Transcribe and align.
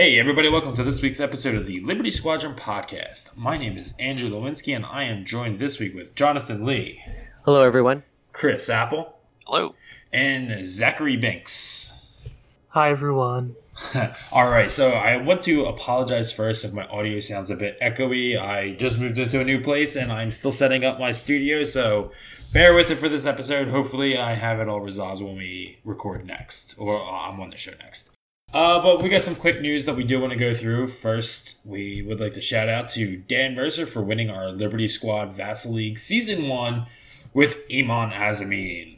Hey, 0.00 0.18
everybody, 0.18 0.48
welcome 0.48 0.72
to 0.76 0.82
this 0.82 1.02
week's 1.02 1.20
episode 1.20 1.54
of 1.56 1.66
the 1.66 1.80
Liberty 1.80 2.10
Squadron 2.10 2.54
podcast. 2.54 3.36
My 3.36 3.58
name 3.58 3.76
is 3.76 3.92
Andrew 3.98 4.30
Lewinsky, 4.30 4.74
and 4.74 4.86
I 4.86 5.04
am 5.04 5.26
joined 5.26 5.58
this 5.58 5.78
week 5.78 5.94
with 5.94 6.14
Jonathan 6.14 6.64
Lee, 6.64 7.04
Hello, 7.44 7.62
everyone. 7.62 8.04
Chris 8.32 8.70
Apple, 8.70 9.18
Hello. 9.44 9.74
and 10.10 10.66
Zachary 10.66 11.18
Binks. 11.18 12.16
Hi, 12.68 12.88
everyone. 12.88 13.56
All 14.32 14.48
right, 14.48 14.70
so 14.70 14.88
I 14.88 15.18
want 15.18 15.42
to 15.42 15.66
apologize 15.66 16.32
first 16.32 16.64
if 16.64 16.72
my 16.72 16.86
audio 16.86 17.20
sounds 17.20 17.50
a 17.50 17.54
bit 17.54 17.78
echoey. 17.78 18.40
I 18.40 18.70
just 18.76 18.98
moved 18.98 19.18
into 19.18 19.38
a 19.38 19.44
new 19.44 19.60
place 19.60 19.96
and 19.96 20.10
I'm 20.10 20.30
still 20.30 20.50
setting 20.50 20.82
up 20.82 20.98
my 20.98 21.10
studio, 21.10 21.62
so 21.64 22.10
bear 22.54 22.72
with 22.72 22.90
it 22.90 22.96
for 22.96 23.10
this 23.10 23.26
episode. 23.26 23.68
Hopefully, 23.68 24.16
I 24.16 24.32
have 24.32 24.60
it 24.60 24.68
all 24.68 24.80
resolved 24.80 25.20
when 25.20 25.36
we 25.36 25.76
record 25.84 26.24
next, 26.24 26.74
or 26.78 26.98
uh, 27.02 27.28
I'm 27.28 27.38
on 27.38 27.50
the 27.50 27.58
show 27.58 27.72
next. 27.78 28.12
Uh, 28.52 28.80
but 28.82 29.00
we 29.02 29.08
got 29.08 29.22
some 29.22 29.36
quick 29.36 29.60
news 29.60 29.86
that 29.86 29.94
we 29.94 30.02
do 30.02 30.18
want 30.20 30.32
to 30.32 30.38
go 30.38 30.52
through. 30.52 30.88
First, 30.88 31.60
we 31.64 32.02
would 32.02 32.18
like 32.20 32.32
to 32.34 32.40
shout 32.40 32.68
out 32.68 32.88
to 32.90 33.16
Dan 33.16 33.54
Mercer 33.54 33.86
for 33.86 34.02
winning 34.02 34.28
our 34.28 34.48
Liberty 34.48 34.88
Squad 34.88 35.32
Vassal 35.32 35.72
League 35.74 35.98
Season 35.98 36.48
1 36.48 36.86
with 37.32 37.58
Iman 37.72 38.10
Azamin. 38.10 38.96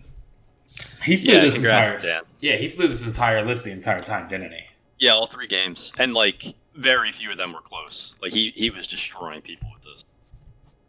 He 1.03 1.17
flew 1.17 1.35
Yeah, 1.35 1.41
this 1.41 1.59
entire 1.59 1.99
Dan. 1.99 2.23
yeah 2.41 2.57
he 2.57 2.67
flew 2.67 2.89
this 2.89 3.05
entire 3.07 3.45
list 3.45 3.65
the 3.65 3.73
entire 3.73 4.01
time, 4.01 4.27
didn't 4.29 4.53
he? 4.53 4.61
Yeah, 4.99 5.11
all 5.13 5.27
three 5.27 5.47
games, 5.49 5.93
and 5.99 6.15
like 6.15 6.55
very 6.75 7.13
few 7.13 7.31
of 7.31 7.37
them 7.37 7.53
were 7.53 7.61
close. 7.61 8.15
Like 8.23 8.33
he 8.33 8.53
he 8.57 8.71
was 8.71 8.87
destroying 8.87 9.43
people 9.43 9.69
with 9.75 9.83
this. 9.85 10.05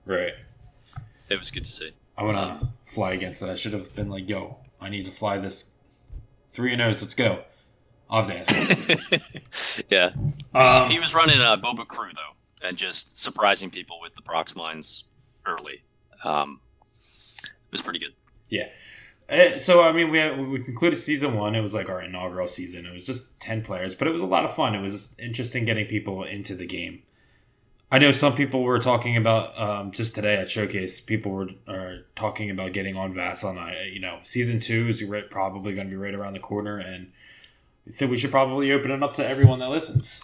Right. 0.05 0.33
It 1.29 1.37
was 1.37 1.51
good 1.51 1.65
to 1.65 1.71
see. 1.71 1.91
I 2.17 2.23
want 2.23 2.37
to 2.61 2.67
fly 2.85 3.11
against 3.11 3.41
that. 3.41 3.49
I 3.49 3.55
should 3.55 3.73
have 3.73 3.93
been 3.93 4.09
like, 4.09 4.29
yo, 4.29 4.57
I 4.79 4.87
need 4.89 5.03
to 5.05 5.11
fly 5.11 5.37
this 5.39 5.71
three 6.53 6.71
and 6.71 6.81
O's. 6.81 7.01
Let's 7.01 7.15
go. 7.15 7.43
To 8.21 8.37
ask. 8.37 9.83
yeah, 9.89 10.11
Um, 10.53 10.89
he 10.89 10.99
was 10.99 11.15
running 11.15 11.39
a 11.39 11.57
Boba 11.57 11.87
Crew 11.87 12.11
though, 12.13 12.67
and 12.67 12.77
just 12.77 13.19
surprising 13.19 13.71
people 13.71 13.97
with 14.01 14.13
the 14.15 14.21
prox 14.21 14.55
mines 14.55 15.05
early. 15.47 15.81
Um, 16.23 16.59
it 17.43 17.71
was 17.71 17.81
pretty 17.81 17.97
good. 17.99 18.13
Yeah. 18.49 18.69
Uh, 19.27 19.57
So 19.57 19.83
I 19.83 19.91
mean, 19.91 20.11
we 20.11 20.19
had, 20.19 20.39
we 20.39 20.59
concluded 20.59 20.97
season 20.97 21.35
one. 21.35 21.55
It 21.55 21.61
was 21.61 21.73
like 21.73 21.89
our 21.89 22.01
inaugural 22.03 22.47
season. 22.47 22.85
It 22.85 22.93
was 22.93 23.05
just 23.05 23.39
ten 23.39 23.63
players, 23.63 23.95
but 23.95 24.07
it 24.07 24.11
was 24.11 24.21
a 24.21 24.27
lot 24.27 24.45
of 24.45 24.53
fun. 24.53 24.75
It 24.75 24.81
was 24.81 25.15
interesting 25.17 25.65
getting 25.65 25.87
people 25.87 26.23
into 26.23 26.53
the 26.55 26.67
game. 26.67 27.01
I 27.91 27.99
know 27.99 28.11
some 28.11 28.35
people 28.35 28.63
were 28.63 28.79
talking 28.79 29.17
about 29.17 29.59
um, 29.59 29.91
just 29.91 30.15
today 30.15 30.35
at 30.35 30.49
Showcase. 30.49 30.99
People 30.99 31.31
were 31.31 31.49
are 31.67 32.05
talking 32.15 32.49
about 32.51 32.73
getting 32.73 32.95
on 32.95 33.13
Vassal, 33.13 33.51
and 33.51 33.59
I, 33.59 33.89
you 33.91 33.99
know, 33.99 34.19
season 34.23 34.59
two 34.59 34.87
is 34.87 35.03
right, 35.03 35.29
probably 35.29 35.73
going 35.73 35.87
to 35.87 35.91
be 35.91 35.97
right 35.97 36.13
around 36.13 36.33
the 36.33 36.39
corner, 36.39 36.77
and 36.79 37.11
so 37.89 38.07
we 38.07 38.17
should 38.17 38.31
probably 38.31 38.71
open 38.71 38.91
it 38.91 39.03
up 39.03 39.13
to 39.15 39.27
everyone 39.27 39.59
that 39.59 39.69
listens. 39.69 40.23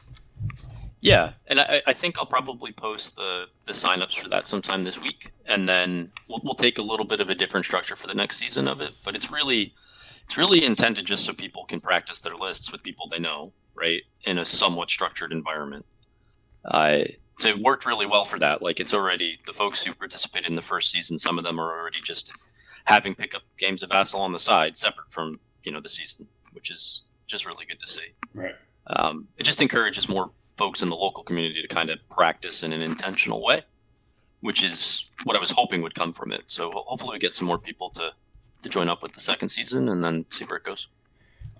Yeah, 1.02 1.34
and 1.48 1.62
I, 1.62 1.82
I 1.88 1.94
think 1.94 2.18
I'll 2.18 2.26
probably 2.26 2.74
post 2.74 3.16
the, 3.16 3.46
the 3.66 3.74
signups 3.74 4.20
for 4.20 4.28
that 4.30 4.46
sometime 4.46 4.84
this 4.84 5.00
week, 5.00 5.32
and 5.46 5.68
then 5.68 6.12
we'll, 6.28 6.42
we'll 6.44 6.56
take 6.56 6.78
a 6.78 6.82
little 6.82 7.06
bit 7.06 7.22
of 7.22 7.30
a 7.30 7.36
different 7.36 7.66
structure 7.66 7.96
for 7.96 8.08
the 8.08 8.14
next 8.14 8.38
season 8.38 8.68
of 8.68 8.82
it. 8.82 8.92
But 9.06 9.16
it's 9.16 9.32
really 9.32 9.74
it's 10.26 10.38
really 10.38 10.64
intended 10.64 11.06
just 11.06 11.26
so 11.26 11.34
people 11.34 11.66
can 11.66 11.80
practice 11.80 12.20
their 12.20 12.36
lists 12.36 12.72
with 12.72 12.84
people 12.84 13.08
they 13.08 13.20
know, 13.20 13.54
right, 13.74 14.04
in 14.26 14.38
a 14.38 14.46
somewhat 14.46 14.90
structured 14.90 15.32
environment. 15.32 15.86
I 16.66 17.16
so 17.38 17.48
it 17.48 17.60
worked 17.60 17.86
really 17.86 18.06
well 18.06 18.26
for 18.26 18.38
that. 18.40 18.62
Like 18.62 18.82
it's 18.82 18.94
already 18.94 19.40
the 19.48 19.54
folks 19.54 19.82
who 19.82 19.94
participated 19.94 20.50
in 20.50 20.58
the 20.58 20.62
first 20.62 20.92
season. 20.92 21.18
Some 21.18 21.38
of 21.38 21.46
them 21.46 21.60
are 21.60 21.80
already 21.80 22.02
just 22.04 22.34
having 22.84 23.16
pickup 23.16 23.44
games 23.58 23.82
of 23.84 23.90
Vassal 23.90 24.20
on 24.20 24.34
the 24.34 24.40
side, 24.40 24.76
separate 24.76 25.10
from 25.12 25.40
you 25.64 25.72
know 25.72 25.80
the 25.80 25.88
season, 25.88 26.28
which 26.52 26.70
is 26.70 27.04
just 27.30 27.46
really 27.46 27.66
good 27.66 27.80
to 27.80 27.88
see 27.88 28.08
Right. 28.34 28.56
um, 28.88 29.28
it 29.38 29.44
just 29.44 29.62
encourages 29.62 30.10
more 30.10 30.32
folks 30.58 30.82
in 30.82 30.90
the 30.90 30.96
local 30.96 31.24
community 31.24 31.62
to 31.62 31.68
kind 31.70 31.90
of 31.90 32.00
practice 32.10 32.64
in 32.64 32.74
an 32.74 32.82
intentional 32.82 33.42
way, 33.42 33.64
which 34.42 34.62
is 34.64 35.06
what 35.24 35.36
I 35.38 35.40
was 35.40 35.52
hoping 35.52 35.82
would 35.84 35.96
come 35.96 36.12
from 36.12 36.32
it. 36.34 36.42
So 36.48 36.70
hopefully 36.74 37.14
we 37.14 37.20
get 37.20 37.34
some 37.34 37.48
more 37.48 37.58
people 37.58 37.90
to, 37.92 38.12
to 38.64 38.68
join 38.70 38.90
up 38.90 39.02
with 39.02 39.14
the 39.14 39.22
second 39.22 39.50
season 39.50 39.88
and 39.88 40.04
then 40.04 40.26
see 40.32 40.44
where 40.46 40.58
it 40.58 40.64
goes. 40.66 40.88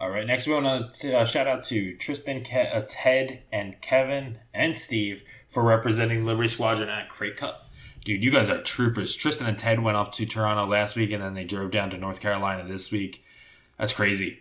All 0.02 0.10
right, 0.10 0.26
next 0.26 0.48
we 0.48 0.54
want 0.54 0.94
to 0.96 1.18
uh, 1.18 1.26
shout 1.26 1.46
out 1.48 1.64
to 1.66 1.96
Tristan, 1.98 2.44
Ke- 2.44 2.74
uh, 2.74 2.82
Ted, 2.88 3.44
and 3.52 3.80
Kevin 3.82 4.40
and 4.54 4.78
Steve 4.78 5.24
for 5.48 5.62
representing 5.64 6.26
Liberty 6.26 6.48
Squadron 6.50 6.90
at 6.90 7.10
Crate 7.10 7.36
Cup. 7.38 7.70
Dude, 8.06 8.24
you 8.24 8.32
guys 8.32 8.50
are 8.50 8.62
troopers. 8.62 9.14
Tristan 9.14 9.46
and 9.48 9.58
Ted 9.58 9.82
went 9.84 9.98
up 9.98 10.14
to 10.14 10.26
Toronto 10.26 10.66
last 10.66 10.96
week, 10.96 11.12
and 11.12 11.22
then 11.22 11.34
they 11.34 11.44
drove 11.44 11.72
down 11.72 11.90
to 11.90 11.98
North 11.98 12.22
Carolina 12.22 12.64
this 12.66 12.92
week. 12.94 13.24
That's 13.78 13.92
crazy. 13.94 14.40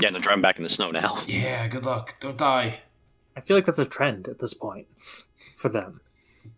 Yeah, 0.00 0.08
and 0.08 0.16
they're 0.16 0.22
driving 0.22 0.42
back 0.42 0.56
in 0.58 0.62
the 0.62 0.68
snow 0.68 0.90
now. 0.90 1.18
Yeah, 1.26 1.66
good 1.68 1.84
luck. 1.84 2.16
Don't 2.20 2.36
die. 2.36 2.80
I 3.36 3.40
feel 3.40 3.56
like 3.56 3.66
that's 3.66 3.78
a 3.78 3.84
trend 3.84 4.28
at 4.28 4.38
this 4.38 4.54
point 4.54 4.86
for 5.56 5.68
them. 5.68 6.00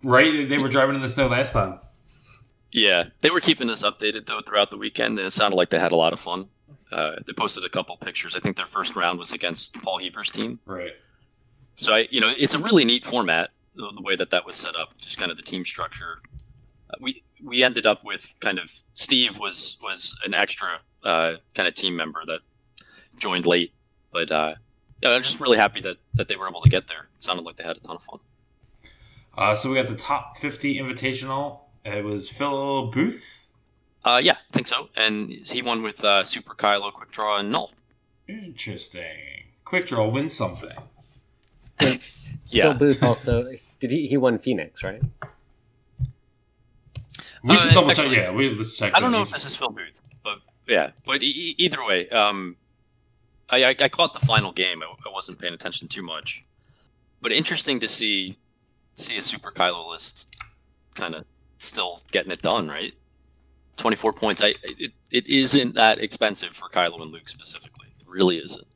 Right? 0.03 0.49
They 0.49 0.59
were 0.59 0.69
driving 0.69 0.97
in 0.97 1.03
the 1.03 1.09
snow 1.09 1.29
last 1.29 1.53
time. 1.53 1.81
Yeah, 2.73 3.05
they 3.23 3.31
were 3.31 3.41
keeping 3.41 3.71
us 3.71 3.83
updated 3.83 4.27
though 4.27 4.41
throughout 4.47 4.71
the 4.71 4.77
weekend, 4.77 5.19
and 5.19 5.27
it 5.27 5.31
sounded 5.31 5.57
like 5.57 5.71
they 5.71 5.79
had 5.79 5.93
a 5.93 5.97
lot 5.97 6.13
of 6.13 6.21
fun. 6.21 6.49
Uh, 6.93 7.17
they 7.27 7.33
posted 7.33 7.65
a 7.65 7.69
couple 7.69 7.97
pictures. 7.97 8.35
I 8.35 8.41
think 8.41 8.57
their 8.57 8.67
first 8.67 8.95
round 8.95 9.19
was 9.19 9.33
against 9.33 9.75
Paul 9.83 9.99
Heaver's 9.99 10.31
team. 10.31 10.61
Right. 10.67 10.93
So 11.75 11.95
I, 11.95 12.09
you 12.11 12.21
know, 12.21 12.33
it's 12.37 12.55
a 12.55 12.59
really 12.59 12.85
neat 12.85 13.05
format 13.05 13.51
the, 13.75 13.91
the 13.95 14.03
way 14.03 14.17
that 14.17 14.31
that 14.31 14.47
was 14.47 14.57
set 14.57 14.77
up, 14.77 14.97
just 14.99 15.19
kind 15.19 15.31
of 15.31 15.37
the 15.37 15.43
team 15.43 15.65
structure. 15.65 16.21
Uh, 16.91 16.95
we 17.01 17.23
we 17.43 17.63
ended 17.63 17.87
up 17.87 18.05
with 18.05 18.35
kind 18.41 18.59
of 18.59 18.73
Steve 18.95 19.39
was 19.39 19.79
was 19.83 20.17
an 20.25 20.35
extra 20.35 20.81
uh, 21.05 21.35
kind 21.55 21.69
of 21.69 21.75
team 21.75 21.97
member 21.97 22.23
that 22.27 22.41
joined 23.17 23.47
late, 23.47 23.73
but 24.13 24.31
uh, 24.31 24.55
yeah, 25.03 25.11
I'm 25.11 25.23
just 25.23 25.41
really 25.41 25.59
happy 25.59 25.81
that 25.83 25.97
that 26.15 26.29
they 26.29 26.37
were 26.37 26.49
able 26.49 26.63
to 26.63 26.69
get 26.69 26.89
there. 26.89 27.09
It 27.17 27.23
sounded 27.23 27.45
like 27.45 27.57
they 27.57 27.65
had 27.65 27.77
a 27.77 27.81
ton 27.81 27.97
of 27.97 28.03
fun. 28.03 28.21
Uh, 29.37 29.55
so 29.55 29.69
we 29.71 29.75
got 29.77 29.87
the 29.89 29.95
top 29.97 30.39
50 30.39 30.79
invitational. 30.79 31.61
It 31.85 32.05
was 32.05 32.29
Phil 32.29 32.87
Booth. 32.91 33.47
Uh, 34.05 34.21
yeah, 34.23 34.33
I 34.35 34.53
think 34.53 34.67
so. 34.67 34.89
And 34.97 35.31
he 35.31 35.61
won 35.63 35.83
with 35.83 36.03
uh, 36.05 36.25
Super 36.25 36.55
Kylo, 36.55 36.93
Quick 36.93 37.11
Draw, 37.13 37.39
and 37.41 37.51
Null. 37.53 37.73
Interesting. 38.29 39.45
Quick 39.65 39.87
draw 39.87 40.09
wins 40.09 40.33
something. 40.35 40.71
Yeah, 42.49 42.63
Phil 42.71 42.75
Booth 42.75 43.03
also 43.03 43.45
did 43.81 43.91
he? 43.91 44.07
He 44.07 44.17
won 44.17 44.39
Phoenix, 44.39 44.85
right? 44.85 45.03
We 47.43 47.55
Uh, 47.55 47.57
should 47.57 47.75
double 47.75 47.91
check. 47.91 48.11
Yeah, 48.13 48.31
we, 48.31 48.55
let's 48.55 48.77
check. 48.77 48.95
I 48.95 49.01
don't 49.01 49.11
know 49.11 49.23
if 49.23 49.31
this 49.33 49.45
is 49.45 49.57
Phil 49.57 49.71
Booth, 49.71 49.99
but 50.23 50.39
yeah. 50.69 50.91
But 51.05 51.25
e- 51.25 51.55
either 51.59 51.85
way, 51.85 52.09
um, 52.11 52.57
I, 53.49 53.65
I, 53.65 53.75
I 53.81 53.89
caught 53.89 54.19
the 54.19 54.27
final 54.27 54.53
game. 54.53 54.83
I, 54.83 54.87
I 54.87 55.13
wasn't 55.13 55.39
paying 55.39 55.55
attention 55.55 55.89
too 55.89 56.03
much, 56.03 56.45
but 57.21 57.33
interesting 57.33 57.81
to 57.81 57.89
see 57.89 58.37
see 58.95 59.17
a 59.19 59.23
Super 59.23 59.51
Kylo 59.51 59.89
list 59.89 60.29
kind 60.95 61.15
of 61.15 61.25
still 61.59 62.03
getting 62.11 62.33
it 62.33 62.43
done. 62.43 62.69
Right, 62.69 62.95
twenty 63.77 63.97
four 63.97 64.13
points. 64.13 64.43
I 64.43 64.55
it, 64.63 64.93
it 65.11 65.27
isn't 65.29 65.75
that 65.75 65.99
expensive 65.99 66.55
for 66.55 66.69
Kylo 66.69 67.01
and 67.03 67.13
Luke 67.13 67.29
specifically. 67.29 67.89
It 68.01 68.09
really 68.09 68.39
isn't. 68.39 68.67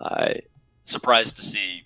I 0.00 0.40
surprised 0.84 1.36
to 1.36 1.42
see 1.42 1.84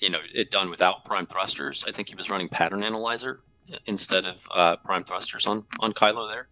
you 0.00 0.10
know 0.10 0.20
it 0.34 0.50
done 0.50 0.70
without 0.70 1.04
prime 1.04 1.26
thrusters. 1.26 1.84
I 1.86 1.92
think 1.92 2.08
he 2.08 2.14
was 2.14 2.30
running 2.30 2.48
pattern 2.48 2.82
analyzer 2.82 3.40
instead 3.86 4.24
of 4.24 4.36
uh, 4.54 4.76
prime 4.76 5.04
thrusters 5.04 5.46
on 5.46 5.64
on 5.80 5.92
Kylo 5.92 6.30
there. 6.30 6.48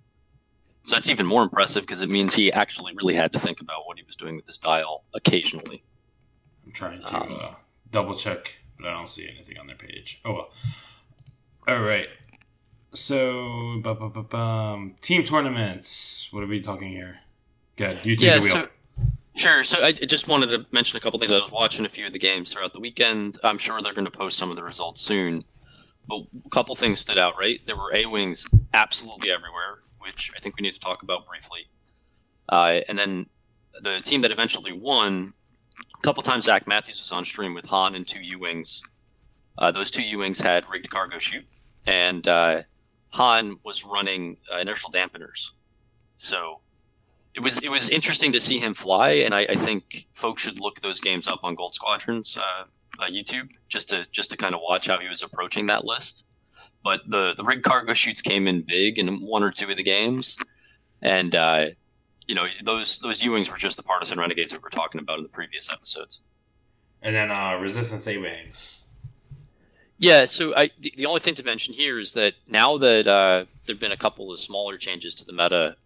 So 0.84 0.96
that's 0.96 1.08
even 1.08 1.24
more 1.26 1.42
impressive 1.42 1.82
because 1.82 2.02
it 2.02 2.10
means 2.10 2.34
he 2.34 2.52
actually 2.52 2.94
really 2.94 3.14
had 3.14 3.32
to 3.32 3.38
think 3.38 3.60
about 3.60 3.86
what 3.86 3.98
he 3.98 4.04
was 4.04 4.16
doing 4.16 4.36
with 4.36 4.46
his 4.46 4.58
dial 4.58 5.04
occasionally. 5.14 5.82
I'm 6.64 6.72
trying 6.72 7.00
to 7.00 7.16
Um, 7.16 7.38
uh, 7.40 7.54
double 7.90 8.14
check, 8.14 8.56
but 8.78 8.88
I 8.88 8.92
don't 8.92 9.08
see 9.08 9.26
anything 9.28 9.58
on 9.58 9.66
their 9.66 9.76
page. 9.76 10.20
Oh 10.24 10.32
well. 10.32 10.52
All 11.66 11.80
right. 11.80 12.08
So, 12.92 13.82
team 15.00 15.24
tournaments. 15.24 16.28
What 16.30 16.44
are 16.44 16.46
we 16.46 16.60
talking 16.60 16.90
here? 16.90 17.20
Good. 17.76 17.98
You 18.04 18.14
take 18.14 18.26
yeah, 18.26 18.34
the 18.36 18.40
wheel. 18.42 18.52
so 18.52 18.68
sure. 19.34 19.64
So 19.64 19.82
I 19.82 19.88
I 19.88 19.92
just 19.92 20.28
wanted 20.28 20.48
to 20.48 20.66
mention 20.70 20.96
a 20.96 21.00
couple 21.00 21.18
things. 21.18 21.32
I 21.32 21.36
was 21.36 21.50
watching 21.50 21.86
a 21.86 21.88
few 21.88 22.06
of 22.06 22.12
the 22.12 22.18
games 22.18 22.52
throughout 22.52 22.72
the 22.72 22.80
weekend. 22.80 23.38
I'm 23.42 23.58
sure 23.58 23.80
they're 23.82 23.94
going 23.94 24.04
to 24.04 24.10
post 24.10 24.38
some 24.38 24.50
of 24.50 24.56
the 24.56 24.62
results 24.62 25.00
soon. 25.00 25.42
But 26.06 26.24
a 26.44 26.50
couple 26.50 26.76
things 26.76 27.00
stood 27.00 27.16
out, 27.18 27.34
right? 27.38 27.60
There 27.66 27.76
were 27.76 27.92
A 27.94 28.04
wings 28.04 28.46
absolutely 28.74 29.30
everywhere, 29.30 29.78
which 30.04 30.30
I 30.36 30.40
think 30.40 30.56
we 30.56 30.62
need 30.62 30.74
to 30.74 30.80
talk 30.80 31.02
about 31.02 31.26
briefly. 31.26 31.68
Uh, 32.48 32.80
and 32.88 32.98
then 32.98 33.26
the 33.80 34.00
team 34.04 34.20
that 34.22 34.30
eventually 34.30 34.72
won, 34.72 35.32
a 35.98 36.02
couple 36.02 36.22
times 36.22 36.44
Zach 36.44 36.66
Matthews 36.66 37.00
was 37.00 37.12
on 37.12 37.24
stream 37.24 37.54
with 37.54 37.66
Han 37.66 37.94
and 37.94 38.06
two 38.06 38.20
U 38.20 38.38
wings. 38.38 38.82
Uh, 39.58 39.70
those 39.70 39.90
two 39.90 40.02
U 40.02 40.18
wings 40.18 40.40
had 40.40 40.68
rigged 40.68 40.90
cargo 40.90 41.18
chute, 41.18 41.46
and 41.86 42.26
uh, 42.28 42.62
Han 43.10 43.56
was 43.64 43.84
running 43.84 44.36
uh, 44.52 44.58
inertial 44.58 44.90
dampeners. 44.90 45.50
So 46.16 46.60
it 47.34 47.40
was 47.40 47.58
it 47.58 47.68
was 47.68 47.88
interesting 47.88 48.32
to 48.32 48.40
see 48.40 48.58
him 48.58 48.74
fly, 48.74 49.10
and 49.10 49.34
I, 49.34 49.40
I 49.40 49.56
think 49.56 50.06
folks 50.12 50.42
should 50.42 50.60
look 50.60 50.80
those 50.80 51.00
games 51.00 51.26
up 51.26 51.40
on 51.42 51.54
Gold 51.54 51.74
Squadron's 51.74 52.36
uh, 52.36 52.64
uh, 52.98 53.06
YouTube 53.08 53.48
just 53.68 53.88
to 53.88 54.06
just 54.12 54.30
to 54.30 54.36
kind 54.36 54.54
of 54.54 54.60
watch 54.62 54.86
how 54.86 54.98
he 54.98 55.08
was 55.08 55.22
approaching 55.22 55.66
that 55.66 55.84
list. 55.84 56.24
But 56.84 57.00
the 57.08 57.32
the 57.34 57.42
rig 57.42 57.62
cargo 57.62 57.94
chutes 57.94 58.20
came 58.20 58.46
in 58.46 58.60
big 58.60 58.98
in 58.98 59.22
one 59.22 59.42
or 59.42 59.50
two 59.50 59.70
of 59.70 59.76
the 59.78 59.82
games, 59.82 60.36
and 61.00 61.34
uh, 61.34 61.68
you 62.26 62.34
know 62.34 62.44
those 62.62 62.98
those 62.98 63.22
U 63.22 63.32
wings 63.32 63.50
were 63.50 63.56
just 63.56 63.78
the 63.78 63.82
partisan 63.82 64.18
renegades 64.20 64.52
that 64.52 64.60
we 64.60 64.64
were 64.64 64.70
talking 64.70 65.00
about 65.00 65.16
in 65.16 65.22
the 65.22 65.30
previous 65.30 65.70
episodes. 65.72 66.20
And 67.00 67.16
then 67.16 67.30
uh, 67.30 67.56
Resistance 67.56 68.06
A 68.06 68.18
Wings. 68.18 68.86
Yeah, 69.96 70.26
so 70.26 70.54
I 70.54 70.70
the, 70.78 70.92
the 70.94 71.06
only 71.06 71.20
thing 71.20 71.34
to 71.36 71.42
mention 71.42 71.72
here 71.72 71.98
is 71.98 72.12
that 72.12 72.34
now 72.46 72.76
that 72.76 73.06
uh, 73.06 73.46
there've 73.64 73.80
been 73.80 73.92
a 73.92 73.96
couple 73.96 74.30
of 74.30 74.38
smaller 74.38 74.76
changes 74.76 75.14
to 75.16 75.24
the 75.24 75.32
meta, 75.32 75.76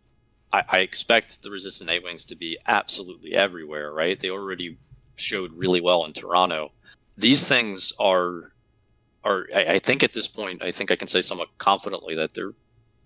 I, 0.52 0.64
I 0.68 0.78
expect 0.80 1.42
the 1.42 1.50
Resistance 1.50 1.90
A 1.90 2.00
wings 2.00 2.24
to 2.24 2.34
be 2.34 2.58
absolutely 2.66 3.34
everywhere. 3.34 3.92
Right? 3.92 4.20
They 4.20 4.30
already 4.30 4.78
showed 5.14 5.52
really 5.52 5.80
well 5.80 6.04
in 6.04 6.12
Toronto. 6.12 6.72
These 7.16 7.46
things 7.46 7.92
are 8.00 8.52
are 9.28 9.46
I, 9.54 9.75
I 9.75 9.78
think 9.78 10.02
at 10.02 10.12
this 10.12 10.28
point 10.28 10.62
I 10.62 10.72
think 10.72 10.90
I 10.90 10.96
can 10.96 11.08
say 11.08 11.22
somewhat 11.22 11.56
confidently 11.58 12.14
that 12.16 12.34
they're 12.34 12.54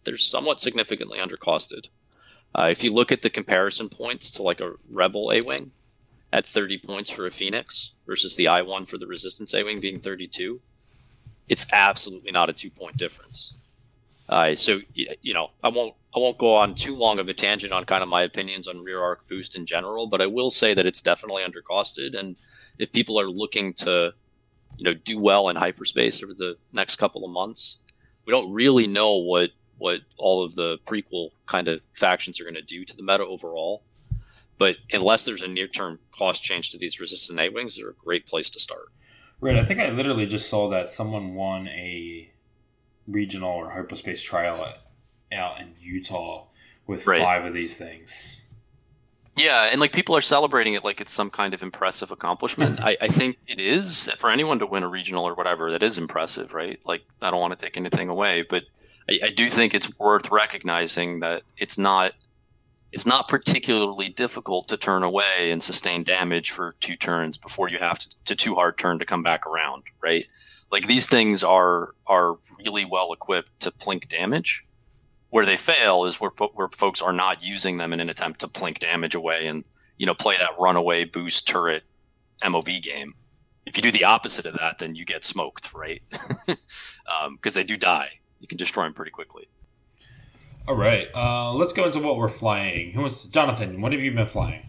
they're 0.04 0.19
somewhat 0.19 0.60
significantly 0.60 1.19
undercosted. 1.19 1.86
Uh, 2.54 2.69
if 2.70 2.84
you 2.84 2.92
look 2.92 3.12
at 3.12 3.22
the 3.22 3.30
comparison 3.30 3.88
points 3.88 4.30
to 4.32 4.42
like 4.42 4.60
a 4.60 4.74
Rebel 4.90 5.32
A 5.32 5.40
wing 5.40 5.72
at 6.32 6.46
30 6.46 6.78
points 6.78 7.10
for 7.10 7.26
a 7.26 7.30
Phoenix 7.30 7.92
versus 8.06 8.36
the 8.36 8.48
I 8.48 8.62
one 8.62 8.86
for 8.86 8.98
the 8.98 9.06
Resistance 9.06 9.54
A 9.54 9.62
wing 9.62 9.80
being 9.80 10.00
32 10.00 10.60
it's 11.48 11.66
absolutely 11.72 12.30
not 12.30 12.48
a 12.48 12.52
two 12.52 12.70
point 12.70 12.96
difference. 12.96 13.54
Uh, 14.28 14.54
so 14.54 14.80
you 14.94 15.34
know, 15.34 15.50
I 15.62 15.68
won't 15.68 15.94
I 16.14 16.18
won't 16.18 16.38
go 16.38 16.54
on 16.54 16.75
too 16.75 16.96
long 16.96 17.18
of 17.18 17.28
a 17.28 17.34
tangent 17.34 17.72
on 17.72 17.84
kind 17.84 18.02
of 18.02 18.08
my 18.08 18.22
opinions 18.22 18.68
on 18.68 18.82
rear 18.82 19.02
arc 19.02 19.28
boost 19.28 19.56
in 19.56 19.66
general, 19.66 20.06
but 20.06 20.22
I 20.22 20.26
will 20.26 20.50
say 20.50 20.75
that 20.75 20.86
it's 20.86 21.02
definitely 21.02 21.42
undercosted, 21.42 22.18
and 22.18 22.36
if 22.78 22.92
people 22.92 23.20
are 23.20 23.28
looking 23.28 23.75
to, 23.75 24.14
you 24.76 24.84
know, 24.84 24.94
do 24.94 25.19
well 25.19 25.48
in 25.48 25.56
hyperspace 25.56 26.22
over 26.22 26.34
the 26.34 26.56
next 26.72 26.96
couple 26.96 27.24
of 27.24 27.30
months, 27.30 27.78
we 28.26 28.30
don't 28.32 28.52
really 28.52 28.86
know 28.86 29.16
what 29.16 29.50
what 29.78 30.00
all 30.16 30.44
of 30.44 30.54
the 30.54 30.78
prequel 30.86 31.30
kind 31.46 31.66
of 31.66 31.80
factions 31.94 32.40
are 32.40 32.44
going 32.44 32.54
to 32.54 32.62
do 32.62 32.84
to 32.84 32.96
the 32.96 33.02
meta 33.02 33.24
overall. 33.24 33.82
But 34.58 34.76
unless 34.92 35.24
there's 35.24 35.42
a 35.42 35.48
near 35.48 35.66
term 35.66 35.98
cost 36.16 36.42
change 36.42 36.70
to 36.70 36.78
these 36.78 37.00
Resistance 37.00 37.38
A 37.40 37.48
wings, 37.48 37.76
they're 37.76 37.88
a 37.90 37.94
great 37.94 38.26
place 38.26 38.48
to 38.50 38.60
start. 38.60 38.92
Right. 39.40 39.56
I 39.56 39.64
think 39.64 39.80
I 39.80 39.90
literally 39.90 40.26
just 40.26 40.48
saw 40.48 40.69
that 40.69 40.88
someone 40.88 41.34
won 41.34 41.66
a 41.66 42.30
regional 43.08 43.50
or 43.50 43.70
hyperspace 43.70 44.22
trial 44.22 44.72
out 45.32 45.60
in 45.60 45.75
Utah 45.80 46.46
with 46.86 47.06
Right. 47.06 47.20
five 47.20 47.44
of 47.44 47.52
these 47.54 47.76
things. 47.76 48.41
Yeah, 49.37 49.64
and 49.64 49.81
like 49.81 49.93
people 49.93 50.14
are 50.14 50.20
celebrating 50.20 50.75
it 50.75 50.84
like 50.84 51.00
it's 51.00 51.12
some 51.12 51.31
kind 51.31 51.55
of 51.55 51.62
impressive 51.62 52.11
accomplishment. 52.11 52.81
I, 52.81 52.96
I 53.00 53.08
think 53.08 53.38
it 53.46 53.58
is 53.58 54.11
for 54.19 54.31
anyone 54.31 54.58
to 54.58 54.67
win 54.67 54.82
a 54.82 54.88
regional 54.88 55.26
or 55.26 55.34
whatever. 55.34 55.70
That 55.70 55.82
is 55.82 55.96
impressive, 55.96 56.52
right? 56.52 56.79
Like 56.84 57.02
I 57.23 57.31
don't 57.31 57.40
want 57.40 57.58
to 57.58 57.64
take 57.64 57.76
anything 57.76 58.11
away, 58.11 58.44
but 58.49 58.64
I, 59.08 59.19
I 59.25 59.31
do 59.31 59.49
think 59.49 59.75
it's 59.75 59.99
worth 59.99 60.31
recognizing 60.31 61.20
that 61.20 61.43
it's 61.56 61.79
not 61.79 62.12
it's 62.93 63.06
not 63.06 63.26
particularly 63.26 64.11
difficult 64.11 64.69
to 64.69 64.76
turn 64.76 65.02
away 65.02 65.50
and 65.50 65.62
sustain 65.62 66.05
damage 66.05 66.50
for 66.50 66.75
two 66.81 66.94
turns 66.94 67.38
before 67.38 67.70
you 67.70 67.78
have 67.78 67.99
to, 67.99 68.08
to 68.26 68.37
too 68.37 68.55
hard 68.55 68.76
turn 68.76 68.99
to 68.99 69.06
come 69.06 69.23
back 69.23 69.46
around, 69.46 69.85
right? 70.02 70.26
Like 70.70 70.87
these 70.87 71.06
things 71.06 71.43
are 71.43 71.94
are 72.06 72.37
really 72.58 72.85
well 72.85 73.14
equipped 73.14 73.61
to 73.61 73.70
plink 73.70 74.08
damage. 74.08 74.62
Where 75.32 75.46
they 75.46 75.56
fail 75.56 76.05
is 76.05 76.20
where 76.20 76.31
where 76.52 76.69
folks 76.76 77.00
are 77.00 77.12
not 77.12 77.43
using 77.43 77.79
them 77.79 77.94
in 77.94 78.00
an 78.00 78.11
attempt 78.11 78.40
to 78.40 78.49
plink 78.49 78.81
damage 78.81 79.14
away 79.14 79.46
and 79.46 79.64
you 79.96 80.05
know 80.05 80.12
play 80.12 80.37
that 80.37 80.58
runaway 80.58 81.06
boost 81.06 81.49
turret 81.49 81.84
MOV 82.44 82.82
game. 82.82 83.14
If 83.64 83.79
you 83.79 83.82
do 83.82 83.90
the 83.90 84.05
opposite 84.05 84.44
of 84.44 84.58
that, 84.58 84.79
then 84.79 84.94
you 84.94 85.06
get 85.06 85.25
smoked, 85.25 85.73
right? 85.73 86.02
Because 87.34 87.55
they 87.55 87.64
do 87.64 87.76
die. 87.76 88.11
You 88.40 88.49
can 88.49 88.58
destroy 88.58 88.84
them 88.84 88.94
pretty 88.94 89.11
quickly. 89.11 89.49
All 90.69 90.76
right. 90.76 91.08
Uh, 91.14 91.52
let's 91.52 91.73
go 91.73 91.87
into 91.87 92.00
what 92.00 92.17
we're 92.17 92.28
flying. 92.28 92.93
Who 92.93 93.00
wants 93.00 93.25
Jonathan? 93.25 93.81
What 93.81 93.93
have 93.93 94.00
you 94.00 94.12
been 94.12 94.26
flying? 94.26 94.69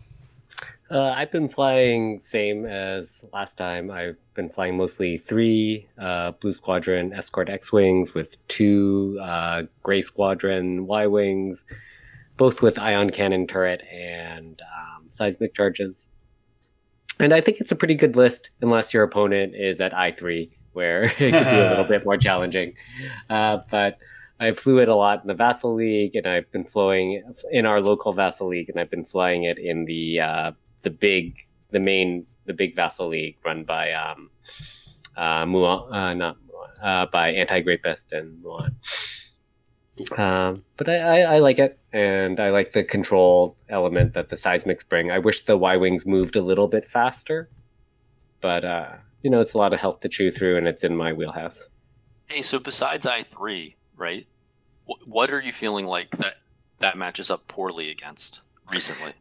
Uh, 0.92 1.14
I've 1.16 1.32
been 1.32 1.50
flying 1.50 2.20
same 2.20 2.66
as 2.66 3.24
last 3.34 3.58
time. 3.58 3.90
I've 3.90 4.18
been 4.34 4.50
flying 4.50 4.78
mostly 4.78 5.18
three 5.18 5.88
uh, 5.98 6.32
Blue 6.32 6.54
Squadron 6.54 7.14
Escort 7.14 7.50
X 7.50 7.72
wings 7.72 8.14
with 8.14 8.36
two 8.48 9.18
uh, 9.22 9.64
Gray 9.82 10.02
Squadron 10.02 10.86
Y 10.86 11.08
wings, 11.08 11.64
both 12.38 12.62
with 12.62 12.78
ion 12.78 13.10
cannon 13.12 13.48
turret 13.48 13.82
and 13.92 14.62
um, 14.62 15.06
seismic 15.10 15.56
charges. 15.56 16.10
And 17.20 17.34
I 17.34 17.42
think 17.42 17.62
it's 17.62 17.72
a 17.72 17.76
pretty 17.76 17.96
good 17.96 18.16
list, 18.16 18.50
unless 18.62 18.94
your 18.94 19.04
opponent 19.04 19.56
is 19.56 19.80
at 19.80 19.96
I 19.96 20.12
three, 20.12 20.52
where 20.74 21.04
it 21.18 21.18
could 21.18 21.32
be 21.32 21.38
a 21.38 21.70
little 21.70 21.86
bit 21.88 22.06
more 22.06 22.18
challenging. 22.18 22.74
Uh, 23.30 23.60
but 23.72 24.00
I 24.40 24.52
flew 24.52 24.80
it 24.80 24.90
a 24.90 24.96
lot 24.96 25.22
in 25.22 25.28
the 25.28 25.34
Vassal 25.34 25.74
League, 25.76 26.16
and 26.16 26.28
I've 26.28 26.52
been 26.52 26.66
flying 26.66 27.24
in 27.52 27.66
our 27.66 27.82
local 27.82 28.12
Vassal 28.14 28.50
League, 28.50 28.70
and 28.70 28.80
I've 28.80 28.90
been 28.90 29.06
flying 29.06 29.46
it 29.46 29.58
in 29.58 29.86
the 29.86 30.20
uh, 30.20 30.52
the 30.84 30.90
big, 30.90 31.36
the 31.72 31.80
main, 31.80 32.26
the 32.46 32.54
big 32.54 32.76
Vassal 32.76 33.08
League 33.08 33.38
run 33.44 33.64
by 33.64 33.92
um, 33.94 34.30
uh, 35.18 35.44
Mulan, 35.46 35.92
uh, 35.94 36.14
not 36.14 36.38
Mulan, 36.48 36.84
uh, 36.84 37.06
by 37.12 37.30
Anti 37.30 37.62
Grapist 37.62 38.12
and 38.12 38.44
Mulan. 38.44 38.76
Um, 40.18 40.64
but 40.78 40.90
I, 40.90 40.98
I, 40.98 41.36
I 41.36 41.40
like 41.40 41.60
it, 41.60 41.80
and 41.92 42.40
I 42.40 42.50
like 42.50 42.74
the 42.74 42.84
control 42.84 43.56
element 43.70 44.14
that 44.16 44.30
the 44.30 44.36
seismics 44.36 44.88
bring. 44.88 45.12
I 45.12 45.20
wish 45.20 45.46
the 45.46 45.56
Y 45.56 45.78
wings 45.78 46.06
moved 46.06 46.36
a 46.36 46.42
little 46.42 46.68
bit 46.68 46.90
faster, 46.90 47.50
but 48.42 48.66
uh, 48.66 48.94
you 49.22 49.30
know, 49.30 49.40
it's 49.40 49.54
a 49.54 49.58
lot 49.58 49.72
of 49.72 49.80
health 49.80 50.00
to 50.02 50.10
chew 50.10 50.32
through, 50.32 50.58
and 50.58 50.68
it's 50.68 50.84
in 50.84 50.98
my 50.98 51.14
wheelhouse. 51.14 51.68
Hey, 52.26 52.42
so 52.42 52.58
besides 52.58 53.06
I 53.06 53.24
three, 53.24 53.76
right? 53.96 54.26
Wh- 54.86 55.08
what 55.08 55.30
are 55.30 55.42
you 55.42 55.54
feeling 55.54 55.86
like 55.86 56.18
that 56.18 56.38
that 56.80 56.98
matches 56.98 57.30
up 57.30 57.48
poorly 57.48 57.92
against 57.92 58.42
recently? 58.74 59.14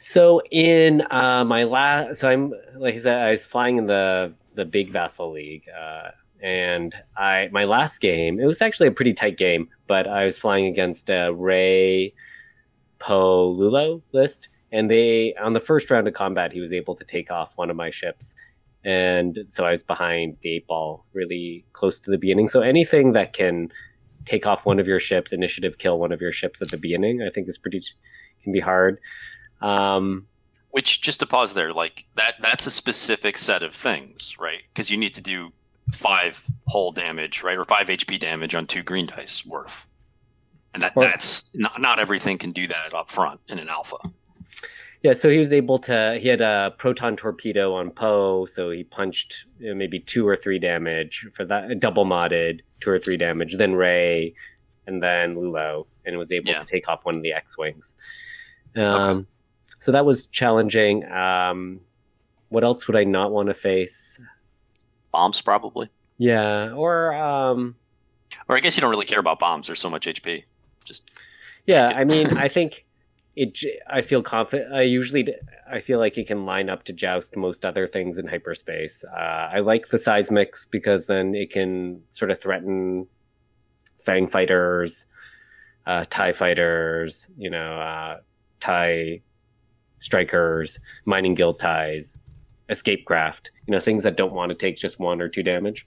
So 0.00 0.40
in 0.50 1.02
uh, 1.10 1.44
my 1.44 1.64
last, 1.64 2.20
so 2.20 2.28
I'm 2.30 2.54
like 2.78 2.94
I 2.94 2.98
said, 2.98 3.18
I 3.18 3.30
was 3.32 3.44
flying 3.44 3.76
in 3.76 3.86
the 3.86 4.32
the 4.54 4.64
big 4.64 4.90
Vassal 4.92 5.30
League, 5.30 5.64
uh, 5.68 6.12
and 6.42 6.94
I 7.18 7.48
my 7.52 7.64
last 7.64 8.00
game 8.00 8.40
it 8.40 8.46
was 8.46 8.62
actually 8.62 8.88
a 8.88 8.92
pretty 8.92 9.12
tight 9.12 9.36
game, 9.36 9.68
but 9.86 10.08
I 10.08 10.24
was 10.24 10.38
flying 10.38 10.64
against 10.64 11.10
a 11.10 11.30
Rey 11.34 12.14
Poe 12.98 13.48
L'ulo 13.48 14.00
list, 14.12 14.48
and 14.72 14.90
they 14.90 15.34
on 15.34 15.52
the 15.52 15.60
first 15.60 15.90
round 15.90 16.08
of 16.08 16.14
combat 16.14 16.50
he 16.50 16.60
was 16.60 16.72
able 16.72 16.96
to 16.96 17.04
take 17.04 17.30
off 17.30 17.58
one 17.58 17.68
of 17.68 17.76
my 17.76 17.90
ships, 17.90 18.34
and 18.84 19.40
so 19.50 19.66
I 19.66 19.72
was 19.72 19.82
behind 19.82 20.38
the 20.40 20.56
eight 20.56 20.66
ball, 20.66 21.04
really 21.12 21.66
close 21.74 22.00
to 22.00 22.10
the 22.10 22.18
beginning. 22.18 22.48
So 22.48 22.62
anything 22.62 23.12
that 23.12 23.34
can 23.34 23.68
take 24.24 24.46
off 24.46 24.64
one 24.64 24.80
of 24.80 24.86
your 24.86 24.98
ships, 24.98 25.30
initiative 25.30 25.76
kill 25.76 25.98
one 25.98 26.10
of 26.10 26.22
your 26.22 26.32
ships 26.32 26.62
at 26.62 26.70
the 26.70 26.78
beginning, 26.78 27.20
I 27.20 27.28
think 27.28 27.50
is 27.50 27.58
pretty 27.58 27.82
can 28.42 28.52
be 28.52 28.60
hard. 28.60 28.98
Um, 29.60 30.26
Which 30.70 31.00
just 31.00 31.20
to 31.20 31.26
pause 31.26 31.54
there, 31.54 31.72
like 31.72 32.04
that 32.16 32.34
that's 32.40 32.66
a 32.66 32.70
specific 32.70 33.36
set 33.38 33.62
of 33.62 33.74
things, 33.74 34.34
right? 34.38 34.60
Because 34.72 34.90
you 34.90 34.96
need 34.96 35.14
to 35.14 35.20
do 35.20 35.50
five 35.92 36.42
hull 36.68 36.92
damage, 36.92 37.42
right, 37.42 37.58
or 37.58 37.64
five 37.64 37.88
HP 37.88 38.18
damage 38.20 38.54
on 38.54 38.66
two 38.66 38.82
green 38.82 39.06
dice 39.06 39.44
worth, 39.44 39.86
and 40.72 40.82
that 40.82 40.92
Or- 40.96 41.02
that's 41.02 41.44
not 41.54 41.80
not 41.80 41.98
everything 41.98 42.38
can 42.38 42.52
do 42.52 42.66
that 42.68 42.94
up 42.94 43.10
front 43.10 43.40
in 43.48 43.58
an 43.58 43.68
alpha. 43.68 43.96
yeah, 45.02 45.12
so 45.14 45.28
he 45.28 45.38
was 45.38 45.52
able 45.52 45.78
to. 45.80 46.18
He 46.20 46.28
had 46.28 46.40
a 46.40 46.72
proton 46.78 47.16
torpedo 47.16 47.74
on 47.74 47.90
Poe, 47.90 48.46
so 48.46 48.70
he 48.70 48.84
punched 48.84 49.44
you 49.58 49.70
know, 49.70 49.74
maybe 49.74 49.98
two 49.98 50.26
or 50.28 50.36
three 50.36 50.58
damage 50.60 51.26
for 51.32 51.44
that 51.46 51.80
double 51.80 52.04
modded 52.06 52.60
two 52.78 52.90
or 52.90 52.98
three 53.00 53.16
damage. 53.16 53.56
Then 53.56 53.74
Rey, 53.74 54.34
and 54.86 55.02
then 55.02 55.34
L'ulo, 55.36 55.86
and 56.06 56.16
was 56.16 56.30
able 56.30 56.50
Yeah. 56.50 56.60
to 56.60 56.64
take 56.64 56.88
off 56.88 57.04
one 57.04 57.16
of 57.16 57.22
the 57.22 57.32
X 57.32 57.58
wings. 57.58 57.94
Um, 58.76 59.26
So 59.80 59.92
that 59.92 60.04
was 60.04 60.26
challenging. 60.26 61.10
Um, 61.10 61.80
what 62.50 62.62
else 62.64 62.86
would 62.86 62.96
I 62.96 63.04
not 63.04 63.32
want 63.32 63.48
to 63.48 63.54
face? 63.54 64.20
Bombs 65.10 65.40
probably, 65.40 65.88
Yeah, 66.18 66.72
or 66.72 67.14
um, 67.14 67.74
or 68.48 68.56
I 68.56 68.60
guess 68.60 68.76
you 68.76 68.82
don't 68.82 68.90
really 68.90 69.06
care 69.06 69.18
about 69.18 69.38
bombs. 69.40 69.66
There's 69.66 69.80
so 69.80 69.90
much 69.90 70.06
HP. 70.06 70.44
Just 70.84 71.10
Yeah, 71.66 71.86
I 71.86 72.04
mean, 72.04 72.36
I 72.38 72.46
think 72.48 72.84
it. 73.34 73.58
I 73.88 74.02
feel 74.02 74.22
confident. 74.22 74.72
I 74.72 74.82
usually, 74.82 75.34
I 75.68 75.80
feel 75.80 75.98
like 75.98 76.18
it 76.18 76.26
can 76.26 76.44
line 76.44 76.68
up 76.68 76.84
to 76.84 76.92
joust 76.92 77.34
most 77.34 77.64
other 77.64 77.88
things 77.88 78.18
in 78.18 78.28
hyperspace. 78.28 79.02
Uh, 79.04 79.48
I 79.54 79.60
like 79.60 79.88
the 79.88 79.96
seismics 79.96 80.66
because 80.70 81.06
then 81.06 81.34
it 81.34 81.50
can 81.50 82.02
sort 82.12 82.30
of 82.30 82.40
threaten 82.40 83.06
Fang 84.04 84.28
fighters, 84.28 85.06
uh, 85.86 86.04
Tie 86.10 86.32
fighters, 86.32 87.26
you 87.36 87.50
know, 87.50 87.80
uh, 87.80 88.18
Tie 88.60 89.22
strikers, 90.00 90.80
mining 91.04 91.34
guild 91.34 91.58
ties, 91.58 92.16
escape 92.68 93.06
craft. 93.06 93.52
You 93.66 93.72
know, 93.72 93.80
things 93.80 94.02
that 94.02 94.16
don't 94.16 94.32
want 94.32 94.50
to 94.50 94.56
take 94.56 94.76
just 94.76 94.98
one 94.98 95.20
or 95.20 95.28
two 95.28 95.44
damage. 95.44 95.86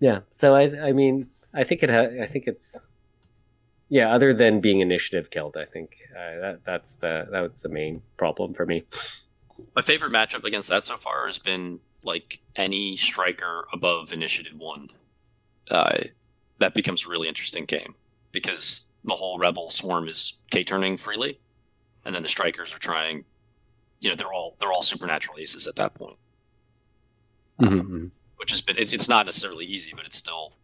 Yeah. 0.00 0.20
So 0.32 0.54
I, 0.54 0.88
I 0.88 0.92
mean, 0.92 1.28
I 1.54 1.64
think 1.64 1.82
it. 1.82 1.90
Ha- 1.90 2.22
I 2.22 2.26
think 2.26 2.46
it's 2.46 2.76
yeah, 3.92 4.14
other 4.14 4.32
than 4.32 4.62
being 4.62 4.80
initiative 4.80 5.28
killed, 5.28 5.54
I 5.58 5.66
think 5.66 5.98
uh, 6.16 6.40
that 6.40 6.60
that's 6.64 6.94
the 6.94 7.26
that's 7.30 7.60
the 7.60 7.68
main 7.68 8.00
problem 8.16 8.54
for 8.54 8.64
me. 8.64 8.84
My 9.76 9.82
favorite 9.82 10.12
matchup 10.12 10.44
against 10.44 10.70
that 10.70 10.82
so 10.82 10.96
far 10.96 11.26
has 11.26 11.38
been 11.38 11.78
like 12.02 12.40
any 12.56 12.96
striker 12.96 13.66
above 13.70 14.10
initiative 14.10 14.58
one. 14.58 14.88
Uh, 15.70 16.04
that 16.58 16.72
becomes 16.72 17.04
a 17.04 17.10
really 17.10 17.28
interesting 17.28 17.66
game 17.66 17.94
because 18.32 18.86
the 19.04 19.14
whole 19.14 19.38
rebel 19.38 19.70
swarm 19.70 20.08
is 20.08 20.38
K 20.50 20.64
turning 20.64 20.96
freely, 20.96 21.38
and 22.04 22.14
then 22.14 22.22
the 22.22 22.28
strikers 22.28 22.74
are 22.74 22.78
trying. 22.78 23.24
You 24.00 24.10
know, 24.10 24.16
they're 24.16 24.32
all 24.32 24.56
they're 24.60 24.72
all 24.72 24.82
supernatural 24.82 25.38
aces 25.38 25.66
at 25.66 25.76
that 25.76 25.94
point. 25.94 26.16
Mm-hmm. 27.60 28.06
which 28.38 28.50
has 28.50 28.60
been 28.60 28.76
it's, 28.76 28.92
it's 28.92 29.08
not 29.08 29.26
necessarily 29.26 29.64
easy, 29.64 29.92
but 29.94 30.04
it's 30.04 30.16
still, 30.16 30.54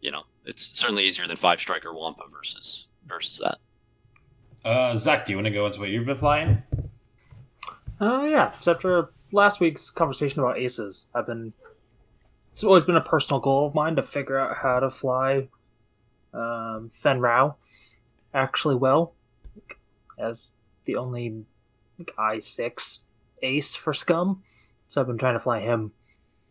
you 0.00 0.10
know, 0.10 0.22
it's 0.44 0.76
certainly 0.76 1.06
easier 1.06 1.26
than 1.28 1.36
five 1.36 1.60
striker 1.60 1.94
Wampa 1.94 2.24
versus 2.32 2.86
versus 3.06 3.38
that. 3.38 3.58
Uh, 4.68 4.96
Zach, 4.96 5.26
do 5.26 5.32
you 5.32 5.36
want 5.36 5.46
to 5.46 5.52
go 5.52 5.66
into 5.66 5.78
what 5.78 5.90
you've 5.90 6.06
been 6.06 6.16
flying? 6.16 6.62
Uh, 8.00 8.24
yeah. 8.28 8.50
So 8.50 8.72
after 8.72 9.10
last 9.30 9.60
week's 9.60 9.90
conversation 9.90 10.40
about 10.40 10.58
aces, 10.58 11.06
I've 11.14 11.26
been. 11.26 11.52
It's 12.50 12.64
always 12.64 12.84
been 12.84 12.96
a 12.96 13.02
personal 13.02 13.38
goal 13.38 13.66
of 13.66 13.74
mine 13.74 13.96
to 13.96 14.02
figure 14.02 14.38
out 14.38 14.56
how 14.56 14.80
to 14.80 14.90
fly 14.90 15.48
um, 16.32 16.90
Fenn 16.94 17.20
Rau 17.20 17.54
actually 18.34 18.76
well, 18.76 19.12
as 20.18 20.52
the 20.84 20.96
only 20.96 21.44
I 22.18 22.38
six 22.38 23.00
ace 23.42 23.74
for 23.74 23.92
Scum. 23.92 24.42
So 24.88 25.00
I've 25.00 25.06
been 25.06 25.18
trying 25.18 25.34
to 25.34 25.40
fly 25.40 25.60
him 25.60 25.92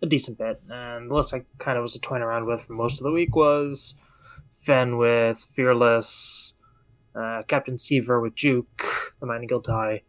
a 0.01 0.05
decent 0.05 0.37
bit, 0.37 0.61
and 0.69 1.09
the 1.09 1.15
list 1.15 1.33
I 1.33 1.43
kind 1.57 1.77
of 1.77 1.83
was 1.83 1.97
toying 2.01 2.21
around 2.21 2.45
with 2.45 2.63
for 2.63 2.73
most 2.73 2.99
of 2.99 3.03
the 3.03 3.11
week 3.11 3.35
was 3.35 3.95
Fenn 4.59 4.97
with 4.97 5.47
Fearless, 5.55 6.55
uh, 7.15 7.43
Captain 7.47 7.77
Seevor 7.77 8.19
with 8.19 8.35
Juke, 8.35 9.13
the 9.19 9.25
Mining 9.25 9.47
Guild 9.47 9.65
tie, 9.65 10.01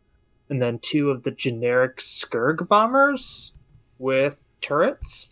and 0.49 0.61
then 0.61 0.79
two 0.81 1.11
of 1.11 1.23
the 1.23 1.31
generic 1.31 1.99
Scurrg 1.99 2.69
bombers 2.69 3.53
with 3.99 4.39
turrets, 4.61 5.29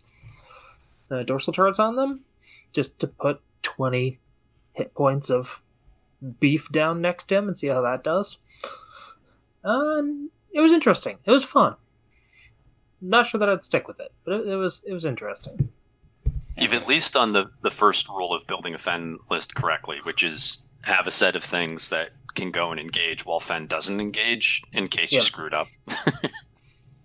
uh, 1.11 1.23
dorsal 1.23 1.53
turrets 1.53 1.79
on 1.79 1.95
them, 1.95 2.21
just 2.71 2.99
to 2.99 3.07
put 3.07 3.41
20 3.63 4.19
hit 4.73 4.93
points 4.93 5.29
of 5.29 5.61
beef 6.39 6.71
down 6.71 7.01
next 7.01 7.25
to 7.25 7.35
him 7.35 7.47
and 7.47 7.57
see 7.57 7.67
how 7.67 7.81
that 7.81 8.03
does. 8.03 8.39
Um, 9.63 10.29
it 10.53 10.61
was 10.61 10.71
interesting. 10.71 11.17
It 11.25 11.31
was 11.31 11.43
fun. 11.43 11.75
Not 13.01 13.27
sure 13.27 13.39
that 13.39 13.49
I'd 13.49 13.63
stick 13.63 13.87
with 13.87 13.99
it, 13.99 14.11
but 14.23 14.33
it, 14.35 14.47
it 14.47 14.55
was 14.55 14.83
it 14.85 14.93
was 14.93 15.05
interesting. 15.05 15.69
You've 16.57 16.73
at 16.73 16.87
least 16.87 17.13
done 17.13 17.33
the 17.33 17.51
the 17.61 17.71
first 17.71 18.07
rule 18.07 18.33
of 18.33 18.47
building 18.47 18.73
a 18.73 18.77
Fenn 18.77 19.19
list 19.29 19.55
correctly, 19.55 19.97
which 20.03 20.23
is 20.23 20.59
have 20.81 21.07
a 21.07 21.11
set 21.11 21.35
of 21.35 21.43
things 21.43 21.89
that 21.89 22.11
can 22.35 22.51
go 22.51 22.71
and 22.71 22.79
engage 22.79 23.25
while 23.25 23.39
Fenn 23.39 23.67
doesn't 23.67 23.99
engage 23.99 24.61
in 24.71 24.87
case 24.87 25.11
you 25.11 25.21
screwed 25.21 25.53
up. 25.53 25.67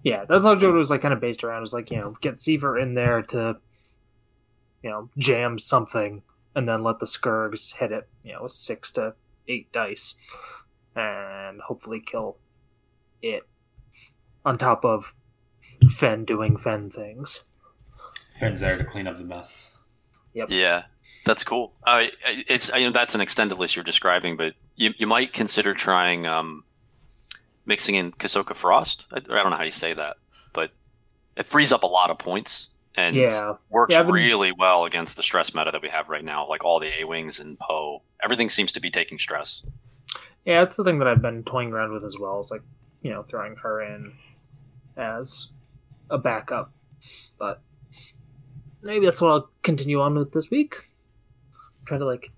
Yeah, 0.03 0.25
that's 0.25 0.45
how 0.45 0.55
Jodo 0.55 0.75
was 0.75 0.91
like 0.91 1.03
kind 1.03 1.13
of 1.13 1.21
based 1.21 1.45
around. 1.45 1.59
It 1.59 1.63
was 1.63 1.75
like 1.75 1.91
you 1.91 1.99
know 1.99 2.17
get 2.21 2.41
Seevor 2.41 2.79
in 2.79 2.95
there 2.95 3.23
to, 3.23 3.57
you 4.83 4.91
know, 4.91 5.11
jam 5.19 5.59
something, 5.59 6.23
and 6.55 6.69
then 6.69 6.83
let 6.83 6.99
the 6.99 7.07
Scurrgs 7.07 7.75
hit 7.75 7.93
it. 7.93 8.09
You 8.23 8.33
know, 8.33 8.49
six 8.49 8.93
to 8.93 9.15
eight 9.49 9.73
dice, 9.73 10.15
and 10.95 11.61
hopefully 11.61 12.03
kill 12.05 12.39
it. 13.23 13.43
On 14.45 14.57
top 14.57 14.85
of 14.85 15.15
Fenn 15.93 16.25
doing 16.25 16.57
Fenn 16.57 16.91
things. 16.91 17.45
Fenn's 18.39 18.61
there 18.61 18.79
to 18.79 18.85
clean 18.85 19.07
up 19.07 19.19
the 19.19 19.25
mess. 19.25 19.79
Yep. 20.33 20.49
Yeah, 20.51 20.85
that's 21.27 21.45
cool. 21.45 21.75
Uh, 21.87 22.07
it's 22.25 22.71
you 22.75 22.87
know 22.87 22.93
that's 22.93 23.15
an 23.15 23.21
extended 23.21 23.59
list 23.59 23.77
you're 23.77 23.85
describing, 23.85 24.37
but 24.37 24.55
you 24.77 24.93
you 24.97 25.07
might 25.07 25.33
consider 25.33 25.75
trying 25.75 26.27
um, 26.27 26.65
mixing 27.67 27.97
in 27.97 28.13
Kasoka 28.13 28.55
Frost. 28.55 29.07
I, 29.13 29.17
I 29.17 29.21
don't 29.21 29.51
know 29.51 29.57
how 29.57 29.65
you 29.65 29.71
say 29.71 29.93
that, 29.93 30.17
but 30.53 30.71
it 31.37 31.49
frees 31.49 31.73
up 31.73 31.83
a 31.83 31.87
lot 31.87 32.11
of 32.11 32.19
points 32.19 32.69
and 33.07 33.17
Yeah, 33.17 33.55
works 33.71 33.93
Yeah, 33.95 34.03
been- 34.03 34.13
really 34.13 34.53
well 34.53 34.85
against 34.85 35.17
the 35.17 35.23
stress 35.23 35.55
meta 35.55 35.71
that 35.73 35.83
we 35.83 35.89
have 35.89 36.09
right 36.09 36.25
now. 36.25 36.47
Like 36.49 36.65
all 36.65 36.79
the 36.81 36.91
A 37.01 37.05
wings 37.05 37.39
and 37.41 37.59
Poe, 37.59 38.03
everything 38.23 38.49
seems 38.51 38.73
to 38.75 38.81
be 38.81 38.91
taking 38.91 39.19
stress. 39.19 39.63
yeah, 40.45 40.61
that's 40.61 40.77
the 40.77 40.85
thing 40.85 40.99
that 41.01 41.09
I've 41.09 41.23
been 41.23 41.43
toying 41.45 41.73
around 41.73 41.93
with 41.93 42.05
as 42.05 42.17
well. 42.19 42.41
Is 42.41 42.51
like 42.51 42.63
you 43.03 43.11
know 43.11 43.23
throwing 43.23 43.57
her 43.57 43.81
in 43.83 44.13
as 44.97 45.53
a 46.11 46.19
backup, 46.19 46.73
but 47.39 47.63
maybe 48.83 49.07
that's 49.07 49.21
what 49.21 49.31
I'll 49.31 49.51
continue 49.63 50.01
on 50.01 50.15
with 50.17 50.33
this 50.33 50.51
week. 50.51 50.77
I'm 51.81 51.87
trying 51.87 52.01
to 52.01 52.07
like, 52.07 52.31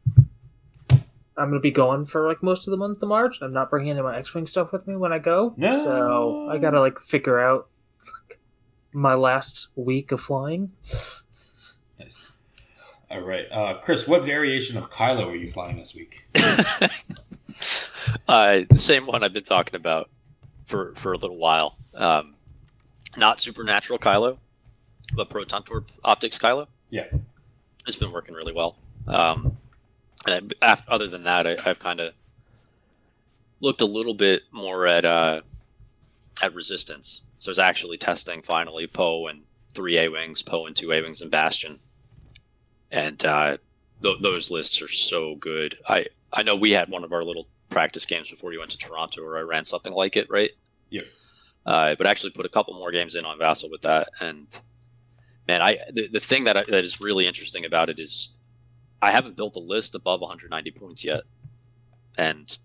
I'm 0.90 1.49
gonna 1.49 1.61
be 1.61 1.71
going 1.71 2.04
for 2.07 2.28
like 2.28 2.42
most 2.42 2.66
of 2.66 2.71
the 2.73 2.76
month 2.76 3.02
of 3.02 3.09
March. 3.09 3.38
I'm 3.40 3.52
not 3.52 3.71
bringing 3.71 3.90
any 3.90 3.99
of 4.00 4.04
my 4.04 4.19
X-wing 4.19 4.47
stuff 4.47 4.73
with 4.73 4.87
me 4.87 4.97
when 4.97 5.12
I 5.12 5.19
go, 5.19 5.54
No. 5.57 5.73
so 5.73 6.49
I 6.50 6.59
gotta 6.59 6.81
like 6.81 6.99
figure 7.00 7.40
out 7.40 7.69
my 8.92 9.14
last 9.14 9.68
week 9.76 10.12
of 10.12 10.20
flying. 10.20 10.72
Nice. 11.99 12.32
All 13.11 13.20
right, 13.20 13.50
uh, 13.50 13.75
Chris. 13.80 14.06
What 14.06 14.25
variation 14.25 14.76
of 14.76 14.90
Kylo 14.90 15.26
are 15.26 15.34
you 15.34 15.49
flying 15.49 15.76
this 15.76 15.94
week? 15.94 16.25
uh, 18.28 18.61
the 18.68 18.78
same 18.78 19.06
one 19.06 19.22
I've 19.22 19.32
been 19.32 19.44
talking 19.44 19.75
about 19.75 20.08
for 20.66 20.94
for 20.96 21.12
a 21.12 21.18
little 21.18 21.37
while. 21.37 21.76
Um, 21.94 22.34
not 23.16 23.40
supernatural 23.40 23.99
Kylo, 23.99 24.38
but 25.14 25.28
proton 25.28 25.62
torp 25.64 25.90
optics 26.04 26.38
Kylo. 26.38 26.66
Yeah. 26.90 27.06
it's 27.87 27.96
been 27.96 28.12
working 28.12 28.34
really 28.34 28.52
well. 28.52 28.76
Um, 29.06 29.56
and 30.26 30.54
I, 30.62 30.72
af- 30.72 30.84
other 30.88 31.08
than 31.08 31.25
that, 31.25 31.46
I, 31.46 31.56
I've 31.70 31.78
kind 31.78 32.00
of 32.00 32.14
looked 33.61 33.80
a 33.80 33.87
little 33.87 34.14
bit 34.14 34.42
more 34.52 34.87
at 34.87 35.04
uh, 35.04 35.40
at 36.42 36.54
resistance. 36.54 37.22
So 37.42 37.49
I 37.49 37.50
was 37.50 37.58
actually 37.58 37.99
testing 37.99 38.40
finally 38.40 38.87
Poe 38.87 39.26
and 39.26 39.42
three 39.75 39.99
A 39.99 40.08
wings, 40.08 40.42
Poe 40.42 40.64
and 40.66 40.76
two 40.76 40.92
A 40.92 41.02
wings, 41.02 41.20
and 41.20 41.28
Bastian. 41.28 41.80
And 42.88 43.25
uh, 43.25 43.56
th- 44.00 44.22
those 44.22 44.52
lists 44.52 44.80
are 44.80 44.87
so 44.87 45.34
good. 45.34 45.76
I 45.88 46.06
I 46.32 46.44
know 46.44 46.54
we 46.54 46.70
had 46.70 46.88
one 46.88 47.02
of 47.02 47.12
our 47.12 47.25
little 47.25 47.49
practice 47.68 48.06
games 48.06 48.30
before 48.30 48.52
you 48.52 48.61
went 48.61 48.70
to 48.70 48.78
Toronto, 48.78 49.25
where 49.25 49.38
I 49.38 49.40
ran 49.40 49.64
something 49.64 49.92
like 49.92 50.16
it, 50.16 50.30
right? 50.30 50.52
Yep. 50.90 51.04
Uh, 51.66 51.96
but 51.96 52.06
actually 52.06 52.30
put 52.30 52.46
a 52.46 52.49
couple 52.49 52.75
more 52.75 52.92
games 52.92 53.16
in 53.16 53.25
on 53.25 53.38
Vassal 53.38 53.70
with 53.70 53.82
that, 53.82 54.11
and 54.20 54.46
man, 55.49 55.62
I 55.62 55.78
the, 55.92 56.06
the 56.06 56.20
thing 56.20 56.44
that 56.44 56.56
I, 56.56 56.62
that 56.68 56.84
is 56.84 57.00
really 57.00 57.26
interesting 57.26 57.64
about 57.64 57.90
it 57.90 57.99
is 57.99 58.28
I 59.02 59.11
haven't 59.11 59.34
built 59.34 59.56
a 59.56 59.58
list 59.61 59.96
above 59.96 60.20
190 60.20 60.70
points 60.78 61.04
yet, 61.04 61.22
and 62.16 62.56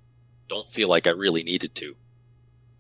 don't 0.48 0.70
feel 0.70 0.88
like 0.88 1.08
I 1.08 1.12
really 1.12 1.42
needed 1.42 1.74
to. 1.74 1.96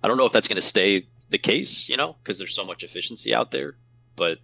I 0.03 0.07
don't 0.07 0.17
know 0.17 0.27
if 0.27 0.31
that's 0.31 0.47
going 0.47 0.57
to 0.57 0.61
stay 0.61 1.07
the 1.29 1.37
case, 1.37 1.89
you 1.89 1.97
know, 1.97 2.15
because 2.23 2.37
there's 2.37 2.55
so 2.55 2.65
much 2.65 2.83
efficiency 2.83 3.33
out 3.33 3.51
there, 3.51 3.75
but 4.15 4.39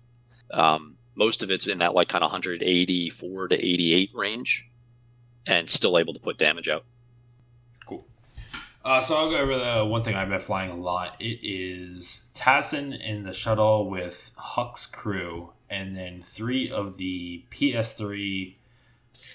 um, 0.51 0.97
most 1.15 1.43
of 1.43 1.49
it's 1.49 1.67
in 1.67 1.79
that 1.79 1.93
like 1.93 2.09
kind 2.09 2.23
of 2.23 2.31
184 2.31 3.47
to 3.47 3.55
88 3.55 4.09
range, 4.13 4.65
and 5.47 5.69
still 5.69 5.97
able 5.97 6.13
to 6.13 6.19
put 6.19 6.37
damage 6.37 6.67
out. 6.67 6.85
Cool. 7.85 8.05
Uh, 8.83 9.01
so 9.01 9.15
I'll 9.15 9.29
go 9.29 9.37
over 9.37 9.57
the 9.57 9.85
one 9.85 10.03
thing 10.03 10.15
I've 10.15 10.29
been 10.29 10.39
flying 10.39 10.71
a 10.71 10.75
lot. 10.75 11.15
It 11.19 11.39
is 11.41 12.27
Tavson 12.33 12.99
in 12.99 13.23
the 13.23 13.33
shuttle 13.33 13.89
with 13.89 14.31
Hux's 14.35 14.87
crew, 14.87 15.51
and 15.69 15.95
then 15.95 16.21
three 16.21 16.69
of 16.69 16.97
the 16.97 17.43
PS3 17.51 18.55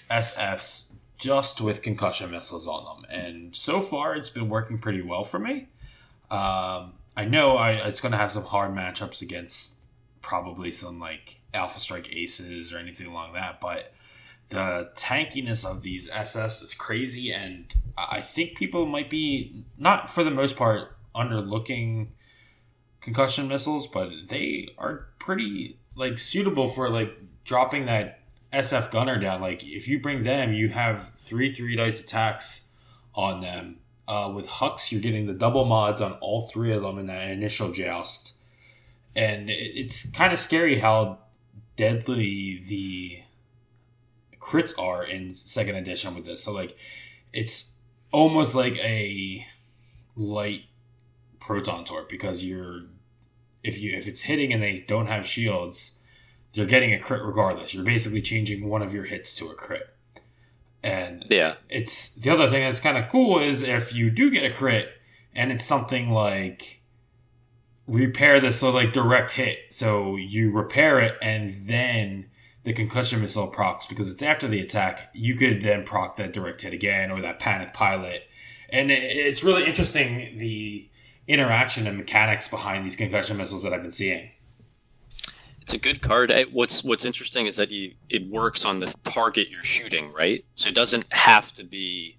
SFs 0.09 0.91
just 1.17 1.59
with 1.59 1.81
concussion 1.81 2.31
missiles 2.31 2.65
on 2.65 2.85
them. 2.85 3.11
And 3.11 3.55
so 3.55 3.81
far, 3.81 4.15
it's 4.15 4.29
been 4.29 4.49
working 4.49 4.79
pretty 4.79 5.01
well 5.01 5.23
for 5.23 5.37
me. 5.37 5.67
Um, 6.31 6.93
I 7.19 7.25
know 7.25 7.57
I, 7.57 7.71
it's 7.71 7.99
going 7.99 8.13
to 8.13 8.17
have 8.17 8.31
some 8.31 8.45
hard 8.45 8.73
matchups 8.73 9.21
against 9.21 9.79
probably 10.21 10.71
some 10.71 11.01
like 11.01 11.41
Alpha 11.53 11.77
Strike 11.77 12.15
Aces 12.15 12.71
or 12.71 12.77
anything 12.77 13.07
along 13.07 13.33
that, 13.33 13.59
but 13.59 13.91
the 14.47 14.91
tankiness 14.95 15.65
of 15.69 15.81
these 15.81 16.09
SS 16.09 16.61
is 16.61 16.73
crazy, 16.73 17.33
and 17.33 17.73
I 17.97 18.21
think 18.21 18.55
people 18.55 18.85
might 18.85 19.09
be 19.09 19.65
not 19.77 20.09
for 20.09 20.23
the 20.23 20.31
most 20.31 20.55
part 20.55 20.95
underlooking 21.13 22.11
concussion 23.01 23.49
missiles, 23.49 23.85
but 23.85 24.11
they 24.29 24.69
are 24.77 25.07
pretty 25.19 25.77
like 25.97 26.19
suitable 26.19 26.67
for 26.67 26.89
like 26.89 27.17
dropping 27.43 27.85
that 27.87 28.21
SF 28.53 28.91
gunner 28.91 29.19
down. 29.19 29.41
Like 29.41 29.61
if 29.65 29.89
you 29.89 29.99
bring 29.99 30.23
them, 30.23 30.53
you 30.53 30.69
have 30.69 31.11
three 31.15 31.51
three 31.51 31.75
dice 31.75 31.99
attacks 31.99 32.69
on 33.13 33.41
them. 33.41 33.78
Uh, 34.09 34.27
with 34.27 34.47
Hux, 34.47 34.91
you're 34.91 35.01
getting 35.01 35.27
the 35.27 35.33
double 35.33 35.65
mods 35.65 36.01
on 36.01 36.13
all 36.13 36.41
three 36.41 36.73
of 36.73 36.81
them 36.81 36.97
in 36.97 37.05
that 37.05 37.29
initial 37.29 37.71
joust, 37.71 38.33
and 39.15 39.51
it, 39.51 39.53
it's 39.53 40.09
kind 40.11 40.33
of 40.33 40.39
scary 40.39 40.79
how 40.79 41.19
deadly 41.75 42.61
the 42.67 43.19
crits 44.39 44.73
are 44.79 45.03
in 45.03 45.35
second 45.35 45.75
edition 45.75 46.15
with 46.15 46.25
this. 46.25 46.43
So 46.43 46.51
like 46.51 46.75
it's 47.31 47.75
almost 48.11 48.55
like 48.55 48.77
a 48.77 49.45
light 50.15 50.63
proton 51.39 51.85
torp 51.85 52.09
because 52.09 52.43
you're 52.43 52.81
if 53.63 53.79
you 53.79 53.95
if 53.95 54.07
it's 54.07 54.21
hitting 54.21 54.51
and 54.51 54.61
they 54.61 54.83
don't 54.87 55.07
have 55.07 55.25
shields, 55.25 55.99
they're 56.53 56.65
getting 56.65 56.93
a 56.93 56.99
crit 56.99 57.23
regardless. 57.23 57.73
You're 57.73 57.83
basically 57.83 58.21
changing 58.21 58.67
one 58.67 58.81
of 58.81 58.93
your 58.93 59.03
hits 59.03 59.35
to 59.35 59.47
a 59.47 59.53
crit. 59.53 59.93
And 60.83 61.25
Yeah, 61.29 61.55
it's 61.69 62.15
the 62.15 62.29
other 62.29 62.47
thing 62.47 62.63
that's 62.63 62.79
kind 62.79 62.97
of 62.97 63.09
cool 63.09 63.39
is 63.39 63.61
if 63.61 63.93
you 63.93 64.09
do 64.09 64.29
get 64.29 64.43
a 64.43 64.53
crit 64.53 64.89
and 65.33 65.51
it's 65.51 65.65
something 65.65 66.11
like 66.11 66.81
repair 67.87 68.39
this 68.39 68.59
so 68.59 68.69
like 68.71 68.93
direct 68.93 69.33
hit. 69.33 69.59
So 69.71 70.15
you 70.15 70.51
repair 70.51 70.99
it 70.99 71.15
and 71.21 71.67
then 71.67 72.29
the 72.63 72.73
concussion 72.73 73.21
missile 73.21 73.47
procs 73.47 73.85
because 73.85 74.09
it's 74.09 74.21
after 74.21 74.47
the 74.47 74.59
attack 74.59 75.09
you 75.13 75.35
could 75.35 75.61
then 75.61 75.83
proc 75.83 76.17
that 76.17 76.33
direct 76.33 76.61
hit 76.61 76.73
again 76.73 77.11
or 77.11 77.21
that 77.21 77.39
panic 77.39 77.73
pilot. 77.73 78.23
And 78.69 78.91
it's 78.91 79.43
really 79.43 79.65
interesting 79.65 80.37
the 80.37 80.89
interaction 81.29 81.85
and 81.85 81.95
mechanics 81.95 82.47
behind 82.47 82.83
these 82.83 82.95
concussion 82.95 83.37
missiles 83.37 83.61
that 83.61 83.71
i've 83.71 83.83
been 83.83 83.91
seeing 83.91 84.31
It's 85.69 85.75
a 85.75 85.77
good 85.77 86.01
card. 86.01 86.31
I- 86.31 86.45
What's 86.45 86.83
What's 86.83 87.05
interesting 87.05 87.45
is 87.45 87.57
that 87.57 87.69
you 87.69 87.93
it 88.09 88.27
works 88.27 88.65
on 88.65 88.79
the 88.79 88.87
target 89.03 89.49
you're 89.51 89.63
shooting, 89.63 90.11
right? 90.11 90.43
So 90.55 90.67
it 90.67 90.73
doesn't 90.73 91.13
have 91.13 91.53
to 91.53 91.63
be 91.63 92.17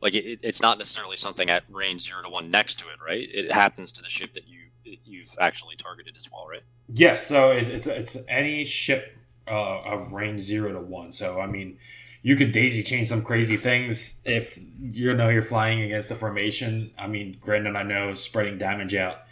like 0.00 0.14
it, 0.14 0.38
it's 0.44 0.62
not 0.62 0.78
necessarily 0.78 1.16
something 1.16 1.50
at 1.50 1.64
range 1.68 2.02
zero 2.02 2.22
to 2.22 2.28
one 2.28 2.52
next 2.52 2.78
to 2.78 2.84
it, 2.84 3.00
right? 3.04 3.26
It 3.34 3.50
happens 3.50 3.90
to 3.92 4.02
the 4.02 4.08
ship 4.08 4.32
that 4.34 4.46
you 4.46 4.60
you've 5.04 5.34
actually 5.40 5.74
targeted 5.74 6.16
as 6.16 6.30
well, 6.30 6.46
right? 6.48 6.62
Yes, 6.88 7.26
so 7.26 7.50
it, 7.50 7.68
it's 7.68 7.88
it's 7.88 8.16
any 8.28 8.64
ship 8.64 9.16
uh, 9.48 9.80
of 9.82 10.12
range 10.12 10.42
zero 10.42 10.72
to 10.72 10.78
one. 10.78 11.10
So 11.10 11.40
I 11.40 11.48
mean, 11.48 11.78
you 12.22 12.36
could 12.36 12.52
daisy 12.52 12.84
chain 12.84 13.04
some 13.06 13.22
crazy 13.22 13.56
things 13.56 14.22
if 14.24 14.56
you 14.80 15.12
know 15.14 15.30
you're 15.30 15.42
flying 15.42 15.80
against 15.80 16.12
a 16.12 16.14
formation. 16.14 16.92
I 16.96 17.08
mean, 17.08 17.38
granted, 17.40 17.74
I 17.74 17.82
know 17.82 18.14
spreading 18.14 18.56
damage 18.56 18.94
out 18.94 19.22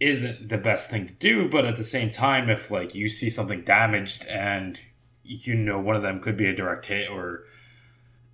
isn't 0.00 0.48
the 0.48 0.58
best 0.58 0.90
thing 0.90 1.06
to 1.06 1.12
do, 1.14 1.48
but 1.48 1.64
at 1.64 1.76
the 1.76 1.84
same 1.84 2.10
time, 2.10 2.48
if 2.48 2.70
like 2.70 2.94
you 2.94 3.08
see 3.08 3.28
something 3.30 3.62
damaged 3.62 4.24
and 4.26 4.80
you 5.24 5.54
know 5.54 5.78
one 5.78 5.96
of 5.96 6.02
them 6.02 6.20
could 6.20 6.36
be 6.36 6.46
a 6.46 6.54
direct 6.54 6.86
hit 6.86 7.10
or 7.10 7.44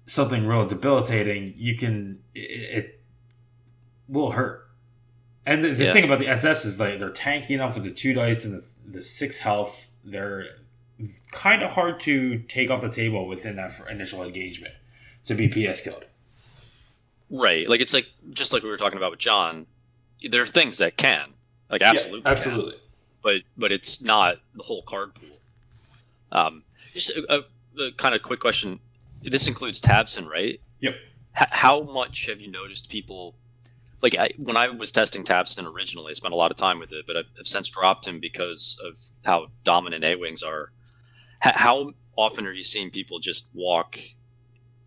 something 0.06 0.46
real 0.46 0.66
debilitating, 0.66 1.54
you 1.56 1.76
can 1.76 2.20
it, 2.34 2.40
it 2.40 3.00
will 4.08 4.32
hurt. 4.32 4.68
And 5.46 5.64
the, 5.64 5.70
the 5.70 5.84
Yeah. 5.84 5.92
thing 5.92 6.04
about 6.04 6.18
the 6.18 6.28
SS 6.28 6.64
is 6.64 6.78
like 6.80 6.98
they're 6.98 7.10
tanky 7.10 7.50
enough 7.50 7.74
with 7.74 7.84
the 7.84 7.90
two 7.92 8.14
dice 8.14 8.44
and 8.44 8.54
the, 8.54 8.64
the 8.86 9.02
six 9.02 9.38
health. 9.38 9.88
They're 10.04 10.46
kind 11.32 11.62
of 11.62 11.72
hard 11.72 11.98
to 12.00 12.38
take 12.40 12.70
off 12.70 12.80
the 12.82 12.88
table 12.90 13.26
within 13.26 13.56
that 13.56 13.72
initial 13.90 14.22
engagement 14.22 14.74
to 15.24 15.34
be 15.34 15.48
PS 15.48 15.80
killed. 15.80 16.04
Right. 17.30 17.68
Like 17.68 17.80
it's 17.80 17.92
like 17.94 18.06
just 18.30 18.52
like 18.52 18.62
we 18.62 18.68
were 18.68 18.76
talking 18.76 18.96
about 18.98 19.10
with 19.10 19.20
John. 19.20 19.66
There 20.28 20.42
are 20.42 20.46
things 20.46 20.78
that 20.78 20.96
can, 20.96 21.33
like 21.70 21.82
absolutely, 21.82 22.22
can. 22.22 22.32
absolutely. 22.32 22.76
but 23.22 23.42
but 23.56 23.72
it's 23.72 24.00
not 24.00 24.36
the 24.54 24.62
whole 24.62 24.82
card 24.82 25.14
pool. 25.14 25.36
Um, 26.32 26.62
just 26.92 27.10
a, 27.10 27.44
a, 27.78 27.82
a 27.82 27.92
kind 27.92 28.14
of 28.14 28.22
quick 28.22 28.40
question. 28.40 28.80
This 29.22 29.46
includes 29.46 29.80
Tavson, 29.80 30.28
right? 30.28 30.60
Yep. 30.80 30.94
H- 31.40 31.48
how 31.50 31.82
much 31.82 32.26
have 32.26 32.40
you 32.40 32.50
noticed 32.50 32.88
people? 32.88 33.34
Like 34.02 34.16
I, 34.18 34.30
when 34.36 34.56
I 34.56 34.68
was 34.68 34.92
testing 34.92 35.24
Tavson 35.24 35.64
originally, 35.64 36.10
I 36.10 36.12
spent 36.12 36.34
a 36.34 36.36
lot 36.36 36.50
of 36.50 36.56
time 36.58 36.78
with 36.78 36.92
it, 36.92 37.06
but 37.06 37.16
I've, 37.16 37.24
I've 37.38 37.48
since 37.48 37.68
dropped 37.70 38.06
him 38.06 38.20
because 38.20 38.76
of 38.86 38.98
how 39.24 39.46
dominant 39.64 40.04
A 40.04 40.16
wings 40.16 40.42
are. 40.42 40.72
H- 41.44 41.54
how 41.54 41.92
often 42.16 42.46
are 42.46 42.52
you 42.52 42.64
seeing 42.64 42.90
people 42.90 43.18
just 43.18 43.48
walk? 43.54 43.98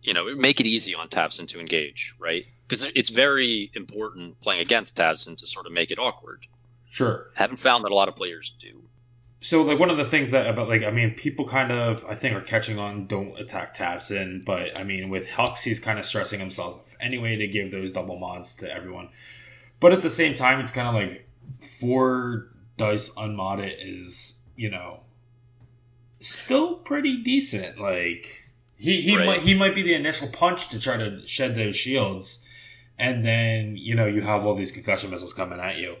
You 0.02 0.14
know, 0.14 0.34
make 0.36 0.60
it 0.60 0.66
easy 0.66 0.94
on 0.94 1.08
Tavson 1.08 1.48
to 1.48 1.58
engage, 1.58 2.14
right? 2.18 2.46
Because 2.68 2.84
it's 2.94 3.10
very 3.10 3.72
important 3.74 4.40
playing 4.40 4.60
against 4.60 4.96
Tavson 4.96 5.36
to 5.38 5.46
sort 5.46 5.66
of 5.66 5.72
make 5.72 5.90
it 5.90 5.98
awkward. 5.98 6.46
Sure. 6.88 7.30
Haven't 7.34 7.58
found 7.58 7.84
that 7.84 7.92
a 7.92 7.94
lot 7.94 8.08
of 8.08 8.16
players 8.16 8.54
do. 8.60 8.82
So 9.40 9.62
like 9.62 9.78
one 9.78 9.90
of 9.90 9.96
the 9.96 10.04
things 10.04 10.30
that 10.32 10.46
about 10.48 10.68
like 10.68 10.82
I 10.82 10.90
mean 10.90 11.14
people 11.14 11.46
kind 11.46 11.70
of 11.70 12.04
I 12.06 12.14
think 12.14 12.34
are 12.34 12.40
catching 12.40 12.78
on 12.78 13.06
don't 13.06 13.38
attack 13.38 13.72
Tavson, 13.74 14.44
but 14.44 14.76
I 14.76 14.82
mean 14.82 15.10
with 15.10 15.28
Hux 15.28 15.62
he's 15.62 15.78
kind 15.78 15.98
of 15.98 16.04
stressing 16.04 16.40
himself 16.40 16.96
anyway 17.00 17.36
to 17.36 17.46
give 17.46 17.70
those 17.70 17.92
double 17.92 18.18
mods 18.18 18.54
to 18.56 18.72
everyone. 18.72 19.10
But 19.80 19.92
at 19.92 20.02
the 20.02 20.10
same 20.10 20.34
time 20.34 20.58
it's 20.58 20.72
kind 20.72 20.88
of 20.88 20.94
like 20.94 21.28
four 21.60 22.48
dice 22.76 23.10
unmodded 23.16 23.74
is, 23.80 24.42
you 24.56 24.70
know, 24.70 25.00
still 26.20 26.74
pretty 26.74 27.16
decent. 27.22 27.78
Like 27.80 28.44
he 28.76 29.00
he 29.00 29.16
Right. 29.16 29.26
might 29.26 29.40
he 29.42 29.54
might 29.54 29.74
be 29.74 29.82
the 29.82 29.94
initial 29.94 30.28
punch 30.28 30.68
to 30.70 30.80
try 30.80 30.96
to 30.96 31.24
shed 31.26 31.54
those 31.54 31.76
shields 31.76 32.44
and 32.98 33.24
then, 33.24 33.76
you 33.76 33.94
know, 33.94 34.06
you 34.06 34.22
have 34.22 34.44
all 34.44 34.56
these 34.56 34.72
concussion 34.72 35.10
missiles 35.10 35.32
coming 35.32 35.60
at 35.60 35.76
you. 35.76 35.96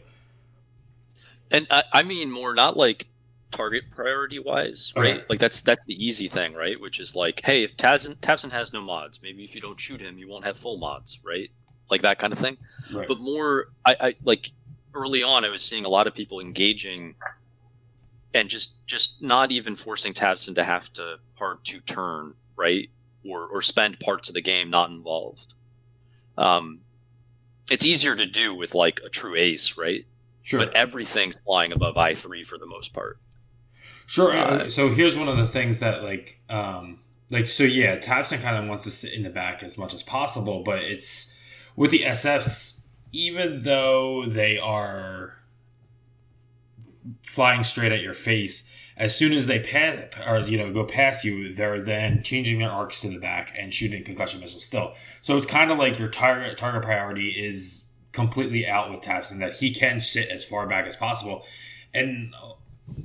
And 1.50 1.66
I, 1.70 1.84
I 1.92 2.02
mean 2.02 2.30
more 2.30 2.54
not 2.54 2.76
like 2.76 3.08
target 3.50 3.84
priority 3.90 4.38
wise, 4.38 4.92
right? 4.96 5.16
Okay. 5.16 5.24
Like 5.28 5.38
that's 5.38 5.60
that's 5.60 5.84
the 5.86 6.04
easy 6.04 6.28
thing, 6.28 6.54
right? 6.54 6.80
Which 6.80 7.00
is 7.00 7.14
like, 7.14 7.40
hey, 7.44 7.64
if 7.64 7.76
Tazin 7.76 8.16
Tavson 8.16 8.50
has 8.50 8.72
no 8.72 8.80
mods, 8.80 9.20
maybe 9.22 9.44
if 9.44 9.54
you 9.54 9.60
don't 9.60 9.80
shoot 9.80 10.00
him, 10.00 10.18
you 10.18 10.28
won't 10.28 10.44
have 10.44 10.56
full 10.58 10.78
mods, 10.78 11.18
right? 11.24 11.50
Like 11.90 12.02
that 12.02 12.18
kind 12.18 12.32
of 12.32 12.38
thing. 12.38 12.56
Right. 12.92 13.08
But 13.08 13.20
more, 13.20 13.68
I, 13.84 13.96
I 14.00 14.14
like 14.24 14.50
early 14.94 15.22
on, 15.22 15.44
I 15.44 15.48
was 15.48 15.62
seeing 15.62 15.84
a 15.84 15.88
lot 15.88 16.06
of 16.06 16.14
people 16.14 16.40
engaging, 16.40 17.14
and 18.34 18.48
just 18.48 18.84
just 18.86 19.22
not 19.22 19.50
even 19.50 19.76
forcing 19.76 20.12
Tavson 20.12 20.54
to 20.56 20.64
have 20.64 20.92
to 20.94 21.16
hard 21.34 21.64
to 21.64 21.80
turn, 21.80 22.34
right? 22.56 22.90
Or 23.28 23.46
or 23.46 23.62
spend 23.62 23.98
parts 24.00 24.28
of 24.28 24.34
the 24.34 24.42
game 24.42 24.70
not 24.70 24.90
involved. 24.90 25.54
Um, 26.36 26.80
it's 27.70 27.84
easier 27.84 28.14
to 28.14 28.26
do 28.26 28.54
with 28.54 28.74
like 28.74 29.00
a 29.04 29.08
true 29.08 29.34
ace, 29.34 29.76
right? 29.76 30.06
Sure. 30.48 30.60
But 30.60 30.74
everything's 30.74 31.36
flying 31.44 31.72
above 31.72 31.98
I 31.98 32.14
three 32.14 32.42
for 32.42 32.56
the 32.56 32.64
most 32.64 32.94
part. 32.94 33.18
Sure. 34.06 34.34
Uh, 34.34 34.44
uh, 34.44 34.68
so 34.70 34.88
here's 34.88 35.14
one 35.18 35.28
of 35.28 35.36
the 35.36 35.46
things 35.46 35.80
that 35.80 36.02
like 36.02 36.40
um 36.48 37.00
like 37.28 37.48
so 37.48 37.64
yeah, 37.64 37.98
Tavson 37.98 38.40
kind 38.40 38.56
of 38.56 38.66
wants 38.66 38.84
to 38.84 38.90
sit 38.90 39.12
in 39.12 39.24
the 39.24 39.28
back 39.28 39.62
as 39.62 39.76
much 39.76 39.92
as 39.92 40.02
possible, 40.02 40.62
but 40.62 40.78
it's 40.78 41.36
with 41.76 41.90
the 41.90 42.00
SFs, 42.00 42.80
even 43.12 43.60
though 43.60 44.24
they 44.26 44.56
are 44.56 45.34
flying 47.22 47.62
straight 47.62 47.92
at 47.92 48.00
your 48.00 48.14
face, 48.14 48.66
as 48.96 49.14
soon 49.14 49.34
as 49.34 49.48
they 49.48 49.58
pass 49.58 50.14
or 50.26 50.38
you 50.48 50.56
know 50.56 50.72
go 50.72 50.86
past 50.86 51.24
you, 51.24 51.52
they're 51.52 51.82
then 51.82 52.22
changing 52.22 52.58
their 52.58 52.70
arcs 52.70 53.02
to 53.02 53.08
the 53.08 53.18
back 53.18 53.52
and 53.54 53.74
shooting 53.74 54.02
concussion 54.02 54.40
missiles 54.40 54.64
still. 54.64 54.94
So 55.20 55.36
it's 55.36 55.44
kind 55.44 55.70
of 55.70 55.76
like 55.76 55.98
your 55.98 56.08
target 56.08 56.56
target 56.56 56.84
priority 56.84 57.32
is 57.32 57.87
completely 58.18 58.66
out 58.66 58.90
with 58.90 59.00
Tavson 59.00 59.38
that 59.38 59.54
he 59.54 59.72
can 59.72 60.00
sit 60.00 60.28
as 60.28 60.44
far 60.44 60.66
back 60.66 60.86
as 60.86 60.96
possible. 60.96 61.44
And 61.94 62.34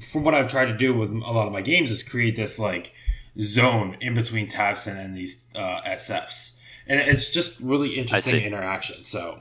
from 0.02 0.24
what 0.24 0.34
I've 0.34 0.48
tried 0.48 0.66
to 0.66 0.78
do 0.78 0.94
with 0.94 1.12
a 1.12 1.32
lot 1.32 1.46
of 1.48 1.54
my 1.54 1.62
games 1.62 1.92
is 1.92 2.04
create 2.04 2.36
this 2.36 2.58
like 2.58 2.94
zone 3.40 3.98
in 4.02 4.14
between 4.16 4.48
Tavson 4.48 4.98
and 4.98 5.16
these 5.16 5.48
uh, 5.56 5.82
SFs, 5.86 6.60
and 6.88 7.00
it's 7.00 7.30
just 7.30 7.60
really 7.60 7.98
interesting 7.98 8.44
interaction. 8.44 9.04
So 9.04 9.40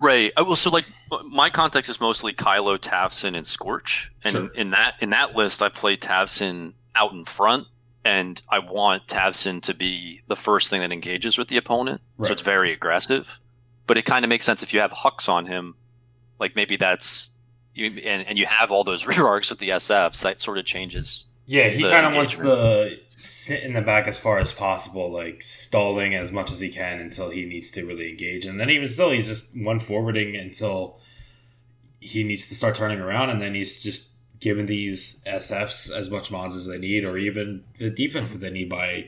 Right. 0.00 0.32
I 0.36 0.42
will. 0.42 0.56
So 0.56 0.70
like 0.70 0.86
my 1.26 1.50
context 1.50 1.90
is 1.90 2.00
mostly 2.00 2.32
Kylo, 2.32 2.78
Tavson, 2.78 3.36
and 3.36 3.46
Scorch, 3.46 4.10
and 4.22 4.32
Sure. 4.32 4.46
in 4.54 4.70
that 4.70 4.94
in 5.00 5.10
that 5.10 5.34
list, 5.34 5.62
I 5.62 5.68
play 5.68 5.96
Tavson 5.96 6.74
out 6.94 7.12
in 7.12 7.24
front, 7.24 7.66
and 8.04 8.40
I 8.48 8.60
want 8.60 9.06
Tavson 9.08 9.62
to 9.62 9.74
be 9.74 10.22
the 10.28 10.36
first 10.36 10.70
thing 10.70 10.80
that 10.80 10.92
engages 10.92 11.36
with 11.38 11.48
the 11.48 11.56
opponent. 11.56 12.00
Right. 12.16 12.28
So 12.28 12.32
it's 12.32 12.42
very 12.42 12.72
aggressive, 12.72 13.28
but 13.86 13.98
it 13.98 14.04
kind 14.04 14.24
of 14.24 14.28
makes 14.28 14.44
sense 14.44 14.62
if 14.62 14.72
you 14.72 14.80
have 14.80 14.92
Hux 14.92 15.28
on 15.28 15.46
him, 15.46 15.74
like 16.38 16.56
maybe 16.56 16.76
that's 16.76 17.30
you, 17.74 17.86
and 18.04 18.26
and 18.26 18.38
you 18.38 18.46
have 18.46 18.70
all 18.70 18.84
those 18.84 19.06
rear 19.06 19.26
arcs 19.26 19.50
with 19.50 19.58
the 19.58 19.70
SFs. 19.70 20.22
That 20.22 20.40
sort 20.40 20.58
of 20.58 20.64
changes. 20.64 21.26
yeah, 21.46 21.68
he 21.68 21.82
kind 21.82 22.06
of 22.06 22.14
wants 22.14 22.36
to 22.38 22.98
sit 23.16 23.62
in 23.62 23.72
the 23.72 23.80
back 23.80 24.06
as 24.06 24.18
far 24.18 24.38
as 24.38 24.52
possible, 24.52 25.10
like 25.10 25.42
stalling 25.42 26.14
as 26.14 26.32
much 26.32 26.50
as 26.50 26.60
he 26.60 26.68
can 26.70 27.00
until 27.00 27.30
he 27.30 27.44
needs 27.44 27.70
to 27.72 27.84
really 27.84 28.08
engage, 28.08 28.46
and 28.46 28.58
then 28.58 28.70
even 28.70 28.88
still, 28.88 29.10
he's 29.10 29.26
just 29.26 29.56
one 29.56 29.80
forwarding 29.80 30.36
until 30.36 30.98
he 32.00 32.22
needs 32.22 32.46
to 32.48 32.54
start 32.54 32.74
turning 32.74 33.00
around, 33.00 33.30
and 33.30 33.40
then 33.40 33.54
he's 33.54 33.82
just 33.82 34.10
giving 34.40 34.66
these 34.66 35.22
SFs 35.26 35.90
as 35.90 36.10
much 36.10 36.30
mods 36.30 36.54
as 36.54 36.66
they 36.66 36.78
need, 36.78 37.04
or 37.04 37.16
even 37.16 37.64
the 37.78 37.90
defense 37.90 38.28
mm-hmm. 38.28 38.40
that 38.40 38.46
they 38.46 38.52
need 38.52 38.68
by 38.68 39.06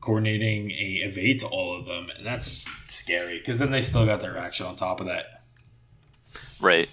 coordinating 0.00 0.70
a 0.70 1.02
evade 1.04 1.40
to 1.40 1.46
all 1.46 1.78
of 1.78 1.86
them, 1.86 2.08
and 2.16 2.26
that's 2.26 2.66
scary 2.86 3.38
because 3.38 3.58
then 3.58 3.70
they 3.70 3.80
still 3.80 4.06
got 4.06 4.20
their 4.20 4.36
action 4.38 4.66
on 4.66 4.74
top 4.74 5.00
of 5.00 5.06
that. 5.06 5.42
Right. 6.60 6.88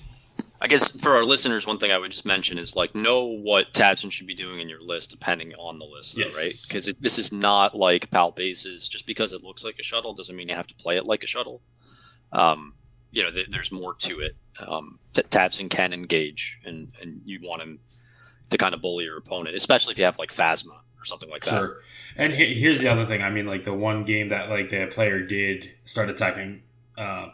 I 0.59 0.67
guess 0.67 0.87
for 0.87 1.15
our 1.15 1.23
listeners, 1.23 1.67
one 1.67 1.77
thing 1.77 1.91
I 1.91 1.97
would 1.99 2.11
just 2.11 2.25
mention 2.25 2.57
is 2.57 2.75
like 2.75 2.95
know 2.95 3.25
what 3.25 3.73
Tavson 3.73 4.11
should 4.11 4.25
be 4.25 4.33
doing 4.33 4.59
in 4.59 4.67
your 4.67 4.81
list 4.81 5.11
depending 5.11 5.53
on 5.53 5.77
the 5.77 5.85
list, 5.85 6.15
though, 6.15 6.21
Yes. 6.23 6.35
right? 6.37 6.53
Because 6.67 6.93
this 6.99 7.19
is 7.19 7.31
not 7.31 7.75
like 7.75 8.09
Pal 8.09 8.31
Bases. 8.31 8.89
Just 8.89 9.05
because 9.05 9.33
it 9.33 9.43
looks 9.43 9.63
like 9.63 9.75
a 9.79 9.83
shuttle 9.83 10.13
doesn't 10.15 10.35
mean 10.35 10.49
you 10.49 10.55
have 10.55 10.67
to 10.67 10.75
play 10.75 10.97
it 10.97 11.05
like 11.05 11.23
a 11.23 11.27
shuttle. 11.27 11.61
Um, 12.31 12.73
you 13.11 13.21
know, 13.23 13.31
th- 13.31 13.49
there's 13.51 13.71
more 13.71 13.93
to 13.99 14.19
it. 14.19 14.35
Um, 14.59 14.99
T- 15.13 15.21
Tavson 15.23 15.69
can 15.69 15.93
engage, 15.93 16.57
and 16.65 16.91
and 17.01 17.21
you 17.23 17.39
want 17.43 17.61
him 17.61 17.79
to 18.49 18.57
kind 18.57 18.73
of 18.73 18.81
bully 18.81 19.03
your 19.05 19.17
opponent, 19.17 19.55
especially 19.55 19.91
if 19.91 19.97
you 19.99 20.05
have 20.05 20.17
like 20.17 20.33
Phasma 20.33 20.79
or 20.99 21.05
something 21.05 21.29
like 21.29 21.43
that. 21.45 21.51
Sure. 21.51 21.77
And 22.15 22.33
he- 22.33 22.55
here's 22.55 22.81
the 22.81 22.87
other 22.87 23.05
thing. 23.05 23.21
I 23.21 23.29
mean, 23.29 23.45
like 23.45 23.63
the 23.63 23.73
one 23.73 24.03
game 24.03 24.29
that 24.29 24.49
like 24.49 24.69
the 24.69 24.87
player 24.87 25.21
did 25.21 25.71
start 25.85 26.09
attacking 26.09 26.63
uh, 26.97 27.27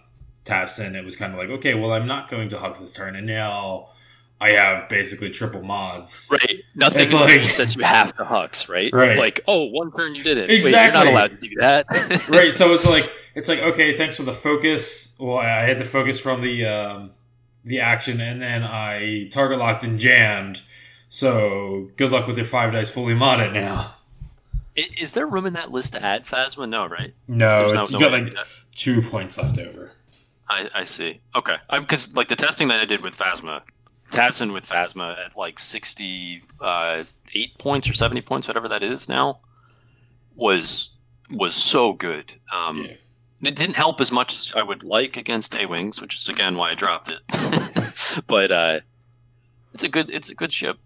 Tavson, 0.45 0.93
it 0.95 1.05
was 1.05 1.15
kind 1.15 1.31
of 1.33 1.39
like, 1.39 1.49
okay, 1.49 1.73
well, 1.73 1.91
I'm 1.93 2.07
not 2.07 2.29
going 2.29 2.49
to 2.49 2.57
Hux 2.57 2.79
this 2.81 2.93
turn, 2.93 3.15
and 3.15 3.25
now 3.25 3.89
I 4.41 4.49
have 4.49 4.89
basically 4.89 5.29
triple 5.29 5.63
mods. 5.63 6.27
Right. 6.29 6.59
Nothing 6.75 7.03
It's 7.03 7.13
like- 7.13 7.43
says 7.43 7.75
you 7.77 7.83
have 7.83 8.15
to 8.17 8.23
hux, 8.25 8.67
right? 8.67 8.91
Right. 8.93 9.17
Like, 9.17 9.39
oh, 9.47 9.65
one 9.65 9.91
turn 9.93 10.15
you 10.15 10.23
did 10.23 10.37
it. 10.37 10.49
Wait, 10.49 10.63
you're 10.63 10.91
not 10.91 11.07
allowed 11.07 11.39
to 11.39 11.47
do 11.47 11.55
that. 11.61 11.85
right. 12.29 12.51
So 12.53 12.73
it's 12.73 12.85
like 12.85 13.09
it's 13.35 13.47
like 13.47 13.59
okay, 13.59 13.95
thanks 13.95 14.17
for 14.17 14.23
the 14.23 14.33
focus. 14.33 15.15
Well, 15.19 15.37
I 15.37 15.61
had 15.63 15.77
the 15.79 15.85
focus 15.85 16.19
from 16.19 16.41
the 16.41 16.65
um, 16.65 17.11
the 17.63 17.79
action, 17.79 18.19
and 18.19 18.41
then 18.41 18.63
I 18.63 19.29
target 19.31 19.59
locked 19.59 19.85
and 19.85 19.97
jammed. 19.97 20.61
So 21.13 21.91
good 21.95 22.11
luck 22.11 22.25
with 22.25 22.37
your 22.37 22.45
five 22.47 22.71
dice 22.71 22.89
fully 22.89 23.13
modded 23.13 23.53
now. 23.53 23.93
Is 24.75 25.13
there 25.13 25.27
room 25.27 25.45
in 25.45 25.53
that 25.53 25.71
list 25.71 25.93
to 25.93 26.03
add 26.03 26.25
Phasma? 26.25 26.67
No, 26.67 26.87
right? 26.87 27.13
No, 27.27 27.71
no- 27.71 27.85
you 27.85 27.91
no 27.91 27.99
got 27.99 28.11
like 28.11 28.33
two 28.75 28.99
points 29.03 29.37
left 29.37 29.59
over. 29.59 29.91
I, 30.49 30.69
I 30.73 30.83
see. 30.85 31.21
Okay, 31.35 31.57
because 31.69 32.15
like 32.15 32.29
the 32.29 32.35
testing 32.35 32.69
that 32.69 32.79
I 32.79 32.85
did 32.85 33.01
with 33.03 33.15
Phasma, 33.15 33.61
Tavson 34.09 34.53
with 34.53 34.65
Phasma 34.65 35.15
at 35.23 35.37
like 35.37 35.59
68 35.59 36.41
uh, 36.59 37.03
points 37.59 37.87
or 37.87 37.93
70 37.93 38.21
points, 38.21 38.47
whatever 38.47 38.67
that 38.69 38.81
is 38.81 39.07
now, 39.07 39.39
was 40.35 40.93
was 41.29 41.53
so 41.53 41.93
good. 41.93 42.33
Um, 42.51 42.85
Yeah. 42.85 43.49
It 43.49 43.55
didn't 43.55 43.75
help 43.75 44.01
as 44.01 44.11
much 44.11 44.35
as 44.35 44.53
I 44.55 44.63
would 44.63 44.83
like 44.83 45.15
against 45.15 45.53
A 45.53 45.67
Wings, 45.67 46.01
which 46.01 46.15
is 46.15 46.27
again 46.27 46.57
why 46.57 46.71
I 46.71 46.73
dropped 46.73 47.11
it. 47.11 48.23
but 48.25 48.51
uh, 48.51 48.79
it's 49.75 49.83
a 49.83 49.89
good 49.89 50.09
it's 50.09 50.29
a 50.29 50.33
good 50.33 50.51
ship. 50.51 50.79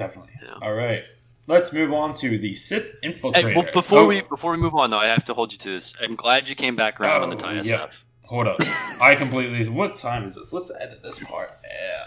Definitely. 0.00 0.32
Yeah. 0.42 0.54
All 0.62 0.72
right. 0.72 1.04
Let's 1.46 1.72
move 1.72 1.92
on 1.92 2.14
to 2.14 2.38
the 2.38 2.54
Sith 2.54 2.92
Infiltrator. 3.04 3.34
Hey, 3.50 3.54
well, 3.56 3.66
before 3.72 3.98
Oh, 4.00 4.06
we 4.06 4.22
before 4.22 4.52
we 4.52 4.56
move 4.58 4.74
on 4.74 4.90
though, 4.90 4.98
I 4.98 5.06
have 5.08 5.24
to 5.26 5.34
hold 5.34 5.52
you 5.52 5.58
to 5.58 5.70
this. 5.70 5.92
I'm 6.00 6.16
glad 6.16 6.48
you 6.48 6.54
came 6.54 6.74
back 6.74 7.00
around 7.00 7.22
on 7.22 7.28
the 7.30 7.36
Oh, 7.36 7.38
tie 7.38 7.54
SF. 7.56 7.64
yeah. 7.66 7.86
Hold 8.24 8.46
up. 8.46 8.56
I 9.00 9.14
completely. 9.14 9.68
What 9.68 9.94
time 9.94 10.24
is 10.24 10.36
this? 10.36 10.52
Let's 10.52 10.72
edit 10.80 11.02
this 11.02 11.18
part. 11.18 11.50
Yeah. 11.68 12.06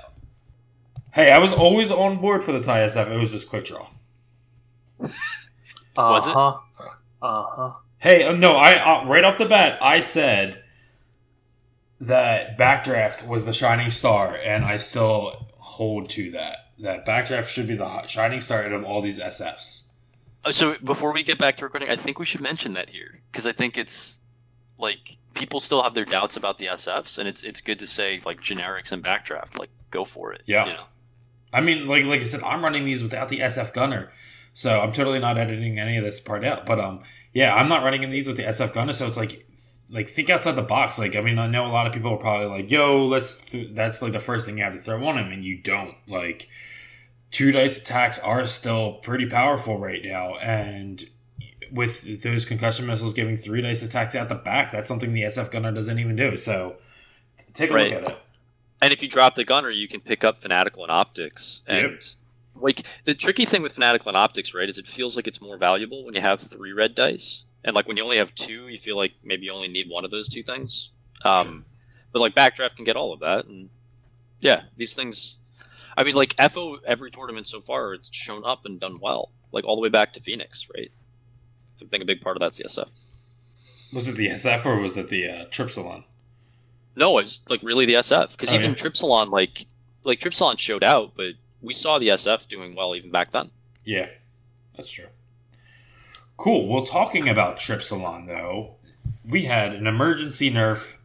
Hey, 1.13 1.31
I 1.31 1.37
was 1.37 1.51
always 1.51 1.91
on 1.91 2.17
board 2.19 2.43
for 2.43 2.51
the 2.51 2.61
tie 2.61 2.79
SF. 2.79 3.11
It 3.11 3.17
was 3.19 3.31
just 3.31 3.47
quick 3.49 3.65
draw. 3.65 3.87
Was 5.95 6.27
it? 6.27 6.35
Uh-huh. 6.35 6.57
Uh-huh. 7.21 7.73
Hey, 7.99 8.23
uh, 8.25 8.35
no, 8.35 8.53
I 8.55 8.75
uh, 9.03 9.05
right 9.07 9.23
off 9.23 9.37
the 9.37 9.45
bat, 9.45 9.77
I 9.83 9.99
said 9.99 10.63
that 12.01 12.57
Backdraft 12.57 13.27
was 13.27 13.45
the 13.45 13.53
shining 13.53 13.89
star, 13.91 14.35
and 14.35 14.65
I 14.65 14.77
still 14.77 15.47
hold 15.57 16.09
to 16.11 16.31
that. 16.31 16.62
That 16.79 17.05
Backdraft 17.05 17.47
should 17.47 17.67
be 17.67 17.75
the 17.75 18.07
shining 18.07 18.41
star 18.41 18.63
out 18.65 18.73
of 18.73 18.83
all 18.83 19.01
these 19.01 19.19
SFs. 19.19 19.87
Uh, 20.43 20.51
So 20.51 20.75
before 20.83 21.13
we 21.13 21.23
get 21.23 21.37
back 21.37 21.57
to 21.57 21.65
recording, 21.65 21.89
I 21.89 21.95
think 21.95 22.19
we 22.19 22.25
should 22.25 22.41
mention 22.41 22.73
that 22.73 22.89
here 22.89 23.19
because 23.31 23.45
I 23.45 23.51
think 23.51 23.77
it's 23.77 24.17
like 24.77 25.17
people 25.33 25.59
still 25.59 25.83
have 25.83 25.93
their 25.93 26.05
doubts 26.05 26.35
about 26.35 26.57
the 26.57 26.65
SFs, 26.67 27.17
and 27.17 27.27
it's 27.27 27.43
it's 27.43 27.61
good 27.61 27.79
to 27.79 27.87
say 27.87 28.19
like 28.25 28.41
generics 28.41 28.91
and 28.91 29.03
backdraft, 29.03 29.57
like 29.57 29.69
go 29.91 30.05
for 30.05 30.33
it. 30.33 30.43
Yeah. 30.45 30.65
you 30.65 30.73
know? 30.73 30.85
I 31.51 31.61
mean, 31.61 31.87
like 31.87 32.05
like 32.05 32.19
I 32.21 32.23
said, 32.23 32.41
I'm 32.41 32.63
running 32.63 32.85
these 32.85 33.03
without 33.03 33.29
the 33.29 33.39
SF 33.39 33.73
gunner, 33.73 34.11
so 34.53 34.81
I'm 34.81 34.91
totally 34.93 35.19
not 35.19 35.37
editing 35.37 35.77
any 35.79 35.97
of 35.97 36.03
this 36.03 36.19
part 36.19 36.43
out. 36.43 36.65
But 36.65 36.79
um, 36.79 37.03
yeah, 37.33 37.53
I'm 37.53 37.69
not 37.69 37.83
running 37.83 38.03
in 38.03 38.09
these 38.09 38.27
with 38.27 38.37
the 38.37 38.43
SF 38.43 38.73
gunner, 38.73 38.93
so 38.93 39.07
it's 39.07 39.17
like 39.17 39.45
like 39.93 40.09
think 40.09 40.29
outside 40.29 40.53
the 40.53 40.61
box. 40.63 40.99
Like 40.99 41.15
I 41.15 41.21
mean, 41.21 41.39
I 41.39 41.47
know 41.47 41.65
a 41.65 41.71
lot 41.71 41.87
of 41.87 41.93
people 41.93 42.11
are 42.13 42.17
probably 42.17 42.47
like, 42.47 42.69
"Yo, 42.69 43.05
let's." 43.05 43.41
That's 43.53 44.01
like 44.01 44.11
the 44.11 44.19
first 44.19 44.45
thing 44.45 44.57
you 44.57 44.63
have 44.63 44.73
to 44.73 44.79
throw 44.79 45.05
on 45.05 45.17
him, 45.17 45.31
and 45.31 45.45
you 45.45 45.57
don't 45.57 45.95
like. 46.07 46.49
Two 47.31 47.51
dice 47.51 47.79
attacks 47.79 48.19
are 48.19 48.45
still 48.45 48.93
pretty 48.93 49.25
powerful 49.27 49.79
right 49.79 50.03
now, 50.03 50.35
and 50.37 51.03
with 51.71 52.21
those 52.21 52.45
concussion 52.45 52.85
missiles 52.85 53.13
giving 53.13 53.37
three 53.37 53.61
dice 53.61 53.81
attacks 53.81 54.13
at 54.13 54.29
the 54.29 54.35
back, 54.35 54.71
that's 54.71 54.87
something 54.87 55.13
the 55.13 55.23
SF 55.23 55.49
gunner 55.49 55.71
doesn't 55.71 55.97
even 55.97 56.15
do. 56.15 56.37
So 56.37 56.75
take 57.53 57.71
a 57.71 57.73
Right. 57.73 57.91
look 57.91 58.03
at 58.03 58.09
it. 58.11 58.17
And 58.81 58.93
if 58.93 59.01
you 59.01 59.07
drop 59.09 59.33
the 59.35 59.43
gunner, 59.45 59.71
you 59.71 59.87
can 59.87 60.01
pick 60.01 60.23
up 60.23 60.41
fanatical 60.41 60.83
and 60.83 60.91
optics. 60.91 61.61
And 61.65 61.91
Yep. 61.93 62.01
like 62.55 62.83
the 63.05 63.15
tricky 63.15 63.45
thing 63.45 63.63
with 63.63 63.71
fanatical 63.73 64.09
and 64.09 64.17
optics, 64.17 64.53
right, 64.53 64.69
is 64.69 64.77
it 64.77 64.87
feels 64.87 65.15
like 65.15 65.25
it's 65.25 65.41
more 65.41 65.57
valuable 65.57 66.05
when 66.05 66.13
you 66.13 66.21
have 66.21 66.41
three 66.41 66.73
red 66.73 66.93
dice, 66.93 67.43
and 67.63 67.75
like 67.75 67.87
when 67.87 67.97
you 67.97 68.03
only 68.03 68.17
have 68.17 68.33
two, 68.35 68.67
you 68.67 68.77
feel 68.79 68.97
like 68.97 69.13
maybe 69.23 69.45
you 69.45 69.53
only 69.53 69.67
need 69.67 69.89
one 69.89 70.05
of 70.05 70.11
those 70.11 70.29
two 70.29 70.43
things. 70.43 70.89
Um, 71.23 71.65
but 72.11 72.19
like 72.19 72.35
backdraft 72.35 72.75
can 72.75 72.85
get 72.85 72.95
all 72.95 73.13
of 73.13 73.19
that, 73.21 73.45
and 73.45 73.69
yeah, 74.39 74.63
these 74.77 74.93
things. 74.93 75.37
I 75.95 76.03
mean, 76.03 76.15
like 76.15 76.35
FO 76.51 76.77
every 76.85 77.11
tournament 77.11 77.47
so 77.47 77.61
far, 77.61 77.93
it's 77.93 78.09
shown 78.11 78.43
up 78.45 78.65
and 78.65 78.79
done 78.79 78.97
well, 79.01 79.29
like 79.51 79.63
all 79.63 79.75
the 79.75 79.81
way 79.81 79.89
back 79.89 80.13
to 80.13 80.19
Phoenix, 80.19 80.67
right? 80.75 80.91
I 81.81 81.85
think 81.85 82.01
a 82.03 82.05
big 82.05 82.21
part 82.21 82.37
of 82.37 82.41
that's 82.41 82.57
the 82.57 82.63
SF. 82.65 82.87
Was 83.93 84.07
it 84.07 84.15
the 84.15 84.27
SF 84.29 84.65
or 84.65 84.77
was 84.77 84.97
it 84.97 85.09
the 85.09 85.27
uh, 85.27 85.45
Tripsilon? 85.45 86.03
No, 86.95 87.17
it's 87.17 87.43
like 87.49 87.61
really 87.63 87.85
the 87.85 87.93
SF 87.95 88.31
because 88.31 88.49
Oh, 88.49 88.55
even 88.55 88.71
yeah. 88.71 88.75
Tripsilon, 88.75 89.29
like 89.31 89.65
like 90.03 90.19
Tripsilon 90.19 90.57
showed 90.57 90.83
out, 90.83 91.13
but 91.15 91.33
we 91.61 91.73
saw 91.73 91.99
the 91.99 92.07
SF 92.09 92.47
doing 92.47 92.75
well 92.75 92.95
even 92.95 93.11
back 93.11 93.31
then. 93.31 93.51
Yeah, 93.83 94.07
that's 94.75 94.91
true. 94.91 95.07
Cool. 96.43 96.67
Well, 96.67 96.85
talking 96.85 97.29
about 97.29 97.55
Tripsilon, 97.55 98.27
though, 98.27 98.75
we 99.23 99.45
had 99.45 99.73
an 99.73 99.87
emergency 99.87 100.51
nerf 100.51 100.97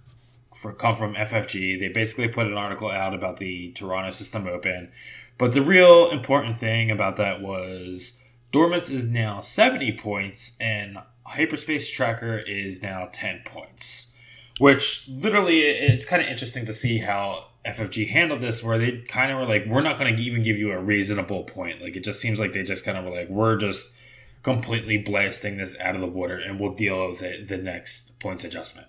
for 0.53 0.72
come 0.72 0.96
from 0.96 1.14
FFG. 1.14 1.79
They 1.79 1.87
basically 1.87 2.27
put 2.27 2.48
an 2.48 2.55
article 2.55 2.90
out 2.90 3.14
about 3.14 3.37
the 3.37 3.70
Toronto 3.70 4.11
System 4.11 4.48
Open, 4.48 4.90
but 5.38 5.53
the 5.53 5.62
real 5.62 6.11
important 6.11 6.59
thing 6.59 6.90
about 6.90 7.14
that 7.18 7.40
was 7.40 8.20
Dormitz 8.53 8.90
is 8.90 9.07
now 9.07 9.40
seventy 9.40 9.92
points 9.92 10.57
and 10.61 10.98
Hyperspace 11.24 11.88
Tracker 11.88 12.38
is 12.38 12.83
now 12.83 13.09
ten 13.12 13.42
points. 13.44 14.16
Which 14.59 15.09
literally, 15.09 15.61
it's 15.61 16.05
kind 16.05 16.20
of 16.20 16.27
interesting 16.27 16.66
to 16.66 16.72
see 16.72 16.98
how 16.98 17.51
FFG 17.64 18.09
handled 18.09 18.40
this, 18.40 18.64
where 18.64 18.77
they 18.77 19.03
kind 19.03 19.31
of 19.31 19.38
were 19.38 19.46
like, 19.46 19.66
"We're 19.66 19.83
not 19.83 20.01
going 20.01 20.16
to 20.16 20.20
even 20.20 20.42
give 20.42 20.59
you 20.59 20.72
a 20.72 20.83
reasonable 20.83 21.44
point." 21.44 21.81
Like 21.81 21.94
it 21.94 22.03
just 22.03 22.20
seems 22.20 22.40
like 22.40 22.55
they 22.55 22.64
just 22.64 22.85
kind 22.85 22.98
of 22.98 23.05
were 23.05 23.12
like, 23.12 23.29
"We're 23.29 23.57
just 23.57 23.94
completely 24.42 24.98
blasting 24.98 25.57
this 25.57 25.79
out 25.81 25.94
of 25.94 26.01
the 26.01 26.07
water, 26.07 26.38
and 26.38 26.59
we'll 26.59 26.74
deal 26.74 27.09
with 27.09 27.22
it 27.22 27.48
the 27.48 27.59
next 27.59 28.18
points 28.20 28.44
adjustment." 28.44 28.88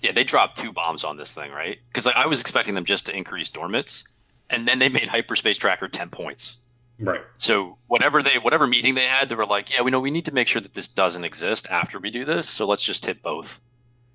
Yeah, 0.00 0.12
they 0.12 0.24
dropped 0.24 0.58
two 0.58 0.72
bombs 0.72 1.04
on 1.04 1.16
this 1.16 1.32
thing, 1.32 1.50
right? 1.50 1.78
Because 1.88 2.06
like, 2.06 2.16
I 2.16 2.26
was 2.26 2.40
expecting 2.40 2.74
them 2.74 2.84
just 2.84 3.06
to 3.06 3.16
increase 3.16 3.50
Dormitz, 3.50 4.04
and 4.48 4.68
then 4.68 4.78
they 4.78 4.88
made 4.88 5.08
Hyperspace 5.08 5.58
Tracker 5.58 5.88
ten 5.88 6.10
points. 6.10 6.56
Right. 7.00 7.20
So 7.38 7.78
whatever 7.86 8.22
they 8.22 8.38
whatever 8.38 8.66
meeting 8.66 8.94
they 8.94 9.06
had, 9.06 9.28
they 9.28 9.34
were 9.34 9.46
like, 9.46 9.70
"Yeah, 9.70 9.82
we 9.82 9.90
know 9.90 10.00
we 10.00 10.10
need 10.10 10.24
to 10.24 10.34
make 10.34 10.48
sure 10.48 10.62
that 10.62 10.74
this 10.74 10.88
doesn't 10.88 11.24
exist 11.24 11.66
after 11.70 11.98
we 11.98 12.10
do 12.10 12.24
this, 12.24 12.48
so 12.48 12.66
let's 12.66 12.82
just 12.82 13.06
hit 13.06 13.22
both." 13.22 13.60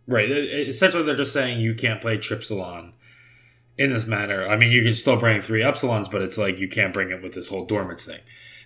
Right. 0.05 0.29
Essentially, 0.29 1.03
they're 1.03 1.15
just 1.15 1.31
saying 1.31 1.59
you 1.59 1.75
can't 1.75 2.01
play 2.01 2.17
Tripsilon 2.17 2.91
in 3.77 3.91
this 3.91 4.05
manner. 4.05 4.47
I 4.47 4.57
mean, 4.57 4.71
you 4.71 4.83
can 4.83 4.93
still 4.93 5.15
bring 5.15 5.41
three 5.41 5.61
Epsilons, 5.61 6.11
but 6.11 6.21
it's 6.21 6.37
like 6.37 6.59
you 6.59 6.67
can't 6.67 6.93
bring 6.93 7.09
it 7.09 7.23
with 7.23 7.33
this 7.33 7.47
whole 7.47 7.65
Dormitz 7.65 8.05
thing. 8.05 8.19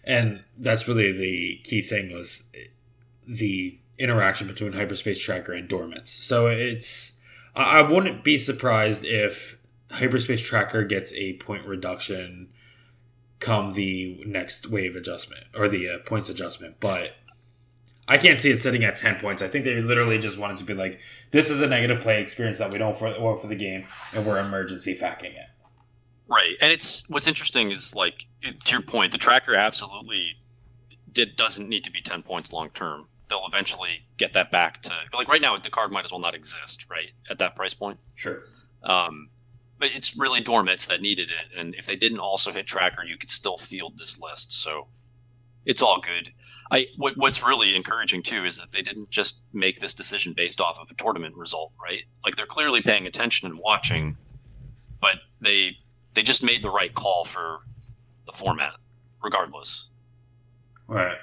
And 0.08 0.44
that's 0.58 0.88
really 0.88 1.12
the 1.12 1.60
key 1.66 1.82
thing 1.82 2.14
was 2.14 2.46
the 3.28 3.78
interaction 4.00 4.48
between 4.48 4.72
Hyperspace 4.72 5.20
Tracker 5.20 5.52
and 5.52 5.70
Dormitz. 5.70 6.08
So 6.08 6.48
it's 6.48 7.20
I 7.56 7.82
wouldn't 7.82 8.24
be 8.24 8.38
surprised 8.38 9.04
if 9.04 9.58
Hyperspace 9.92 10.42
Tracker 10.42 10.84
gets 10.84 11.14
a 11.14 11.34
point 11.34 11.66
reduction 11.66 12.50
come 13.40 13.74
the 13.74 14.24
next 14.26 14.70
wave 14.70 14.96
adjustment 14.96 15.44
or 15.54 15.68
the 15.68 15.90
uh, 15.90 15.98
points 16.06 16.30
adjustment, 16.30 16.76
but 16.80 17.12
I 18.08 18.18
can't 18.18 18.40
see 18.40 18.52
it 18.52 18.60
sitting 18.60 18.84
at 18.86 18.96
10 18.96 19.20
points. 19.20 19.42
I 19.42 19.48
think 19.48 19.66
they 19.66 19.82
literally 19.82 20.18
just 20.18 20.38
wanted 20.38 20.58
to 20.60 20.64
be 20.64 20.74
like, 20.74 21.00
this 21.32 21.50
is 21.50 21.62
a 21.62 21.68
negative 21.68 22.02
play 22.02 22.22
experience 22.22 22.60
that 22.60 22.72
we 22.72 22.80
don't 22.80 22.96
for, 22.96 23.20
want 23.20 23.42
for 23.42 23.48
the 23.48 23.56
game, 23.56 23.86
and 24.16 24.26
we're 24.26 24.40
emergency 24.40 24.96
FAQing 24.96 25.36
it. 25.36 25.50
Right, 26.30 26.56
and 26.60 26.74
it's 26.74 27.08
what's 27.10 27.28
interesting 27.28 27.72
is 27.72 27.96
like 27.96 28.26
to 28.44 28.72
your 28.72 28.82
point, 28.82 29.12
the 29.14 29.18
tracker 29.18 29.56
absolutely 29.56 30.38
did 31.12 31.38
doesn't 31.38 31.70
need 31.70 31.84
to 31.86 31.92
be 31.92 32.02
ten 32.02 32.22
points 32.22 32.52
long 32.52 32.70
term. 32.72 33.08
They'll 33.30 33.46
eventually 33.48 34.06
get 34.18 34.34
that 34.34 34.52
back 34.52 34.82
to 34.84 34.92
like 35.14 35.28
right 35.30 35.42
now 35.42 35.58
the 35.58 35.70
card 35.70 35.92
might 35.92 36.06
as 36.06 36.12
well 36.12 36.20
not 36.20 36.36
exist, 36.36 36.86
right? 36.90 37.12
At 37.30 37.40
that 37.40 37.56
price 37.56 37.74
point. 37.74 38.00
Sure. 38.16 38.44
Um, 38.84 39.30
but 39.80 39.92
it's 39.94 40.18
really 40.18 40.42
Dormitz 40.44 40.88
that 40.88 41.02
needed 41.02 41.30
it, 41.30 41.58
and 41.58 41.76
if 41.76 41.86
they 41.86 41.96
didn't 41.96 42.20
also 42.20 42.52
hit 42.52 42.68
Tracker, 42.68 43.04
you 43.06 43.18
could 43.18 43.32
still 43.32 43.58
field 43.58 43.98
this 43.98 44.20
list. 44.20 44.52
So 44.52 44.88
it's 45.66 45.82
all 45.82 46.02
good. 46.02 46.32
I 46.72 46.88
what, 46.98 47.16
what's 47.18 47.42
really 47.42 47.76
encouraging 47.76 48.24
too 48.24 48.44
is 48.44 48.58
that 48.58 48.72
they 48.72 48.82
didn't 48.82 49.10
just 49.10 49.42
make 49.54 49.80
this 49.80 49.94
decision 49.94 50.34
based 50.34 50.60
off 50.60 50.78
of 50.78 50.92
a 50.92 50.94
tournament 50.96 51.36
result, 51.36 51.72
right? 51.82 52.04
Like 52.26 52.36
they're 52.36 52.46
clearly 52.46 52.82
paying 52.82 53.08
attention 53.08 53.50
and 53.50 53.60
watching, 53.60 54.18
but 55.00 55.16
they 55.40 55.78
they 56.18 56.24
just 56.24 56.42
made 56.42 56.64
the 56.64 56.72
right 56.72 56.96
call 56.96 57.26
for 57.26 57.60
the 58.26 58.32
format, 58.32 58.74
regardless. 59.24 59.86
Right. 60.88 61.20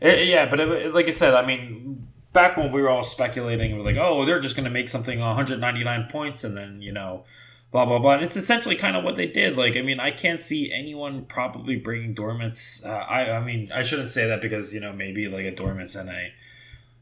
Eh, 0.00 0.22
yeah, 0.22 0.48
but 0.48 0.60
it, 0.60 0.94
like 0.94 1.08
I 1.08 1.10
said, 1.10 1.34
I 1.34 1.44
mean, 1.44 2.06
back 2.32 2.56
when 2.56 2.70
we 2.70 2.80
were 2.80 2.88
all 2.88 3.02
speculating, 3.02 3.72
we 3.72 3.78
were 3.78 3.84
like, 3.84 3.96
oh, 3.96 4.24
they're 4.24 4.38
just 4.38 4.54
going 4.54 4.64
to 4.64 4.70
make 4.70 4.88
something 4.88 5.18
199 5.18 6.06
points 6.08 6.44
and 6.44 6.56
then, 6.56 6.80
you 6.80 6.92
know, 6.92 7.24
blah, 7.72 7.84
blah, 7.84 7.98
blah. 7.98 8.12
And 8.12 8.22
it's 8.22 8.36
essentially 8.36 8.76
kind 8.76 8.96
of 8.96 9.02
what 9.02 9.16
they 9.16 9.26
did. 9.26 9.56
Like, 9.56 9.76
I 9.76 9.82
mean, 9.82 9.98
I 9.98 10.12
can't 10.12 10.40
see 10.40 10.70
anyone 10.72 11.24
probably 11.24 11.74
bringing 11.74 12.14
Dormitz. 12.14 12.86
Uh, 12.86 12.90
I, 12.90 13.32
I 13.32 13.40
mean, 13.40 13.72
I 13.74 13.82
shouldn't 13.82 14.10
say 14.10 14.28
that 14.28 14.40
because, 14.40 14.72
you 14.72 14.78
know, 14.78 14.92
maybe 14.92 15.26
like 15.26 15.46
a 15.46 15.52
Dormitz 15.52 15.98
and 15.98 16.08
a 16.08 16.28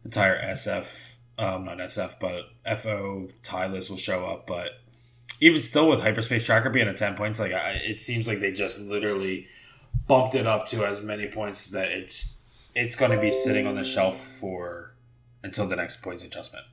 entire 0.07 0.43
SF, 0.43 1.17
um, 1.39 1.67
not 1.67 1.77
SF, 1.77 2.15
but 2.19 2.79
FO 2.79 3.29
tie 3.43 3.67
list 3.67 3.91
will 3.91 3.99
show 3.99 4.25
up. 4.25 4.47
But 4.47 4.71
even 5.41 5.61
still 5.61 5.89
with 5.89 6.03
Hyperspace 6.03 6.45
Tracker 6.45 6.71
being 6.71 6.89
at 6.89 6.97
10 6.97 7.15
points, 7.15 7.39
like, 7.39 7.53
I, 7.53 7.73
it 7.73 8.01
seems 8.01 8.27
like 8.27 8.41
they 8.41 8.53
just 8.53 8.81
literally 8.81 9.47
bumped 10.07 10.35
it 10.35 10.47
up 10.47 10.67
to 10.69 10.85
as 10.85 11.03
many 11.03 11.27
points 11.27 11.71
that 11.71 11.89
it's 11.89 12.35
it's 12.75 12.95
going 12.95 13.11
to 13.11 13.19
be 13.19 13.31
sitting 13.31 13.67
on 13.67 13.75
the 13.75 13.83
shelf 13.83 14.23
for 14.23 14.93
until 15.43 15.67
the 15.67 15.77
next 15.77 16.03
points 16.03 16.23
adjustment. 16.23 16.67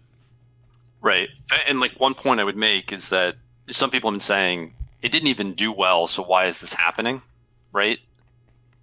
Right. 1.02 1.30
And 1.68 1.80
like 1.80 1.94
one 1.98 2.14
point 2.14 2.40
I 2.40 2.44
would 2.44 2.58
make 2.58 2.92
is 2.92 3.10
that 3.10 3.36
some 3.72 3.90
people 3.90 4.10
have 4.10 4.16
been 4.16 4.22
saying 4.22 4.74
it 5.02 5.12
didn't 5.12 5.30
even 5.30 5.54
do 5.54 5.72
well, 5.72 6.08
so 6.08 6.24
why 6.24 6.46
is 6.46 6.60
this 6.60 6.74
happening? 6.74 7.22
Right? 7.72 8.00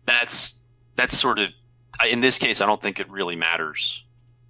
That's 0.06 0.54
that's 0.96 1.16
sort 1.16 1.38
of 1.38 1.50
in 2.08 2.20
this 2.20 2.38
case 2.38 2.60
I 2.60 2.66
don't 2.66 2.80
think 2.80 2.98
it 2.98 3.10
really 3.10 3.36
matters. 3.36 4.02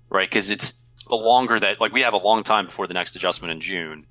Right? 0.09 0.31
Cuz 0.31 0.51
it's 0.51 0.81
the 1.09 1.16
longer 1.16 1.59
that 1.59 1.81
like 1.81 1.93
we 1.93 2.03
have 2.03 2.14
a 2.14 2.19
long 2.19 2.45
time 2.45 2.66
before 2.66 2.87
the 2.87 2.95
next 2.95 3.16
adjustment 3.16 3.53
in 3.53 3.61
June. 3.61 4.07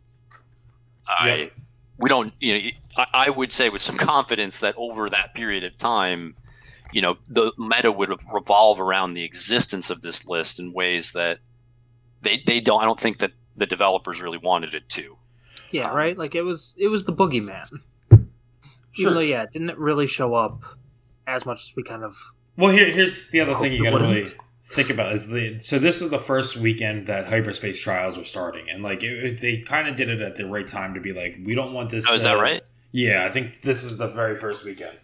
I 1.10 1.36
Yep. 1.36 1.52
we 1.98 2.10
don't. 2.10 2.34
You 2.40 2.54
know, 2.54 2.70
I, 2.98 3.06
I 3.14 3.30
would 3.30 3.52
say 3.52 3.70
with 3.70 3.82
some 3.82 3.98
confidence 3.98 4.60
that 4.60 4.76
over 4.78 5.10
that 5.10 5.34
period 5.34 5.64
of 5.64 5.78
time, 5.78 6.36
you 6.92 7.02
know, 7.02 7.18
the 7.28 7.52
meta 7.58 7.92
would 7.92 8.10
revolve 8.34 8.80
around 8.80 9.14
the 9.14 9.24
existence 9.24 9.90
of 9.90 10.02
this 10.02 10.26
list 10.28 10.60
in 10.60 10.74
ways 10.74 11.12
that 11.14 11.40
they 12.22 12.42
they 12.46 12.60
don't. 12.60 12.82
I 12.82 12.86
don't 12.86 13.00
think 13.00 13.18
that 13.20 13.32
the 13.58 13.66
developers 13.66 14.22
really 14.22 14.38
wanted 14.38 14.74
it 14.74 14.88
to. 14.90 15.18
Yeah, 15.72 15.90
um, 15.90 15.96
right. 15.96 16.18
Like 16.18 16.36
it 16.36 16.42
was 16.44 16.74
it 16.78 16.88
was 16.88 17.06
the 17.06 17.14
boogeyman. 17.14 17.68
Sure. 18.92 19.02
Even 19.12 19.14
though, 19.14 19.20
yeah, 19.20 19.44
it 19.44 19.52
didn't 19.52 19.70
it 19.70 19.78
really 19.78 20.08
show 20.08 20.34
up 20.34 20.62
as 21.28 21.46
much 21.46 21.64
as 21.64 21.74
we 21.76 21.84
kind 21.84 22.04
of. 22.04 22.16
Well, 22.58 22.72
here, 22.72 22.92
here's 22.92 23.30
the 23.30 23.40
other 23.42 23.56
thing 23.56 23.72
you 23.74 23.84
got 23.84 23.92
to 23.92 23.96
Wouldn't- 23.98 24.14
really 24.16 24.34
think 24.72 24.90
about 24.90 25.12
is 25.14 25.28
the 25.28 25.60
so 25.60 25.80
this 25.80 26.02
is 26.02 26.10
the 26.10 26.20
first 26.20 26.56
weekend 26.58 27.08
that 27.08 27.28
hyperspace 27.28 27.80
trials 27.82 28.18
are 28.18 28.24
starting, 28.24 28.70
and 28.70 28.84
like 28.84 29.04
it, 29.04 29.24
it- 29.24 29.42
they 29.42 29.58
kind 29.58 29.88
of 29.88 29.96
did 29.96 30.10
it 30.10 30.22
at 30.22 30.36
the 30.36 30.46
right 30.46 30.68
time 30.68 30.94
to 30.94 31.00
be 31.02 31.14
like, 31.14 31.38
we 31.44 31.56
don't 31.56 31.74
want 31.74 31.90
this. 31.90 32.06
Oh, 32.10 32.14
is 32.14 32.22
to- 32.24 32.30
that 32.30 32.34
right? 32.40 32.62
Yeah, 32.92 33.26
I 33.26 33.30
think 33.30 33.62
this 33.62 33.84
is 33.84 33.98
the 33.98 34.08
very 34.08 34.36
first 34.36 34.66
weekend. 34.66 34.98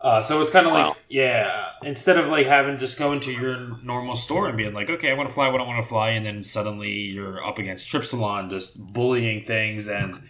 Uh, 0.00 0.22
so 0.22 0.40
it's 0.40 0.50
kind 0.50 0.64
of 0.66 0.72
like, 0.72 0.86
Wow. 0.90 0.96
yeah, 1.08 1.70
instead 1.82 2.16
of 2.18 2.28
like 2.28 2.46
having 2.46 2.78
just 2.78 2.98
go 2.98 3.12
into 3.12 3.32
your 3.32 3.76
normal 3.82 4.14
store 4.14 4.46
and 4.48 4.56
being 4.56 4.72
like, 4.72 4.88
okay, 4.90 5.10
I 5.10 5.14
want 5.14 5.28
to 5.28 5.34
fly 5.34 5.48
what 5.48 5.60
I 5.60 5.64
want 5.66 5.82
to 5.82 5.88
fly, 5.88 6.10
and 6.10 6.24
then 6.24 6.44
suddenly 6.44 6.90
you're 6.92 7.44
up 7.44 7.58
against 7.58 7.88
Tripsilon 7.90 8.48
just 8.50 8.78
bullying 8.92 9.42
things, 9.44 9.88
and 9.88 10.22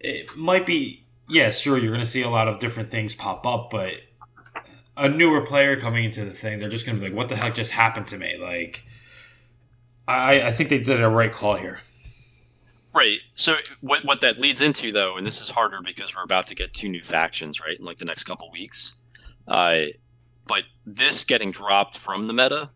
it 0.00 0.36
might 0.36 0.66
be, 0.66 1.04
yeah, 1.30 1.50
sure, 1.50 1.78
you're 1.78 1.92
going 1.92 2.04
to 2.04 2.10
see 2.10 2.20
a 2.22 2.28
lot 2.28 2.46
of 2.46 2.58
different 2.58 2.90
things 2.90 3.14
pop 3.14 3.46
up, 3.46 3.70
but 3.70 3.92
a 4.96 5.08
newer 5.08 5.40
player 5.40 5.76
coming 5.76 6.04
into 6.04 6.24
the 6.24 6.32
thing, 6.32 6.58
they're 6.58 6.68
just 6.68 6.86
going 6.86 6.96
to 6.96 7.00
be 7.00 7.08
like, 7.08 7.16
what 7.16 7.28
the 7.28 7.36
heck 7.36 7.54
just 7.54 7.72
happened 7.72 8.06
to 8.08 8.18
me? 8.18 8.36
Like, 8.38 8.84
I, 10.06 10.42
I 10.42 10.52
think 10.52 10.68
they 10.70 10.78
did 10.78 11.02
a 11.02 11.08
right 11.08 11.32
call 11.32 11.56
here. 11.56 11.80
Right. 12.94 13.18
So 13.34 13.56
what 13.80 14.04
what 14.04 14.20
that 14.20 14.38
leads 14.38 14.60
into 14.60 14.92
though, 14.92 15.16
and 15.16 15.26
this 15.26 15.40
is 15.40 15.50
harder 15.50 15.80
because 15.84 16.14
we're 16.14 16.22
about 16.22 16.46
to 16.48 16.54
get 16.54 16.72
two 16.72 16.88
new 16.88 17.02
factions, 17.02 17.60
right, 17.60 17.76
in 17.76 17.84
like 17.84 17.98
the 17.98 18.04
next 18.04 18.22
couple 18.22 18.48
weeks. 18.52 18.94
Uh, 19.48 19.86
but 20.46 20.62
this 20.86 21.24
getting 21.24 21.50
dropped 21.50 21.98
from 21.98 22.28
the 22.28 22.32
meta, 22.32 22.70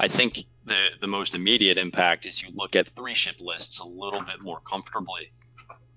I 0.00 0.08
think 0.08 0.40
the 0.64 0.88
the 1.00 1.06
most 1.06 1.36
immediate 1.36 1.78
impact 1.78 2.26
is 2.26 2.42
you 2.42 2.48
look 2.52 2.74
at 2.74 2.88
three 2.88 3.14
ship 3.14 3.36
lists 3.38 3.78
a 3.78 3.86
little 3.86 4.22
bit 4.22 4.40
more 4.40 4.58
comfortably, 4.60 5.30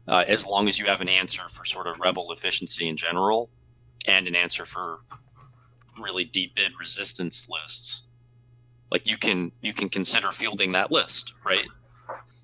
uh, 0.07 0.23
as 0.27 0.45
long 0.45 0.67
as 0.67 0.77
you 0.77 0.85
have 0.85 1.01
an 1.01 1.09
answer 1.09 1.43
for 1.49 1.65
sort 1.65 1.87
of 1.87 1.99
rebel 1.99 2.31
efficiency 2.31 2.87
in 2.87 2.95
general, 2.95 3.49
and 4.05 4.27
an 4.27 4.35
answer 4.35 4.67
for 4.67 4.99
really 5.99 6.25
deep 6.25 6.55
bid 6.55 6.71
resistance 6.79 7.47
lists. 7.49 8.03
Like 8.91 9.07
you 9.07 9.17
can 9.17 9.51
you 9.61 9.73
can 9.73 9.89
consider 9.89 10.31
fielding 10.31 10.71
that 10.73 10.91
list, 10.91 11.33
right? 11.45 11.67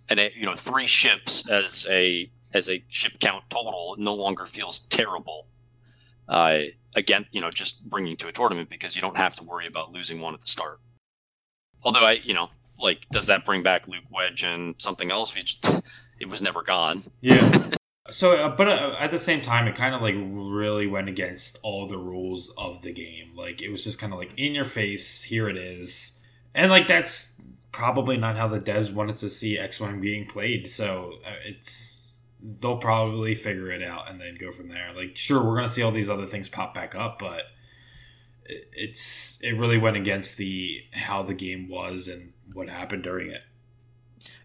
and 0.10 0.20
it, 0.20 0.34
you 0.36 0.46
know 0.46 0.56
three 0.56 0.88
ships 0.88 1.48
as 1.50 1.86
a 1.90 2.30
as 2.54 2.70
a 2.70 2.84
ship 2.90 3.14
count 3.20 3.44
total 3.50 3.96
no 3.98 4.14
longer 4.14 4.46
feels 4.46 4.82
terrible. 4.82 5.46
Uh, 6.28 6.62
again, 6.96 7.26
you 7.32 7.42
know, 7.42 7.50
just 7.52 7.84
bringing 7.88 8.18
to 8.18 8.28
a 8.28 8.32
tournament 8.32 8.70
because 8.70 8.96
you 8.96 9.02
don't 9.02 9.18
have 9.18 9.36
to 9.36 9.44
worry 9.44 9.68
about 9.68 9.92
losing 9.92 10.20
one 10.20 10.34
at 10.34 10.42
the 10.42 10.48
start. 10.48 10.80
Although 11.84 12.06
I, 12.06 12.14
you 12.24 12.34
know, 12.34 12.50
like, 12.80 13.06
does 13.12 13.28
that 13.28 13.46
bring 13.46 13.62
back 13.62 13.88
Luke 13.88 14.04
Wedge 14.12 14.44
and 14.44 14.74
something 14.80 15.12
else? 15.12 15.36
We 15.36 15.44
just, 15.44 15.64
it 16.20 16.28
was 16.28 16.42
never 16.42 16.64
gone. 16.64 17.04
Yeah. 17.22 17.70
So, 18.12 18.36
uh, 18.36 18.56
but 18.56 18.68
uh, 18.68 18.96
at 19.00 19.12
the 19.12 19.20
same 19.20 19.42
time, 19.42 19.68
it 19.68 19.76
kind 19.76 19.94
of 19.94 20.02
like 20.02 20.16
really 20.18 20.88
went 20.88 21.10
against 21.10 21.60
all 21.62 21.88
the 21.88 21.98
rules 21.98 22.52
of 22.58 22.82
the 22.82 22.92
game. 22.92 23.36
Like, 23.36 23.62
it 23.62 23.70
was 23.70 23.84
just 23.84 24.00
kind 24.00 24.14
of 24.14 24.20
like 24.20 24.34
in 24.36 24.56
your 24.56 24.66
face, 24.66 25.24
here 25.24 25.48
it 25.48 25.58
is. 25.58 26.20
And 26.56 26.72
like, 26.72 26.88
that's 26.88 27.40
probably 27.72 28.18
not 28.18 28.36
how 28.36 28.48
the 28.48 28.60
devs 28.60 28.92
wanted 28.92 29.18
to 29.18 29.30
see 29.30 29.60
X 29.60 29.80
Wing 29.80 30.02
being 30.02 30.26
played. 30.26 30.72
So, 30.72 31.20
uh, 31.24 31.36
it's, 31.46 32.10
they'll 32.42 32.78
probably 32.78 33.36
figure 33.36 33.70
it 33.72 33.84
out 33.84 34.10
and 34.10 34.20
then 34.20 34.38
go 34.40 34.52
from 34.52 34.70
there. 34.70 34.92
Like, 34.96 35.16
sure, 35.16 35.44
we're 35.44 35.62
to 35.62 35.70
see 35.70 35.84
all 35.84 35.92
these 35.92 36.10
other 36.10 36.26
things 36.26 36.50
pop 36.50 36.74
back 36.74 36.96
up, 36.96 37.20
but 37.20 37.44
it's, 38.46 39.40
it 39.44 39.52
really 39.52 39.78
went 39.78 39.98
against 39.98 40.38
the, 40.38 40.84
how 40.94 41.22
the 41.22 41.36
game 41.36 41.70
was 41.70 42.08
and 42.08 42.34
what 42.54 42.70
happened 42.70 43.04
during 43.04 43.30
it. 43.30 43.44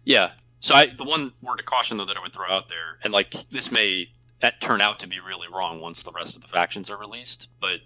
Yeah. 0.03 0.33
So 0.65 0.73
I, 0.73 0.87
the 0.87 1.03
one 1.03 1.31
word 1.43 1.59
of 1.59 1.67
caution 1.67 1.97
though 1.97 2.05
that 2.05 2.17
I 2.17 2.21
would 2.21 2.33
throw 2.33 2.49
out 2.49 2.69
there, 2.69 2.97
and 3.03 3.13
like 3.13 3.35
this 3.51 3.71
may 3.71 4.09
that 4.39 4.59
turn 4.59 4.81
out 4.81 4.99
to 5.01 5.07
be 5.07 5.19
really 5.19 5.47
wrong 5.47 5.79
once 5.79 6.01
the 6.01 6.11
rest 6.11 6.35
of 6.35 6.41
the 6.41 6.47
factions 6.47 6.89
are 6.89 6.97
released, 6.97 7.49
but 7.61 7.81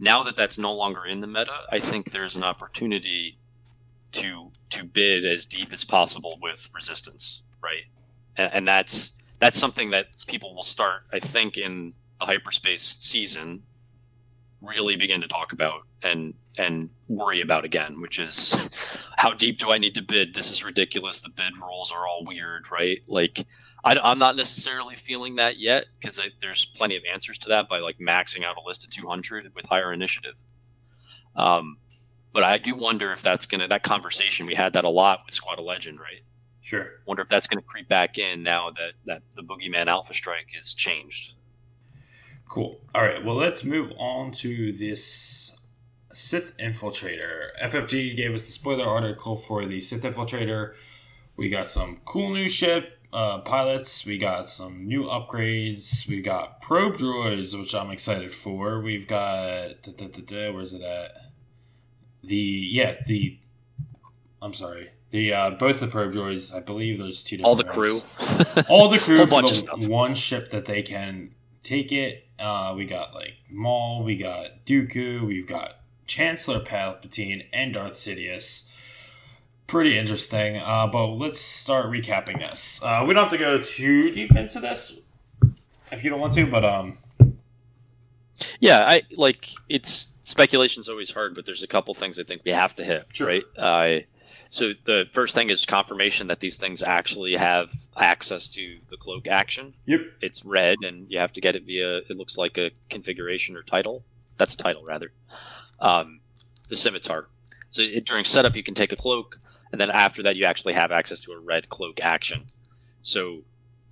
now 0.00 0.24
that 0.24 0.34
that's 0.34 0.58
no 0.58 0.72
longer 0.72 1.06
in 1.06 1.20
the 1.20 1.28
meta, 1.28 1.60
I 1.70 1.78
think 1.78 2.10
there's 2.10 2.34
an 2.34 2.42
opportunity 2.42 3.38
to 4.10 4.50
to 4.70 4.82
bid 4.82 5.24
as 5.24 5.46
deep 5.46 5.72
as 5.72 5.84
possible 5.84 6.40
with 6.42 6.68
resistance, 6.74 7.42
right? 7.62 7.84
And, 8.36 8.52
and 8.52 8.66
that's 8.66 9.12
that's 9.38 9.56
something 9.56 9.90
that 9.90 10.06
people 10.26 10.56
will 10.56 10.64
start, 10.64 11.02
I 11.12 11.20
think, 11.20 11.56
in 11.56 11.94
the 12.18 12.26
hyperspace 12.26 12.96
season, 12.98 13.62
really 14.60 14.96
begin 14.96 15.20
to 15.20 15.28
talk 15.28 15.52
about 15.52 15.82
and 16.02 16.34
and 16.58 16.90
worry 17.08 17.40
about 17.40 17.64
again, 17.64 18.00
which 18.00 18.18
is 18.18 18.54
how 19.16 19.32
deep 19.32 19.58
do 19.58 19.70
I 19.70 19.78
need 19.78 19.94
to 19.94 20.02
bid? 20.02 20.34
This 20.34 20.50
is 20.50 20.64
ridiculous. 20.64 21.20
The 21.20 21.30
bid 21.30 21.56
rules 21.60 21.92
are 21.92 22.06
all 22.06 22.24
weird, 22.24 22.64
right? 22.70 22.98
Like, 23.06 23.46
I, 23.84 24.12
am 24.12 24.18
not 24.18 24.36
necessarily 24.36 24.96
feeling 24.96 25.36
that 25.36 25.58
yet 25.58 25.86
because 25.98 26.20
there's 26.40 26.66
plenty 26.66 26.96
of 26.96 27.02
answers 27.10 27.38
to 27.38 27.48
that 27.50 27.68
by 27.68 27.78
like 27.78 27.98
maxing 27.98 28.44
out 28.44 28.56
a 28.56 28.66
list 28.66 28.84
of 28.84 28.90
200 28.90 29.54
with 29.54 29.66
higher 29.66 29.92
initiative. 29.92 30.34
Um, 31.36 31.78
but 32.32 32.42
I 32.42 32.58
do 32.58 32.74
wonder 32.74 33.12
if 33.12 33.22
that's 33.22 33.46
gonna 33.46 33.68
that 33.68 33.82
conversation 33.82 34.46
we 34.46 34.54
had 34.54 34.72
that 34.74 34.84
a 34.84 34.88
lot 34.90 35.20
with 35.24 35.34
Squad 35.34 35.58
of 35.58 35.64
Legend, 35.64 35.98
right? 36.00 36.22
Sure. 36.60 36.86
Wonder 37.06 37.22
if 37.22 37.28
that's 37.28 37.46
gonna 37.46 37.62
creep 37.62 37.88
back 37.88 38.18
in 38.18 38.42
now 38.42 38.70
that 38.70 38.92
that 39.06 39.22
the 39.36 39.42
Boogeyman 39.42 39.86
Alpha 39.86 40.12
Strike 40.12 40.48
is 40.58 40.74
changed. 40.74 41.34
Cool. 42.48 42.80
All 42.94 43.02
right. 43.02 43.24
Well, 43.24 43.36
let's 43.36 43.64
move 43.64 43.92
on 43.98 44.32
to 44.32 44.72
this 44.72 45.57
Sith 46.18 46.56
Infiltrator. 46.58 47.50
FFG 47.62 48.16
gave 48.16 48.34
us 48.34 48.42
the 48.42 48.50
spoiler 48.50 48.84
article 48.84 49.36
for 49.36 49.64
the 49.64 49.80
Sith 49.80 50.02
Infiltrator. 50.02 50.74
We 51.36 51.48
got 51.48 51.68
some 51.68 52.00
cool 52.04 52.30
new 52.30 52.48
ship 52.48 52.98
uh, 53.12 53.38
pilots. 53.38 54.04
We 54.04 54.18
got 54.18 54.50
some 54.50 54.84
new 54.86 55.04
upgrades. 55.04 56.08
We 56.08 56.20
got 56.20 56.60
probe 56.60 56.96
droids, 56.96 57.58
which 57.58 57.72
I'm 57.72 57.90
excited 57.90 58.34
for. 58.34 58.80
We've 58.80 59.06
got 59.06 59.82
da, 59.82 59.92
da, 59.92 60.08
da, 60.08 60.50
where's 60.52 60.72
it 60.72 60.82
at? 60.82 61.12
The 62.24 62.34
yeah 62.34 62.96
the. 63.06 63.38
I'm 64.42 64.54
sorry. 64.54 64.90
The 65.10 65.32
uh, 65.32 65.50
both 65.50 65.78
the 65.78 65.86
probe 65.86 66.14
droids. 66.14 66.52
I 66.52 66.58
believe 66.58 66.98
there's 66.98 67.22
two. 67.22 67.36
different. 67.36 67.46
All 67.48 67.54
the 67.54 67.64
crew. 67.64 68.00
all 68.68 68.88
the 68.88 68.98
crew 69.06 69.18
Whole 69.18 69.26
for 69.26 69.30
bunch 69.30 69.46
the 69.50 69.52
of 69.52 69.58
stuff. 69.58 69.86
one 69.86 70.16
ship 70.16 70.50
that 70.50 70.66
they 70.66 70.82
can 70.82 71.36
take 71.62 71.92
it. 71.92 72.24
Uh, 72.40 72.74
we 72.76 72.86
got 72.86 73.14
like 73.14 73.34
Maul, 73.50 74.02
we 74.04 74.16
got 74.16 74.66
Dooku, 74.66 75.26
we've 75.26 75.46
got 75.46 75.77
Chancellor 76.18 76.58
Palpatine 76.60 77.44
and 77.52 77.74
Darth 77.74 77.94
Sidious. 77.94 78.72
Pretty 79.68 79.96
interesting. 79.98 80.56
Uh, 80.56 80.86
but 80.88 81.06
let's 81.08 81.38
start 81.40 81.86
recapping 81.86 82.38
this. 82.40 82.82
Uh, 82.82 83.04
we 83.06 83.14
don't 83.14 83.24
have 83.24 83.32
to 83.32 83.38
go 83.38 83.60
too 83.62 84.10
deep 84.10 84.34
into 84.34 84.58
this 84.58 84.98
if 85.92 86.02
you 86.02 86.10
don't 86.10 86.18
want 86.20 86.32
to, 86.34 86.46
but 86.46 86.64
um, 86.64 86.98
Yeah, 88.58 88.78
I 88.80 89.02
like 89.16 89.50
it's 89.68 90.08
speculation's 90.24 90.88
always 90.88 91.10
hard, 91.10 91.34
but 91.34 91.44
there's 91.46 91.62
a 91.62 91.66
couple 91.66 91.94
things 91.94 92.18
I 92.18 92.24
think 92.24 92.42
we 92.44 92.50
have 92.52 92.74
to 92.76 92.84
hit, 92.84 93.06
Sure. 93.12 93.28
right? 93.28 93.42
Uh, 93.56 94.00
so 94.50 94.72
the 94.86 95.04
first 95.12 95.34
thing 95.34 95.50
is 95.50 95.66
confirmation 95.66 96.28
that 96.28 96.40
these 96.40 96.56
things 96.56 96.82
actually 96.82 97.36
have 97.36 97.68
access 97.96 98.48
to 98.48 98.78
the 98.90 98.96
cloak 98.96 99.26
action. 99.28 99.74
yep, 99.84 100.00
It's 100.22 100.44
red, 100.44 100.78
and 100.82 101.06
you 101.10 101.18
have 101.18 101.32
to 101.34 101.40
get 101.42 101.56
it 101.56 101.64
via. 101.64 101.98
It 101.98 102.16
looks 102.16 102.38
like 102.38 102.56
a 102.56 102.70
configuration 102.88 103.56
or 103.56 103.62
title. 103.62 104.04
That's 104.38 104.54
a 104.54 104.56
title, 104.56 104.84
rather. 104.84 105.12
Um, 105.80 106.20
the 106.68 106.76
scimitar. 106.76 107.28
So 107.70 107.82
it, 107.82 108.04
during 108.04 108.24
setup, 108.24 108.56
you 108.56 108.62
can 108.62 108.74
take 108.74 108.92
a 108.92 108.96
cloak, 108.96 109.38
and 109.72 109.80
then 109.80 109.90
after 109.90 110.22
that, 110.22 110.36
you 110.36 110.44
actually 110.44 110.74
have 110.74 110.90
access 110.92 111.20
to 111.20 111.32
a 111.32 111.38
red 111.38 111.68
cloak 111.68 112.00
action. 112.00 112.46
So 113.02 113.42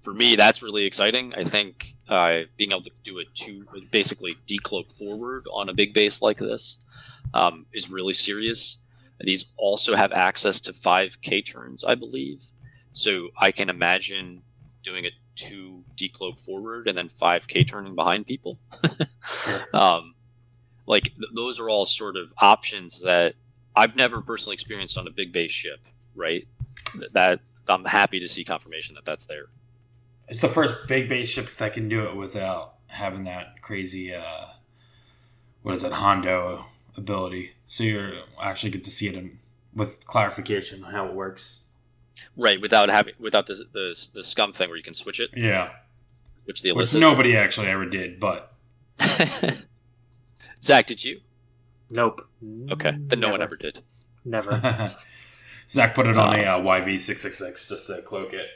for 0.02 0.14
me, 0.14 0.36
that's 0.36 0.62
really 0.62 0.84
exciting. 0.84 1.34
I 1.34 1.44
think 1.44 1.96
uh, 2.08 2.42
being 2.56 2.70
able 2.70 2.82
to 2.82 2.90
do 3.02 3.18
a 3.18 3.24
two, 3.34 3.66
basically 3.90 4.36
decloak 4.46 4.92
forward 4.92 5.46
on 5.52 5.68
a 5.68 5.74
big 5.74 5.94
base 5.94 6.22
like 6.22 6.38
this, 6.38 6.78
um, 7.34 7.66
is 7.72 7.90
really 7.90 8.14
serious. 8.14 8.78
These 9.20 9.46
also 9.56 9.96
have 9.96 10.12
access 10.12 10.60
to 10.60 10.72
five 10.72 11.20
K 11.22 11.42
turns, 11.42 11.84
I 11.84 11.94
believe. 11.94 12.42
So 12.92 13.28
I 13.38 13.50
can 13.50 13.68
imagine 13.68 14.42
doing 14.82 15.06
a 15.06 15.10
two 15.34 15.84
decloak 15.96 16.38
forward 16.38 16.88
and 16.88 16.96
then 16.96 17.08
five 17.08 17.48
K 17.48 17.64
turning 17.64 17.94
behind 17.94 18.26
people. 18.26 18.58
um, 19.74 20.14
like 20.86 21.04
th- 21.04 21.30
those 21.34 21.58
are 21.60 21.68
all 21.68 21.84
sort 21.86 22.16
of 22.16 22.32
options 22.38 23.00
that 23.02 23.34
I've 23.74 23.96
never 23.96 24.20
personally 24.22 24.54
experienced 24.54 24.96
on 24.96 25.06
a 25.06 25.10
big 25.10 25.32
base 25.32 25.50
ship, 25.50 25.80
right? 26.14 26.46
Th- 26.92 27.10
That 27.12 27.40
I'm 27.68 27.84
happy 27.84 28.20
to 28.20 28.28
see 28.28 28.44
confirmation 28.44 28.94
that 28.94 29.04
that's 29.04 29.24
there. 29.26 29.46
it's 30.28 30.40
the 30.40 30.48
first 30.48 30.74
big 30.88 31.08
base 31.08 31.28
ship 31.28 31.50
that 31.56 31.72
can 31.74 31.88
do 31.88 32.04
it 32.06 32.16
without 32.16 32.74
having 32.88 33.24
that 33.24 33.60
crazy 33.62 34.14
uh, 34.14 34.46
what 35.62 35.74
is 35.74 35.82
it 35.84 35.92
Hondo 35.92 36.66
ability. 36.96 37.52
So 37.68 37.82
you're 37.84 38.12
actually 38.40 38.70
get 38.70 38.84
to 38.84 38.90
see 38.92 39.08
it 39.08 39.14
in, 39.14 39.38
with 39.74 40.06
clarification 40.06 40.84
on 40.84 40.92
how 40.92 41.06
it 41.08 41.12
works. 41.14 41.64
Right, 42.36 42.60
without 42.60 42.88
having 42.88 43.14
without 43.18 43.46
the, 43.46 43.64
the 43.72 44.08
the 44.14 44.24
scum 44.24 44.52
thing 44.52 44.68
where 44.68 44.76
you 44.78 44.82
can 44.84 44.94
switch 44.94 45.18
it. 45.20 45.30
Yeah. 45.36 45.70
which 46.44 46.62
the 46.62 46.72
Which 46.72 46.94
nobody 46.94 47.36
actually 47.36 47.66
ever 47.66 47.84
did, 47.84 48.18
but 48.20 48.52
Zach, 50.62 50.86
did 50.86 51.04
you? 51.04 51.20
Nope. 51.90 52.26
Okay, 52.70 52.92
then 52.98 53.20
no 53.20 53.30
one 53.30 53.42
ever 53.42 53.56
did. 53.56 53.80
Never. 54.24 54.90
Zach 55.68 55.94
put 55.94 56.06
it 56.06 56.16
on 56.16 56.38
a 56.38 56.42
uh, 56.42 56.58
YV666 56.60 57.68
just 57.68 57.86
to 57.88 58.02
cloak 58.02 58.32
it. 58.32 58.46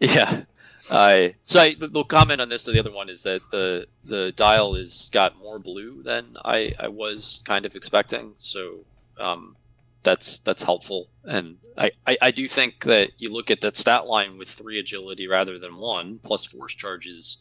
Yeah. 0.00 0.42
I 0.90 1.34
so 1.44 1.60
I, 1.60 1.74
the, 1.74 1.88
the 1.88 2.04
comment 2.04 2.40
on 2.40 2.48
this 2.48 2.64
to 2.64 2.72
the 2.72 2.80
other 2.80 2.90
one 2.90 3.08
is 3.10 3.22
that 3.22 3.42
the 3.50 3.86
the 4.04 4.32
dial 4.32 4.74
is 4.74 5.10
got 5.12 5.38
more 5.38 5.58
blue 5.58 6.02
than 6.02 6.36
I, 6.44 6.72
I 6.78 6.88
was 6.88 7.42
kind 7.44 7.66
of 7.66 7.76
expecting. 7.76 8.32
So 8.38 8.80
um, 9.18 9.56
that's 10.02 10.38
that's 10.40 10.62
helpful. 10.62 11.08
And 11.24 11.58
I, 11.76 11.92
I, 12.06 12.18
I 12.22 12.30
do 12.30 12.48
think 12.48 12.84
that 12.84 13.10
you 13.18 13.32
look 13.32 13.50
at 13.50 13.60
that 13.60 13.76
stat 13.76 14.06
line 14.06 14.38
with 14.38 14.48
three 14.48 14.78
agility 14.78 15.26
rather 15.26 15.58
than 15.58 15.76
one 15.76 16.18
plus 16.22 16.44
force 16.44 16.74
charges, 16.74 17.38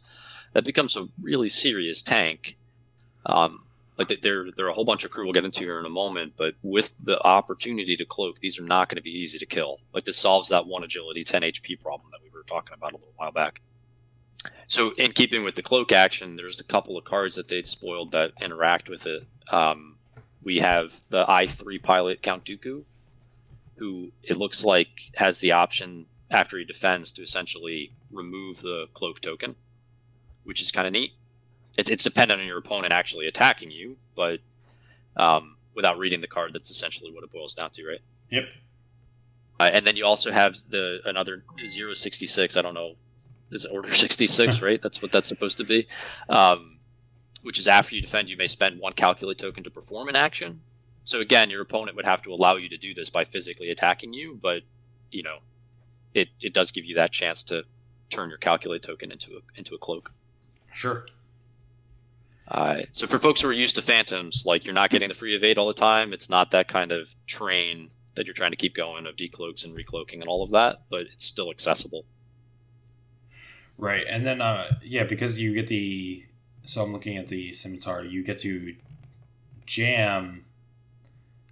that 0.54 0.66
becomes 0.66 0.96
a 0.96 1.08
really 1.22 1.50
serious 1.50 2.02
tank. 2.02 2.58
Um, 3.26 3.64
like 4.00 4.22
there 4.22 4.46
there 4.56 4.66
are 4.66 4.70
a 4.70 4.74
whole 4.74 4.86
bunch 4.86 5.04
of 5.04 5.12
crew 5.12 5.26
we'll 5.26 5.34
get 5.34 5.44
into 5.44 5.60
here 5.60 5.78
in 5.78 5.86
a 5.86 5.90
moment, 5.90 6.34
but 6.38 6.56
with 6.64 6.94
the 7.04 7.22
opportunity 7.22 7.98
to 7.98 8.06
cloak, 8.06 8.40
these 8.40 8.58
are 8.58 8.64
not 8.64 8.88
going 8.88 8.96
to 8.96 9.02
be 9.02 9.12
easy 9.12 9.38
to 9.38 9.46
kill. 9.46 9.80
Like 9.94 10.06
this 10.06 10.18
solves 10.18 10.50
that 10.50 10.66
one 10.66 10.84
agility, 10.86 11.26
10 11.26 11.42
HP 11.42 11.82
problem 11.82 12.10
that 12.12 12.22
we 12.24 12.30
were 12.30 12.44
talking 12.44 12.74
about 12.74 12.94
a 12.94 12.96
little 12.96 13.14
while 13.18 13.34
back. 13.34 13.62
So 14.68 14.94
in 14.94 15.12
keeping 15.12 15.44
with 15.44 15.56
the 15.56 15.62
cloak 15.62 15.92
action, 15.92 16.38
there's 16.38 16.62
a 16.62 16.64
couple 16.64 16.98
of 16.98 17.04
cards 17.04 17.36
that 17.36 17.50
they'd 17.50 17.68
spoiled 17.68 18.14
that 18.14 18.32
interact 18.42 18.88
with 18.88 19.06
it. 19.06 19.28
Um, 19.52 19.98
we 20.44 20.60
have 20.60 20.94
the 21.10 21.26
I3 21.26 21.84
pilot 21.84 22.22
Count 22.22 22.46
Dooku, 22.46 22.84
who 23.76 24.12
it 24.24 24.38
looks 24.38 24.64
like 24.64 25.12
has 25.16 25.40
the 25.40 25.52
option 25.52 26.06
after 26.32 26.58
he 26.58 26.64
defends 26.64 27.12
to 27.14 27.22
essentially 27.22 27.92
remove 28.12 28.62
the 28.62 28.88
cloak 28.94 29.20
token, 29.20 29.56
which 30.46 30.62
is 30.62 30.72
kind 30.72 30.88
of 30.88 30.94
neat. 30.94 31.12
It, 31.80 31.90
it's 31.90 32.04
dependent 32.04 32.42
on 32.42 32.48
your 32.48 32.58
opponent 32.58 32.92
actually 32.92 33.28
attacking 33.28 33.72
you, 33.72 33.96
but 34.14 34.40
um, 35.16 35.56
without 35.74 35.98
reading 35.98 36.20
the 36.20 36.28
card, 36.28 36.52
that's 36.54 36.70
essentially 36.70 37.10
what 37.12 37.24
it 37.24 37.32
boils 37.32 37.54
down 37.54 37.70
to, 37.72 37.88
right? 37.88 38.02
Yep. 38.30 38.48
Uh, 39.62 39.70
and 39.72 39.88
then 39.88 39.96
you 39.96 40.06
also 40.06 40.30
have 40.32 40.58
the 40.70 41.00
another 41.06 41.44
066. 41.58 42.58
I 42.58 42.62
don't 42.62 42.74
know, 42.74 42.96
is 43.50 43.64
it 43.64 43.72
order 43.72 43.94
66, 43.94 44.62
right? 44.62 44.82
That's 44.82 45.02
what 45.02 45.14
that's 45.14 45.30
supposed 45.30 45.58
to 45.58 45.64
be. 45.64 45.88
Um, 46.28 46.80
which 47.44 47.58
is 47.58 47.68
after 47.68 47.96
you 47.96 48.02
defend, 48.02 48.28
you 48.28 48.36
may 48.36 48.48
spend 48.48 48.80
one 48.82 48.92
calculate 48.92 49.38
token 49.38 49.64
to 49.64 49.70
perform 49.70 50.10
an 50.10 50.18
action. 50.18 50.60
So 51.06 51.22
again, 51.22 51.50
your 51.50 51.62
opponent 51.62 51.96
would 51.96 52.06
have 52.06 52.22
to 52.24 52.34
allow 52.34 52.58
you 52.58 52.68
to 52.68 52.78
do 52.78 52.94
this 52.94 53.10
by 53.10 53.24
physically 53.24 53.70
attacking 53.70 54.14
you, 54.14 54.38
but 54.42 54.64
you 55.12 55.24
know, 55.24 55.38
it, 56.14 56.28
it 56.42 56.54
does 56.54 56.72
give 56.72 56.84
you 56.84 56.96
that 56.96 57.14
chance 57.14 57.42
to 57.44 57.64
turn 58.10 58.28
your 58.28 58.38
calculate 58.38 58.84
token 58.84 59.14
into 59.14 59.38
a 59.38 59.40
into 59.56 59.74
a 59.76 59.78
cloak. 59.78 60.12
Sure. 60.74 61.06
Uh, 62.50 62.82
so 62.94 63.06
for 63.06 63.20
folks 63.20 63.42
who 63.42 63.48
are 63.48 63.54
used 63.54 63.76
to 63.76 63.82
phantoms, 63.82 64.44
like 64.46 64.66
you're 64.66 64.74
not 64.74 64.90
getting 64.90 65.10
the 65.10 65.16
free 65.16 65.36
evade 65.36 65.58
all 65.58 65.68
the 65.68 65.74
time. 65.74 66.14
It's 66.14 66.30
not 66.30 66.52
that 66.52 66.68
kind 66.68 66.92
of 66.92 67.10
train 67.28 67.92
that 68.16 68.26
you're 68.26 68.34
trying 68.34 68.52
to 68.52 68.58
keep 68.58 68.76
going 68.76 69.06
of 69.06 69.16
decloaks 69.16 69.64
and 69.64 69.76
recloaking 69.76 70.20
and 70.20 70.28
all 70.28 70.44
of 70.44 70.52
that, 70.52 70.82
but 70.90 71.02
it's 71.02 71.26
still 71.26 71.52
accessible. 71.52 72.06
Right. 73.78 74.06
And 74.10 74.26
then, 74.26 74.42
uh, 74.42 74.78
yeah, 74.84 75.04
because 75.04 75.40
you 75.40 75.54
get 75.54 75.68
the. 75.68 76.26
So 76.66 76.84
I'm 76.84 76.92
looking 76.92 77.18
at 77.18 77.30
the 77.30 77.54
scimitar, 77.54 78.04
you 78.04 78.24
get 78.24 78.40
to 78.40 78.76
jam. 79.66 80.46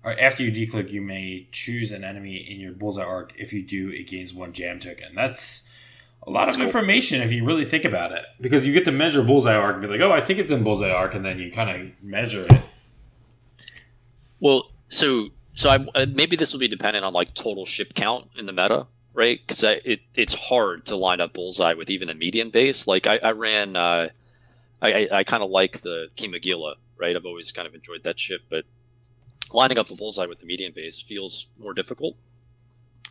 After 0.04 0.44
you 0.44 0.52
decloak, 0.52 0.92
you 0.92 1.02
may 1.02 1.48
choose 1.52 1.92
an 1.92 2.04
enemy 2.04 2.36
in 2.36 2.60
your 2.60 2.72
bullseye 2.74 3.04
arc. 3.04 3.34
If 3.38 3.52
you 3.52 3.64
do, 3.64 3.90
it 3.90 4.08
gains 4.08 4.34
one 4.34 4.54
jam 4.54 4.80
token. 4.80 5.16
That's 5.16 5.72
a 6.28 6.30
lot 6.30 6.46
That's 6.46 6.58
of 6.58 6.60
cool. 6.60 6.68
information 6.68 7.22
if 7.22 7.32
you 7.32 7.46
really 7.46 7.64
think 7.64 7.86
about 7.86 8.12
it. 8.12 8.26
Because 8.42 8.68
you 8.68 8.74
get 8.74 8.84
to 8.86 8.92
measure 8.92 9.24
bullseye 9.24 9.56
arc 9.56 9.76
and 9.76 9.82
be 9.82 9.88
like, 9.88 10.02
oh, 10.02 10.12
I 10.12 10.20
think 10.20 10.40
it's 10.40 10.52
in 10.52 10.62
bullseye 10.62 10.92
arc, 10.92 11.16
and 11.16 11.24
then 11.24 11.40
you 11.40 11.52
kind 11.52 11.70
of 11.70 12.04
measure 12.04 12.42
it. 12.42 12.62
Well, 14.40 14.72
so 14.90 15.30
so 15.56 15.70
I 15.70 15.78
uh, 15.96 16.06
maybe 16.14 16.36
this 16.36 16.52
will 16.52 16.60
be 16.60 16.68
dependent 16.68 17.06
on 17.06 17.14
like 17.14 17.34
total 17.34 17.66
ship 17.66 17.94
count 17.94 18.28
in 18.38 18.46
the 18.46 18.52
meta, 18.52 18.88
right? 19.14 19.40
Because 19.46 19.64
it 19.64 20.02
it's 20.16 20.34
hard 20.34 20.86
to 20.88 20.98
line 20.98 21.22
up 21.22 21.34
bullseye 21.34 21.74
with 21.74 21.90
even 21.90 22.10
a 22.10 22.14
median 22.14 22.50
base. 22.50 22.88
Like 22.88 23.08
I, 23.08 23.18
I 23.18 23.32
ran, 23.32 23.76
uh, 23.76 24.10
I 24.82 24.94
I, 24.94 25.08
I 25.12 25.24
kind 25.24 25.42
of 25.42 25.50
like 25.50 25.82
the 25.82 26.10
Kimogila, 26.18 26.76
right? 26.98 27.16
I've 27.16 27.26
always 27.26 27.52
kind 27.54 27.68
of 27.68 27.74
enjoyed 27.74 28.04
that 28.04 28.20
ship, 28.20 28.42
but 28.50 28.66
lining 29.54 29.78
up 29.78 29.90
a 29.90 29.96
bullseye 29.96 30.26
with 30.26 30.40
the 30.40 30.46
median 30.46 30.74
base 30.76 31.00
feels 31.00 31.48
more 31.58 31.74
difficult, 31.74 32.16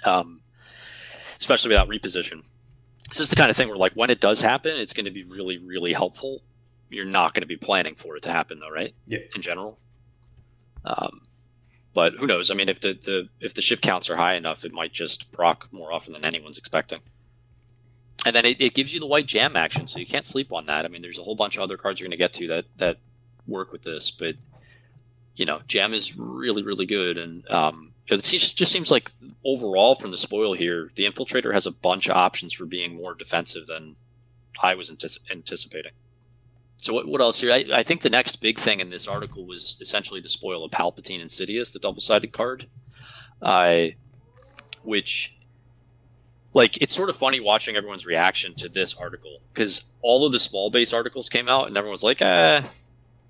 um, 0.04 0.42
especially 1.40 1.70
without 1.70 1.88
reposition. 1.88 2.44
This 3.08 3.20
is 3.20 3.28
the 3.28 3.36
kind 3.36 3.50
of 3.50 3.56
thing 3.56 3.68
where 3.68 3.76
like 3.76 3.92
when 3.92 4.10
it 4.10 4.20
does 4.20 4.40
happen, 4.40 4.76
it's 4.76 4.92
going 4.92 5.04
to 5.06 5.10
be 5.12 5.24
really 5.24 5.58
really 5.58 5.92
helpful. 5.92 6.42
You're 6.88 7.04
not 7.04 7.34
going 7.34 7.42
to 7.42 7.46
be 7.46 7.56
planning 7.56 7.94
for 7.94 8.16
it 8.16 8.22
to 8.24 8.32
happen 8.32 8.60
though, 8.60 8.70
right? 8.70 8.94
Yeah. 9.06 9.18
In 9.34 9.42
general. 9.42 9.78
Um, 10.84 11.22
but 11.96 12.14
who 12.14 12.26
knows? 12.26 12.50
I 12.50 12.54
mean, 12.54 12.68
if 12.68 12.80
the, 12.80 12.92
the 12.92 13.28
if 13.40 13.54
the 13.54 13.62
ship 13.62 13.80
counts 13.80 14.10
are 14.10 14.16
high 14.16 14.34
enough, 14.34 14.64
it 14.64 14.72
might 14.72 14.92
just 14.92 15.32
proc 15.32 15.66
more 15.72 15.92
often 15.92 16.12
than 16.12 16.24
anyone's 16.24 16.58
expecting. 16.58 17.00
And 18.26 18.34
then 18.36 18.44
it, 18.44 18.60
it 18.60 18.74
gives 18.74 18.92
you 18.92 19.00
the 19.00 19.06
white 19.06 19.26
jam 19.26 19.56
action, 19.56 19.86
so 19.86 19.98
you 19.98 20.06
can't 20.06 20.26
sleep 20.26 20.52
on 20.52 20.66
that. 20.66 20.84
I 20.84 20.88
mean, 20.88 21.00
there's 21.00 21.18
a 21.18 21.22
whole 21.22 21.36
bunch 21.36 21.56
of 21.56 21.62
other 21.62 21.76
cards 21.76 21.98
you're 21.98 22.06
going 22.06 22.10
to 22.10 22.16
get 22.16 22.32
to 22.34 22.48
that 22.48 22.64
that 22.76 22.98
work 23.46 23.72
with 23.72 23.82
this, 23.82 24.10
but 24.10 24.34
you 25.36 25.46
know, 25.46 25.60
jam 25.68 25.94
is 25.94 26.16
really 26.16 26.62
really 26.62 26.86
good, 26.86 27.16
and 27.16 27.48
um, 27.50 27.92
it 28.08 28.22
just 28.22 28.72
seems 28.72 28.90
like 28.90 29.10
overall 29.44 29.94
from 29.96 30.10
the 30.10 30.18
spoil 30.18 30.52
here, 30.52 30.90
the 30.94 31.04
infiltrator 31.04 31.52
has 31.52 31.66
a 31.66 31.70
bunch 31.70 32.08
of 32.08 32.16
options 32.16 32.52
for 32.52 32.64
being 32.64 32.94
more 32.94 33.14
defensive 33.14 33.66
than 33.66 33.96
I 34.62 34.74
was 34.74 34.90
antici- 34.90 35.18
anticipating. 35.30 35.92
So 36.76 36.92
what, 36.92 37.08
what 37.08 37.20
else 37.20 37.40
here? 37.40 37.52
I, 37.52 37.64
I 37.72 37.82
think 37.82 38.02
the 38.02 38.10
next 38.10 38.36
big 38.36 38.58
thing 38.58 38.80
in 38.80 38.90
this 38.90 39.08
article 39.08 39.46
was 39.46 39.78
essentially 39.80 40.20
to 40.22 40.28
spoil 40.28 40.64
a 40.64 40.68
Palpatine 40.68 41.20
Insidious, 41.20 41.70
the 41.70 41.78
double-sided 41.78 42.32
card, 42.32 42.68
uh, 43.42 43.86
which, 44.82 45.34
like, 46.54 46.76
it's 46.80 46.94
sort 46.94 47.08
of 47.08 47.16
funny 47.16 47.40
watching 47.40 47.76
everyone's 47.76 48.06
reaction 48.06 48.54
to 48.56 48.68
this 48.68 48.94
article 48.94 49.40
because 49.52 49.84
all 50.02 50.26
of 50.26 50.32
the 50.32 50.38
small 50.38 50.70
base 50.70 50.92
articles 50.92 51.28
came 51.28 51.48
out 51.48 51.66
and 51.66 51.76
everyone 51.76 51.92
was 51.92 52.04
like, 52.04 52.22
"Eh, 52.22 52.62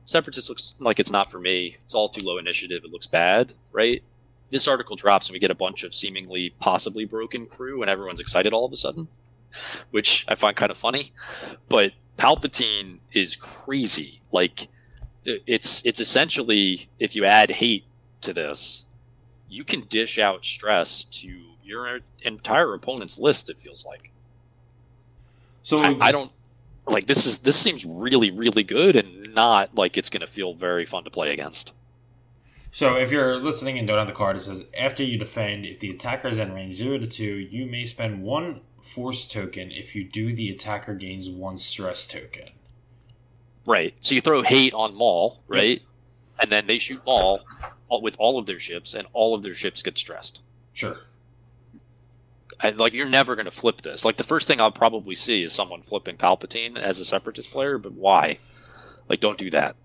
Separatist 0.05 0.49
looks 0.49 0.75
like 0.79 1.01
it's 1.01 1.11
not 1.11 1.31
for 1.31 1.39
me. 1.39 1.77
It's 1.85 1.95
all 1.95 2.09
too 2.09 2.25
low 2.25 2.39
initiative. 2.39 2.83
It 2.85 2.91
looks 2.91 3.07
bad, 3.07 3.53
right?" 3.73 4.03
This 4.51 4.69
article 4.69 4.97
drops 4.97 5.29
and 5.29 5.33
we 5.35 5.39
get 5.41 5.51
a 5.51 5.57
bunch 5.57 5.83
of 5.83 5.95
seemingly 5.95 6.55
possibly 6.61 7.05
broken 7.05 7.47
crew 7.47 7.83
and 7.83 7.91
everyone's 7.91 8.21
excited 8.21 8.53
all 8.53 8.65
of 8.65 8.73
a 8.73 8.77
sudden, 8.77 9.09
which 9.91 10.25
I 10.29 10.35
find 10.35 10.57
kind 10.57 10.71
of 10.71 10.79
funny, 10.79 11.13
but 11.69 11.93
Palpatine 12.17 12.99
is 13.13 13.37
crazy. 13.37 14.21
Like 14.33 14.69
it's 15.25 15.85
it's 15.85 16.01
essentially 16.01 16.89
if 16.99 17.17
you 17.17 17.25
add 17.25 17.51
hate 17.51 17.85
to 18.23 18.33
this, 18.33 18.85
you 19.49 19.65
can 19.65 19.83
dish 19.83 20.19
out 20.19 20.45
stress 20.45 21.05
to 21.05 21.29
your 21.65 22.01
entire 22.23 22.73
opponent's 22.75 23.19
list. 23.19 23.51
It 23.51 23.59
feels 23.59 23.85
like 23.85 24.13
So 25.63 25.81
I, 25.81 25.97
I 26.01 26.13
don't 26.13 26.33
like 26.87 27.07
this 27.07 27.27
is 27.27 27.39
this 27.41 27.57
seems 27.57 27.85
really 27.85 28.31
really 28.31 28.63
good 28.63 28.97
and 28.97 29.35
not 29.35 29.75
like 29.75 29.97
it's 29.97 30.09
going 30.09 30.21
to 30.21 30.27
feel 30.27 30.55
very 30.55 30.87
fun 30.87 31.05
to 31.05 31.11
play 31.11 31.33
against. 31.33 31.73
So 32.77 32.97
if 32.97 33.11
you're 33.11 33.37
listening 33.37 33.79
and 33.79 33.89
don't 33.89 33.97
have 33.97 34.07
the 34.07 34.13
card, 34.13 34.37
it 34.37 34.43
says 34.43 34.63
after 34.79 35.03
you 35.03 35.17
defend, 35.17 35.65
if 35.65 35.81
the 35.81 35.89
attacker 35.89 36.29
is 36.29 36.39
in 36.39 36.53
range 36.53 36.75
zero 36.75 36.99
to 36.99 37.07
two, 37.07 37.37
you 37.37 37.65
may 37.65 37.87
spend 37.87 38.23
one 38.23 38.61
force 38.83 39.27
token. 39.27 39.73
If 39.73 39.97
you 39.97 40.05
do, 40.05 40.35
the 40.35 40.51
attacker 40.51 40.95
gains 40.95 41.31
one 41.31 41.57
stress 41.57 42.07
token. 42.07 42.51
Right. 43.65 43.95
So 44.01 44.15
you 44.15 44.21
throw 44.21 44.43
hate 44.43 44.75
on 44.75 44.95
Maul, 44.95 45.41
right? 45.49 45.81
And 46.39 46.53
then 46.53 46.67
they 46.67 46.77
shoot 46.77 47.01
Maul 47.07 47.41
with 47.89 48.15
all 48.19 48.39
of 48.39 48.45
their 48.45 48.61
ships, 48.61 48.93
and 48.93 49.09
all 49.15 49.35
of 49.35 49.43
their 49.43 49.55
ships 49.55 49.83
get 49.83 49.97
stressed. 49.97 50.41
Sure. 50.75 50.99
And 52.61 52.77
like 52.77 52.93
you're 52.93 53.09
never 53.09 53.37
going 53.37 53.47
to 53.47 53.51
flip 53.51 53.81
this. 53.81 54.05
Like 54.05 54.19
the 54.19 54.23
first 54.23 54.47
thing 54.47 54.61
I'll 54.61 54.71
probably 54.71 55.15
see 55.15 55.43
is 55.43 55.55
someone 55.55 55.81
flipping 55.81 56.19
Palpatine 56.19 56.77
as 56.77 57.01
a 57.01 57.07
Separatist 57.07 57.51
player, 57.51 57.79
but 57.79 57.93
why? 57.93 58.39
Like, 59.09 59.21
don't 59.21 59.39
do 59.39 59.49
that. 59.49 59.77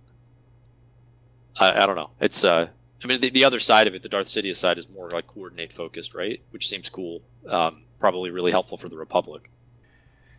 I, 1.56 1.84
I 1.84 1.86
don't 1.86 1.96
know. 1.96 2.10
It's 2.20 2.44
uh, 2.44 2.68
I 3.04 3.08
mean, 3.08 3.20
the, 3.20 3.30
the 3.30 3.44
other 3.44 3.60
side 3.60 3.88
of 3.88 3.96
it, 3.96 4.04
the 4.04 4.10
Darth 4.10 4.28
Sidious 4.28 4.58
side, 4.58 4.78
is 4.78 4.88
more 4.88 5.10
like 5.10 5.28
coordinate 5.28 5.74
focused, 5.74 6.14
right? 6.14 6.42
Which 6.52 6.68
seems 6.68 6.90
cool. 6.90 7.22
Um, 7.48 7.84
probably 8.00 8.30
really 8.30 8.52
helpful 8.52 8.78
for 8.78 8.90
the 8.90 8.98
Republic. 8.98 9.50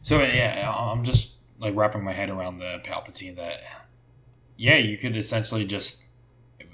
So 0.03 0.21
yeah, 0.23 0.73
I'm 0.77 1.05
just 1.05 1.33
like 1.59 1.75
wrapping 1.77 2.03
my 2.03 2.13
head 2.13 2.29
around 2.31 2.59
the 2.59 2.81
Palpatine 2.85 3.37
that 3.37 3.63
yeah, 4.57 4.77
you 4.77 4.99
could 4.99 5.17
essentially 5.17 5.65
just 5.65 6.05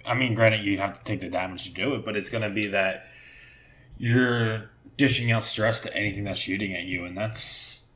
I 0.07 0.15
mean, 0.15 0.35
granted 0.35 0.65
you 0.65 0.79
have 0.79 0.99
to 0.99 1.05
take 1.05 1.21
the 1.21 1.29
damage 1.29 1.65
to 1.65 1.73
do 1.73 1.95
it, 1.95 2.05
but 2.05 2.17
it's 2.17 2.31
gonna 2.31 2.51
be 2.51 2.67
that 2.69 3.07
you're 3.99 4.71
dishing 4.97 5.31
out 5.31 5.45
stress 5.45 5.81
to 5.83 5.95
anything 5.95 6.25
that's 6.25 6.41
shooting 6.41 6.75
at 6.75 6.85
you, 6.85 7.05
and 7.05 7.17
that's 7.17 7.91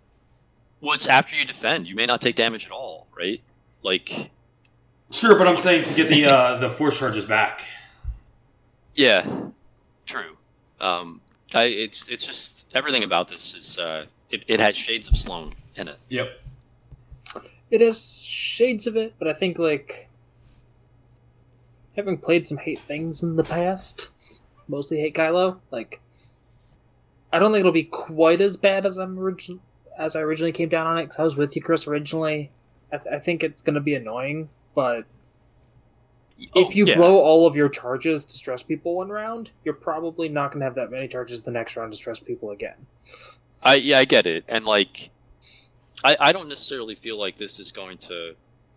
Well, 0.80 0.94
it's 0.94 1.06
after 1.06 1.34
you 1.34 1.44
defend. 1.44 1.88
You 1.88 1.94
may 1.94 2.06
not 2.06 2.20
take 2.20 2.36
damage 2.36 2.66
at 2.66 2.72
all, 2.72 3.06
right? 3.16 3.40
Like, 3.82 4.30
sure. 5.10 5.36
But 5.36 5.48
I'm 5.48 5.56
saying 5.56 5.84
to 5.84 5.94
get 5.94 6.08
the 6.08 6.26
uh, 6.26 6.58
the 6.58 6.70
force 6.70 6.98
charges 6.98 7.24
back. 7.24 7.62
Yeah, 8.94 9.26
true. 10.06 10.36
Um, 10.80 11.20
I, 11.54 11.64
it's 11.64 12.08
it's 12.08 12.24
just 12.24 12.64
everything 12.74 13.04
about 13.04 13.28
this 13.28 13.54
is 13.54 13.78
uh, 13.78 14.06
it, 14.30 14.44
it 14.48 14.60
has 14.60 14.76
shades 14.76 15.08
of 15.08 15.16
Sloane 15.16 15.54
in 15.76 15.88
it. 15.88 15.98
Yep. 16.08 16.28
it 17.70 17.80
has 17.80 18.20
shades 18.22 18.86
of 18.86 18.96
it, 18.96 19.14
but 19.18 19.28
I 19.28 19.34
think 19.34 19.58
like 19.58 20.08
having 21.96 22.18
played 22.18 22.46
some 22.48 22.58
hate 22.58 22.78
things 22.78 23.22
in 23.22 23.36
the 23.36 23.44
past, 23.44 24.08
mostly 24.68 24.98
hate 25.00 25.14
Kylo, 25.14 25.58
like 25.70 26.00
I 27.32 27.38
don't 27.38 27.52
think 27.52 27.60
it'll 27.60 27.72
be 27.72 27.84
quite 27.84 28.40
as 28.40 28.56
bad 28.56 28.84
as 28.86 28.98
I'm 28.98 29.18
origin- 29.18 29.60
as 29.98 30.16
I 30.16 30.20
originally 30.20 30.52
came 30.52 30.68
down 30.68 30.86
on 30.86 30.98
it 30.98 31.04
because 31.04 31.18
I 31.18 31.22
was 31.24 31.36
with 31.36 31.54
you, 31.56 31.62
Chris, 31.62 31.86
originally. 31.86 32.50
I, 32.92 32.98
th- 32.98 33.14
I 33.14 33.18
think 33.18 33.42
it's 33.42 33.62
going 33.62 33.74
to 33.74 33.80
be 33.80 33.94
annoying, 33.94 34.48
but 34.74 35.04
Oh, 36.54 36.66
if 36.66 36.74
you 36.74 36.86
yeah. 36.86 36.96
blow 36.96 37.18
all 37.18 37.46
of 37.46 37.56
your 37.56 37.68
charges 37.68 38.24
to 38.24 38.32
stress 38.32 38.62
people 38.62 38.96
one 38.96 39.08
round, 39.08 39.50
you're 39.64 39.74
probably 39.74 40.28
not 40.28 40.52
going 40.52 40.60
to 40.60 40.64
have 40.64 40.74
that 40.76 40.90
many 40.90 41.08
charges 41.08 41.42
the 41.42 41.50
next 41.50 41.76
round 41.76 41.92
to 41.92 41.96
stress 41.96 42.18
people 42.18 42.50
again. 42.50 42.74
I 43.62 43.76
yeah, 43.76 43.98
I 43.98 44.04
get 44.04 44.26
it, 44.26 44.44
and 44.48 44.64
like, 44.64 45.10
I 46.02 46.16
I 46.18 46.32
don't 46.32 46.48
necessarily 46.48 46.94
feel 46.94 47.18
like 47.18 47.38
this 47.38 47.60
is 47.60 47.70
going 47.70 47.98
to. 47.98 48.34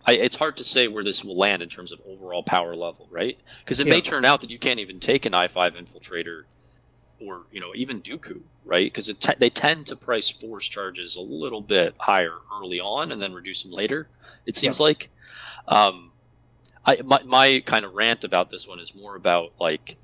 I, 0.07 0.13
it's 0.13 0.35
hard 0.35 0.57
to 0.57 0.63
say 0.63 0.87
where 0.87 1.03
this 1.03 1.23
will 1.23 1.35
land 1.35 1.63
in 1.63 1.69
terms 1.69 1.91
of 1.91 1.99
overall 2.05 2.43
power 2.43 2.75
level, 2.75 3.07
right? 3.09 3.39
Because 3.63 3.79
it 3.79 3.87
may 3.87 4.01
turn 4.01 4.23
out 4.23 4.41
that 4.41 4.51
you 4.51 4.59
can't 4.59 4.79
even 4.79 4.99
take 4.99 5.25
an 5.25 5.33
i 5.33 5.47
five 5.47 5.73
infiltrator, 5.73 6.43
or 7.19 7.43
you 7.51 7.59
know 7.59 7.71
even 7.73 8.01
Dooku, 8.01 8.41
right? 8.63 8.85
Because 8.93 9.11
te- 9.19 9.33
they 9.39 9.49
tend 9.49 9.87
to 9.87 9.95
price 9.95 10.29
force 10.29 10.67
charges 10.67 11.15
a 11.15 11.21
little 11.21 11.61
bit 11.61 11.95
higher 11.97 12.35
early 12.61 12.79
on 12.79 13.11
and 13.11 13.19
then 13.19 13.33
reduce 13.33 13.63
them 13.63 13.71
later. 13.71 14.07
It 14.45 14.55
seems 14.55 14.79
like. 14.79 15.09
Um, 15.67 16.11
I 16.85 17.01
my 17.03 17.23
my 17.23 17.63
kind 17.65 17.85
of 17.85 17.93
rant 17.93 18.23
about 18.23 18.51
this 18.51 18.67
one 18.67 18.79
is 18.79 18.93
more 18.93 19.15
about 19.15 19.53
like 19.59 19.97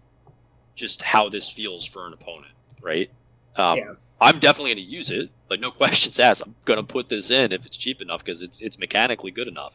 just 0.75 1.01
how 1.01 1.29
this 1.29 1.49
feels 1.49 1.85
for 1.85 2.07
an 2.07 2.13
opponent, 2.13 2.53
right? 2.81 3.09
Um, 3.55 3.77
Yeah. 3.77 3.93
I'm 4.19 4.37
definitely 4.37 4.75
going 4.75 4.85
to 4.85 4.91
use 4.91 5.09
it. 5.09 5.29
Like 5.49 5.59
no 5.59 5.71
questions 5.81 6.19
asked. 6.19 6.41
I'm 6.45 6.55
going 6.65 6.77
to 6.77 6.83
put 6.83 7.09
this 7.09 7.29
in 7.31 7.51
if 7.51 7.65
it's 7.65 7.77
cheap 7.77 8.01
enough 8.01 8.23
because 8.23 8.41
it's 8.41 8.61
it's 8.61 8.77
mechanically 8.79 9.31
good 9.31 9.47
enough. 9.47 9.73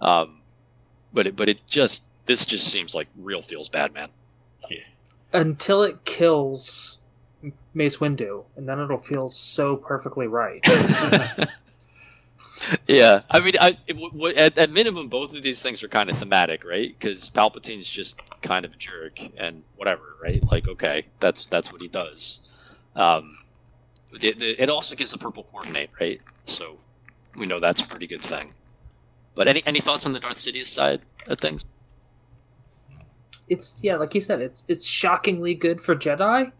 Um, 0.00 0.40
but 1.12 1.26
it 1.26 1.36
but 1.36 1.48
it 1.48 1.66
just 1.66 2.04
this 2.26 2.46
just 2.46 2.68
seems 2.68 2.94
like 2.94 3.08
real 3.16 3.42
feels 3.42 3.68
bad, 3.68 3.92
man. 3.92 4.08
Yeah. 4.70 4.78
Until 5.32 5.82
it 5.82 6.04
kills 6.04 6.98
Mace 7.74 7.98
Windu, 7.98 8.44
and 8.56 8.68
then 8.68 8.80
it'll 8.80 8.98
feel 8.98 9.30
so 9.30 9.76
perfectly 9.76 10.26
right. 10.26 10.64
yeah, 12.86 13.22
I 13.30 13.40
mean, 13.40 13.54
I 13.60 13.78
it, 13.86 13.94
w- 13.94 14.10
w- 14.10 14.36
at, 14.36 14.56
at 14.58 14.70
minimum, 14.70 15.08
both 15.08 15.34
of 15.34 15.42
these 15.42 15.62
things 15.62 15.82
are 15.82 15.88
kind 15.88 16.10
of 16.10 16.18
thematic, 16.18 16.64
right? 16.64 16.94
Because 16.98 17.30
Palpatine's 17.30 17.88
just 17.88 18.20
kind 18.42 18.64
of 18.64 18.72
a 18.72 18.76
jerk 18.76 19.20
and 19.36 19.62
whatever, 19.76 20.16
right? 20.22 20.42
Like, 20.50 20.68
okay, 20.68 21.06
that's 21.20 21.46
that's 21.46 21.72
what 21.72 21.80
he 21.80 21.88
does. 21.88 22.40
Um, 22.96 23.38
the, 24.12 24.32
the, 24.32 24.62
it 24.62 24.70
also 24.70 24.94
gives 24.94 25.12
a 25.12 25.18
purple 25.18 25.44
coordinate, 25.44 25.90
right? 26.00 26.20
So 26.44 26.78
we 27.36 27.46
know 27.46 27.60
that's 27.60 27.80
a 27.80 27.86
pretty 27.86 28.06
good 28.06 28.22
thing. 28.22 28.52
But 29.34 29.48
any 29.48 29.62
any 29.66 29.80
thoughts 29.80 30.06
on 30.06 30.12
the 30.12 30.20
Darth 30.20 30.36
Sidious 30.36 30.66
side 30.66 31.00
of 31.26 31.38
things? 31.38 31.64
it's 33.48 33.78
yeah, 33.82 33.96
like 33.96 34.14
you 34.14 34.20
said, 34.20 34.40
it's 34.40 34.64
it's 34.68 34.84
shockingly 34.84 35.54
good 35.54 35.80
for 35.80 35.94
Jedi. 35.94 36.50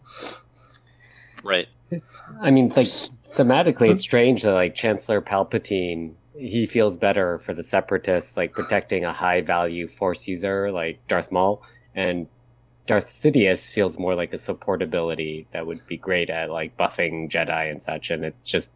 Right. 1.42 1.68
I 2.40 2.50
mean, 2.50 2.72
like 2.74 2.86
thematically, 3.34 3.90
it's 3.90 4.02
strange 4.02 4.42
that 4.42 4.52
like 4.52 4.74
Chancellor 4.74 5.20
Palpatine 5.20 6.14
he 6.36 6.66
feels 6.66 6.96
better 6.96 7.38
for 7.38 7.54
the 7.54 7.62
Separatists, 7.62 8.36
like 8.36 8.52
protecting 8.52 9.04
a 9.04 9.12
high 9.12 9.40
value 9.40 9.86
Force 9.86 10.26
user 10.26 10.72
like 10.72 10.98
Darth 11.08 11.30
Maul, 11.30 11.62
and 11.94 12.26
Darth 12.86 13.06
Sidious 13.06 13.70
feels 13.70 13.98
more 13.98 14.14
like 14.14 14.32
a 14.32 14.36
supportability 14.36 15.46
that 15.52 15.66
would 15.66 15.86
be 15.86 15.96
great 15.96 16.30
at 16.30 16.50
like 16.50 16.76
buffing 16.76 17.30
Jedi 17.30 17.70
and 17.70 17.82
such. 17.82 18.10
And 18.10 18.24
it's 18.24 18.48
just, 18.48 18.70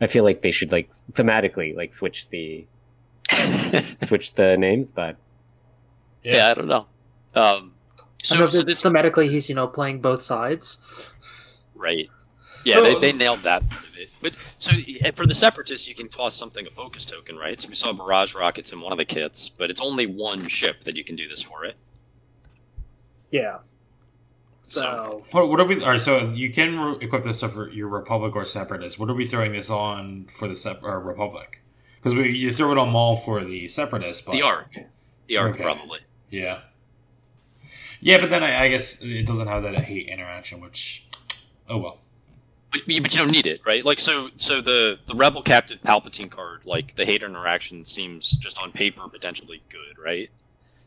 I 0.00 0.06
feel 0.06 0.24
like 0.24 0.42
they 0.42 0.50
should 0.50 0.72
like 0.72 0.90
thematically 1.12 1.76
like 1.76 1.92
switch 1.92 2.28
the 2.30 2.66
switch 4.04 4.34
the 4.34 4.56
names, 4.56 4.90
but 4.90 5.16
yeah. 6.22 6.50
I 6.50 6.54
don't 6.54 6.68
know. 6.68 6.86
Um, 7.34 7.74
I 8.30 8.38
know 8.38 8.48
so, 8.48 8.50
so 8.50 8.58
that 8.58 8.66
this 8.66 8.82
thematically 8.82 9.28
he's 9.30 9.48
you 9.48 9.54
know 9.54 9.66
playing 9.66 10.00
both 10.00 10.22
sides. 10.22 10.78
Right. 11.74 12.08
Yeah, 12.64 12.76
So- 12.76 12.82
they, 12.82 12.94
they 13.00 13.12
nailed 13.12 13.40
that 13.40 13.68
part 13.68 13.84
of 13.84 13.98
it. 13.98 14.10
But 14.20 14.34
so 14.58 14.72
eh, 15.00 15.10
for 15.12 15.26
the 15.26 15.34
separatists, 15.34 15.88
you 15.88 15.94
can 15.94 16.08
toss 16.08 16.34
something 16.36 16.66
a 16.66 16.70
focus 16.70 17.04
token, 17.04 17.36
right? 17.36 17.60
So 17.60 17.68
we 17.68 17.74
saw 17.74 17.92
barrage 17.92 18.34
rockets 18.34 18.72
in 18.72 18.80
one 18.80 18.92
of 18.92 18.98
the 18.98 19.04
kits, 19.04 19.48
but 19.48 19.70
it's 19.70 19.80
only 19.80 20.06
one 20.06 20.48
ship 20.48 20.84
that 20.84 20.96
you 20.96 21.04
can 21.04 21.16
do 21.16 21.28
this 21.28 21.42
for 21.42 21.64
it. 21.64 21.76
Yeah. 23.30 23.58
So, 24.62 24.80
So 24.80 25.24
What, 25.32 25.48
what 25.48 25.60
are 25.60 25.64
we? 25.64 25.82
All 25.82 25.90
right, 25.90 26.00
so 26.00 26.30
you 26.30 26.52
can 26.52 26.78
re- 26.78 26.96
equip 27.00 27.24
this 27.24 27.38
stuff 27.38 27.52
for 27.54 27.68
your 27.70 27.88
Republic 27.88 28.36
or 28.36 28.44
Separatists. 28.44 28.98
What 28.98 29.10
are 29.10 29.14
we 29.14 29.24
throwing 29.24 29.52
this 29.52 29.70
on 29.70 30.26
for 30.26 30.46
the 30.46 30.54
sep- 30.56 30.82
or 30.84 31.00
Republic? 31.00 31.60
Because 32.00 32.14
you 32.14 32.52
throw 32.52 32.72
it 32.72 32.78
on 32.78 32.90
Maul 32.90 33.16
for 33.16 33.44
the 33.44 33.68
Separatists, 33.68 34.22
but 34.22 34.32
the 34.32 34.42
arc, 34.42 34.76
the 35.28 35.36
arc 35.36 35.54
Okay. 35.54 35.62
probably. 35.62 36.00
Yeah. 36.30 36.60
Yeah, 38.00 38.18
but 38.18 38.30
then 38.30 38.42
I, 38.42 38.64
I 38.64 38.68
guess 38.68 39.00
it 39.02 39.24
doesn't 39.26 39.46
have 39.46 39.62
that 39.62 39.74
hate 39.76 40.08
interaction, 40.08 40.60
which, 40.60 41.06
oh 41.68 41.78
well. 41.78 41.98
But, 42.72 42.80
but 42.86 42.94
you 42.94 43.00
don't 43.02 43.30
need 43.30 43.46
it, 43.46 43.60
right? 43.66 43.84
Like 43.84 43.98
so, 43.98 44.30
so 44.36 44.60
the 44.62 44.98
the 45.06 45.14
rebel 45.14 45.42
captive 45.42 45.78
Palpatine 45.84 46.30
card, 46.30 46.62
like 46.64 46.96
the 46.96 47.04
hate 47.04 47.22
interaction, 47.22 47.84
seems 47.84 48.30
just 48.30 48.58
on 48.58 48.72
paper 48.72 49.02
potentially 49.08 49.62
good, 49.68 50.02
right? 50.02 50.30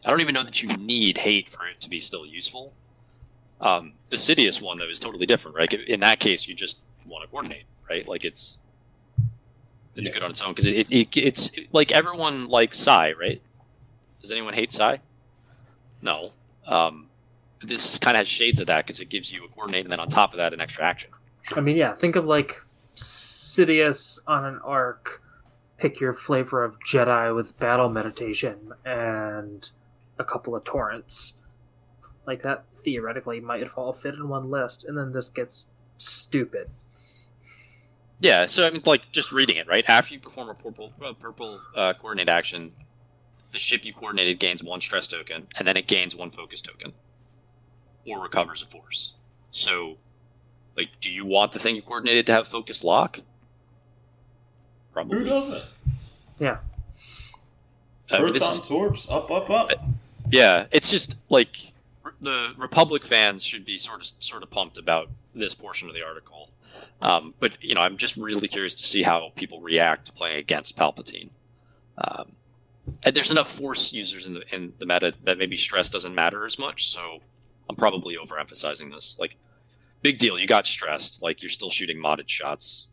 I 0.05 0.09
don't 0.09 0.21
even 0.21 0.33
know 0.33 0.43
that 0.43 0.61
you 0.63 0.69
need 0.77 1.17
hate 1.17 1.49
for 1.49 1.67
it 1.67 1.81
to 1.81 1.89
be 1.89 1.99
still 1.99 2.25
useful. 2.25 2.73
Um, 3.61 3.93
the 4.09 4.17
Sidious 4.17 4.61
one 4.61 4.77
though 4.79 4.89
is 4.89 4.99
totally 4.99 5.25
different, 5.25 5.55
right? 5.55 5.71
In 5.73 5.99
that 6.01 6.19
case, 6.19 6.47
you 6.47 6.55
just 6.55 6.81
want 7.05 7.23
to 7.23 7.29
coordinate, 7.29 7.65
right? 7.89 8.07
Like 8.07 8.25
it's 8.25 8.59
it's 9.95 10.09
Yeah. 10.09 10.13
good 10.15 10.23
on 10.23 10.31
its 10.31 10.41
own 10.41 10.53
because 10.53 10.65
it, 10.65 10.87
it 10.91 11.15
it's 11.17 11.51
like 11.71 11.91
everyone 11.91 12.47
likes 12.47 12.79
Sai, 12.79 13.13
right? 13.13 13.41
Does 14.21 14.31
anyone 14.31 14.53
hate 14.55 14.71
Sai? 14.71 14.99
No. 16.01 16.31
Um, 16.65 17.09
this 17.61 17.99
kind 17.99 18.17
of 18.17 18.21
has 18.21 18.27
shades 18.27 18.59
of 18.59 18.67
that 18.67 18.85
because 18.85 18.99
it 18.99 19.09
gives 19.09 19.31
you 19.31 19.45
a 19.45 19.47
coordinate 19.49 19.85
and 19.85 19.91
then 19.91 19.99
on 19.99 20.09
top 20.09 20.33
of 20.33 20.37
that 20.37 20.51
an 20.53 20.59
extra 20.61 20.83
action. 20.83 21.11
I 21.53 21.61
mean, 21.61 21.77
yeah, 21.77 21.93
think 21.93 22.15
of 22.15 22.25
like 22.25 22.61
Sidious 22.95 24.19
on 24.27 24.45
an 24.45 24.59
arc. 24.63 25.21
Pick 25.77 25.99
your 25.99 26.13
flavor 26.13 26.63
of 26.63 26.79
Jedi 26.79 27.35
with 27.35 27.57
battle 27.59 27.89
meditation 27.89 28.73
and 28.85 29.69
a 30.17 30.23
couple 30.23 30.55
of 30.55 30.63
torrents. 30.63 31.37
Like 32.25 32.41
that 32.43 32.63
theoretically 32.83 33.39
might 33.39 33.69
all 33.75 33.93
fit 33.93 34.15
in 34.15 34.29
one 34.29 34.49
list, 34.49 34.85
and 34.85 34.97
then 34.97 35.11
this 35.11 35.29
gets 35.29 35.65
stupid. 35.97 36.69
Yeah, 38.19 38.45
so 38.45 38.65
I 38.65 38.71
mean, 38.71 38.81
like 38.85 39.11
just 39.11 39.31
reading 39.31 39.57
it, 39.57 39.67
right? 39.67 39.87
After 39.87 40.13
you 40.13 40.19
perform 40.19 40.49
a 40.49 40.53
purple 40.53 40.93
uh, 41.03 41.13
purple 41.13 41.59
uh, 41.75 41.93
coordinate 41.93 42.29
action, 42.29 42.71
the 43.51 43.59
ship 43.59 43.83
you 43.83 43.93
coordinated 43.93 44.39
gains 44.39 44.63
one 44.63 44.81
stress 44.81 45.07
token, 45.07 45.47
and 45.57 45.67
then 45.67 45.77
it 45.77 45.87
gains 45.87 46.15
one 46.15 46.31
focus 46.31 46.61
token, 46.61 46.93
or 48.07 48.21
recovers 48.21 48.63
a 48.63 48.65
force. 48.65 49.13
So, 49.51 49.97
like, 50.77 50.89
do 51.01 51.09
you 51.11 51.25
want 51.25 51.51
the 51.51 51.59
thing 51.59 51.75
you 51.75 51.81
coordinated 51.81 52.25
to 52.27 52.33
have 52.33 52.47
focus 52.47 52.83
lock? 52.83 53.19
Probably. 54.93 55.19
Who 55.19 55.23
doesn't? 55.25 55.63
Yeah. 56.39 56.57
I 58.11 58.21
mean, 58.21 58.33
this 58.33 58.43
is- 58.43 58.61
Sorps, 58.61 59.11
up, 59.11 59.31
up, 59.31 59.49
up. 59.49 59.71
yeah, 60.31 60.65
it's 60.71 60.89
just 60.89 61.15
like 61.29 61.55
the 62.21 62.53
Republic 62.57 63.05
fans 63.05 63.43
should 63.43 63.65
be 63.65 63.77
sort 63.77 64.01
of 64.01 64.07
sort 64.19 64.43
of 64.43 64.49
pumped 64.51 64.77
about 64.77 65.09
this 65.33 65.53
portion 65.53 65.87
of 65.89 65.95
the 65.95 66.03
article. 66.03 66.49
Um, 67.01 67.33
but 67.39 67.61
you 67.61 67.73
know, 67.75 67.81
I'm 67.81 67.97
just 67.97 68.15
really 68.15 68.47
curious 68.47 68.75
to 68.75 68.83
see 68.83 69.01
how 69.03 69.31
people 69.35 69.59
react 69.59 70.05
to 70.05 70.11
playing 70.11 70.37
against 70.37 70.77
Palpatine. 70.77 71.29
Um, 71.97 72.31
and 73.03 73.15
there's 73.15 73.31
enough 73.31 73.51
Force 73.51 73.91
users 73.91 74.25
in 74.27 74.35
the 74.35 74.55
in 74.55 74.73
the 74.77 74.85
meta 74.85 75.13
that 75.23 75.37
maybe 75.37 75.57
stress 75.57 75.89
doesn't 75.89 76.13
matter 76.13 76.45
as 76.45 76.59
much. 76.59 76.87
So 76.87 77.19
I'm 77.69 77.75
probably 77.75 78.15
overemphasizing 78.17 78.91
this. 78.93 79.15
Like, 79.19 79.35
big 80.01 80.17
deal, 80.17 80.37
you 80.37 80.47
got 80.47 80.67
stressed. 80.67 81.21
Like 81.21 81.41
you're 81.41 81.49
still 81.49 81.69
shooting 81.69 81.97
modded 81.97 82.29
shots. 82.29 82.87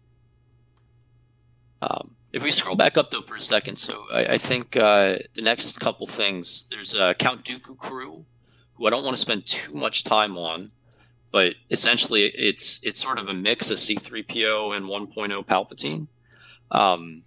Um, 1.80 2.16
if 2.32 2.42
we 2.42 2.50
scroll 2.50 2.76
back 2.76 2.96
up 2.96 3.10
though 3.10 3.22
for 3.22 3.36
a 3.36 3.40
second, 3.40 3.76
so 3.76 4.04
I, 4.12 4.34
I 4.34 4.38
think 4.38 4.76
uh, 4.76 5.18
the 5.34 5.42
next 5.42 5.80
couple 5.80 6.06
things 6.06 6.64
there's 6.70 6.94
uh, 6.94 7.14
Count 7.14 7.44
Dooku 7.44 7.76
crew, 7.76 8.24
who 8.74 8.86
I 8.86 8.90
don't 8.90 9.04
want 9.04 9.16
to 9.16 9.20
spend 9.20 9.46
too 9.46 9.74
much 9.74 10.04
time 10.04 10.38
on, 10.38 10.70
but 11.30 11.54
essentially 11.70 12.24
it's 12.24 12.80
it's 12.82 13.02
sort 13.02 13.18
of 13.18 13.28
a 13.28 13.34
mix 13.34 13.70
of 13.70 13.78
C3PO 13.78 14.76
and 14.76 14.86
1.0 14.86 15.46
Palpatine. 15.46 16.06
Um, 16.70 17.22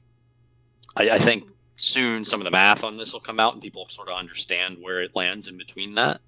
I, 0.96 1.12
I 1.12 1.20
think 1.20 1.46
soon 1.76 2.24
some 2.24 2.40
of 2.40 2.46
the 2.46 2.52
math 2.52 2.84
on 2.84 2.98
this 2.98 3.14
will 3.14 3.20
come 3.20 3.40
out 3.40 3.54
and 3.54 3.62
people 3.62 3.88
sort 3.90 4.08
of 4.08 4.18
understand 4.18 4.78
where 4.82 5.02
it 5.02 5.16
lands 5.16 5.48
in 5.48 5.58
between 5.58 5.96
that. 5.96 6.22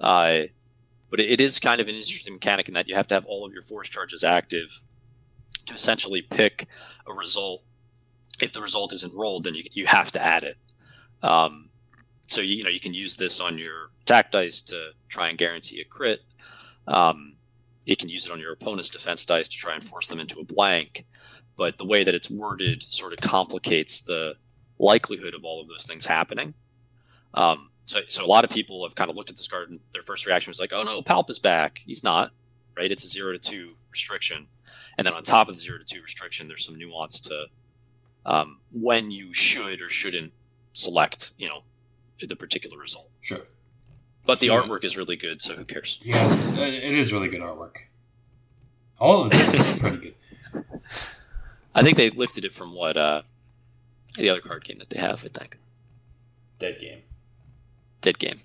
Uh, 0.00 0.42
but 1.10 1.20
it, 1.20 1.40
is 1.40 1.58
kind 1.58 1.80
of 1.80 1.88
an 1.88 1.94
interesting 1.94 2.34
mechanic 2.34 2.68
in 2.68 2.74
that 2.74 2.88
you 2.88 2.94
have 2.94 3.08
to 3.08 3.14
have 3.14 3.24
all 3.26 3.46
of 3.46 3.52
your 3.52 3.62
force 3.62 3.88
charges 3.88 4.22
active 4.22 4.68
to 5.66 5.74
essentially 5.74 6.22
pick 6.22 6.66
a 7.06 7.12
result. 7.12 7.62
If 8.40 8.52
the 8.52 8.60
result 8.60 8.92
isn't 8.92 9.14
rolled, 9.14 9.44
then 9.44 9.54
you, 9.54 9.64
you 9.72 9.86
have 9.86 10.12
to 10.12 10.22
add 10.22 10.44
it. 10.44 10.56
Um, 11.22 11.70
so 12.26 12.40
you, 12.40 12.56
you 12.56 12.62
know 12.64 12.70
you 12.70 12.80
can 12.80 12.94
use 12.94 13.16
this 13.16 13.40
on 13.40 13.58
your 13.58 13.90
attack 14.02 14.30
dice 14.30 14.62
to 14.62 14.90
try 15.08 15.28
and 15.28 15.38
guarantee 15.38 15.80
a 15.80 15.84
crit. 15.84 16.20
Um, 16.86 17.36
you 17.84 17.96
can 17.96 18.08
use 18.08 18.26
it 18.26 18.32
on 18.32 18.38
your 18.38 18.52
opponent's 18.52 18.90
defense 18.90 19.24
dice 19.24 19.48
to 19.48 19.56
try 19.56 19.74
and 19.74 19.82
force 19.82 20.08
them 20.08 20.20
into 20.20 20.40
a 20.40 20.44
blank. 20.44 21.06
but 21.56 21.76
the 21.76 21.84
way 21.84 22.04
that 22.04 22.14
it's 22.14 22.30
worded 22.30 22.82
sort 22.82 23.12
of 23.12 23.18
complicates 23.20 24.00
the 24.02 24.34
likelihood 24.78 25.34
of 25.34 25.44
all 25.44 25.60
of 25.60 25.68
those 25.68 25.84
things 25.84 26.06
happening. 26.06 26.54
Um, 27.34 27.70
so, 27.88 28.00
so 28.06 28.22
a 28.22 28.26
lot 28.26 28.44
of 28.44 28.50
people 28.50 28.86
have 28.86 28.94
kind 28.94 29.08
of 29.08 29.16
looked 29.16 29.30
at 29.30 29.36
this 29.38 29.48
card 29.48 29.70
and 29.70 29.80
their 29.94 30.02
first 30.02 30.26
reaction 30.26 30.50
was 30.50 30.60
like, 30.60 30.74
"Oh 30.74 30.82
no, 30.82 31.00
Palp 31.00 31.30
is 31.30 31.38
back." 31.38 31.80
He's 31.86 32.04
not, 32.04 32.32
right? 32.76 32.92
It's 32.92 33.02
a 33.02 33.08
zero 33.08 33.32
to 33.32 33.38
two 33.38 33.76
restriction, 33.90 34.46
and 34.98 35.06
then 35.06 35.14
on 35.14 35.22
top 35.22 35.48
of 35.48 35.54
the 35.56 35.60
zero 35.62 35.78
to 35.78 35.84
two 35.84 36.02
restriction, 36.02 36.48
there's 36.48 36.66
some 36.66 36.76
nuance 36.76 37.18
to 37.20 37.46
um, 38.26 38.60
when 38.72 39.10
you 39.10 39.32
should 39.32 39.80
or 39.80 39.88
shouldn't 39.88 40.34
select, 40.74 41.32
you 41.38 41.48
know, 41.48 41.62
the 42.20 42.36
particular 42.36 42.76
result. 42.76 43.08
Sure. 43.22 43.40
But 44.26 44.40
the 44.40 44.48
Sure. 44.48 44.62
artwork 44.62 44.84
is 44.84 44.98
really 44.98 45.16
good, 45.16 45.40
so 45.40 45.54
who 45.56 45.64
cares? 45.64 45.98
Yeah, 46.02 46.30
it 46.60 46.74
it 46.74 46.98
is 46.98 47.10
really 47.10 47.28
good 47.28 47.40
artwork. 47.40 47.76
All 49.00 49.22
of 49.24 49.30
this 49.32 49.54
is 49.54 49.78
pretty 49.78 49.96
good. 49.96 50.14
I 51.74 51.82
think 51.82 51.96
they 51.96 52.10
lifted 52.10 52.44
it 52.44 52.52
from 52.52 52.74
what 52.74 52.98
uh, 52.98 53.22
the 54.16 54.28
other 54.28 54.40
card 54.42 54.64
game 54.64 54.78
that 54.80 54.90
they 54.90 54.98
have. 55.00 55.24
I 55.24 55.28
think 55.28 55.56
Dead 56.58 56.78
game. 56.80 56.98
Dead 58.00 58.18
Game, 58.18 58.40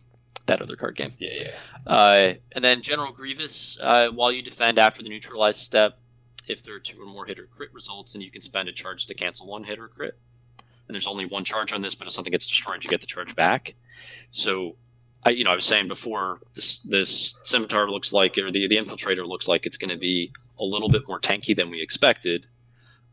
that 0.45 0.61
other 0.61 0.75
card 0.75 0.95
game. 0.95 1.13
Yeah, 1.17 1.29
yeah. 1.33 1.91
Uh, 1.91 2.33
and 2.53 2.63
then 2.63 2.81
General 2.81 3.11
Grievous, 3.11 3.77
uh, 3.81 4.09
while 4.09 4.31
you 4.31 4.41
defend 4.41 4.79
after 4.79 5.03
the 5.03 5.09
neutralize 5.09 5.57
step, 5.57 5.99
if 6.47 6.63
there 6.63 6.75
are 6.75 6.79
two 6.79 7.01
or 7.01 7.05
more 7.05 7.25
hit 7.25 7.39
or 7.39 7.45
crit 7.45 7.73
results, 7.73 8.13
then 8.13 8.21
you 8.21 8.31
can 8.31 8.41
spend 8.41 8.67
a 8.67 8.73
charge 8.73 9.05
to 9.05 9.13
cancel 9.13 9.47
one 9.47 9.63
hit 9.63 9.79
or 9.79 9.87
crit. 9.87 10.17
And 10.87 10.93
there's 10.93 11.07
only 11.07 11.25
one 11.25 11.45
charge 11.45 11.71
on 11.71 11.81
this, 11.81 11.95
but 11.95 12.07
if 12.07 12.13
something 12.13 12.31
gets 12.31 12.45
destroyed, 12.45 12.83
you 12.83 12.89
get 12.89 13.01
the 13.01 13.07
charge 13.07 13.35
back. 13.35 13.75
So, 14.29 14.75
I 15.25 15.29
you 15.29 15.45
know 15.45 15.51
I 15.51 15.55
was 15.55 15.65
saying 15.65 15.87
before, 15.87 16.39
this 16.53 16.79
this 16.79 17.35
scimitar 17.43 17.89
looks 17.89 18.11
like, 18.11 18.37
or 18.37 18.51
the 18.51 18.67
the 18.67 18.75
infiltrator 18.75 19.25
looks 19.25 19.47
like 19.47 19.65
it's 19.65 19.77
going 19.77 19.91
to 19.91 19.97
be 19.97 20.33
a 20.59 20.65
little 20.65 20.89
bit 20.89 21.07
more 21.07 21.19
tanky 21.19 21.55
than 21.55 21.69
we 21.69 21.81
expected. 21.81 22.47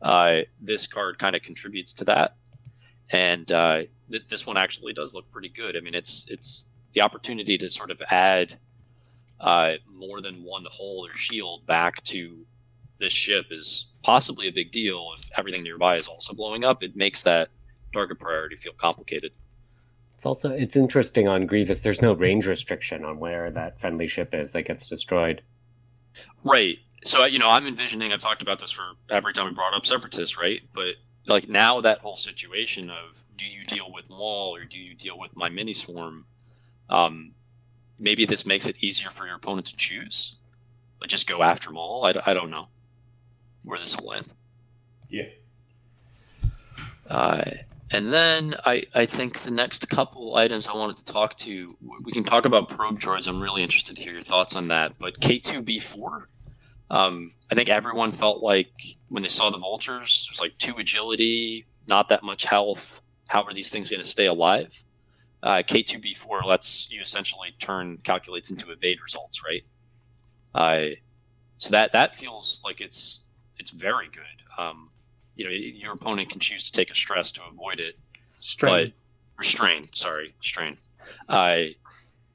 Uh, 0.01 0.41
this 0.59 0.87
card 0.87 1.17
kind 1.17 1.35
of 1.35 1.41
contributes 1.41 1.93
to 1.93 2.05
that, 2.05 2.35
and 3.09 3.49
uh, 3.51 3.83
th- 4.11 4.27
this 4.29 4.45
one 4.45 4.57
actually 4.57 4.93
does 4.93 5.13
look 5.13 5.29
pretty 5.31 5.49
good. 5.49 5.75
I 5.75 5.79
mean, 5.79 5.95
it's 5.95 6.25
it's 6.29 6.65
the 6.93 7.01
opportunity 7.01 7.57
to 7.57 7.69
sort 7.69 7.91
of 7.91 8.01
add 8.09 8.57
uh, 9.39 9.73
more 9.91 10.21
than 10.21 10.43
one 10.43 10.65
hull 10.69 11.07
or 11.07 11.15
shield 11.15 11.65
back 11.65 12.03
to 12.03 12.45
this 12.99 13.13
ship 13.13 13.47
is 13.49 13.87
possibly 14.03 14.47
a 14.47 14.51
big 14.51 14.71
deal 14.71 15.09
if 15.17 15.29
everything 15.37 15.63
nearby 15.63 15.97
is 15.97 16.07
also 16.07 16.33
blowing 16.33 16.63
up. 16.63 16.83
It 16.83 16.95
makes 16.95 17.23
that 17.23 17.49
target 17.93 18.19
priority 18.19 18.55
feel 18.55 18.73
complicated. 18.73 19.31
It's 20.15 20.25
also 20.25 20.51
it's 20.51 20.75
interesting 20.75 21.27
on 21.27 21.47
Grievous. 21.47 21.81
There's 21.81 22.01
no 22.01 22.13
range 22.13 22.45
restriction 22.45 23.03
on 23.03 23.17
where 23.19 23.49
that 23.49 23.79
friendly 23.79 24.07
ship 24.07 24.29
is 24.33 24.51
that 24.51 24.67
gets 24.67 24.87
destroyed. 24.87 25.41
Right. 26.43 26.77
So 27.03 27.25
you 27.25 27.39
know, 27.39 27.47
I'm 27.47 27.65
envisioning. 27.65 28.13
I've 28.13 28.19
talked 28.19 28.43
about 28.43 28.59
this 28.59 28.69
for 28.69 28.83
every 29.09 29.33
time 29.33 29.47
we 29.47 29.53
brought 29.53 29.73
up 29.73 29.85
separatists, 29.85 30.37
right? 30.37 30.61
But 30.73 30.95
like 31.25 31.49
now, 31.49 31.81
that 31.81 31.97
whole 31.99 32.17
situation 32.17 32.91
of 32.91 33.23
do 33.41 33.47
you 33.47 33.65
deal 33.65 33.91
with 33.91 34.07
Maul 34.07 34.55
or 34.55 34.65
do 34.65 34.77
you 34.77 34.93
deal 34.93 35.17
with 35.17 35.35
my 35.35 35.49
mini 35.49 35.73
swarm? 35.73 36.25
Um, 36.89 37.31
maybe 37.97 38.25
this 38.25 38.45
makes 38.45 38.67
it 38.67 38.75
easier 38.81 39.09
for 39.09 39.25
your 39.25 39.35
opponent 39.35 39.65
to 39.67 39.75
choose. 39.75 40.35
But 40.99 41.09
just 41.09 41.27
go 41.27 41.41
after 41.41 41.71
Maul. 41.71 42.05
I, 42.05 42.13
I 42.23 42.33
don't 42.35 42.51
know 42.51 42.67
where 43.63 43.79
this 43.79 43.97
will 43.97 44.13
end. 44.13 44.27
Yeah. 45.09 45.29
Uh, 47.09 47.51
and 47.89 48.13
then 48.13 48.55
I, 48.63 48.83
I 48.93 49.07
think 49.07 49.41
the 49.41 49.51
next 49.51 49.89
couple 49.89 50.35
items 50.35 50.67
I 50.67 50.75
wanted 50.75 50.97
to 50.97 51.05
talk 51.05 51.35
to, 51.37 51.75
we 52.03 52.11
can 52.11 52.23
talk 52.23 52.45
about 52.45 52.69
probe 52.69 52.99
droids. 52.99 53.27
I'm 53.27 53.41
really 53.41 53.63
interested 53.63 53.95
to 53.95 54.01
hear 54.03 54.13
your 54.13 54.23
thoughts 54.23 54.55
on 54.55 54.67
that. 54.67 54.99
But 54.99 55.19
K2B4, 55.19 56.25
um, 56.91 57.31
I 57.49 57.55
think 57.55 57.69
everyone 57.69 58.11
felt 58.11 58.43
like 58.43 58.97
when 59.09 59.23
they 59.23 59.29
saw 59.29 59.49
the 59.49 59.57
vultures, 59.57 60.27
it 60.29 60.33
was 60.33 60.39
like 60.39 60.57
two 60.59 60.75
agility, 60.77 61.65
not 61.87 62.09
that 62.09 62.21
much 62.21 62.43
health. 62.43 63.00
How 63.31 63.43
are 63.43 63.53
these 63.53 63.69
things 63.69 63.89
going 63.89 64.03
to 64.03 64.07
stay 64.07 64.25
alive? 64.25 64.73
Uh, 65.41 65.63
K2B4 65.65 66.45
lets 66.45 66.91
you 66.91 67.01
essentially 67.01 67.55
turn 67.59 67.97
calculates 68.03 68.51
into 68.51 68.71
evade 68.71 68.97
results, 69.01 69.41
right? 69.41 69.63
Uh, 70.53 70.95
so 71.57 71.69
that 71.69 71.93
that 71.93 72.13
feels 72.13 72.59
like 72.65 72.81
it's 72.81 73.21
it's 73.57 73.69
very 73.71 74.07
good. 74.07 74.61
Um, 74.61 74.89
you 75.37 75.45
know, 75.45 75.51
your 75.51 75.93
opponent 75.93 76.29
can 76.29 76.41
choose 76.41 76.65
to 76.65 76.73
take 76.73 76.91
a 76.91 76.95
stress 76.95 77.31
to 77.31 77.41
avoid 77.49 77.79
it, 77.79 77.95
Strain. 78.41 78.87
but 78.87 78.93
restrain. 79.37 79.87
Sorry, 79.93 80.35
strain. 80.41 80.75
Uh, 81.29 81.71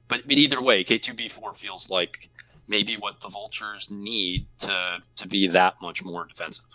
but 0.07 0.23
but 0.27 0.37
either 0.37 0.63
way, 0.63 0.83
K2B4 0.83 1.55
feels 1.55 1.91
like 1.91 2.27
maybe 2.67 2.97
what 2.97 3.21
the 3.21 3.29
vultures 3.29 3.91
need 3.91 4.47
to 4.59 4.97
to 5.15 5.27
be 5.27 5.45
that 5.45 5.75
much 5.79 6.03
more 6.03 6.25
defensive. 6.25 6.65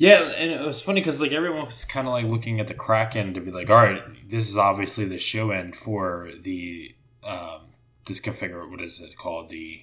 Yeah, 0.00 0.22
and 0.30 0.52
it 0.52 0.60
was 0.60 0.80
funny 0.80 1.00
because 1.00 1.20
like 1.20 1.32
everyone 1.32 1.64
was 1.64 1.84
kind 1.84 2.06
of 2.06 2.12
like 2.12 2.24
looking 2.24 2.60
at 2.60 2.68
the 2.68 2.74
Kraken 2.74 3.34
to 3.34 3.40
be 3.40 3.50
like, 3.50 3.68
all 3.68 3.76
right, 3.76 4.00
this 4.28 4.48
is 4.48 4.56
obviously 4.56 5.04
the 5.06 5.18
show 5.18 5.50
end 5.50 5.74
for 5.74 6.30
the 6.40 6.94
um, 7.24 7.62
this 8.06 8.20
configure. 8.20 8.70
What 8.70 8.80
is 8.80 9.00
it 9.00 9.16
called? 9.16 9.48
The 9.50 9.82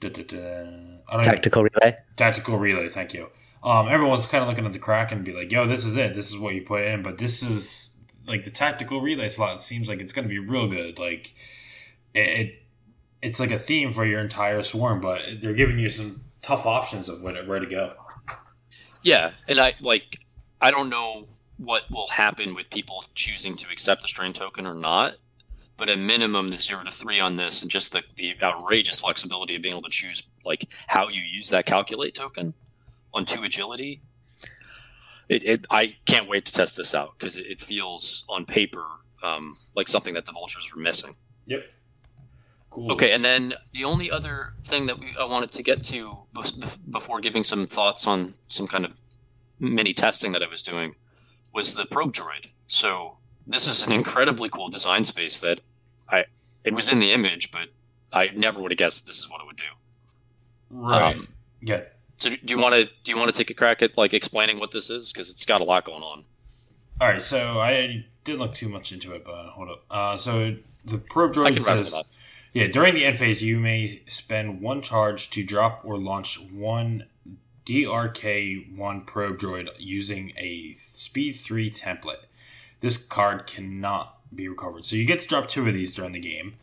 da, 0.00 0.08
da, 0.08 0.24
da, 0.24 0.38
I 0.38 1.12
don't 1.12 1.20
even- 1.20 1.24
Tactical 1.24 1.62
relay. 1.62 1.96
tactical 2.16 2.58
relay. 2.58 2.88
Thank 2.88 3.14
you. 3.14 3.28
Um, 3.62 3.86
everyone's 3.88 4.26
kind 4.26 4.42
of 4.42 4.48
looking 4.48 4.66
at 4.66 4.72
the 4.72 4.80
Kraken 4.80 5.18
and 5.18 5.24
be 5.24 5.32
like, 5.32 5.52
yo, 5.52 5.68
this 5.68 5.84
is 5.84 5.96
it. 5.96 6.16
This 6.16 6.28
is 6.28 6.36
what 6.36 6.54
you 6.54 6.62
put 6.62 6.82
in. 6.82 7.04
But 7.04 7.18
this 7.18 7.40
is 7.44 7.96
like 8.26 8.42
the 8.42 8.50
tactical 8.50 9.00
relay 9.00 9.28
slot. 9.28 9.62
Seems 9.62 9.88
like 9.88 10.00
it's 10.00 10.12
going 10.12 10.24
to 10.24 10.28
be 10.28 10.40
real 10.40 10.66
good. 10.66 10.98
Like 10.98 11.32
it, 12.14 12.20
it, 12.40 12.62
it's 13.22 13.38
like 13.38 13.52
a 13.52 13.58
theme 13.58 13.92
for 13.92 14.04
your 14.04 14.20
entire 14.20 14.64
swarm, 14.64 15.00
but 15.00 15.22
they're 15.40 15.54
giving 15.54 15.78
you 15.78 15.88
some 15.88 16.22
tough 16.42 16.66
options 16.66 17.08
of 17.08 17.22
where 17.22 17.34
to, 17.34 17.42
where 17.48 17.60
to 17.60 17.66
go. 17.66 17.92
Yeah, 19.02 19.32
and 19.48 19.60
I 19.60 19.74
like 19.80 20.20
I 20.60 20.70
don't 20.70 20.88
know 20.88 21.26
what 21.58 21.90
will 21.90 22.08
happen 22.08 22.54
with 22.54 22.70
people 22.70 23.04
choosing 23.14 23.56
to 23.56 23.70
accept 23.70 24.02
the 24.02 24.08
strain 24.08 24.32
token 24.32 24.66
or 24.66 24.74
not, 24.74 25.16
but 25.76 25.88
at 25.88 25.98
minimum 25.98 26.50
the 26.50 26.56
zero 26.56 26.82
to 26.84 26.90
three 26.90 27.20
on 27.20 27.36
this 27.36 27.62
and 27.62 27.70
just 27.70 27.92
the, 27.92 28.02
the 28.16 28.34
outrageous 28.42 29.00
flexibility 29.00 29.56
of 29.56 29.62
being 29.62 29.74
able 29.74 29.82
to 29.82 29.90
choose 29.90 30.22
like 30.44 30.68
how 30.86 31.08
you 31.08 31.20
use 31.22 31.50
that 31.50 31.66
calculate 31.66 32.14
token 32.14 32.54
on 33.14 33.24
two 33.24 33.42
agility. 33.42 34.00
It, 35.28 35.44
it 35.44 35.66
I 35.70 35.96
can't 36.04 36.28
wait 36.28 36.44
to 36.46 36.52
test 36.52 36.76
this 36.76 36.94
out 36.94 37.14
because 37.18 37.36
it, 37.36 37.46
it 37.46 37.60
feels 37.60 38.24
on 38.28 38.44
paper 38.44 38.84
um, 39.22 39.56
like 39.76 39.88
something 39.88 40.14
that 40.14 40.26
the 40.26 40.32
vultures 40.32 40.68
were 40.74 40.80
missing. 40.80 41.14
Yep. 41.46 41.64
Cool. 42.72 42.92
Okay, 42.92 43.12
and 43.12 43.22
then 43.22 43.52
the 43.74 43.84
only 43.84 44.10
other 44.10 44.54
thing 44.64 44.86
that 44.86 44.98
we 44.98 45.14
I 45.20 45.24
wanted 45.24 45.52
to 45.52 45.62
get 45.62 45.82
to 45.84 46.16
bef- 46.34 46.58
bef- 46.58 46.78
before 46.90 47.20
giving 47.20 47.44
some 47.44 47.66
thoughts 47.66 48.06
on 48.06 48.32
some 48.48 48.66
kind 48.66 48.86
of 48.86 48.92
mini 49.60 49.92
testing 49.92 50.32
that 50.32 50.42
I 50.42 50.48
was 50.48 50.62
doing 50.62 50.94
was 51.52 51.74
the 51.74 51.84
probe 51.84 52.14
droid. 52.14 52.46
So 52.68 53.18
this 53.46 53.66
is 53.66 53.86
an 53.86 53.92
incredibly 54.00 54.48
cool 54.48 54.70
design 54.70 55.04
space 55.04 55.38
that 55.40 55.60
I 56.08 56.24
it 56.64 56.72
was 56.72 56.90
in 56.90 56.98
the 56.98 57.12
image, 57.12 57.50
but 57.50 57.68
I 58.10 58.28
never 58.34 58.58
would 58.62 58.70
have 58.70 58.78
guessed 58.78 59.06
this 59.06 59.18
is 59.18 59.28
what 59.28 59.42
it 59.42 59.46
would 59.46 59.56
do. 59.58 59.64
right. 60.70 61.14
Um, 61.14 61.28
yeah. 61.60 61.82
so 62.16 62.30
do 62.30 62.38
you 62.46 62.58
want 62.58 62.74
to 62.74 62.86
do 63.04 63.12
you 63.12 63.18
want 63.18 63.32
to 63.32 63.36
take 63.36 63.50
a 63.50 63.54
crack 63.54 63.82
at 63.82 63.98
like 63.98 64.14
explaining 64.14 64.58
what 64.58 64.70
this 64.70 64.88
is 64.88 65.12
because 65.12 65.28
it's 65.28 65.44
got 65.44 65.60
a 65.60 65.64
lot 65.64 65.84
going 65.84 66.02
on. 66.02 66.24
All 67.02 67.08
right. 67.08 67.22
So 67.22 67.60
I 67.60 68.06
didn't 68.24 68.40
look 68.40 68.54
too 68.54 68.70
much 68.70 68.92
into 68.92 69.12
it, 69.12 69.26
but 69.26 69.50
hold 69.50 69.68
up. 69.68 69.84
Uh, 69.90 70.16
so 70.16 70.56
the 70.86 70.96
probe 70.96 71.34
droid 71.34 71.54
can 71.54 71.64
wrap 71.64 71.78
it 71.78 71.84
says. 71.84 72.02
Yeah, 72.52 72.66
during 72.66 72.94
the 72.94 73.04
end 73.04 73.16
phase, 73.16 73.42
you 73.42 73.58
may 73.58 74.02
spend 74.08 74.60
one 74.60 74.82
charge 74.82 75.30
to 75.30 75.42
drop 75.42 75.80
or 75.84 75.96
launch 75.96 76.38
one 76.40 77.06
DRK 77.64 78.76
1 78.76 79.00
probe 79.02 79.38
droid 79.38 79.68
using 79.78 80.32
a 80.36 80.74
speed 80.78 81.32
3 81.32 81.70
template. 81.70 82.26
This 82.80 82.98
card 82.98 83.46
cannot 83.46 84.18
be 84.34 84.48
recovered. 84.48 84.84
So 84.84 84.96
you 84.96 85.04
get 85.04 85.20
to 85.20 85.26
drop 85.28 85.48
two 85.48 85.66
of 85.66 85.74
these 85.74 85.94
during 85.94 86.12
the 86.12 86.20
game. 86.20 86.54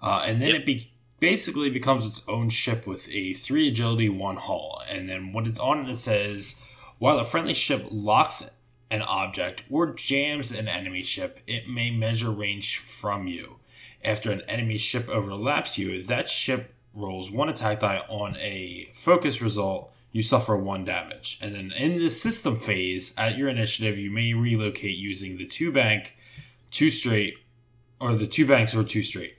Uh, 0.00 0.22
and 0.26 0.40
then 0.40 0.50
Yep. 0.50 0.60
it 0.60 0.66
be- 0.66 0.90
basically 1.18 1.70
becomes 1.70 2.06
its 2.06 2.20
own 2.28 2.50
ship 2.50 2.86
with 2.86 3.08
a 3.10 3.32
3 3.32 3.68
agility, 3.68 4.08
1 4.08 4.36
hull. 4.36 4.82
And 4.88 5.08
then 5.08 5.32
when 5.32 5.46
it's 5.46 5.58
on 5.58 5.84
it, 5.84 5.90
it 5.90 5.96
says 5.96 6.62
while 6.98 7.18
a 7.18 7.24
friendly 7.24 7.54
ship 7.54 7.86
locks 7.90 8.48
an 8.90 9.02
object 9.02 9.64
or 9.70 9.94
jams 9.94 10.52
an 10.52 10.68
enemy 10.68 11.02
ship, 11.02 11.40
it 11.46 11.68
may 11.68 11.90
measure 11.90 12.30
range 12.30 12.78
from 12.78 13.26
you. 13.26 13.56
After 14.04 14.30
an 14.30 14.42
enemy 14.42 14.78
ship 14.78 15.08
overlaps 15.08 15.78
you, 15.78 16.02
that 16.04 16.28
ship 16.28 16.74
rolls 16.92 17.30
one 17.30 17.48
attack 17.48 17.80
die 17.80 18.02
on 18.08 18.36
a 18.36 18.90
focus 18.92 19.40
result. 19.40 19.90
You 20.12 20.22
suffer 20.22 20.56
one 20.56 20.84
damage. 20.84 21.38
And 21.42 21.54
then 21.54 21.72
in 21.72 21.98
the 21.98 22.08
system 22.08 22.60
phase, 22.60 23.14
at 23.18 23.36
your 23.36 23.48
initiative, 23.48 23.98
you 23.98 24.10
may 24.10 24.32
relocate 24.32 24.96
using 24.96 25.38
the 25.38 25.46
two 25.46 25.72
bank, 25.72 26.16
two 26.70 26.90
straight, 26.90 27.34
or 27.98 28.14
the 28.14 28.26
two 28.26 28.46
banks 28.46 28.74
or 28.74 28.84
two 28.84 29.02
straight. 29.02 29.36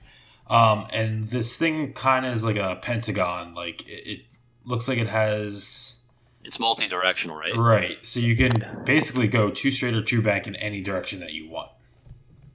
Um, 0.47 0.87
and 0.91 1.29
this 1.29 1.55
thing 1.55 1.93
kind 1.93 2.25
of 2.25 2.33
is 2.33 2.43
like 2.43 2.57
a 2.57 2.75
pentagon. 2.81 3.53
Like 3.53 3.87
it, 3.87 4.07
it 4.07 4.19
looks 4.65 4.87
like 4.87 4.97
it 4.97 5.07
has 5.07 5.97
It's 6.43 6.59
multi-directional, 6.59 7.37
right? 7.37 7.55
right. 7.55 7.97
So 8.03 8.19
you 8.19 8.35
can 8.35 8.83
basically 8.83 9.27
go 9.27 9.49
two 9.49 9.71
straight 9.71 9.93
or 9.93 10.03
two 10.03 10.21
bank 10.21 10.45
in 10.45 10.55
any 10.57 10.81
direction 10.81 11.19
that 11.21 11.31
you 11.31 11.49
want. 11.49 11.71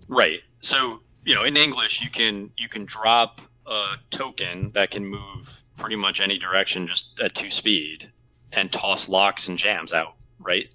Right. 0.08 0.40
So 0.60 1.00
you 1.24 1.34
know, 1.34 1.44
in 1.44 1.56
English, 1.56 2.02
you 2.02 2.10
can 2.10 2.50
you 2.56 2.68
can 2.68 2.84
drop 2.84 3.40
a 3.66 3.94
token 4.10 4.70
that 4.72 4.90
can 4.90 5.04
move 5.06 5.62
pretty 5.76 5.96
much 5.96 6.20
any 6.20 6.38
direction 6.38 6.86
just 6.86 7.18
at 7.20 7.34
two 7.34 7.50
speed, 7.50 8.10
and 8.52 8.72
toss 8.72 9.08
locks 9.08 9.48
and 9.48 9.58
jams 9.58 9.92
out, 9.92 10.14
right? 10.38 10.68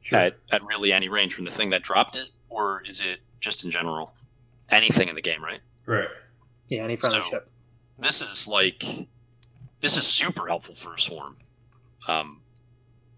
Sure. 0.00 0.18
At 0.18 0.36
at 0.50 0.62
really 0.64 0.92
any 0.92 1.08
range 1.08 1.34
from 1.34 1.44
the 1.44 1.50
thing 1.50 1.70
that 1.70 1.82
dropped 1.82 2.16
it, 2.16 2.28
or 2.48 2.82
is 2.86 3.00
it 3.00 3.20
just 3.40 3.64
in 3.64 3.70
general? 3.70 4.12
Anything 4.70 5.08
in 5.08 5.14
the 5.14 5.22
game, 5.22 5.42
right? 5.44 5.60
Right. 5.86 6.08
Yeah, 6.68 6.82
any 6.84 6.96
friendly 6.96 7.20
So- 7.22 7.28
ship. 7.30 7.50
This 7.98 8.20
is 8.22 8.48
like 8.48 8.82
this 9.80 9.96
is 9.96 10.06
super 10.06 10.48
helpful 10.48 10.74
for 10.74 10.94
a 10.94 10.98
swarm. 10.98 11.36
Um 12.08 12.40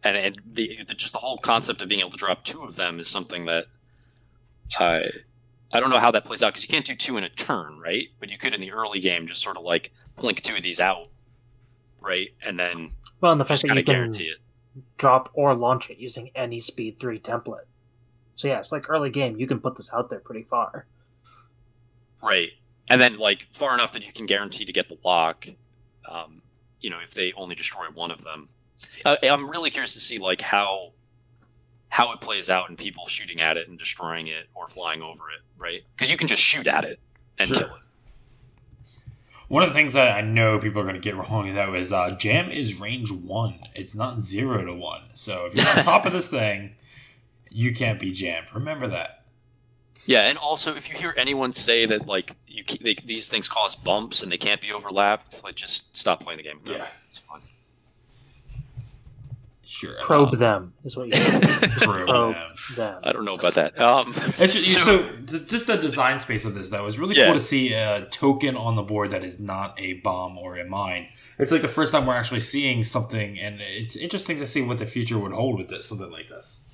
and, 0.04 0.16
and 0.16 0.42
the, 0.52 0.84
the 0.86 0.94
just 0.94 1.12
the 1.14 1.18
whole 1.18 1.38
concept 1.38 1.80
of 1.80 1.88
being 1.88 2.00
able 2.00 2.10
to 2.10 2.16
drop 2.18 2.44
two 2.44 2.62
of 2.62 2.76
them 2.76 3.00
is 3.00 3.08
something 3.08 3.46
that 3.46 3.66
I 4.78 5.08
I 5.72 5.80
don't 5.80 5.90
know 5.90 5.98
how 5.98 6.10
that 6.12 6.24
plays 6.24 6.42
out 6.42 6.52
because 6.54 6.62
you 6.62 6.68
can't 6.68 6.86
do 6.86 6.94
two 6.94 7.16
in 7.16 7.24
a 7.24 7.28
turn, 7.28 7.78
right? 7.78 8.08
But 8.20 8.28
you 8.30 8.38
could 8.38 8.54
in 8.54 8.60
the 8.60 8.72
early 8.72 9.00
game 9.00 9.26
just 9.26 9.42
sort 9.42 9.56
of 9.56 9.64
like 9.64 9.92
plink 10.16 10.42
two 10.42 10.56
of 10.56 10.62
these 10.62 10.80
out, 10.80 11.08
right? 12.00 12.28
And 12.44 12.58
then 12.58 12.90
Well, 13.20 13.32
and 13.32 13.40
the 13.40 13.44
fact 13.44 13.62
that 13.62 13.68
you 13.68 13.74
can 13.74 13.84
guarantee 13.84 14.24
it. 14.24 14.38
drop 14.98 15.30
or 15.34 15.54
launch 15.54 15.90
it 15.90 15.98
using 15.98 16.30
any 16.34 16.60
speed 16.60 16.98
three 17.00 17.18
template. 17.18 17.64
So 18.36 18.48
yeah, 18.48 18.58
it's 18.60 18.70
like 18.70 18.88
early 18.88 19.10
game. 19.10 19.36
You 19.38 19.46
can 19.46 19.60
put 19.60 19.76
this 19.76 19.92
out 19.92 20.08
there 20.10 20.20
pretty 20.20 20.42
far. 20.44 20.86
Right. 22.22 22.50
And 22.88 23.00
then 23.00 23.18
like 23.18 23.46
far 23.52 23.74
enough 23.74 23.92
that 23.94 24.04
you 24.04 24.12
can 24.12 24.26
guarantee 24.26 24.64
to 24.64 24.72
get 24.72 24.88
the 24.88 24.98
lock. 25.04 25.46
Um, 26.08 26.42
you 26.80 26.90
know, 26.90 26.98
if 27.02 27.12
they 27.14 27.32
only 27.32 27.54
destroy 27.54 27.86
one 27.92 28.10
of 28.10 28.22
them. 28.22 28.48
Uh, 29.04 29.16
I'm 29.22 29.50
really 29.50 29.70
curious 29.70 29.94
to 29.94 30.00
see 30.00 30.18
like 30.18 30.40
how 30.40 30.92
how 31.96 32.12
it 32.12 32.20
plays 32.20 32.50
out 32.50 32.68
and 32.68 32.76
people 32.76 33.06
shooting 33.06 33.40
at 33.40 33.56
it 33.56 33.70
and 33.70 33.78
destroying 33.78 34.26
it 34.26 34.48
or 34.54 34.68
flying 34.68 35.00
over 35.00 35.30
it, 35.30 35.40
right? 35.56 35.80
Because 35.94 36.10
you 36.10 36.18
can 36.18 36.28
just 36.28 36.42
shoot 36.42 36.66
at 36.66 36.84
it 36.84 37.00
and 37.38 37.48
Sure. 37.48 37.56
kill 37.56 37.66
it. 37.68 37.82
One 39.48 39.62
of 39.62 39.70
the 39.70 39.74
things 39.74 39.94
that 39.94 40.12
I 40.12 40.20
know 40.20 40.58
people 40.58 40.82
are 40.82 40.84
going 40.84 40.96
to 40.96 41.00
get 41.00 41.16
wrong 41.16 41.54
though 41.54 41.72
is 41.72 41.94
uh, 41.94 42.10
jam 42.10 42.50
is 42.50 42.74
range 42.78 43.10
one. 43.10 43.60
It's 43.74 43.94
not 43.94 44.20
zero 44.20 44.62
to 44.62 44.74
one. 44.74 45.04
So 45.14 45.46
if 45.46 45.56
you're 45.56 45.66
on 45.66 45.76
top 45.84 46.04
of 46.04 46.12
this 46.12 46.28
thing, 46.28 46.74
you 47.48 47.74
can't 47.74 47.98
be 47.98 48.12
jammed. 48.12 48.48
Remember 48.52 48.86
that. 48.88 49.24
Yeah, 50.04 50.28
and 50.28 50.36
also 50.36 50.74
if 50.76 50.90
you 50.90 50.96
hear 50.96 51.14
anyone 51.16 51.54
say 51.54 51.86
that 51.86 52.06
like 52.06 52.36
you 52.46 52.62
they, 52.82 52.96
these 53.06 53.26
things 53.26 53.48
cause 53.48 53.74
bumps 53.74 54.22
and 54.22 54.30
they 54.30 54.36
can't 54.36 54.60
be 54.60 54.70
overlapped, 54.70 55.42
like 55.42 55.54
just 55.54 55.96
stop 55.96 56.22
playing 56.22 56.36
the 56.36 56.42
game. 56.42 56.60
Yeah. 56.66 56.84
It's 59.66 59.76
fine. 59.80 59.90
Sure. 59.90 60.00
Probe 60.00 60.28
absolutely. 60.34 60.38
them 60.38 60.72
is 60.84 60.96
what 60.96 61.08
you 61.08 61.14
say. 61.16 61.40
Probe 61.78 62.06
Probe 62.06 62.34
them. 62.34 62.52
them. 62.76 63.00
I 63.04 63.12
don't 63.12 63.24
know 63.24 63.34
about 63.34 63.54
that. 63.54 63.78
Um, 63.80 64.12
It's 64.38 64.54
just, 64.54 64.72
So- 64.72 64.84
so, 64.84 65.08
th- 65.26 65.46
just 65.48 65.66
the 65.66 65.76
design 65.76 66.18
space 66.18 66.44
of 66.44 66.54
this 66.54 66.68
though 66.70 66.86
is 66.86 66.98
really 66.98 67.16
Yeah. 67.16 67.26
cool 67.26 67.34
to 67.34 67.40
see 67.40 67.72
a 67.72 68.06
token 68.10 68.56
on 68.56 68.76
the 68.76 68.82
board 68.82 69.10
that 69.10 69.24
is 69.24 69.40
not 69.40 69.74
a 69.78 69.94
bomb 69.94 70.38
or 70.38 70.56
a 70.56 70.64
mine. 70.64 71.08
It's 71.38 71.52
like 71.52 71.62
the 71.62 71.68
first 71.68 71.92
time 71.92 72.06
we're 72.06 72.14
actually 72.14 72.40
seeing 72.40 72.82
something, 72.84 73.38
and 73.38 73.60
it's 73.60 73.94
interesting 73.96 74.38
to 74.38 74.46
see 74.46 74.62
what 74.62 74.78
the 74.78 74.86
future 74.86 75.18
would 75.18 75.32
hold 75.32 75.58
with 75.58 75.68
this, 75.68 75.86
something 75.86 76.10
like 76.10 76.28
this. 76.28 76.68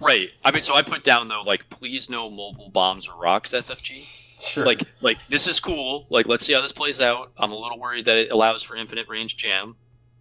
right. 0.00 0.30
I 0.42 0.50
mean, 0.52 0.62
so 0.62 0.74
I 0.74 0.82
put 0.82 1.04
down 1.04 1.28
though, 1.28 1.42
like, 1.42 1.68
please 1.68 2.08
no 2.08 2.30
mobile 2.30 2.70
bombs 2.70 3.06
or 3.08 3.14
rocks, 3.20 3.52
FFG. 3.52 4.06
Sure. 4.42 4.64
like 4.64 4.84
like 5.02 5.18
this 5.28 5.46
is 5.46 5.60
cool 5.60 6.06
like 6.08 6.26
let's 6.26 6.46
see 6.46 6.54
how 6.54 6.62
this 6.62 6.72
plays 6.72 6.98
out 6.98 7.30
i'm 7.36 7.52
a 7.52 7.54
little 7.54 7.78
worried 7.78 8.06
that 8.06 8.16
it 8.16 8.30
allows 8.32 8.62
for 8.62 8.74
infinite 8.74 9.06
range 9.06 9.36
jam 9.36 9.76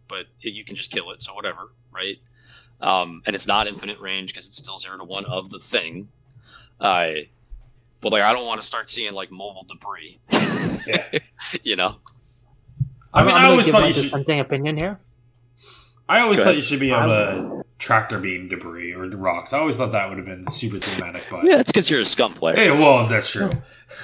but 0.09 0.25
it, 0.41 0.53
you 0.53 0.65
can 0.65 0.75
just 0.75 0.91
kill 0.91 1.11
it 1.11 1.21
so 1.21 1.33
whatever 1.33 1.71
right 1.91 2.17
um, 2.81 3.21
and 3.25 3.35
it's 3.35 3.47
not 3.47 3.67
infinite 3.67 3.99
range 3.99 4.31
because 4.33 4.47
it's 4.47 4.57
still 4.57 4.77
zero 4.77 4.97
to 4.97 5.03
one 5.03 5.25
of 5.25 5.49
the 5.51 5.59
thing 5.59 6.09
i 6.81 7.27
but 8.01 8.11
like 8.11 8.23
i 8.23 8.33
don't 8.33 8.45
want 8.45 8.59
to 8.59 8.65
start 8.67 8.89
seeing 8.89 9.13
like 9.13 9.31
mobile 9.31 9.65
debris 9.69 10.19
Yeah. 10.87 11.05
you 11.63 11.75
know 11.75 11.95
I 13.13 13.23
mean, 13.23 13.33
I'm 13.33 13.45
I 13.45 13.47
always 13.47 13.67
thought 13.67 13.81
my 13.81 13.87
you 13.87 13.93
should. 13.93 14.03
dissenting 14.03 14.39
opinion 14.39 14.77
here. 14.77 14.99
I 16.07 16.19
always 16.21 16.39
thought 16.39 16.55
you 16.55 16.61
should 16.61 16.79
be 16.79 16.91
able 16.91 17.07
to 17.07 17.63
tractor 17.79 18.19
beam 18.19 18.49
debris 18.49 18.93
or 18.93 19.07
rocks. 19.09 19.51
I 19.53 19.57
always 19.59 19.77
thought 19.77 19.91
that 19.93 20.09
would 20.09 20.17
have 20.17 20.27
been 20.27 20.51
super 20.51 20.79
thematic, 20.79 21.23
but 21.29 21.43
yeah 21.43 21.59
it's 21.59 21.71
because 21.71 21.89
you're 21.89 22.01
a 22.01 22.05
scum 22.05 22.33
player 22.33 22.55
hey, 22.55 22.71
well, 22.71 23.07
that's 23.07 23.29
true. 23.31 23.49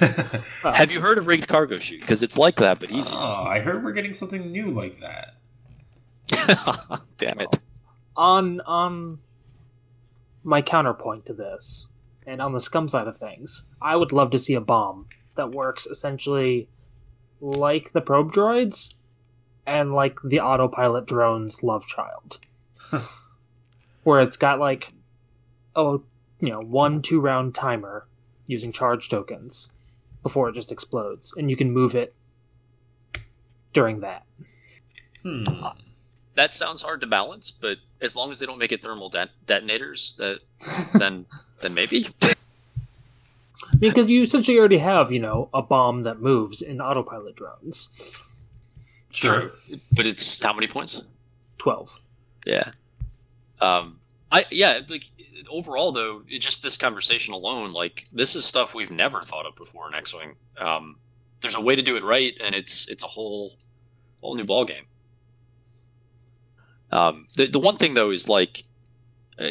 Have 0.62 0.90
you 0.90 1.00
heard 1.00 1.18
of 1.18 1.26
rigged 1.26 1.46
cargo 1.46 1.78
chute 1.78 2.00
because 2.00 2.22
it's 2.22 2.36
like 2.36 2.56
that 2.56 2.80
but 2.80 2.90
easy 2.90 3.10
oh, 3.12 3.44
I 3.44 3.60
heard 3.60 3.84
we're 3.84 3.92
getting 3.92 4.14
something 4.14 4.50
new 4.50 4.70
like 4.72 5.00
that. 5.00 5.34
damn 7.18 7.40
it 7.40 7.60
on 8.16 8.60
on 8.62 9.18
my 10.42 10.62
counterpoint 10.62 11.26
to 11.26 11.32
this, 11.32 11.88
and 12.26 12.40
on 12.40 12.52
the 12.52 12.60
scum 12.60 12.88
side 12.88 13.08
of 13.08 13.18
things, 13.18 13.66
I 13.82 13.96
would 13.96 14.12
love 14.12 14.30
to 14.30 14.38
see 14.38 14.54
a 14.54 14.60
bomb 14.60 15.06
that 15.34 15.50
works 15.50 15.86
essentially 15.86 16.68
like 17.40 17.92
the 17.92 18.00
probe 18.00 18.32
droids 18.32 18.94
and 19.66 19.92
like 19.92 20.18
the 20.24 20.40
autopilot 20.40 21.06
drone's 21.06 21.62
love 21.62 21.86
child. 21.86 22.38
Where 24.04 24.22
it's 24.22 24.36
got 24.36 24.58
like 24.58 24.92
oh 25.74 26.02
you 26.40 26.50
know, 26.50 26.60
one 26.60 27.02
two 27.02 27.20
round 27.20 27.54
timer 27.54 28.06
using 28.46 28.72
charge 28.72 29.08
tokens 29.08 29.72
before 30.22 30.48
it 30.48 30.54
just 30.54 30.70
explodes. 30.70 31.32
And 31.36 31.50
you 31.50 31.56
can 31.56 31.72
move 31.72 31.94
it 31.94 32.14
during 33.72 34.00
that. 34.00 34.24
Hmm. 35.22 35.42
That 36.36 36.54
sounds 36.54 36.80
hard 36.82 37.00
to 37.00 37.06
balance 37.06 37.50
but 37.50 37.78
as 38.00 38.14
long 38.14 38.30
as 38.30 38.38
they 38.38 38.46
don't 38.46 38.58
make 38.58 38.72
it 38.72 38.82
thermal 38.82 39.08
det- 39.08 39.30
detonators 39.46 40.14
that 40.16 40.38
then 40.98 41.26
then 41.60 41.74
maybe 41.74 42.06
Because 43.78 44.06
you 44.06 44.22
essentially 44.22 44.58
already 44.58 44.78
have, 44.78 45.10
you 45.12 45.18
know, 45.18 45.48
a 45.52 45.60
bomb 45.60 46.04
that 46.04 46.20
moves 46.20 46.62
in 46.62 46.80
autopilot 46.80 47.36
drones. 47.36 47.88
Sure. 49.10 49.50
but 49.92 50.06
it's 50.06 50.42
how 50.42 50.52
many 50.52 50.66
points 50.66 51.00
12. 51.58 51.90
yeah 52.44 52.72
um 53.62 53.98
i 54.30 54.44
yeah 54.50 54.80
like 54.90 55.04
overall 55.48 55.90
though 55.90 56.20
it 56.28 56.40
just 56.40 56.62
this 56.62 56.76
conversation 56.76 57.32
alone 57.32 57.72
like 57.72 58.06
this 58.12 58.36
is 58.36 58.44
stuff 58.44 58.74
we've 58.74 58.90
never 58.90 59.22
thought 59.22 59.46
of 59.46 59.56
before 59.56 59.88
in 59.88 59.94
x-wing 59.94 60.34
um 60.58 60.96
there's 61.40 61.54
a 61.54 61.60
way 61.60 61.74
to 61.74 61.80
do 61.80 61.96
it 61.96 62.04
right 62.04 62.34
and 62.44 62.54
it's 62.54 62.86
it's 62.88 63.02
a 63.02 63.06
whole 63.06 63.56
whole 64.20 64.34
new 64.34 64.44
ball 64.44 64.66
game 64.66 64.84
um 66.96 67.26
the, 67.36 67.46
the 67.46 67.58
one 67.60 67.76
thing 67.76 67.94
though 67.94 68.10
is 68.10 68.28
like 68.28 68.64
uh, 69.38 69.44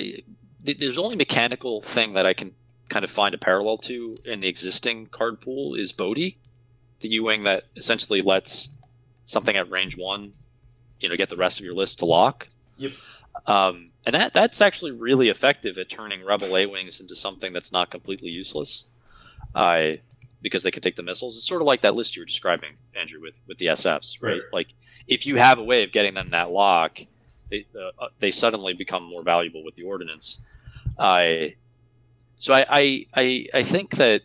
th- 0.65 0.77
there's 0.79 0.97
only 0.97 1.15
mechanical 1.15 1.81
thing 1.81 2.13
that 2.13 2.25
i 2.25 2.33
can 2.33 2.51
kind 2.89 3.03
of 3.05 3.11
find 3.11 3.33
a 3.33 3.37
parallel 3.37 3.77
to 3.77 4.15
in 4.25 4.39
the 4.41 4.47
existing 4.47 5.05
card 5.07 5.41
pool 5.41 5.75
is 5.75 5.91
bodhi 5.91 6.37
the 7.01 7.09
u-wing 7.09 7.43
that 7.43 7.63
essentially 7.75 8.21
lets 8.21 8.69
something 9.25 9.55
at 9.55 9.69
range 9.69 9.97
one 9.97 10.33
you 10.99 11.09
know 11.09 11.15
get 11.15 11.29
the 11.29 11.37
rest 11.45 11.59
of 11.59 11.65
your 11.65 11.75
list 11.75 11.99
to 11.99 12.05
lock 12.05 12.47
Yep. 12.77 12.91
um, 13.47 13.91
and 14.05 14.13
that 14.15 14.33
that's 14.33 14.59
actually 14.61 14.91
really 14.91 15.29
effective 15.29 15.77
at 15.77 15.89
turning 15.89 16.23
rebel 16.25 16.55
a 16.57 16.65
wings 16.65 16.99
into 17.01 17.15
something 17.15 17.53
that's 17.53 17.71
not 17.71 17.89
completely 17.89 18.29
useless 18.29 18.83
I 19.55 20.01
because 20.41 20.63
they 20.63 20.71
can 20.71 20.81
take 20.81 20.95
the 20.95 21.03
missiles 21.03 21.37
it's 21.37 21.47
sort 21.47 21.61
of 21.61 21.65
like 21.67 21.81
that 21.81 21.95
list 21.95 22.15
you 22.15 22.21
were 22.21 22.25
describing 22.25 22.73
andrew 22.99 23.21
with 23.21 23.39
with 23.47 23.57
the 23.57 23.67
sfs 23.67 24.21
right, 24.21 24.33
Right. 24.33 24.41
like 24.53 24.69
if 25.07 25.25
you 25.25 25.37
have 25.37 25.57
a 25.59 25.63
way 25.63 25.83
of 25.83 25.91
getting 25.91 26.13
them 26.15 26.29
that 26.31 26.51
lock 26.51 26.99
they, 27.49 27.65
uh, 27.79 28.07
they 28.19 28.31
suddenly 28.31 28.73
become 28.73 29.03
more 29.03 29.23
valuable 29.23 29.63
with 29.63 29.75
the 29.75 29.83
ordinance. 29.83 30.39
i 30.97 31.55
so 32.37 32.53
I, 32.53 33.05
I 33.13 33.47
i 33.53 33.63
think 33.63 33.95
that 33.97 34.21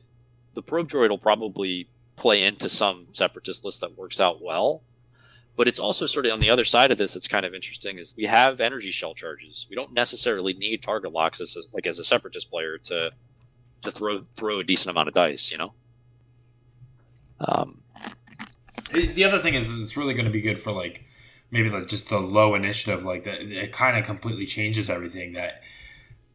the 0.54 0.62
probe 0.62 0.88
droid 0.88 1.10
will 1.10 1.18
probably 1.18 1.88
play 2.16 2.42
into 2.42 2.68
some 2.68 3.06
separatist 3.12 3.64
list 3.64 3.80
that 3.80 3.96
works 3.96 4.20
out 4.20 4.42
well 4.42 4.82
but 5.56 5.68
it's 5.68 5.78
also 5.78 6.06
sort 6.06 6.26
of 6.26 6.32
on 6.32 6.40
the 6.40 6.50
other 6.50 6.64
side 6.64 6.90
of 6.90 6.98
this 6.98 7.16
it's 7.16 7.28
kind 7.28 7.46
of 7.46 7.54
interesting 7.54 7.98
is 7.98 8.14
we 8.16 8.24
have 8.24 8.60
energy 8.60 8.90
shell 8.90 9.14
charges 9.14 9.66
we 9.70 9.76
don't 9.76 9.92
necessarily 9.92 10.52
need 10.54 10.82
target 10.82 11.12
locks 11.12 11.40
as 11.40 11.56
a, 11.56 11.60
like 11.72 11.86
as 11.86 11.98
a 11.98 12.04
separatist 12.04 12.50
player 12.50 12.78
to 12.78 13.10
to 13.82 13.90
throw 13.90 14.24
throw 14.34 14.58
a 14.58 14.64
decent 14.64 14.90
amount 14.90 15.08
of 15.08 15.14
dice 15.14 15.50
you 15.50 15.58
know 15.58 15.72
um 17.40 17.80
The 18.92 19.06
the 19.06 19.24
other 19.24 19.38
thing 19.38 19.54
is, 19.54 19.68
is 19.70 19.80
it's 19.82 19.96
really 19.96 20.14
going 20.14 20.26
to 20.26 20.32
be 20.32 20.40
good 20.40 20.58
for 20.58 20.72
like 20.72 21.04
maybe 21.50 21.70
like 21.70 21.88
just 21.88 22.08
the 22.08 22.18
low 22.18 22.54
initiative. 22.54 23.04
Like 23.04 23.24
that, 23.24 23.40
it 23.42 23.72
kind 23.72 23.98
of 23.98 24.04
completely 24.04 24.46
changes 24.46 24.88
everything. 24.90 25.32
That 25.34 25.62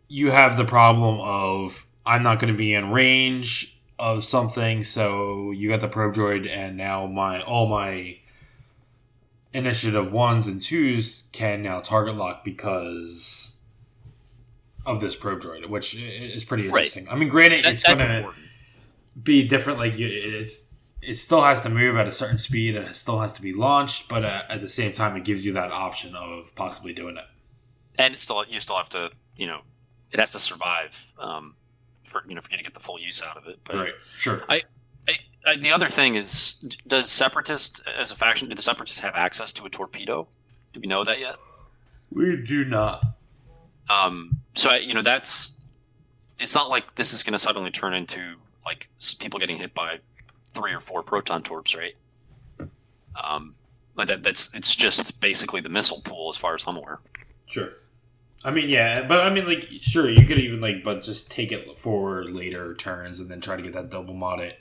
you 0.08 0.32
have 0.32 0.58
the 0.58 0.66
problem 0.66 1.20
of 1.22 1.86
I'm 2.06 2.24
not 2.24 2.40
going 2.40 2.52
to 2.54 2.58
be 2.58 2.74
in 2.74 2.92
range 2.92 3.80
of 3.98 4.24
something, 4.26 4.84
so 4.84 5.52
you 5.52 5.70
got 5.70 5.80
the 5.82 5.88
probe 5.88 6.14
droid, 6.16 6.48
and 6.50 6.78
now 6.78 7.08
my 7.08 7.42
all 7.42 7.68
my 7.68 8.18
initiative 9.54 10.12
ones 10.12 10.48
and 10.48 10.62
twos 10.62 11.30
can 11.32 11.62
now 11.62 11.80
target 11.80 12.16
lock 12.16 12.44
because 12.44 13.62
of 14.86 15.00
this 15.00 15.16
probe 15.16 15.42
droid, 15.42 15.68
which 15.70 15.96
is 15.96 16.44
pretty 16.44 16.64
Right. 16.68 16.80
interesting. 16.86 17.08
I 17.10 17.16
mean, 17.16 17.30
granted, 17.30 17.64
that- 17.66 17.74
it's 17.74 17.84
going 17.84 18.00
to 18.00 18.30
be 19.22 19.48
different. 19.48 19.80
Like 19.80 19.98
you, 19.98 20.08
it's 20.08 20.65
it 21.08 21.16
still 21.16 21.44
has 21.44 21.62
to 21.62 21.70
move 21.70 21.96
at 21.98 22.08
a 22.08 22.12
certain 22.12 22.38
speed 22.38 22.76
and 22.76 22.88
it 22.88 22.96
still 22.96 23.20
has 23.20 23.32
to 23.34 23.42
be 23.42 23.54
launched, 23.54 24.10
but 24.10 24.26
uh, 24.26 24.44
at 24.50 24.62
the 24.62 24.70
same 24.70 24.92
time, 24.94 25.16
it 25.16 25.24
gives 25.24 25.46
you 25.46 25.54
that 25.54 25.72
option 25.72 26.16
of 26.16 26.54
possibly 26.56 26.94
doing 26.94 27.18
it. 27.18 27.26
and 28.00 28.14
it's 28.14 28.24
still 28.24 28.44
you 28.48 28.60
still 28.60 28.78
have 28.78 28.90
to 28.90 29.10
you 29.38 29.48
know 29.48 29.62
it 30.12 30.20
has 30.20 30.32
to 30.32 30.40
survive 30.40 30.92
um 31.20 31.56
for 32.04 32.24
you 32.28 32.36
know 32.36 32.42
for 32.42 32.52
you 32.52 32.58
to 32.58 32.64
get 32.64 32.74
the 32.74 32.80
full 32.80 33.00
use 33.00 33.22
out 33.22 33.38
of 33.38 33.48
it 33.48 33.58
but 33.64 33.76
Right. 33.76 33.94
Sure. 34.18 34.44
I, 34.50 34.64
I, 35.48 35.56
the 35.58 35.72
other 35.72 35.90
thing 35.90 36.16
is, 36.16 36.56
does 36.88 37.12
Separatist 37.12 37.82
as 37.98 38.10
a 38.10 38.16
faction? 38.16 38.50
Do 38.50 38.56
the 38.56 38.62
Separatists 38.64 39.00
have 39.00 39.14
access 39.16 39.54
to 39.54 39.66
a 39.66 39.70
torpedo? 39.70 40.28
Do 40.74 40.80
we 40.80 40.88
know 40.88 41.04
that 41.04 41.20
yet? 41.20 41.36
We 42.12 42.36
do 42.38 42.66
not. 42.66 43.04
Um, 43.90 44.40
so 44.56 44.72
I, 44.72 44.78
you 44.78 44.94
know 44.96 45.04
that's 45.04 45.54
it's 46.40 46.56
not 46.56 46.70
like 46.70 46.96
this 46.96 47.14
is 47.14 47.22
going 47.24 47.34
to 47.34 47.40
suddenly 47.40 47.70
turn 47.72 47.94
into 47.94 48.36
like 48.66 48.90
people 49.20 49.40
getting 49.40 49.58
hit 49.58 49.74
by 49.76 50.00
three 50.56 50.74
or 50.74 50.80
four 50.80 51.04
proton 51.04 51.44
torps, 51.44 51.76
right? 51.76 51.94
Um, 53.22 53.54
like 53.96 54.08
that 54.08 54.24
that's 54.24 54.50
it's 54.54 54.76
just 54.76 55.20
basically 55.22 55.62
the 55.62 55.70
missile 55.70 56.02
pool 56.02 56.30
as 56.30 56.38
far 56.38 56.56
as 56.56 56.64
I'm 56.68 56.78
aware. 56.78 57.00
Sure. 57.46 57.70
I 58.44 58.52
mean, 58.52 58.70
yeah, 58.70 59.08
but 59.08 59.22
I 59.22 59.32
mean, 59.32 59.46
like, 59.46 59.68
sure, 59.80 60.10
you 60.10 60.26
could 60.26 60.38
even 60.40 60.62
like, 60.62 60.84
but 60.84 61.02
just 61.02 61.32
take 61.32 61.52
it 61.52 61.78
for 61.80 62.24
later 62.24 62.76
turns 62.76 63.20
and 63.20 63.30
then 63.30 63.42
try 63.42 63.56
to 63.56 63.62
get 63.62 63.74
that 63.74 63.90
double 63.90 64.14
modded, 64.14 64.54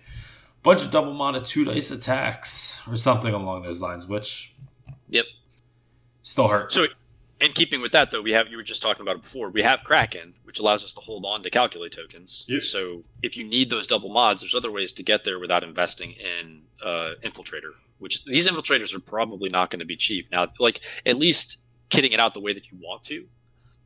bunch 0.63 0.83
of 0.83 0.91
double 0.91 1.13
modded 1.13 1.47
two 1.47 1.65
dice 1.65 1.91
attacks 1.91 2.81
or 2.89 2.97
something 2.97 3.35
along 3.35 3.63
those 3.63 3.83
lines, 3.83 4.07
which 4.07 4.55
Yep. 5.11 5.27
still 6.23 6.49
hurt. 6.49 6.73
So, 6.73 6.87
in 7.41 7.53
keeping 7.53 7.80
with 7.80 7.93
that, 7.93 8.11
though, 8.11 8.22
we 8.22 8.32
have 8.32 8.49
you 8.49 8.57
were 8.57 8.62
just 8.62 8.82
talking 8.82 9.03
about 9.03 9.16
it 9.16 9.22
before. 9.22 9.51
We 9.51 9.62
have 9.62 9.82
Kraken, 9.85 10.35
which 10.45 10.59
allows 10.59 10.85
us 10.85 10.93
to 10.95 11.01
hold 11.01 11.24
on 11.26 11.43
to 11.43 11.51
calculate 11.51 11.93
tokens. 11.93 12.45
Yep. 12.49 12.62
So, 12.62 13.05
if 13.22 13.37
you 13.37 13.45
need 13.45 13.70
those 13.70 13.87
double 13.87 14.09
mods, 14.09 14.43
there's 14.43 14.55
other 14.55 14.70
ways 14.70 14.93
to 14.95 15.03
get 15.03 15.24
there 15.24 15.39
without 15.39 15.64
investing 15.64 16.12
in 16.12 16.62
uh, 16.85 17.14
infiltrator. 17.22 17.72
Which 17.99 18.24
these 18.24 18.47
infiltrators 18.47 18.95
are 18.95 19.01
probably 19.01 19.49
not 19.49 19.70
going 19.70 19.80
to 19.80 19.87
be 19.87 19.97
cheap. 19.97 20.30
Now, 20.30 20.49
like 20.59 20.80
at 21.07 21.16
least 21.16 21.59
kitting 21.91 22.12
it 22.12 22.20
out 22.20 22.35
the 22.35 22.41
way 22.41 22.53
that 22.53 22.70
you 22.70 22.78
want 22.80 23.03
to. 23.05 23.26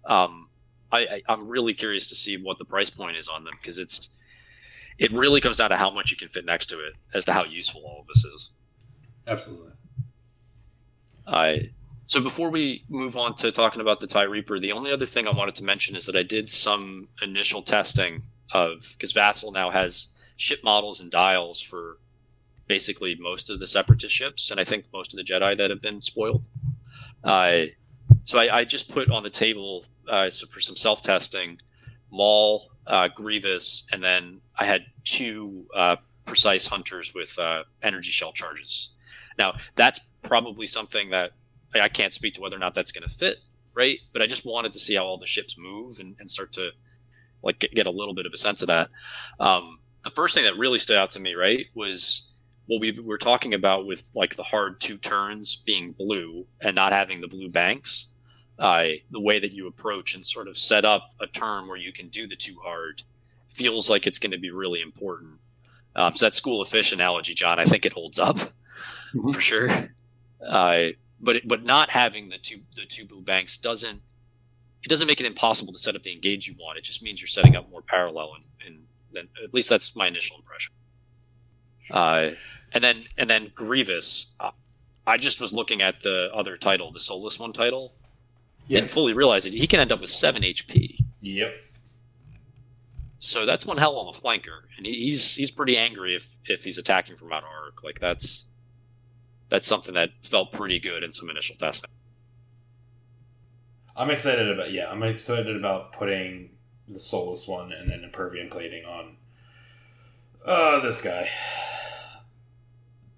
Um, 0.05 0.49
I, 0.91 0.99
I 0.99 1.23
I'm 1.29 1.49
really 1.49 1.75
curious 1.75 2.09
to 2.09 2.15
see 2.15 2.37
what 2.37 2.59
the 2.59 2.65
price 2.65 2.91
point 2.91 3.17
is 3.17 3.29
on 3.29 3.45
them 3.45 3.55
because 3.61 3.79
it's 3.79 4.11
it 4.99 5.13
really 5.13 5.41
comes 5.41 5.57
down 5.59 5.71
to 5.71 5.77
how 5.77 5.91
much 5.91 6.11
you 6.11 6.17
can 6.17 6.29
fit 6.29 6.45
next 6.45 6.67
to 6.67 6.81
it 6.81 6.95
as 7.15 7.25
to 7.27 7.33
how 7.33 7.45
useful 7.45 7.83
all 7.85 8.01
of 8.01 8.07
this 8.07 8.25
is. 8.25 8.51
Absolutely. 9.27 9.73
I 11.27 11.71
so 12.09 12.23
before 12.23 12.49
we 12.49 12.85
move 12.89 13.19
on 13.19 13.35
to 13.37 13.53
talking 13.53 13.83
about 13.83 14.01
the 14.01 14.07
Tie 14.07 14.23
Reaper, 14.23 14.59
the 14.59 14.73
only 14.73 14.91
other 14.91 15.05
thing 15.05 15.27
I 15.27 15.31
wanted 15.31 15.55
to 15.57 15.65
mention 15.65 15.95
is 15.95 16.07
that 16.07 16.17
I 16.17 16.23
did 16.23 16.49
some 16.49 17.09
initial 17.21 17.63
testing 17.63 18.23
of 18.53 18.89
because 18.93 19.13
Vassal 19.13 19.53
now 19.53 19.71
has 19.71 20.09
ship 20.39 20.61
models 20.65 21.01
and 21.01 21.11
dials 21.11 21.61
for 21.61 21.99
basically 22.67 23.15
most 23.21 23.51
of 23.51 23.61
the 23.61 23.67
Separatist 23.67 24.15
ships, 24.15 24.51
and 24.51 24.59
I 24.59 24.65
think 24.65 24.87
most 24.91 25.13
of 25.13 25.19
the 25.19 25.23
Jedi 25.23 25.57
that 25.59 25.69
have 25.69 25.83
been 25.83 26.01
spoiled. 26.01 26.49
I 27.25 27.73
so 28.25 28.39
I, 28.39 28.61
I 28.61 28.65
just 28.65 28.89
put 28.89 29.11
on 29.11 29.23
the 29.23 29.31
table 29.31 29.85
uh, 30.09 30.31
so 30.31 30.47
for 30.47 30.61
some 30.61 30.77
self 30.77 31.03
testing, 31.03 31.59
Maul, 32.11 32.71
uh, 32.87 33.09
Grievous, 33.15 33.85
and 33.93 34.03
then 34.03 34.41
I 34.59 34.65
had 34.65 34.87
two 35.05 35.67
uh, 35.77 35.97
precise 36.25 36.67
hunters 36.67 37.13
with 37.15 37.39
uh, 37.39 37.65
energy 37.83 38.13
shell 38.13 38.33
charges. 38.33 38.93
Now 39.39 39.57
that's 39.75 40.01
probably 40.23 40.67
something 40.67 41.11
that 41.11 41.33
I 41.75 41.81
I 41.81 41.89
can't 41.89 42.13
speak 42.13 42.35
to 42.35 42.41
whether 42.41 42.57
or 42.57 42.61
not 42.61 42.75
that's 42.75 42.93
going 42.93 43.09
to 43.09 43.15
fit, 43.15 43.39
right? 43.75 43.99
But 44.13 44.23
I 44.23 44.27
just 44.27 44.45
wanted 44.45 44.73
to 44.75 44.79
see 44.79 44.95
how 44.95 45.05
all 45.05 45.19
the 45.19 45.27
ships 45.27 45.57
move 45.59 46.01
and, 46.01 46.17
and 46.19 46.31
start 46.31 46.53
to 46.55 46.71
like 47.43 47.59
get, 47.61 47.75
get 47.75 47.87
a 47.87 47.91
little 47.91 48.15
bit 48.15 48.27
of 48.27 48.33
a 48.33 48.37
sense 48.37 48.63
of 48.63 48.69
that. 48.69 48.89
Um, 49.39 49.79
the 50.05 50.11
first 50.11 50.35
thing 50.35 50.45
that 50.45 50.57
really 50.57 50.79
stood 50.79 50.97
out 50.97 51.11
to 51.13 51.21
me, 51.21 51.35
right, 51.35 51.67
was 51.75 52.29
what 52.67 52.81
we 52.81 52.93
were 53.01 53.19
talking 53.19 53.55
about 53.55 53.87
with 53.87 54.03
like 54.15 54.37
the 54.37 54.43
hard 54.43 54.81
two 54.81 54.99
turns 54.99 55.57
being 55.57 55.93
blue 55.93 56.47
and 56.61 56.75
not 56.75 56.93
having 56.93 57.21
the 57.21 57.29
blue 57.29 57.49
banks. 57.49 58.07
Uh, 58.59 58.89
the 59.13 59.21
way 59.21 59.39
that 59.39 59.53
you 59.53 59.69
approach 59.69 60.15
and 60.17 60.27
sort 60.27 60.49
of 60.49 60.59
set 60.59 60.85
up 60.85 61.11
a 61.21 61.29
turn 61.29 61.69
where 61.69 61.77
you 61.77 61.93
can 61.93 62.09
do 62.09 62.27
the 62.27 62.35
two 62.35 62.57
hard 62.61 63.03
feels 63.47 63.89
like 63.89 64.05
it's 64.07 64.19
going 64.19 64.33
to 64.33 64.39
be 64.39 64.51
really 64.51 64.81
important. 64.81 65.35
Um, 65.95 66.13
so 66.17 66.27
that 66.27 66.35
school 66.35 66.61
of 66.61 66.69
fish 66.69 66.93
analogy, 66.93 67.35
John, 67.35 67.61
I 67.61 67.65
think 67.67 67.87
it 67.87 67.93
holds 67.93 68.19
up 68.19 68.37
Mhm. 69.15 69.33
for 69.33 69.41
sure. 69.41 69.71
Uh, 70.45 70.89
but 71.21 71.37
it, 71.37 71.49
but 71.49 71.65
not 71.65 71.91
having 71.91 72.29
the 72.29 72.39
two 72.39 72.61
the 72.77 72.87
two 72.87 73.05
blue 73.05 73.23
banks 73.23 73.59
doesn't 73.59 74.03
it 74.83 74.89
doesn't 74.89 75.07
make 75.07 75.21
it 75.21 75.27
impossible 75.27 75.73
to 75.73 75.79
set 75.79 75.97
up 75.97 76.03
the 76.03 76.13
engage 76.13 76.47
you 76.47 76.55
want. 76.59 76.79
It 76.79 76.85
just 76.85 77.03
means 77.03 77.21
you're 77.21 77.29
setting 77.29 77.57
up 77.57 77.69
more 77.71 77.83
parallel, 77.83 78.35
and, 78.37 78.45
and 78.67 78.85
then 79.13 79.29
at 79.43 79.53
least 79.53 79.69
that's 79.69 79.97
my 79.97 80.07
initial 80.07 80.37
impression. 80.37 80.73
Uh, 81.91 82.31
and 82.73 82.85
then 82.85 83.03
and 83.17 83.29
then 83.29 83.51
Grievous, 83.55 84.27
uh, 84.39 84.51
I 85.07 85.17
just 85.17 85.41
was 85.41 85.53
looking 85.53 85.83
at 85.83 86.03
the 86.03 86.31
other 86.35 86.57
title, 86.57 86.93
the 86.93 87.01
Soulless 87.01 87.39
one 87.39 87.53
title, 87.53 87.95
didn't 88.69 88.91
fully 88.91 89.15
realize 89.15 89.47
it. 89.47 89.53
He 89.53 89.67
can 89.67 89.81
end 89.81 89.91
up 89.91 90.01
with 90.01 90.11
seven 90.11 90.43
HP. 90.43 91.05
Yep. 91.23 91.53
So 93.21 93.47
that's 93.47 93.67
one 93.67 93.79
hell 93.79 93.99
of 93.99 94.17
a 94.17 94.21
flanker, 94.21 94.61
and 94.77 94.87
he, 94.87 95.11
he's 95.11 95.35
he's 95.35 95.51
pretty 95.51 95.77
angry 95.77 96.15
if 96.15 96.29
if 96.45 96.63
he's 96.63 96.79
attacking 96.79 97.17
from 97.17 97.33
out 97.33 97.43
of 97.43 97.49
arc. 97.49 97.83
Like 97.83 97.99
that's 97.99 98.45
that's 99.51 99.67
something 99.67 99.95
that 99.95 100.11
felt 100.23 100.53
pretty 100.53 100.79
good 100.79 101.03
in 101.03 101.13
some 101.13 101.31
initial 101.31 101.57
testing. 101.57 101.91
I'm 103.97 104.11
excited 104.11 104.49
about 104.49 104.71
yeah. 104.73 104.91
I'm 104.91 105.03
excited 105.03 105.57
about 105.57 105.93
putting 105.93 106.51
the 106.87 106.99
soulless 106.99 107.49
one 107.49 107.73
and 107.73 107.91
then 107.91 108.05
impervium 108.05 108.49
plating 108.49 108.85
on. 108.85 109.17
Uh, 110.47 110.81
this 110.81 111.03
guy, 111.03 111.29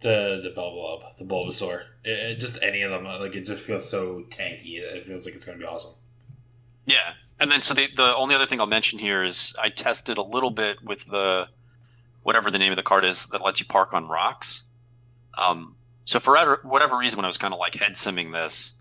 the 0.01 0.41
the 0.43 0.53
Bulbob, 0.57 1.19
the 1.19 1.25
Bulbasaur. 1.25 1.83
It, 2.05 2.11
it- 2.19 2.39
just 2.41 2.59
any 2.63 2.83
of 2.83 2.91
them, 2.91 3.05
like 3.05 3.35
it 3.37 3.43
just 3.43 3.63
feels 3.63 3.89
so 3.89 4.25
tanky. 4.31 4.79
It 4.79 5.07
feels 5.07 5.27
like 5.27 5.35
it's 5.35 5.45
gonna 5.45 5.59
be 5.59 5.65
awesome. 5.65 5.95
Yeah, 6.87 7.13
and 7.39 7.51
then 7.53 7.61
so 7.63 7.75
the 7.75 7.89
the 7.95 8.17
only 8.17 8.35
other 8.35 8.47
thing 8.47 8.59
I'll 8.61 8.67
mention 8.67 8.99
here 8.99 9.23
is 9.23 9.55
I 9.61 9.69
tested 9.69 10.17
a 10.19 10.23
little 10.23 10.51
bit 10.51 10.83
with 10.83 11.05
the 11.07 11.49
whatever 12.23 12.51
the 12.51 12.59
name 12.59 12.73
of 12.73 12.77
the 12.77 12.83
card 12.83 13.05
is 13.05 13.27
that 13.27 13.43
lets 13.45 13.61
you 13.61 13.67
park 13.67 13.93
on 13.93 14.09
rocks. 14.09 14.63
Um, 15.37 15.77
so 16.05 16.21
for 16.21 16.59
whatever- 16.63 16.97
reason, 16.97 17.17
when 17.17 17.25
I 17.25 17.29
was 17.29 17.39
kind 17.39 17.55
of 17.55 17.61
like 17.61 17.75
head 17.75 17.93
simming 17.93 18.33
this, 18.33 18.73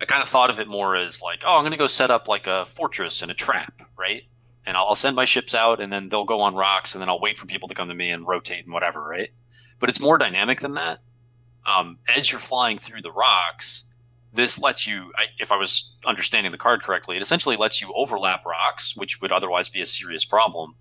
I 0.00 0.06
kind 0.06 0.22
of 0.22 0.28
thought 0.28 0.50
of 0.50 0.58
it 0.58 0.68
more 0.68 0.96
as 0.96 1.20
like, 1.20 1.42
oh, 1.44 1.56
I'm 1.56 1.62
going 1.62 1.72
to 1.72 1.76
go 1.76 1.86
set 1.86 2.10
up 2.10 2.26
like 2.26 2.46
a 2.46 2.66
fortress 2.66 3.22
and 3.22 3.30
a 3.30 3.34
trap, 3.34 3.82
right? 3.98 4.22
And 4.64 4.76
I'll, 4.76 4.86
I'll 4.86 4.94
send 4.94 5.16
my 5.16 5.24
ships 5.24 5.54
out, 5.54 5.80
and 5.80 5.92
then 5.92 6.08
they'll 6.08 6.24
go 6.24 6.40
on 6.40 6.54
rocks, 6.54 6.94
and 6.94 7.02
then 7.02 7.08
I'll 7.08 7.20
wait 7.20 7.38
for 7.38 7.46
people 7.46 7.68
to 7.68 7.74
come 7.74 7.88
to 7.88 7.94
me 7.94 8.10
and 8.10 8.26
rotate 8.26 8.64
and 8.64 8.72
whatever, 8.72 9.02
right? 9.02 9.30
But 9.78 9.88
it's 9.88 10.00
more 10.00 10.18
dynamic 10.18 10.60
than 10.60 10.74
that. 10.74 11.00
Um, 11.66 11.98
as 12.08 12.30
you're 12.30 12.40
flying 12.40 12.78
through 12.78 13.02
the 13.02 13.12
rocks, 13.12 13.84
this 14.32 14.58
lets 14.58 14.86
you, 14.86 15.12
I, 15.16 15.26
if 15.38 15.50
I 15.52 15.56
was 15.56 15.90
understanding 16.06 16.52
the 16.52 16.58
card 16.58 16.82
correctly, 16.82 17.16
it 17.16 17.22
essentially 17.22 17.56
lets 17.56 17.80
you 17.80 17.92
overlap 17.94 18.44
rocks, 18.46 18.96
which 18.96 19.20
would 19.20 19.32
otherwise 19.32 19.68
be 19.68 19.80
a 19.80 19.86
serious 19.86 20.24
problem, 20.24 20.74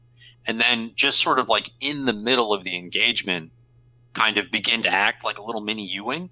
and 0.45 0.59
then 0.59 0.91
just 0.95 1.19
sort 1.19 1.39
of 1.39 1.49
like 1.49 1.71
in 1.81 2.05
the 2.05 2.13
middle 2.13 2.53
of 2.53 2.63
the 2.63 2.77
engagement, 2.77 3.51
kind 4.13 4.37
of 4.37 4.51
begin 4.51 4.81
to 4.83 4.89
act 4.89 5.23
like 5.23 5.37
a 5.37 5.43
little 5.43 5.61
mini 5.61 5.85
U-wing. 5.85 6.29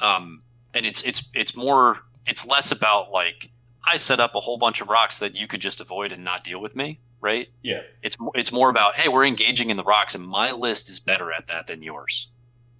Um, 0.00 0.42
and 0.74 0.84
it's 0.86 1.02
it's 1.02 1.28
it's 1.34 1.54
more, 1.54 1.98
it's 2.26 2.46
less 2.46 2.72
about 2.72 3.10
like 3.10 3.50
I 3.84 3.96
set 3.96 4.20
up 4.20 4.34
a 4.34 4.40
whole 4.40 4.58
bunch 4.58 4.80
of 4.80 4.88
rocks 4.88 5.18
that 5.18 5.34
you 5.34 5.46
could 5.46 5.60
just 5.60 5.80
avoid 5.80 6.12
and 6.12 6.24
not 6.24 6.44
deal 6.44 6.60
with 6.60 6.74
me, 6.74 7.00
right? 7.20 7.48
Yeah. 7.62 7.82
It's 8.02 8.16
it's 8.34 8.52
more 8.52 8.70
about 8.70 8.96
hey, 8.96 9.08
we're 9.08 9.24
engaging 9.24 9.70
in 9.70 9.76
the 9.76 9.84
rocks, 9.84 10.14
and 10.14 10.26
my 10.26 10.52
list 10.52 10.88
is 10.88 11.00
better 11.00 11.32
at 11.32 11.46
that 11.48 11.66
than 11.66 11.82
yours, 11.82 12.28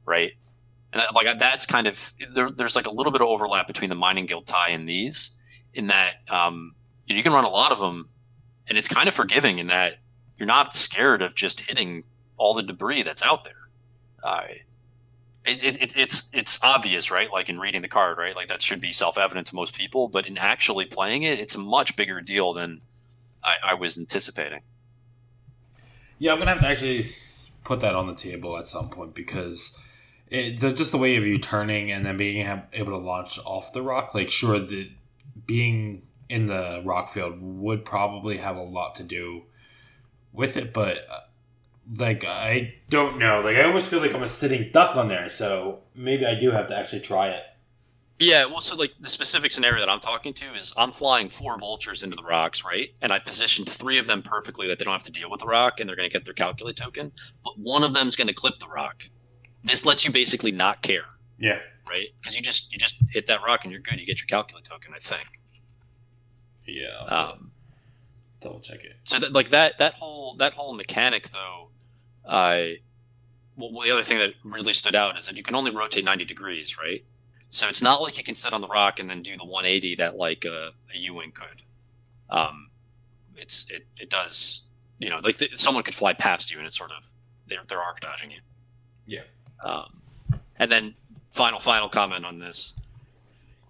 right? 0.05 0.33
And 0.93 1.01
that, 1.01 1.15
like 1.15 1.39
that's 1.39 1.67
kind 1.67 1.87
of 1.87 1.99
there, 2.35 2.51
there's 2.51 2.77
like 2.77 2.87
a 2.87 2.91
little 2.91 3.13
bit 3.13 3.21
of 3.21 3.29
overlap 3.29 3.67
between 3.67 3.89
the 3.89 3.97
mining 3.97 4.27
guild 4.27 4.47
tie 4.47 4.71
and 4.71 4.89
these, 4.89 5.33
in 5.75 5.87
that 5.89 6.15
um, 6.29 6.75
you 7.07 7.23
can 7.23 7.33
run 7.33 7.45
a 7.45 7.51
lot 7.51 7.73
of 7.73 7.79
them, 7.79 8.09
and 8.69 8.79
it's 8.79 8.89
kind 8.89 9.09
of 9.09 9.15
forgiving 9.15 9.59
in 9.59 9.69
that 9.69 9.95
you're 10.39 10.47
not 10.47 10.75
scared 10.75 11.23
of 11.23 11.35
just 11.35 11.61
hitting 11.61 12.05
all 12.37 12.55
the 12.55 12.63
debris 12.63 13.03
that's 13.03 13.23
out 13.23 13.45
there. 13.45 13.55
Uh, 14.23 14.43
it, 15.45 15.63
it, 15.63 15.83
it, 15.83 15.97
it's 15.97 16.31
it's 16.33 16.59
obvious, 16.63 17.11
right? 17.11 17.31
Like 17.33 17.49
in 17.49 17.59
reading 17.59 17.83
the 17.83 17.89
card, 17.89 18.19
right? 18.19 18.37
Like 18.37 18.49
that 18.49 18.63
should 18.63 18.81
be 18.81 18.93
self 18.93 19.19
evident 19.19 19.49
to 19.49 19.55
most 19.55 19.75
people, 19.75 20.09
but 20.09 20.27
in 20.27 20.39
actually 20.39 20.85
playing 20.85 21.25
it, 21.25 21.41
it's 21.41 21.55
a 21.55 21.59
much 21.59 21.97
bigger 21.97 22.21
deal 22.21 22.53
than 22.53 22.83
I, 23.43 23.71
I 23.71 23.75
was 23.75 23.99
anticipating. 23.99 24.61
Yeah, 26.19 26.33
I'm 26.33 26.39
gonna 26.39 26.53
have 26.53 26.61
to 26.61 26.69
actually 26.69 27.03
put 27.65 27.81
that 27.81 27.97
on 27.97 28.07
the 28.07 28.15
table 28.15 28.57
at 28.57 28.67
some 28.67 28.89
point 28.89 29.15
because 29.15 29.77
it, 30.29 30.61
the, 30.61 30.73
just 30.73 30.93
the 30.93 30.99
way 30.99 31.17
of 31.17 31.27
you 31.27 31.39
turning 31.39 31.91
and 31.91 32.07
then 32.07 32.17
being 32.17 32.47
able 32.73 32.93
to 32.93 32.99
launch 32.99 33.39
off 33.45 33.73
the 33.73 33.83
rock. 33.83 34.15
Like, 34.15 34.31
sure, 34.31 34.59
the 34.61 34.91
being 35.47 36.03
in 36.29 36.47
the 36.47 36.83
rock 36.85 37.09
field 37.09 37.37
would 37.41 37.85
probably 37.85 38.39
have 38.39 38.57
a 38.57 38.63
lot 38.63 38.95
to 38.97 39.03
do 39.03 39.43
with 40.33 40.57
it, 40.57 40.73
but 40.73 40.99
uh, 41.11 41.21
like 41.97 42.25
I 42.25 42.75
don't 42.89 43.19
know. 43.19 43.41
Like, 43.41 43.57
I 43.57 43.65
almost 43.65 43.89
feel 43.89 44.01
like 44.01 44.15
I'm 44.15 44.23
a 44.23 44.29
sitting 44.29 44.71
duck 44.73 44.97
on 44.97 45.09
there, 45.09 45.29
so 45.29 45.81
maybe 45.95 46.25
I 46.27 46.35
do 46.39 46.51
have 46.51 46.69
to 46.69 46.77
actually 46.77 47.01
try 47.01 47.29
it. 47.29 47.43
Yeah, 48.19 48.45
well, 48.45 48.61
so 48.61 48.77
like 48.77 48.93
the 49.01 49.09
specific 49.09 49.51
scenario 49.51 49.81
that 49.81 49.89
I'm 49.89 49.99
talking 49.99 50.33
to 50.35 50.55
is 50.55 50.73
I'm 50.77 50.93
flying 50.93 51.29
four 51.29 51.59
vultures 51.59 52.05
into 52.05 52.15
the 52.15 52.23
rocks, 52.23 52.65
right? 52.65 52.91
And 53.01 53.11
I 53.13 53.19
positioned 53.19 53.69
three 53.69 53.99
of 53.99 54.07
them 54.07 54.23
perfectly 54.23 54.69
that 54.69 54.79
they 54.79 54.85
don't 54.85 54.93
have 54.93 55.03
to 55.05 55.11
deal 55.11 55.29
with 55.29 55.41
the 55.41 55.47
rock 55.47 55.81
and 55.81 55.89
they're 55.89 55.97
going 55.97 56.09
to 56.09 56.13
get 56.13 56.25
their 56.25 56.35
calculate 56.35 56.77
token, 56.77 57.11
but 57.43 57.59
one 57.59 57.83
of 57.83 57.95
them's 57.95 58.15
going 58.15 58.29
to 58.29 58.35
clip 58.35 58.61
the 58.61 58.69
rock. 58.69 59.09
This 59.65 59.85
lets 59.85 60.05
you 60.05 60.13
basically 60.13 60.53
not 60.53 60.83
care, 60.83 61.07
Yeah, 61.39 61.59
right? 61.91 62.09
Because 62.21 62.37
you 62.37 62.43
just 62.43 62.73
you 62.73 62.79
just 62.79 62.97
hit 63.11 63.27
that 63.27 63.41
rock 63.45 63.65
and 63.65 63.73
you're 63.73 63.81
good. 63.81 63.99
You 63.99 64.07
get 64.07 64.19
your 64.21 64.27
calculate 64.29 64.65
token, 64.67 64.93
I 64.95 65.01
think. 65.01 65.27
yeah. 66.67 66.85
I'll 67.01 67.07
have 67.09 67.29
to 67.29 67.35
Um, 67.35 67.51
double 68.41 68.61
check 68.61 68.85
it. 68.85 68.95
so 69.05 69.19
that 69.19 69.33
like 69.33 69.51
that 69.51 69.79
that 69.79 69.95
whole 69.95 70.37
that 70.37 70.53
whole 70.55 70.75
mechanic 70.75 71.31
though, 71.33 71.71
I 72.27 72.79
well, 73.57 73.83
the 73.83 73.91
other 73.91 74.03
thing 74.03 74.19
that 74.19 74.35
really 74.45 74.73
stood 74.73 74.95
out 74.95 75.19
is 75.19 75.27
that 75.27 75.37
you 75.37 75.43
can 75.43 75.55
only 75.55 75.71
rotate 75.71 76.05
90 76.05 76.25
degrees, 76.25 76.79
right? 76.79 77.05
So 77.51 77.69
it's 77.69 77.83
not 77.83 78.01
like 78.01 78.17
you 78.17 78.25
can 78.25 78.35
sit 78.35 78.55
on 78.55 78.63
the 78.63 78.69
rock 78.69 78.99
and 78.99 79.11
then 79.11 79.23
do 79.23 79.37
the 79.37 79.45
180 79.45 79.97
that 79.97 80.17
like 80.17 80.45
a, 80.47 80.71
a 80.95 81.31
could. 81.33 81.63
Um, 82.31 82.71
it's 83.37 83.67
it, 83.69 83.87
it 83.99 84.09
does 84.09 84.63
you 84.99 85.11
know 85.11 85.21
like 85.23 85.37
the, 85.39 85.51
someone 85.57 85.83
could 85.83 85.95
fly 85.95 86.13
past 86.15 86.51
you 86.51 86.59
and 86.59 86.67
it's 86.67 86.79
sort 86.79 86.93
of 86.93 87.03
they're 87.47 87.63
they're 87.69 87.81
arc 87.81 88.01
dodging 88.01 88.31
you. 88.31 88.41
Yeah. 89.07 89.23
Um, 89.63 90.01
and 90.57 90.71
then 90.71 90.95
final 91.31 91.61
final 91.61 91.89
comment 91.89 92.25
on 92.25 92.39
this, 92.39 92.73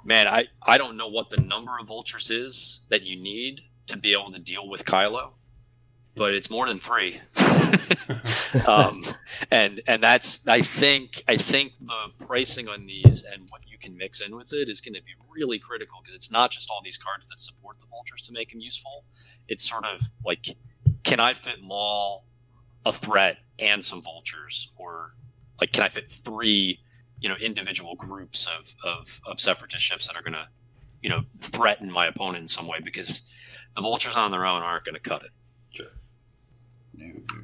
man. 0.04 0.28
I 0.28 0.46
I 0.62 0.78
don't 0.78 0.96
know 0.96 1.08
what 1.08 1.30
the 1.30 1.38
number 1.38 1.72
of 1.80 1.86
vultures 1.86 2.30
is 2.30 2.80
that 2.88 3.02
you 3.02 3.16
need 3.16 3.62
to 3.88 3.96
be 3.96 4.12
able 4.12 4.30
to 4.32 4.38
deal 4.38 4.68
with 4.68 4.84
Kylo, 4.84 5.30
but 6.14 6.34
it's 6.34 6.50
more 6.50 6.66
than 6.66 6.78
three. 6.78 7.20
um, 8.66 9.02
and 9.50 9.80
and 9.86 10.02
that's 10.02 10.46
I 10.46 10.62
think 10.62 11.24
I 11.26 11.36
think 11.36 11.72
the 11.80 12.26
pricing 12.26 12.68
on 12.68 12.86
these 12.86 13.24
and 13.24 13.48
what 13.48 13.62
you 13.66 13.78
can 13.78 13.96
mix 13.96 14.20
in 14.20 14.36
with 14.36 14.52
it 14.52 14.68
is 14.68 14.80
going 14.80 14.94
to 14.94 15.02
be 15.02 15.12
really 15.34 15.58
critical 15.58 16.00
because 16.02 16.14
it's 16.14 16.30
not 16.30 16.50
just 16.50 16.70
all 16.70 16.80
these 16.84 16.98
cards 16.98 17.26
that 17.28 17.40
support 17.40 17.78
the 17.78 17.86
vultures 17.86 18.22
to 18.22 18.32
make 18.32 18.50
them 18.50 18.60
useful. 18.60 19.04
It's 19.48 19.68
sort 19.68 19.84
of 19.84 20.00
like, 20.24 20.56
can 21.02 21.18
I 21.18 21.34
fit 21.34 21.62
Maul, 21.62 22.26
a 22.84 22.92
threat, 22.92 23.38
and 23.58 23.84
some 23.84 24.02
vultures, 24.02 24.70
or 24.76 25.14
like 25.60 25.72
can 25.72 25.82
I 25.82 25.88
fit 25.88 26.10
three, 26.10 26.80
you 27.20 27.28
know, 27.28 27.36
individual 27.36 27.94
groups 27.94 28.46
of 28.46 28.74
of, 28.84 29.20
of 29.26 29.40
separatist 29.40 29.82
ships 29.82 30.06
that 30.06 30.16
are 30.16 30.22
going 30.22 30.34
to, 30.34 30.46
you 31.00 31.08
know, 31.08 31.22
threaten 31.40 31.90
my 31.90 32.06
opponent 32.06 32.42
in 32.42 32.48
some 32.48 32.66
way 32.66 32.80
because 32.84 33.22
the 33.74 33.80
vultures 33.80 34.16
on 34.16 34.30
their 34.30 34.44
own 34.44 34.62
aren't 34.62 34.84
going 34.84 34.94
to 34.94 35.00
cut 35.00 35.22
it. 35.22 35.30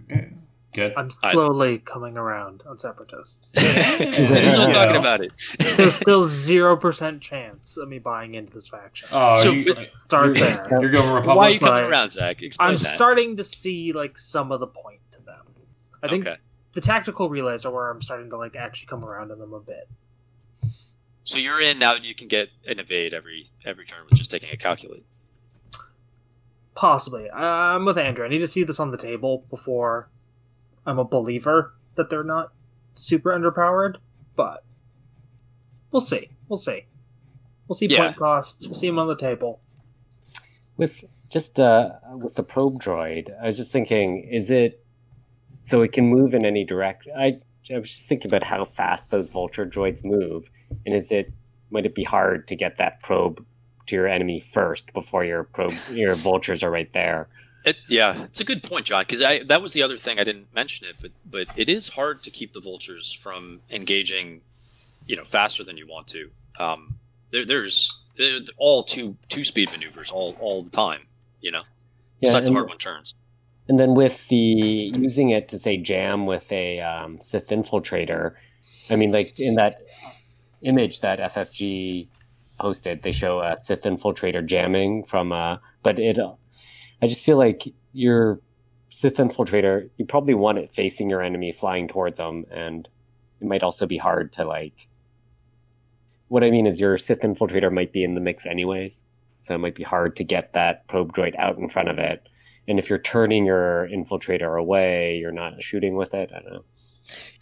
Sure. 0.09 0.31
Good. 0.75 0.93
I'm 0.97 1.11
slowly 1.11 1.79
coming 1.79 2.17
around 2.17 2.63
on 2.69 2.79
separatists. 2.79 3.53
He's 3.59 4.53
still 4.53 4.71
talking 4.71 4.97
about 4.97 5.23
it. 5.23 5.33
There's 5.77 5.95
still 5.95 6.29
zero 6.29 6.77
percent 6.77 7.21
chance 7.23 7.77
of 7.79 7.89
me 7.89 7.99
buying 7.99 8.35
into 8.35 8.53
this 8.53 8.69
faction. 8.69 9.09
Oh, 9.11 9.43
So, 9.43 9.51
you, 9.51 9.75
but- 9.75 9.79
uh, 9.79 9.95
Start 9.95 10.27
you're, 10.27 10.47
there. 10.47 10.69
you're 10.83 10.91
going 10.91 11.11
Republic. 11.11 11.37
Why 11.37 11.47
are 11.47 11.51
you 11.51 11.59
coming 11.59 11.85
but 11.85 11.91
around, 11.91 12.13
Zach? 12.13 12.43
Explain 12.43 12.69
I'm 12.69 12.77
that. 12.77 12.95
starting 12.95 13.37
to 13.39 13.45
see 13.45 13.93
like 13.93 14.19
some 14.19 14.53
of 14.53 14.61
the 14.61 14.67
point 14.67 15.01
to 15.13 15.21
them. 15.23 15.47
I 16.03 16.09
think 16.09 16.27
okay. 16.27 16.37
the 16.75 16.81
tactical 16.83 17.31
relays 17.31 17.65
are 17.65 17.73
where 17.73 17.91
I'm 17.91 18.03
starting 18.03 18.29
to 18.31 18.37
like 18.37 18.55
actually 18.55 18.89
come 18.89 19.05
around 19.05 19.33
on 19.33 19.39
them 19.39 19.55
a 19.55 19.61
bit. 19.61 19.89
So 21.25 21.39
you're 21.39 21.61
in 21.61 21.79
now. 21.79 21.95
And 21.95 22.05
you 22.05 22.15
can 22.15 22.29
get 22.29 22.51
an 22.67 22.79
evade 22.79 23.15
every 23.15 23.51
every 23.65 23.85
turn 23.87 24.01
with 24.09 24.19
just 24.19 24.31
taking 24.31 24.51
a 24.51 24.57
calculate. 24.57 25.05
Possibly. 26.79 27.29
I'm 27.29 27.85
with 27.85 27.99
Andrew. 27.99 28.25
I 28.25 28.29
need 28.29 28.39
to 28.39 28.47
see 28.47 28.63
this 28.63 28.79
on 28.79 28.93
the 28.93 28.97
table 28.97 29.45
before 29.51 30.09
I'm 30.87 31.01
a 31.01 31.05
believer 31.05 31.75
that 31.97 32.09
they're 32.09 32.23
not 32.23 32.53
super 32.95 33.31
underpowered, 33.31 33.97
but 34.37 34.63
we'll 35.91 36.01
see. 36.01 36.29
We'll 36.49 36.57
see. 36.57 36.85
We'll 37.67 37.75
see 37.75 37.87
Yeah. 37.87 37.99
point 38.07 38.17
costs. 38.17 38.65
We'll 38.65 38.77
see 38.77 38.87
them 38.87 39.01
on 39.01 39.09
the 39.09 39.17
table. 39.17 39.61
With 40.77 41.05
just 41.31 41.59
uh, 41.59 41.95
with 42.13 42.37
the 42.37 42.45
probe 42.45 42.81
droid, 42.81 43.29
I 43.43 43.47
was 43.47 43.57
just 43.57 43.73
thinking, 43.73 44.29
is 44.31 44.49
it 44.49 44.85
so 45.65 45.83
it 45.83 45.91
can 45.91 46.07
move 46.07 46.33
in 46.33 46.45
any 46.45 46.63
direction? 46.65 47.13
I, 47.19 47.41
I 47.75 47.79
was 47.81 47.91
just 47.91 48.07
thinking 48.07 48.31
about 48.31 48.45
how 48.45 48.65
fast 48.65 49.11
those 49.11 49.33
vulture 49.33 49.67
droids 49.67 50.05
move, 50.05 50.49
and 50.87 50.95
is 50.95 51.11
it 51.11 51.33
might 51.71 51.87
it 51.87 51.97
be 51.97 52.05
hard 52.05 52.47
to 52.47 52.55
get 52.55 52.79
that 52.79 53.03
probe 53.03 53.45
to 53.89 53.97
your 53.97 54.09
enemy 54.09 54.45
first 54.53 54.93
before 54.93 55.25
your 55.25 55.45
probe 55.45 55.75
your 55.91 56.15
vultures 56.15 56.63
are 56.63 56.71
right 56.71 56.93
there? 56.93 57.29
It, 57.65 57.77
yeah, 57.89 58.25
it's 58.25 58.41
a 58.41 58.45
good 58.45 58.63
point, 58.63 58.87
John. 58.87 59.03
Because 59.03 59.23
I 59.23 59.43
that 59.45 59.61
was 59.61 59.73
the 59.73 59.83
other 59.83 59.97
thing 59.97 60.19
I 60.19 60.25
didn't 60.25 60.55
mention 60.55 60.87
it, 60.87 60.97
but 61.01 61.11
but 61.27 61.49
it 61.57 61.69
is 61.69 61.89
hard 61.89 62.23
to 62.23 62.31
keep 62.31 62.53
the 62.53 62.61
vultures 62.61 63.13
from 63.13 63.61
engaging, 63.71 64.43
you 65.07 65.17
know, 65.17 65.25
faster 65.25 65.65
than 65.65 65.77
you 65.77 65.87
want 65.87 66.07
to. 66.09 66.31
Um, 66.59 66.99
there, 67.31 67.45
there's 67.45 68.01
all 68.57 68.85
two 68.85 69.17
two 69.29 69.45
speed 69.45 69.71
maneuvers 69.73 70.11
all 70.11 70.37
all 70.41 70.63
the 70.63 70.71
time. 70.71 71.03
You 71.41 71.51
know, 71.51 71.63
besides 72.21 72.47
the 72.47 72.53
hard 72.53 72.69
one 72.69 72.79
turns. 72.79 73.15
And 73.69 73.79
then 73.79 73.95
with 73.95 74.27
the 74.29 74.37
using 74.37 75.31
it 75.31 75.49
to 75.51 75.59
say 75.59 75.77
jam 75.77 76.25
with 76.25 76.51
a 76.51 76.81
um, 76.81 77.19
Sith 77.21 77.49
infiltrator, 77.49 78.35
I 78.89 78.97
mean, 78.97 79.13
like 79.13 79.39
in 79.39 79.57
that 79.57 79.83
image 80.63 81.01
that 81.01 81.19
FFG 81.35 82.09
posted, 82.59 83.03
they 83.03 83.13
show 83.13 83.41
a 83.41 83.57
Sith 83.61 83.83
infiltrator 83.83 84.45
jamming 84.45 85.05
from, 85.05 85.33
uh, 85.33 85.59
but 85.83 85.99
it, 85.99 86.19
I 87.01 87.07
just 87.07 87.25
feel 87.25 87.39
like 87.39 87.63
your 87.93 88.41
Sith 88.91 89.17
infiltrator, 89.17 89.91
you 89.97 90.05
probably 90.05 90.35
want 90.35 90.59
it 90.59 90.75
facing 90.75 91.11
your 91.11 91.23
enemy, 91.23 91.53
flying 91.53 91.89
towards 91.89 92.19
them, 92.19 92.45
and 92.51 92.89
it 93.41 93.47
might 93.47 93.63
also 93.63 93.87
be 93.87 93.99
hard 93.99 94.33
to 94.35 94.45
like. 94.45 94.89
What 96.29 96.45
I 96.45 96.51
mean 96.51 96.67
is, 96.67 96.81
your 96.81 96.99
Sith 96.99 97.21
infiltrator 97.21 97.73
might 97.73 97.93
be 97.93 98.05
in 98.05 98.15
the 98.15 98.21
mix 98.21 98.47
anyways, 98.47 99.03
so 99.43 99.55
it 99.55 99.59
might 99.59 99.75
be 99.75 99.83
hard 99.83 100.17
to 100.17 100.25
get 100.25 100.53
that 100.53 100.87
probe 100.89 101.13
droid 101.13 101.37
out 101.39 101.59
in 101.59 101.69
front 101.69 101.89
of 101.89 101.99
it. 101.99 102.29
And 102.67 102.79
if 102.79 102.91
you're 102.91 102.99
turning 102.99 103.47
your 103.47 103.89
infiltrator 103.91 104.61
away, 104.61 105.17
you're 105.17 105.33
not 105.33 105.63
shooting 105.63 105.97
with 105.97 106.13
it. 106.13 106.31
I 106.35 106.41
don't 106.41 106.53
know. 106.53 106.65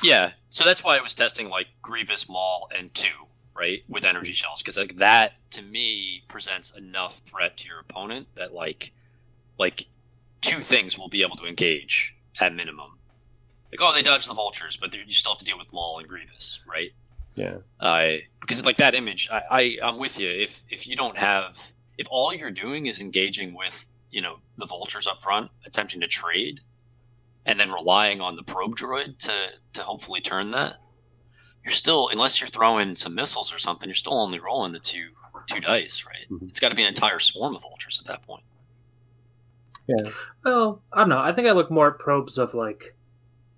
Yeah, 0.03 0.33
so 0.51 0.63
that's 0.63 0.85
why 0.85 0.97
I 0.97 1.01
was 1.01 1.15
testing 1.15 1.49
like 1.49 1.67
Grievous, 1.83 2.29
Maul, 2.29 2.69
and 2.77 2.95
two, 2.95 3.27
right, 3.57 3.83
with 3.89 4.05
energy 4.05 4.33
shells, 4.33 4.63
because 4.63 4.77
like 4.77 4.97
that 4.97 5.33
to 5.51 5.63
me 5.63 6.23
presents 6.29 6.71
enough 6.71 7.21
threat 7.27 7.57
to 7.59 7.67
your 7.67 7.81
opponent 7.81 8.29
that 8.37 8.53
like, 8.53 8.93
like 9.59 9.87
two 10.41 10.61
things 10.61 10.99
will 10.99 11.09
be 11.09 11.23
able 11.23 11.37
to 11.37 11.47
engage 11.47 12.15
at 12.41 12.55
minimum. 12.55 12.99
Like, 13.71 13.81
oh, 13.81 13.93
they 13.93 14.03
dodged 14.03 14.29
the 14.29 14.35
vultures, 14.35 14.77
but 14.77 14.95
you 14.95 15.13
still 15.13 15.33
have 15.33 15.39
to 15.39 15.45
deal 15.45 15.59
with 15.59 15.73
Maul 15.73 15.99
and 15.99 16.09
Grievous, 16.09 16.61
right? 16.69 16.93
Yeah. 17.35 17.59
I 17.81 18.23
because 18.41 18.65
like 18.65 18.79
that 18.79 18.95
image, 18.95 19.29
I, 19.31 19.43
I 19.51 19.79
I'm 19.83 19.99
with 19.99 20.19
you. 20.19 20.29
If 20.29 20.63
if 20.71 20.87
you 20.87 20.97
don't 20.97 21.17
have, 21.17 21.57
if 21.99 22.07
all 22.11 22.33
you're 22.33 22.51
doing 22.51 22.87
is 22.87 23.01
engaging 23.01 23.55
with 23.55 23.87
you 24.11 24.23
know 24.23 24.39
the 24.57 24.67
vultures 24.67 25.07
up 25.07 25.21
front, 25.21 25.51
attempting 25.67 26.01
to 26.01 26.09
trade, 26.09 26.61
and 27.45 27.61
then 27.61 27.71
relying 27.71 28.21
on 28.21 28.37
the 28.37 28.43
probe 28.43 28.77
droid 28.77 29.19
to 29.19 29.49
to 29.75 29.83
hopefully 29.83 30.21
turn 30.21 30.53
that, 30.53 30.77
you're 31.67 31.73
still 31.73 32.09
unless 32.09 32.41
you're 32.41 32.49
throwing 32.49 32.95
some 32.95 33.15
missiles 33.15 33.53
or 33.53 33.59
something, 33.59 33.89
you're 33.89 33.97
still 33.97 34.15
only 34.19 34.39
rolling 34.39 34.73
the 34.73 34.79
two 34.79 35.09
two 35.49 35.61
dice, 35.61 36.05
right? 36.07 36.27
Mhm. 36.31 36.49
It's 36.49 36.61
got 36.61 36.71
to 36.71 36.75
be 36.75 36.83
an 36.83 36.89
entire 36.89 37.19
swarm 37.19 37.55
of 37.57 37.63
vultures 37.63 37.99
at 38.01 38.07
that 38.07 38.23
point. 38.23 38.43
Yeah. 39.87 40.11
Well, 40.45 40.83
I 40.93 41.01
don't 41.01 41.09
know. 41.09 41.19
I 41.21 41.33
think 41.33 41.47
I 41.47 41.53
look 41.53 41.71
more 41.71 41.89
at 41.93 41.99
probes 41.99 42.39
of 42.39 42.55
like 42.55 42.97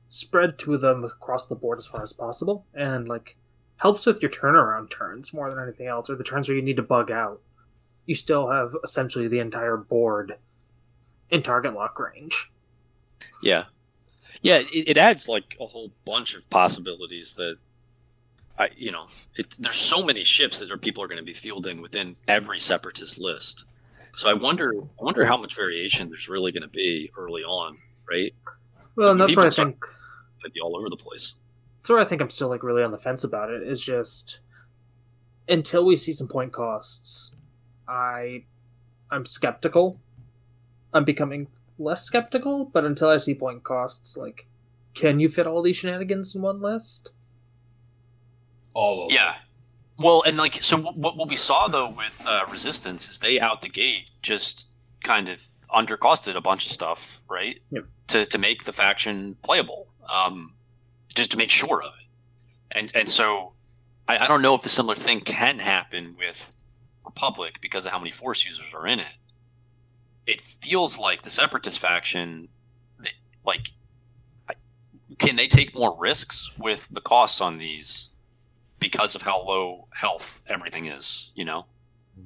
spread 0.09 0.59
two 0.59 0.75
of 0.75 0.81
them 0.81 1.05
across 1.05 1.47
the 1.47 1.55
board 1.55 1.79
as 1.79 1.87
far 1.87 2.03
as 2.03 2.13
possible, 2.13 2.67
and 2.75 3.09
like 3.09 3.37
helps 3.77 4.07
with 4.07 4.21
your 4.23 4.31
turnaround 4.31 4.91
turns 4.91 5.33
more 5.33 5.51
than 5.51 5.63
anything 5.63 5.87
else, 5.87 6.11
or 6.11 6.17
the 6.17 6.25
turns 6.25 6.49
where 6.49 6.57
you 6.57 6.63
need 6.63 6.77
to 6.77 6.83
bug 6.83 7.11
out. 7.11 7.41
You 8.07 8.15
still 8.15 8.51
have 8.51 8.75
essentially 8.85 9.29
the 9.29 9.39
entire 9.41 9.77
board 9.77 10.37
in 11.31 11.43
target 11.43 11.75
lock 11.75 11.99
range. 11.99 12.51
Yeah, 13.43 13.65
yeah. 14.43 14.57
It, 14.59 14.89
it 14.91 14.97
adds 14.99 15.29
like 15.29 15.57
a 15.61 15.67
whole 15.67 15.93
bunch 16.05 16.35
of 16.35 16.49
possibilities 16.51 17.35
that 17.35 17.59
I, 18.59 18.71
you 18.77 18.91
know, 18.91 19.07
it, 19.37 19.57
there's 19.59 19.77
so 19.77 20.03
many 20.03 20.25
ships 20.25 20.59
that 20.59 20.71
are, 20.71 20.77
people 20.77 21.03
are 21.03 21.09
going 21.09 21.19
to 21.19 21.25
be 21.25 21.35
fielding 21.35 21.81
within 21.81 22.17
every 22.27 22.59
separatist 22.59 23.19
list. 23.19 23.65
So 24.15 24.29
I 24.29 24.35
wonder, 24.35 24.73
I 24.77 25.05
wonder 25.05 25.25
how 25.25 25.37
much 25.37 25.55
variation 25.55 26.09
there's 26.09 26.29
really 26.29 26.51
going 26.51 26.63
to 26.63 26.69
be 26.69 27.11
early 27.17 27.43
on, 27.43 27.79
right? 28.11 28.35
Well, 28.97 29.13
and 29.13 29.21
that's 29.21 29.37
where 29.37 29.47
I 29.47 29.51
think 29.51 29.77
It'd 30.41 30.53
be 30.53 30.61
all 30.61 30.77
over 30.77 30.89
the 30.89 30.97
place. 30.97 31.35
that's 31.79 31.91
where 31.91 32.01
I 32.01 32.05
think 32.05 32.21
I'm 32.21 32.31
still 32.31 32.49
like 32.49 32.63
really 32.63 32.83
on 32.83 32.91
the 32.91 32.99
fence 32.99 33.25
about 33.25 33.51
it. 33.51 33.63
Is 33.63 33.81
just 33.81 34.41
until 35.49 35.85
we 35.85 35.97
see 35.97 36.13
some 36.13 36.29
point 36.29 36.53
costs, 36.53 37.33
I 37.89 38.45
I'm 39.11 39.25
skeptical. 39.25 40.01
I'm 40.93 41.05
becoming 41.05 41.49
less 41.79 42.03
skeptical, 42.05 42.65
but 42.65 42.85
until 42.85 43.09
I 43.09 43.19
see 43.19 43.35
point 43.35 43.63
costs, 43.63 44.17
like, 44.17 44.47
can 44.95 45.21
you 45.21 45.29
fit 45.29 45.47
all 45.47 45.63
these 45.63 45.77
shenanigans 45.77 46.35
in 46.35 46.43
one 46.43 46.61
list? 46.61 47.13
All 48.79 49.07
of 49.07 49.13
Yeah. 49.13 49.35
Well, 49.99 50.23
and 50.23 50.37
like, 50.37 50.63
so 50.63 50.77
what, 50.79 51.17
what 51.17 51.29
we 51.29 51.35
saw 51.35 51.67
though 51.67 51.91
with 51.91 52.25
uh, 52.25 52.45
Resistance 52.49 53.09
is 53.09 53.19
they 53.19 53.41
out 53.41 53.61
the 53.61 53.69
gate 53.69 54.11
just 54.23 54.69
kind 55.03 55.29
of 55.29 55.41
undercosted 55.75 56.37
a 56.37 56.41
bunch 56.41 56.67
of 56.67 56.71
stuff, 56.73 57.21
right? 57.29 57.59
Yep. 57.73 57.85
To 58.09 58.27
to 58.27 58.39
make 58.39 58.63
the 58.63 58.73
faction 58.73 59.37
playable, 59.43 59.89
um, 60.09 60.55
just 61.13 61.33
to 61.33 61.37
make 61.37 61.51
sure 61.51 61.83
of 61.83 61.93
it, 61.99 62.07
and 62.71 62.93
and 62.95 63.11
so 63.11 63.55
I, 64.07 64.19
I 64.19 64.29
don't 64.29 64.43
know 64.43 64.55
if 64.55 64.65
a 64.65 64.69
similar 64.69 64.95
thing 64.95 65.23
can 65.23 65.59
happen 65.59 66.15
with 66.17 66.53
Republic 67.05 67.59
because 67.61 67.85
of 67.85 67.91
how 67.91 67.99
many 67.99 68.13
Force 68.13 68.47
users 68.47 68.73
are 68.73 68.87
in 68.87 69.01
it. 69.01 69.17
It 70.25 70.41
feels 70.41 70.99
like 70.99 71.23
the 71.23 71.31
Separatist 71.31 71.81
faction, 71.81 72.49
like, 73.45 73.73
can 75.19 75.35
they 75.35 75.49
take 75.49 75.75
more 75.75 75.97
risks 75.99 76.53
with 76.57 76.87
the 76.93 77.01
costs 77.01 77.41
on 77.41 77.59
these? 77.59 78.09
Because 78.81 79.15
of 79.15 79.23
how 79.23 79.41
low 79.43 79.89
health 79.91 80.41
everything 80.47 80.87
is, 80.87 81.31
you 81.35 81.45
know, 81.45 81.67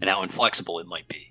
and 0.00 0.08
how 0.08 0.22
inflexible 0.22 0.78
it 0.78 0.86
might 0.86 1.08
be. 1.08 1.30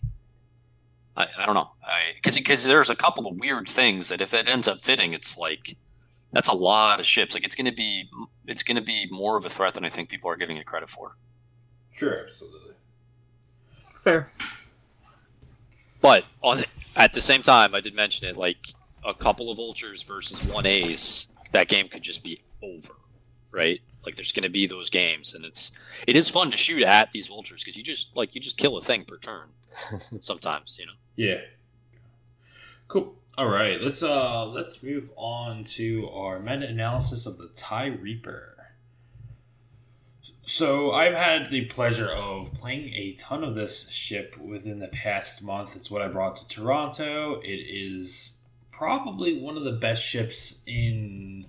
I, 1.16 1.28
I 1.38 1.46
don't 1.46 1.56
know, 1.56 1.72
I 1.84 2.14
because 2.16 2.36
because 2.36 2.64
there's 2.64 2.90
a 2.90 2.96
couple 2.96 3.28
of 3.28 3.38
weird 3.38 3.70
things 3.70 4.10
that 4.10 4.22
if 4.22 4.34
it 4.34 4.48
ends 4.48 4.68
up 4.68 4.82
fitting, 4.82 5.14
it's 5.14 5.38
like 5.38 5.76
that's 6.32 6.48
a 6.48 6.54
lot 6.54 7.00
of 7.00 7.06
ships. 7.06 7.34
Like 7.34 7.44
it's 7.44 7.56
gonna 7.56 7.74
be 7.74 8.10
it's 8.48 8.64
gonna 8.64 8.82
be 8.82 9.08
more 9.12 9.38
of 9.38 9.46
a 9.46 9.50
threat 9.50 9.74
than 9.74 9.84
I 9.84 9.90
think 9.90 10.10
people 10.10 10.30
are 10.30 10.38
giving 10.38 10.58
it 10.58 10.66
credit 10.66 10.90
for. 10.90 11.18
Sure, 11.92 12.28
absolutely. 12.28 12.76
Fair. 14.04 14.32
But 16.02 16.24
on 16.42 16.64
at 16.96 17.14
the 17.14 17.22
same 17.22 17.44
time, 17.44 17.76
I 17.76 17.82
did 17.82 17.94
mention 17.94 18.28
it. 18.28 18.38
Like 18.38 18.74
a 19.06 19.14
couple 19.14 19.52
of 19.52 19.58
vultures 19.58 20.04
versus 20.04 20.52
one 20.52 20.66
ace, 20.66 21.28
that 21.52 21.68
game 21.68 21.90
could 21.90 22.02
just 22.02 22.24
be 22.24 22.42
over, 22.64 22.94
right? 23.52 23.82
Like 24.06 24.16
there's 24.16 24.32
going 24.32 24.44
to 24.44 24.50
be 24.50 24.68
those 24.68 24.90
games, 24.90 25.34
and 25.34 25.46
it's 25.46 25.72
it 26.08 26.16
is 26.16 26.30
fun 26.30 26.52
to 26.52 26.58
shoot 26.58 26.84
at 26.84 27.12
these 27.12 27.28
vultures 27.28 27.64
because 27.64 27.78
you 27.78 27.84
just 27.84 28.16
like 28.16 28.36
you 28.36 28.42
just 28.42 28.58
kill 28.58 28.78
a 28.78 28.82
thing 28.82 29.06
per 29.06 29.18
turn. 29.18 29.50
Sometimes, 30.20 30.78
you 30.80 30.86
know. 30.86 30.94
Yeah. 31.16 31.42
Cool. 32.88 33.16
All 33.38 33.48
right, 33.48 33.82
let's 33.82 34.04
uh 34.04 34.46
let's 34.46 34.84
move 34.84 35.10
on 35.16 35.64
to 35.64 36.10
our 36.10 36.40
meta 36.40 36.68
analysis 36.68 37.26
of 37.26 37.38
the 37.38 37.50
TIE 37.56 37.88
Reaper. 37.88 38.52
So 40.44 40.92
I've 40.92 41.14
had 41.14 41.50
the 41.50 41.66
pleasure 41.66 42.12
of 42.12 42.54
playing 42.54 42.94
a 42.94 43.14
ton 43.14 43.44
of 43.44 43.56
this 43.56 43.90
ship 43.90 44.38
within 44.38 44.80
the 44.80 44.90
past 44.90 45.42
month. 45.42 45.78
It's 45.78 45.90
what 45.90 46.02
I 46.02 46.10
brought 46.10 46.36
to 46.38 46.48
Toronto. 46.48 47.40
It 47.42 47.48
is 47.48 48.40
probably 48.70 49.40
one 49.40 49.56
of 49.56 49.64
the 49.64 49.72
best 49.72 50.04
ships 50.04 50.62
in 50.66 51.46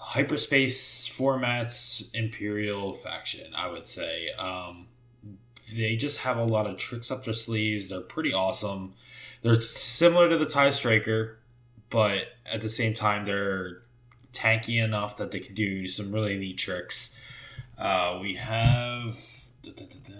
hyperspace 0.00 1.08
formats 1.08 2.08
Imperial 2.14 2.92
faction, 2.92 3.54
I 3.54 3.68
would 3.68 3.86
say. 3.86 4.30
Um, 4.38 4.86
they 5.74 5.94
just 5.94 6.20
have 6.20 6.36
a 6.36 6.44
lot 6.44 6.66
of 6.66 6.76
tricks 6.78 7.10
up 7.10 7.24
their 7.24 7.34
sleeves. 7.34 7.90
They're 7.90 8.00
pretty 8.00 8.32
awesome. 8.32 8.94
They're 9.42 9.60
similar 9.60 10.28
to 10.28 10.36
the 10.38 10.46
TIE 10.46 10.70
Striker, 10.70 11.38
but 11.90 12.28
at 12.50 12.60
the 12.60 12.68
same 12.68 12.94
time, 12.94 13.24
they're 13.24 13.82
tanky 14.32 14.82
enough 14.82 15.16
that 15.18 15.30
they 15.30 15.40
can 15.40 15.54
do 15.54 15.86
some 15.86 16.12
really 16.12 16.36
neat 16.36 16.58
tricks. 16.58 17.20
Uh, 17.78 18.18
we 18.20 18.34
have. 18.34 19.18
da, 19.62 19.72
da, 19.72 19.84
da. 19.84 20.12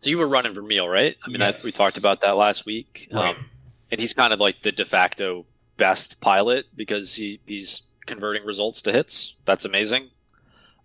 So 0.00 0.10
you 0.10 0.18
were 0.18 0.28
running 0.28 0.54
Vermeil, 0.54 0.88
right? 0.88 1.16
I 1.24 1.28
mean, 1.28 1.40
Yes. 1.40 1.64
I, 1.64 1.66
we 1.66 1.72
talked 1.72 1.96
about 1.96 2.20
that 2.20 2.36
last 2.36 2.64
week. 2.66 3.08
Right. 3.12 3.36
Um, 3.36 3.46
and 3.90 4.00
he's 4.00 4.14
kind 4.14 4.32
of 4.32 4.38
like 4.38 4.62
the 4.62 4.70
de 4.70 4.84
facto 4.84 5.44
best 5.76 6.20
pilot 6.20 6.66
because 6.76 7.14
he, 7.14 7.40
he's 7.46 7.82
converting 8.08 8.44
results 8.44 8.82
to 8.82 8.92
hits. 8.92 9.36
That's 9.44 9.64
amazing. 9.64 10.10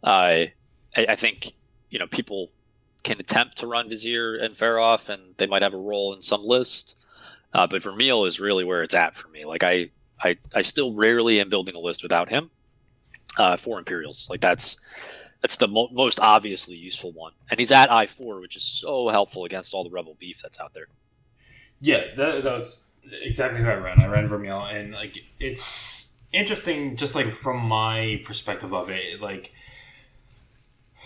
I, 0.04 0.54
I 0.96 1.16
think 1.16 1.54
you 1.90 1.98
know 1.98 2.08
people 2.08 2.52
can 3.04 3.20
attempt 3.20 3.58
to 3.58 3.68
run 3.68 3.90
Vizier 3.90 4.36
and 4.36 4.56
Feroph, 4.56 5.10
and 5.10 5.36
they 5.38 5.48
might 5.48 5.62
have 5.62 5.74
a 5.74 5.78
role 5.78 6.14
in 6.14 6.22
some 6.22 6.44
list. 6.44 6.96
Uh, 7.54 7.68
but 7.68 7.84
Vermeil 7.84 8.26
is 8.26 8.40
really 8.40 8.64
where 8.64 8.82
it's 8.82 8.96
at 8.96 9.16
for 9.16 9.28
me. 9.28 9.46
Like 9.46 9.64
I, 9.64 9.90
I, 10.24 10.38
I 10.56 10.62
still 10.64 10.94
rarely 10.94 11.40
am 11.40 11.50
building 11.50 11.76
a 11.76 11.80
list 11.80 12.02
without 12.02 12.30
him 12.30 12.50
uh, 13.38 13.58
for 13.58 13.78
Imperials. 13.78 14.28
Like 14.30 14.42
that's 14.42 14.78
that's 15.42 15.58
the 15.58 15.68
mo- 15.68 15.90
most 15.92 16.20
obviously 16.20 16.76
useful 16.76 17.12
one, 17.12 17.34
and 17.52 17.60
he's 17.60 17.72
at 17.72 17.92
I 17.92 18.08
four, 18.08 18.40
which 18.40 18.56
is 18.56 18.64
so 18.64 19.10
helpful 19.10 19.46
against 19.46 19.74
all 19.74 19.84
the 19.84 19.90
rebel 19.90 20.16
beef 20.20 20.40
that's 20.42 20.60
out 20.60 20.74
there. 20.74 20.88
Yeah, 21.82 22.16
that, 22.16 22.44
that's 22.44 22.86
exactly 23.22 23.62
who 23.62 23.68
I 23.68 23.76
ran. 23.76 24.00
I 24.00 24.08
ran 24.08 24.26
Vermeil, 24.28 24.64
and 24.64 24.94
like 24.94 25.18
it's 25.40 26.13
interesting, 26.34 26.96
just 26.96 27.16
like 27.16 27.32
from 27.32 27.64
my 27.66 28.22
perspective 28.26 28.74
of 28.74 28.90
it. 28.90 29.22
Like, 29.22 29.54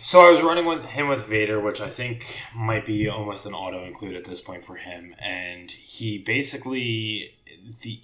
so 0.02 0.28
I 0.28 0.32
was 0.32 0.42
running 0.42 0.66
with 0.66 0.86
him 0.86 1.10
with 1.10 1.26
Vader, 1.26 1.60
which 1.60 1.82
I 1.82 1.90
think 1.90 2.42
might 2.56 2.86
be 2.86 3.08
almost 3.08 3.46
an 3.46 3.54
auto 3.54 3.86
include 3.86 4.16
at 4.16 4.26
this 4.26 4.42
point 4.42 4.64
for 4.64 4.76
him, 4.76 5.16
and 5.20 5.70
he 5.70 6.18
basically 6.18 7.36
the. 7.82 8.00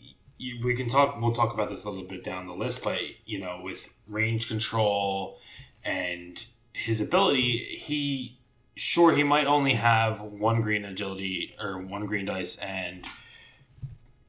We 0.62 0.76
can 0.76 0.90
talk. 0.90 1.22
We'll 1.22 1.32
talk 1.32 1.54
about 1.54 1.70
this 1.70 1.86
a 1.86 1.90
little 1.90 2.08
bit 2.08 2.24
down 2.24 2.48
the 2.48 2.54
list, 2.54 2.84
but 2.84 3.00
you 3.26 3.40
know, 3.40 3.62
with 3.64 3.88
range 4.08 4.50
control 4.50 5.40
and 5.86 6.44
his 6.74 7.00
ability, 7.00 7.60
he 7.60 8.38
sure 8.76 9.16
he 9.16 9.24
might 9.24 9.46
only 9.46 9.76
have 9.76 10.22
one 10.22 10.62
green 10.62 10.84
agility 10.84 11.56
or 11.62 11.78
one 11.78 12.06
green 12.08 12.26
dice 12.26 12.58
and 12.58 13.06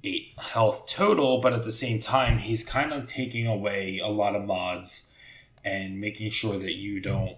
eight 0.05 0.33
health 0.39 0.87
total 0.87 1.41
but 1.41 1.53
at 1.53 1.63
the 1.65 1.73
same 1.73 1.99
time 2.01 2.39
he's 2.39 2.63
kind 2.63 2.93
of 2.93 3.07
taking 3.07 3.47
away 3.47 3.99
a 3.99 4.09
lot 4.09 4.37
of 4.37 4.45
mods 4.45 5.13
and 5.65 5.99
making 6.01 6.31
sure 6.31 6.59
that 6.59 6.75
you 6.75 7.01
don't 7.01 7.37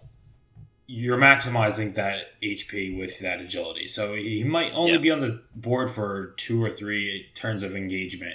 you're 0.89 1.17
maximizing 1.19 1.95
that 1.95 2.41
hp 2.43 2.97
with 2.99 3.19
that 3.21 3.41
agility 3.41 3.87
so 3.87 4.15
he 4.15 4.43
might 4.45 4.73
only 4.75 4.93
Yeah. 4.93 4.99
be 4.99 5.11
on 5.11 5.21
the 5.21 5.43
board 5.55 5.91
for 5.91 6.35
two 6.37 6.63
or 6.63 6.71
three 6.71 7.29
turns 7.35 7.63
of 7.63 7.75
engagement 7.77 8.35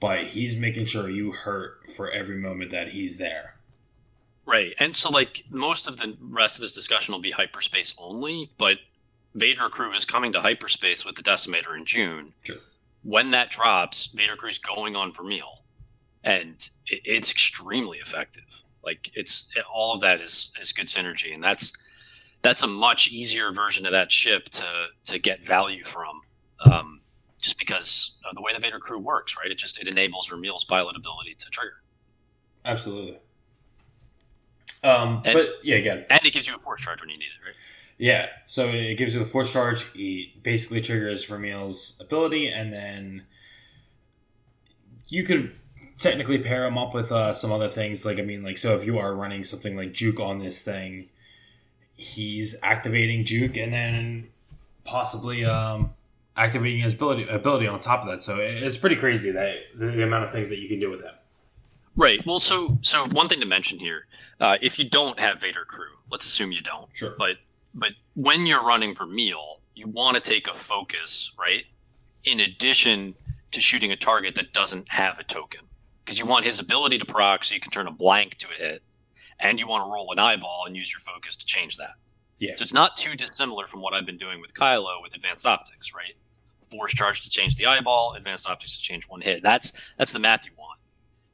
but 0.00 0.28
he's 0.28 0.56
making 0.56 0.86
sure 0.86 1.08
you 1.10 1.32
hurt 1.32 1.88
for 1.88 2.10
every 2.10 2.36
moment 2.36 2.70
that 2.70 2.90
he's 2.90 3.16
there 3.18 3.54
Right. 4.46 4.72
And 4.78 4.96
so, 4.96 5.10
like, 5.10 5.44
most 5.50 5.86
of 5.86 5.98
the 5.98 6.16
rest 6.22 6.54
of 6.54 6.62
this 6.62 6.72
discussion 6.72 7.12
will 7.12 7.20
be 7.20 7.32
hyperspace 7.32 7.94
only, 7.98 8.50
but 8.56 8.78
Vader 9.34 9.68
Crew 9.68 9.92
is 9.92 10.06
coming 10.06 10.32
to 10.32 10.40
hyperspace 10.40 11.04
with 11.04 11.16
the 11.16 11.22
Decimator 11.22 11.76
in 11.76 11.84
June. 11.84 12.32
Sure. 12.42 12.56
When 13.02 13.30
that 13.30 13.50
drops, 13.50 14.06
Vader 14.14 14.36
Crew's 14.36 14.58
going 14.58 14.96
on 14.96 15.12
Vermeil. 15.12 15.62
And 16.24 16.54
it, 16.86 17.00
it's 17.04 17.30
extremely 17.30 17.98
effective. 17.98 18.44
Like, 18.84 19.10
it's 19.14 19.48
all 19.72 19.94
of 19.94 20.00
that 20.02 20.20
is, 20.20 20.52
is 20.60 20.72
good 20.72 20.86
synergy. 20.86 21.32
And 21.34 21.42
that's 21.42 21.72
that's 22.42 22.62
a 22.62 22.66
much 22.68 23.08
easier 23.08 23.52
version 23.52 23.84
of 23.86 23.92
that 23.92 24.12
ship 24.12 24.44
to, 24.50 24.86
to 25.06 25.18
get 25.18 25.44
value 25.44 25.84
from. 25.84 26.20
Um, 26.64 27.00
just 27.40 27.58
because 27.58 28.14
of 28.28 28.34
the 28.34 28.42
way 28.42 28.52
the 28.52 28.60
Vader 28.60 28.78
Crew 28.80 28.98
works, 28.98 29.36
right? 29.36 29.50
It 29.50 29.58
just 29.58 29.78
it 29.80 29.86
enables 29.88 30.26
Vermeil's 30.28 30.64
pilot 30.64 30.96
ability 30.96 31.34
to 31.38 31.50
trigger. 31.50 31.82
absolutely 32.64 33.18
um 34.84 35.22
And- 35.24 35.34
but 35.34 35.48
yeah 35.64 35.76
again 35.76 36.04
And 36.10 36.20
it 36.24 36.32
gives 36.32 36.46
you 36.46 36.54
a 36.54 36.58
force 36.58 36.80
charge 36.80 37.00
when 37.00 37.10
you 37.10 37.18
need 37.18 37.24
it, 37.26 37.44
right? 37.46 37.54
Yeah, 37.98 38.28
so 38.46 38.68
it 38.68 38.94
gives 38.94 39.14
you 39.14 39.20
the 39.20 39.26
force 39.26 39.52
charge. 39.52 39.84
It 39.94 40.42
basically 40.42 40.80
triggers 40.80 41.24
Vermeil's 41.24 41.98
ability, 42.00 42.46
and 42.46 42.72
then 42.72 43.24
you 45.08 45.24
could 45.24 45.52
technically 45.98 46.38
pair 46.38 46.64
him 46.64 46.78
up 46.78 46.94
with 46.94 47.10
uh, 47.10 47.34
some 47.34 47.50
other 47.50 47.68
things. 47.68 48.06
Like 48.06 48.20
I 48.20 48.22
mean, 48.22 48.44
like 48.44 48.56
so 48.56 48.76
if 48.76 48.84
you 48.84 48.98
are 48.98 49.14
running 49.14 49.42
something 49.42 49.76
like 49.76 49.92
Juke 49.92 50.20
on 50.20 50.38
this 50.38 50.62
thing, 50.62 51.08
he's 51.96 52.54
activating 52.62 53.24
Juke, 53.24 53.56
and 53.56 53.72
then 53.72 54.28
possibly 54.84 55.44
um, 55.44 55.90
activating 56.36 56.82
his 56.82 56.94
ability 56.94 57.26
ability 57.28 57.66
on 57.66 57.80
top 57.80 58.02
of 58.02 58.08
that. 58.08 58.22
So 58.22 58.36
it's 58.36 58.76
pretty 58.76 58.96
crazy 58.96 59.32
that 59.32 59.56
the, 59.74 59.86
the 59.86 60.04
amount 60.04 60.24
of 60.24 60.30
things 60.30 60.48
that 60.50 60.60
you 60.60 60.68
can 60.68 60.78
do 60.78 60.88
with 60.88 61.02
him. 61.02 61.14
Right. 61.96 62.24
Well, 62.24 62.38
so 62.38 62.78
so 62.82 63.08
one 63.08 63.28
thing 63.28 63.40
to 63.40 63.46
mention 63.46 63.80
here, 63.80 64.06
uh, 64.38 64.56
if 64.62 64.78
you 64.78 64.88
don't 64.88 65.18
have 65.18 65.40
Vader 65.40 65.64
Crew, 65.64 65.96
let's 66.12 66.26
assume 66.26 66.52
you 66.52 66.62
don't. 66.62 66.88
Sure. 66.92 67.16
But 67.18 67.38
but 67.74 67.90
when 68.14 68.46
you're 68.46 68.64
running 68.64 68.94
Vermeil, 68.94 69.60
you 69.74 69.86
want 69.88 70.16
to 70.16 70.20
take 70.20 70.48
a 70.48 70.54
focus, 70.54 71.32
right? 71.38 71.64
In 72.24 72.40
addition 72.40 73.14
to 73.52 73.60
shooting 73.60 73.92
a 73.92 73.96
target 73.96 74.34
that 74.34 74.52
doesn't 74.52 74.88
have 74.88 75.18
a 75.18 75.24
token, 75.24 75.60
because 76.04 76.18
you 76.18 76.26
want 76.26 76.44
his 76.44 76.58
ability 76.58 76.98
to 76.98 77.04
proc, 77.04 77.44
so 77.44 77.54
you 77.54 77.60
can 77.60 77.70
turn 77.70 77.86
a 77.86 77.92
blank 77.92 78.36
to 78.38 78.46
a 78.48 78.54
hit, 78.54 78.82
and 79.40 79.58
you 79.58 79.66
want 79.66 79.84
to 79.84 79.90
roll 79.92 80.10
an 80.12 80.18
eyeball 80.18 80.64
and 80.66 80.76
use 80.76 80.92
your 80.92 81.00
focus 81.00 81.36
to 81.36 81.46
change 81.46 81.76
that. 81.76 81.94
Yeah. 82.38 82.54
So 82.54 82.62
it's 82.62 82.72
not 82.72 82.96
too 82.96 83.14
dissimilar 83.14 83.66
from 83.66 83.80
what 83.80 83.94
I've 83.94 84.06
been 84.06 84.18
doing 84.18 84.40
with 84.40 84.54
Kylo 84.54 85.02
with 85.02 85.14
advanced 85.14 85.46
optics, 85.46 85.94
right? 85.94 86.14
Force 86.70 86.92
charge 86.92 87.22
to 87.22 87.30
change 87.30 87.56
the 87.56 87.66
eyeball, 87.66 88.14
advanced 88.14 88.48
optics 88.48 88.76
to 88.76 88.82
change 88.82 89.08
one 89.08 89.20
hit. 89.20 89.42
That's 89.42 89.72
that's 89.96 90.12
the 90.12 90.18
math 90.18 90.44
you 90.44 90.52
want. 90.58 90.78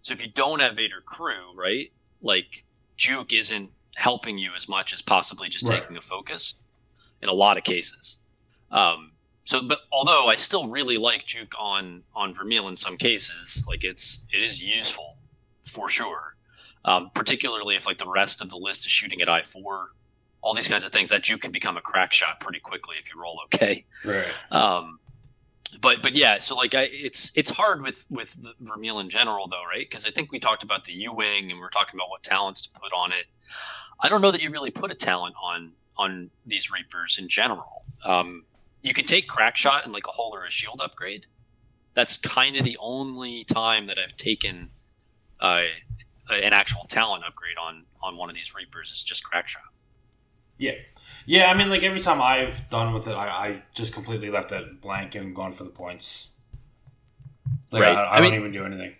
So 0.02 0.12
if 0.12 0.20
you 0.20 0.28
don't 0.28 0.60
have 0.60 0.76
Vader 0.76 1.00
crew, 1.04 1.54
right? 1.56 1.90
Like 2.22 2.64
Juke 2.96 3.32
isn't 3.32 3.70
helping 3.96 4.38
you 4.38 4.52
as 4.56 4.68
much 4.68 4.92
as 4.92 5.02
possibly 5.02 5.48
just 5.48 5.66
Right. 5.68 5.80
taking 5.80 5.96
a 5.96 6.02
focus 6.02 6.54
in 7.22 7.28
a 7.28 7.32
lot 7.32 7.56
of 7.56 7.64
cases. 7.64 8.18
Um, 8.70 9.12
so, 9.44 9.62
but 9.62 9.80
although 9.92 10.26
I 10.26 10.36
still 10.36 10.68
really 10.68 10.96
like 10.96 11.26
Juke 11.26 11.54
on 11.58 12.02
on 12.14 12.34
Vermeil 12.34 12.68
in 12.68 12.76
some 12.76 12.96
cases, 12.96 13.62
like 13.68 13.84
it's 13.84 14.24
it 14.32 14.42
is 14.42 14.62
useful 14.62 15.16
for 15.64 15.88
sure. 15.88 16.36
Um, 16.86 17.10
particularly 17.14 17.76
if 17.76 17.86
like 17.86 17.98
the 17.98 18.08
rest 18.08 18.42
of 18.42 18.50
the 18.50 18.56
list 18.56 18.84
is 18.86 18.92
shooting 18.92 19.22
at 19.22 19.28
I 19.28 19.42
four, 19.42 19.90
all 20.42 20.54
these 20.54 20.68
kinds 20.68 20.84
of 20.84 20.92
things. 20.92 21.10
That 21.10 21.22
Juke 21.22 21.42
can 21.42 21.52
become 21.52 21.76
a 21.76 21.80
crack 21.80 22.12
shot 22.12 22.40
pretty 22.40 22.60
quickly 22.60 22.96
if 23.00 23.12
you 23.14 23.20
roll 23.20 23.40
okay. 23.46 23.84
Right. 24.04 24.24
Um, 24.50 24.98
but 25.80 26.02
but 26.02 26.14
yeah, 26.14 26.38
so 26.38 26.54
like 26.54 26.74
I, 26.74 26.82
it's 26.82 27.32
it's 27.34 27.50
hard 27.50 27.82
with 27.82 28.04
with 28.10 28.40
the 28.40 28.52
Vermeil 28.60 29.00
in 29.00 29.10
general 29.10 29.48
though, 29.48 29.64
right? 29.68 29.88
Because 29.88 30.06
I 30.06 30.10
think 30.10 30.32
we 30.32 30.38
talked 30.38 30.62
about 30.62 30.84
the 30.84 30.92
U 30.92 31.12
wing 31.12 31.50
and 31.50 31.58
we 31.58 31.64
are 31.64 31.70
talking 31.70 31.98
about 31.98 32.10
what 32.10 32.22
talents 32.22 32.62
to 32.62 32.70
put 32.70 32.92
on 32.92 33.12
it. 33.12 33.26
I 34.00 34.08
don't 34.08 34.20
know 34.20 34.30
that 34.30 34.40
you 34.42 34.50
really 34.50 34.70
put 34.70 34.90
a 34.90 34.94
talent 34.94 35.34
on 35.42 35.72
on 35.96 36.30
these 36.46 36.70
Reapers 36.70 37.18
in 37.18 37.28
general. 37.28 37.84
Um, 38.04 38.44
you 38.82 38.92
can 38.92 39.04
take 39.04 39.28
crack 39.28 39.56
shot 39.56 39.84
and 39.84 39.92
like 39.92 40.06
a 40.06 40.10
hull 40.10 40.32
or 40.34 40.44
a 40.44 40.50
shield 40.50 40.80
upgrade. 40.82 41.26
That's 41.94 42.16
kind 42.18 42.56
of 42.56 42.64
the 42.64 42.76
only 42.80 43.44
time 43.44 43.86
that 43.86 43.98
I've 43.98 44.16
taken 44.16 44.70
uh, 45.40 45.62
an 46.28 46.52
actual 46.52 46.84
talent 46.88 47.24
upgrade 47.26 47.56
on 47.56 47.84
on 48.02 48.16
one 48.16 48.28
of 48.28 48.34
these 48.34 48.54
Reapers 48.54 48.90
is 48.90 49.02
just 49.02 49.24
crack 49.24 49.48
shot. 49.48 49.62
Yeah. 50.58 50.72
Yeah, 51.26 51.50
I 51.50 51.54
mean, 51.56 51.70
like 51.70 51.82
every 51.82 52.00
time 52.00 52.20
I've 52.20 52.68
done 52.70 52.92
with 52.92 53.06
it, 53.08 53.12
I, 53.12 53.28
I 53.28 53.62
just 53.74 53.92
completely 53.94 54.30
left 54.30 54.52
it 54.52 54.80
blank 54.80 55.14
and 55.14 55.34
gone 55.34 55.52
for 55.52 55.64
the 55.64 55.70
points. 55.70 56.32
Like, 57.70 57.82
Right. 57.82 57.96
I, 57.96 58.02
I, 58.02 58.16
I 58.16 58.20
don't 58.20 58.30
mean- 58.30 58.40
even 58.40 58.52
do 58.56 58.64
anything. 58.64 58.94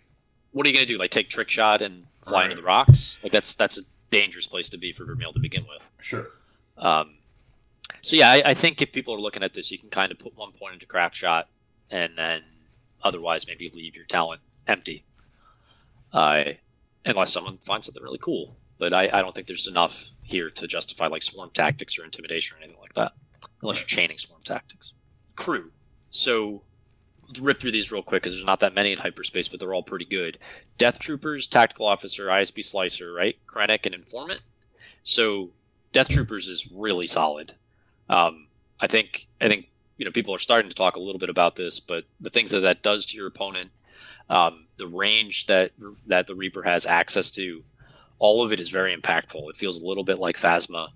what 0.53 0.67
are 0.67 0.69
you 0.71 0.75
gonna 0.75 0.87
do? 0.87 0.99
Like 0.99 1.11
take 1.11 1.29
trick 1.29 1.51
shot 1.51 1.83
and 1.83 2.07
fly 2.27 2.45
into 2.45 2.57
the 2.57 2.63
rocks? 2.63 3.19
Like 3.23 3.33
that's 3.33 3.55
that's 3.55 3.79
a 3.79 3.83
dangerous 4.11 4.47
place 4.47 4.69
to 4.71 4.79
be 4.79 4.93
for 4.93 5.05
Vermeil 5.05 5.33
to 5.33 5.41
begin 5.41 5.65
with. 5.69 5.83
Sure. 6.01 6.29
Um, 6.79 7.15
so 8.03 8.17
yeah, 8.17 8.31
I, 8.31 8.43
I, 8.47 8.55
think 8.55 8.81
if 8.83 8.93
people 8.93 9.15
are 9.15 9.21
looking 9.21 9.43
at 9.43 9.55
this, 9.55 9.71
you 9.71 9.79
can 9.79 9.91
kind 9.91 10.11
of 10.11 10.19
put 10.19 10.37
one 10.37 10.53
point 10.53 10.75
into 10.75 10.87
crack 10.87 11.15
shot, 11.15 11.49
and 11.91 12.17
then 12.17 12.43
otherwise 13.03 13.47
maybe 13.47 13.71
leave 13.75 13.95
your 13.95 14.05
talent 14.07 14.41
empty. 14.67 15.05
Uh, 16.13 16.45
unless 17.05 17.33
someone 17.33 17.59
finds 17.59 17.87
something 17.87 18.03
really 18.03 18.19
cool. 18.21 18.57
But 18.79 18.93
I, 18.93 19.05
I 19.13 19.23
don't 19.23 19.35
think 19.35 19.47
there's 19.47 19.69
enough 19.69 20.05
here 20.23 20.51
to 20.51 20.67
justify 20.67 21.07
like 21.07 21.23
swarm 21.23 21.51
tactics 21.53 21.99
or 21.99 22.05
intimidation 22.05 22.57
or 22.57 22.63
anything 22.63 22.81
like 22.81 22.95
that, 22.95 23.13
unless 23.63 23.81
you're 23.81 23.87
chaining 23.87 24.19
swarm 24.19 24.43
tactics. 24.45 24.93
Crew. 25.37 25.71
So 26.11 26.63
rip 27.41 27.61
through 27.61 27.73
these 27.73 27.91
real 27.91 28.03
quick 28.03 28.23
because 28.23 28.35
there's 28.35 28.45
not 28.45 28.61
that 28.61 28.75
many 28.75 28.93
in 28.93 28.99
hyperspace, 28.99 29.49
but 29.49 29.61
they're 29.61 29.75
all 29.75 29.83
pretty 29.83 30.05
good. 30.05 30.39
Death 30.79 30.99
Troopers, 30.99 31.47
Tactical 31.47 31.87
Officer, 31.87 32.27
ISB 32.27 32.65
Slicer, 32.65 33.13
right? 33.13 33.37
Krennic 33.47 33.87
and 33.87 33.95
Informant. 33.95 34.41
So 35.03 35.51
Death 35.93 36.09
Troopers 36.09 36.49
is 36.49 36.71
really 36.73 37.07
solid. 37.07 37.55
Um, 38.09 38.49
I 38.81 38.87
think 38.87 39.27
I 39.41 39.49
think 39.49 39.69
you 39.97 40.05
know 40.05 40.11
people 40.11 40.35
are 40.35 40.39
starting 40.39 40.69
to 40.69 40.75
talk 40.75 40.97
a 40.97 41.01
little 41.01 41.19
bit 41.19 41.31
about 41.31 41.57
this, 41.57 41.81
but 41.81 42.05
the 42.21 42.31
things 42.31 42.51
that 42.51 42.61
that 42.61 42.83
does 42.83 43.07
to 43.07 43.17
your 43.17 43.29
opponent, 43.29 43.71
um, 44.29 44.67
the 44.77 44.87
range 44.87 45.47
that 45.47 45.73
that 46.07 46.27
the 46.27 46.35
Reaper 46.35 46.63
has 46.63 46.85
access 46.87 47.31
to, 47.33 47.63
all 48.25 48.43
of 48.43 48.53
it 48.53 48.59
is 48.59 48.71
very 48.71 48.97
impactful. 48.97 49.51
It 49.51 49.59
feels 49.59 49.83
a 49.83 49.85
little 49.85 50.03
bit 50.03 50.19
like 50.19 50.39
Phasma 50.39 50.89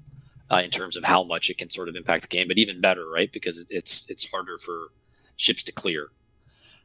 uh, 0.51 0.63
in 0.65 0.71
terms 0.71 0.97
of 0.97 1.05
how 1.05 1.23
much 1.23 1.51
it 1.51 1.59
can 1.59 1.69
sort 1.69 1.91
of 1.91 1.95
impact 1.95 2.23
the 2.23 2.29
game, 2.29 2.49
but 2.49 2.57
even 2.57 2.81
better, 2.81 3.07
right? 3.07 3.31
Because 3.31 3.67
it's 3.69 4.07
it's 4.09 4.31
harder 4.31 4.57
for 4.57 4.93
ships 5.37 5.63
to 5.65 5.73
clear. 5.73 6.09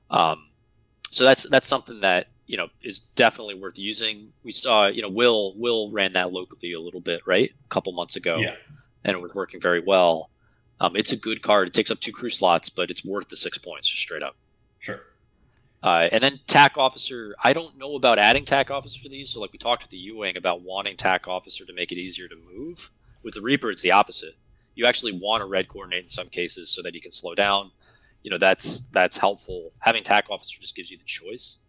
Um, 0.10 0.50
so 1.12 1.24
that's 1.24 1.48
that's 1.50 1.70
something 1.70 2.02
that 2.02 2.28
you 2.46 2.58
know 2.58 2.68
is 2.82 3.00
definitely 3.16 3.56
worth 3.56 3.78
using. 3.78 4.34
We 4.44 4.52
saw 4.52 4.88
you 4.88 5.02
know 5.02 5.08
Will 5.08 5.54
Will 5.56 5.90
ran 5.92 6.12
that 6.12 6.34
locally 6.34 6.74
a 6.74 6.82
little 6.82 7.00
bit 7.00 7.22
right 7.26 7.52
a 7.64 7.68
couple 7.70 7.94
months 7.94 8.18
ago, 8.18 8.36
yeah. 8.36 8.56
and 9.06 9.16
it 9.16 9.22
was 9.22 9.34
working 9.34 9.62
very 9.62 9.82
well. 9.82 10.30
Um, 10.82 10.98
it's 10.98 11.14
a 11.14 11.18
good 11.18 11.42
card. 11.42 11.70
It 11.70 11.74
takes 11.74 11.90
up 11.90 12.02
two 12.02 12.12
crew 12.12 12.30
slots, 12.30 12.70
but 12.70 12.92
it's 12.92 13.06
worth 13.06 13.30
the 13.30 13.38
six 13.38 13.58
points 13.58 13.88
just 13.88 14.02
straight 14.02 14.24
up. 14.24 14.36
Sure. 14.80 15.00
Uh, 15.84 16.08
and 16.12 16.24
then 16.24 16.40
TAC 16.48 16.78
officer. 16.78 17.36
I 17.44 17.52
don't 17.52 17.78
know 17.78 17.96
about 17.96 18.18
adding 18.18 18.46
TAC 18.46 18.72
officer 18.72 19.00
for 19.02 19.10
these. 19.10 19.30
So 19.30 19.42
like 19.42 19.52
we 19.52 19.60
talked 19.60 19.84
with 19.84 19.92
the 19.92 19.98
U-wing 19.98 20.38
about 20.38 20.62
wanting 20.62 20.96
TAC 20.96 21.28
officer 21.28 21.66
to 21.66 21.74
make 21.74 21.92
it 21.92 21.98
easier 21.98 22.30
to 22.30 22.36
move. 22.36 22.90
With 23.22 23.34
the 23.34 23.42
Reaper, 23.42 23.70
it's 23.70 23.82
the 23.82 23.92
opposite. 23.92 24.36
You 24.76 24.86
actually 24.86 25.12
want 25.12 25.44
a 25.44 25.46
red 25.46 25.68
coordinate 25.68 26.06
in 26.06 26.10
some 26.10 26.30
cases 26.30 26.70
so 26.70 26.82
that 26.82 26.94
you 26.94 27.02
can 27.02 27.12
slow 27.12 27.36
down 27.36 27.72
you 28.24 28.32
know 28.32 28.38
that's 28.38 28.82
that's 28.92 29.18
helpful. 29.18 29.72
Having 29.80 30.06
TAC 30.06 30.30
officer 30.30 30.58
just 30.60 30.76
gives 30.76 30.90
you 30.90 30.98
the 30.98 31.04
choice. 31.04 31.60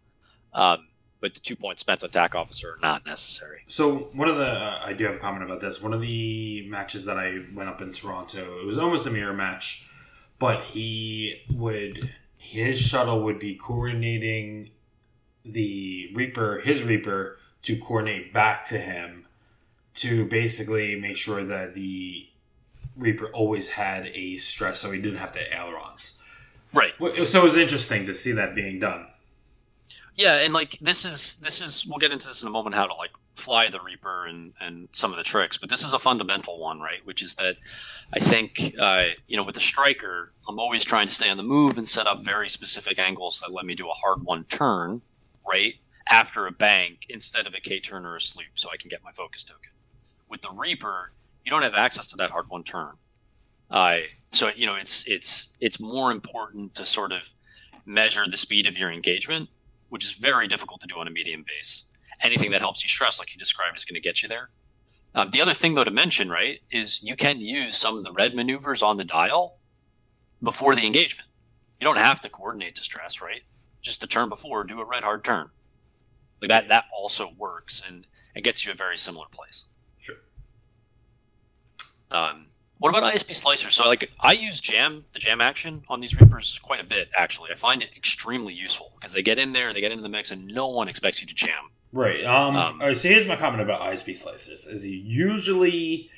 Um, 0.53 0.87
but 1.21 1.33
the 1.33 1.39
two 1.39 1.55
points 1.55 1.81
spent 1.81 2.03
on 2.03 2.09
TAC 2.09 2.33
officer 2.33 2.71
are 2.71 2.79
not 2.81 3.05
necessary. 3.05 3.61
So 3.67 4.09
one 4.13 4.29
of 4.29 4.37
the 4.37 4.47
uh, 4.47 4.81
I 4.83 4.93
do 4.93 5.05
have 5.05 5.15
a 5.15 5.19
comment 5.19 5.43
about 5.43 5.59
this. 5.59 5.81
One 5.81 5.93
of 5.93 6.01
the 6.01 6.65
matches 6.67 7.05
that 7.05 7.17
I 7.17 7.41
went 7.53 7.69
up 7.69 7.81
in 7.81 7.93
Toronto, 7.93 8.59
it 8.59 8.65
was 8.65 8.77
almost 8.77 9.05
a 9.05 9.11
mirror 9.11 9.33
match, 9.33 9.89
but 10.39 10.63
he 10.63 11.41
would 11.53 12.09
his 12.45 12.79
shuttle 12.79 13.23
would 13.23 13.39
be 13.39 13.55
coordinating 13.55 14.69
the 15.43 16.11
Reaper, 16.13 16.59
his 16.59 16.83
Reaper, 16.83 17.39
to 17.63 17.77
coordinate 17.77 18.31
back 18.31 18.63
to 18.65 18.77
him 18.77 19.25
to 19.95 20.25
basically 20.25 20.95
make 20.99 21.17
sure 21.17 21.43
that 21.43 21.73
the 21.73 22.27
Reaper 22.95 23.27
always 23.33 23.69
had 23.69 24.07
a 24.07 24.37
stress, 24.37 24.79
so 24.79 24.91
he 24.91 25.01
didn't 25.01 25.17
have 25.17 25.31
to 25.33 25.53
ailerons. 25.53 26.21
Right. 26.73 26.93
So 26.99 27.39
it 27.39 27.43
was 27.43 27.57
interesting 27.57 28.05
to 28.05 28.13
see 28.13 28.31
that 28.33 28.53
being 28.53 28.79
done. 28.79 29.07
Yeah, 30.15 30.35
and 30.37 30.53
like 30.53 30.77
this 30.79 31.03
is 31.03 31.37
this 31.37 31.61
is 31.61 31.85
we'll 31.85 31.97
get 31.97 32.11
into 32.11 32.27
this 32.27 32.41
in 32.41 32.47
a 32.47 32.51
moment 32.51 32.75
how 32.75 32.85
to 32.85 32.93
like 32.93 33.11
fly 33.35 33.69
the 33.69 33.79
Reaper 33.79 34.25
and 34.25 34.53
and 34.59 34.87
some 34.91 35.11
of 35.11 35.17
the 35.17 35.23
tricks, 35.23 35.57
but 35.57 35.69
this 35.69 35.83
is 35.83 35.93
a 35.93 35.99
fundamental 35.99 36.59
one, 36.59 36.79
right? 36.79 37.05
Which 37.05 37.21
is 37.21 37.35
that 37.35 37.57
I 38.13 38.19
think 38.19 38.75
uh, 38.79 39.09
you 39.27 39.37
know 39.37 39.43
with 39.43 39.55
the 39.55 39.61
striker, 39.61 40.33
I'm 40.47 40.59
always 40.59 40.83
trying 40.83 41.07
to 41.07 41.13
stay 41.13 41.29
on 41.29 41.37
the 41.37 41.43
move 41.43 41.77
and 41.77 41.87
set 41.87 42.07
up 42.07 42.23
very 42.23 42.49
specific 42.49 42.99
angles 42.99 43.39
that 43.41 43.51
let 43.51 43.65
me 43.65 43.75
do 43.75 43.89
a 43.89 43.93
hard 43.93 44.23
one 44.23 44.45
turn, 44.45 45.01
right 45.47 45.75
after 46.07 46.45
a 46.45 46.51
bank 46.51 47.05
instead 47.09 47.47
of 47.47 47.53
a 47.53 47.59
K 47.59 47.79
turn 47.79 48.05
or 48.05 48.15
a 48.15 48.21
sloop, 48.21 48.47
so 48.55 48.69
I 48.71 48.77
can 48.77 48.89
get 48.89 49.03
my 49.03 49.11
focus 49.11 49.43
token. 49.43 49.71
With 50.29 50.41
the 50.41 50.51
Reaper, 50.51 51.11
you 51.43 51.51
don't 51.51 51.63
have 51.63 51.73
access 51.73 52.07
to 52.07 52.17
that 52.17 52.31
hard 52.31 52.49
one 52.49 52.63
turn. 52.63 52.93
Uh, 53.69 53.97
so 54.31 54.49
you 54.55 54.65
know 54.65 54.75
it's 54.75 55.07
it's 55.07 55.49
it's 55.59 55.79
more 55.79 56.11
important 56.11 56.75
to 56.75 56.85
sort 56.85 57.11
of 57.11 57.21
measure 57.85 58.25
the 58.29 58.37
speed 58.37 58.67
of 58.67 58.77
your 58.77 58.91
engagement, 58.91 59.49
which 59.89 60.05
is 60.05 60.13
very 60.13 60.47
difficult 60.47 60.81
to 60.81 60.87
do 60.87 60.95
on 60.95 61.07
a 61.07 61.11
medium 61.11 61.43
base. 61.47 61.83
Anything 62.21 62.51
that 62.51 62.61
helps 62.61 62.83
you 62.83 62.89
stress, 62.89 63.19
like 63.19 63.33
you 63.33 63.39
described, 63.39 63.77
is 63.77 63.85
going 63.85 63.95
to 63.95 64.01
get 64.01 64.23
you 64.23 64.29
there. 64.29 64.49
Um, 65.13 65.29
the 65.29 65.41
other 65.41 65.53
thing, 65.53 65.75
though, 65.75 65.83
to 65.83 65.91
mention, 65.91 66.29
right, 66.29 66.59
is 66.71 67.01
you 67.01 67.15
can 67.15 67.39
use 67.39 67.77
some 67.77 67.97
of 67.97 68.03
the 68.03 68.11
red 68.11 68.35
maneuvers 68.35 68.81
on 68.81 68.97
the 68.97 69.05
dial 69.05 69.57
before 70.43 70.75
the 70.75 70.85
engagement. 70.85 71.29
You 71.79 71.85
don't 71.85 71.97
have 71.97 72.19
to 72.21 72.29
coordinate 72.29 72.75
to 72.75 72.83
stress, 72.83 73.21
right? 73.21 73.41
Just 73.81 74.01
the 74.01 74.07
turn 74.07 74.29
before, 74.29 74.63
do 74.63 74.79
a 74.79 74.85
red 74.85 75.03
hard 75.03 75.23
turn. 75.23 75.49
Like 76.41 76.49
that, 76.49 76.67
that 76.69 76.85
also 76.95 77.31
works 77.37 77.81
and 77.87 78.07
it 78.35 78.43
gets 78.43 78.65
you 78.65 78.71
a 78.71 78.75
very 78.75 78.97
similar 78.97 79.25
place. 79.31 79.65
Sure. 79.99 80.15
Um, 82.11 82.47
what 82.77 82.89
about 82.89 83.13
ISB 83.13 83.33
Slicer? 83.33 83.71
So, 83.71 83.87
like, 83.87 84.11
I 84.19 84.33
use 84.33 84.59
Jam, 84.59 85.05
the 85.13 85.19
Jam 85.19 85.39
action 85.39 85.83
on 85.87 86.01
these 86.01 86.19
Reapers 86.19 86.59
quite 86.61 86.81
a 86.81 86.83
bit, 86.83 87.09
actually. 87.17 87.51
I 87.51 87.55
find 87.55 87.81
it 87.81 87.89
extremely 87.95 88.53
useful 88.53 88.91
because 88.95 89.13
they 89.13 89.21
get 89.21 89.39
in 89.39 89.53
there, 89.53 89.73
they 89.73 89.79
get 89.79 89.91
into 89.91 90.03
the 90.03 90.09
mix, 90.09 90.31
and 90.31 90.45
no 90.45 90.67
one 90.67 90.89
expects 90.89 91.21
you 91.21 91.27
to 91.27 91.33
jam. 91.33 91.69
Right. 91.95 92.25
Um, 92.25 92.57
um 92.57 92.81
all 92.81 92.87
right, 92.87 92.97
so 92.97 93.07
here's 93.07 93.25
my 93.25 93.37
comment 93.37 93.63
about 93.63 93.79
ISB 93.79 94.21
Slicers: 94.21 94.69
is 94.69 94.85
usually 94.85 96.11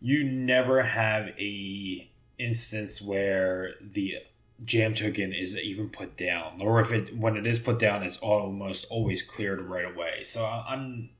you 0.00 0.22
never 0.22 0.82
have 0.82 1.30
a 1.36 2.08
instance 2.38 3.02
where 3.02 3.74
the 3.80 4.18
jam 4.64 4.94
token 4.94 5.32
is 5.32 5.58
even 5.58 5.88
put 5.88 6.16
down, 6.16 6.60
or 6.60 6.78
if 6.78 6.92
it 6.92 7.16
when 7.16 7.36
it 7.36 7.44
is 7.44 7.58
put 7.58 7.80
down, 7.80 8.04
it's 8.04 8.18
almost 8.18 8.86
always 8.88 9.20
cleared 9.20 9.60
right 9.62 9.84
away. 9.84 10.22
So 10.22 10.46
I'm 10.46 11.10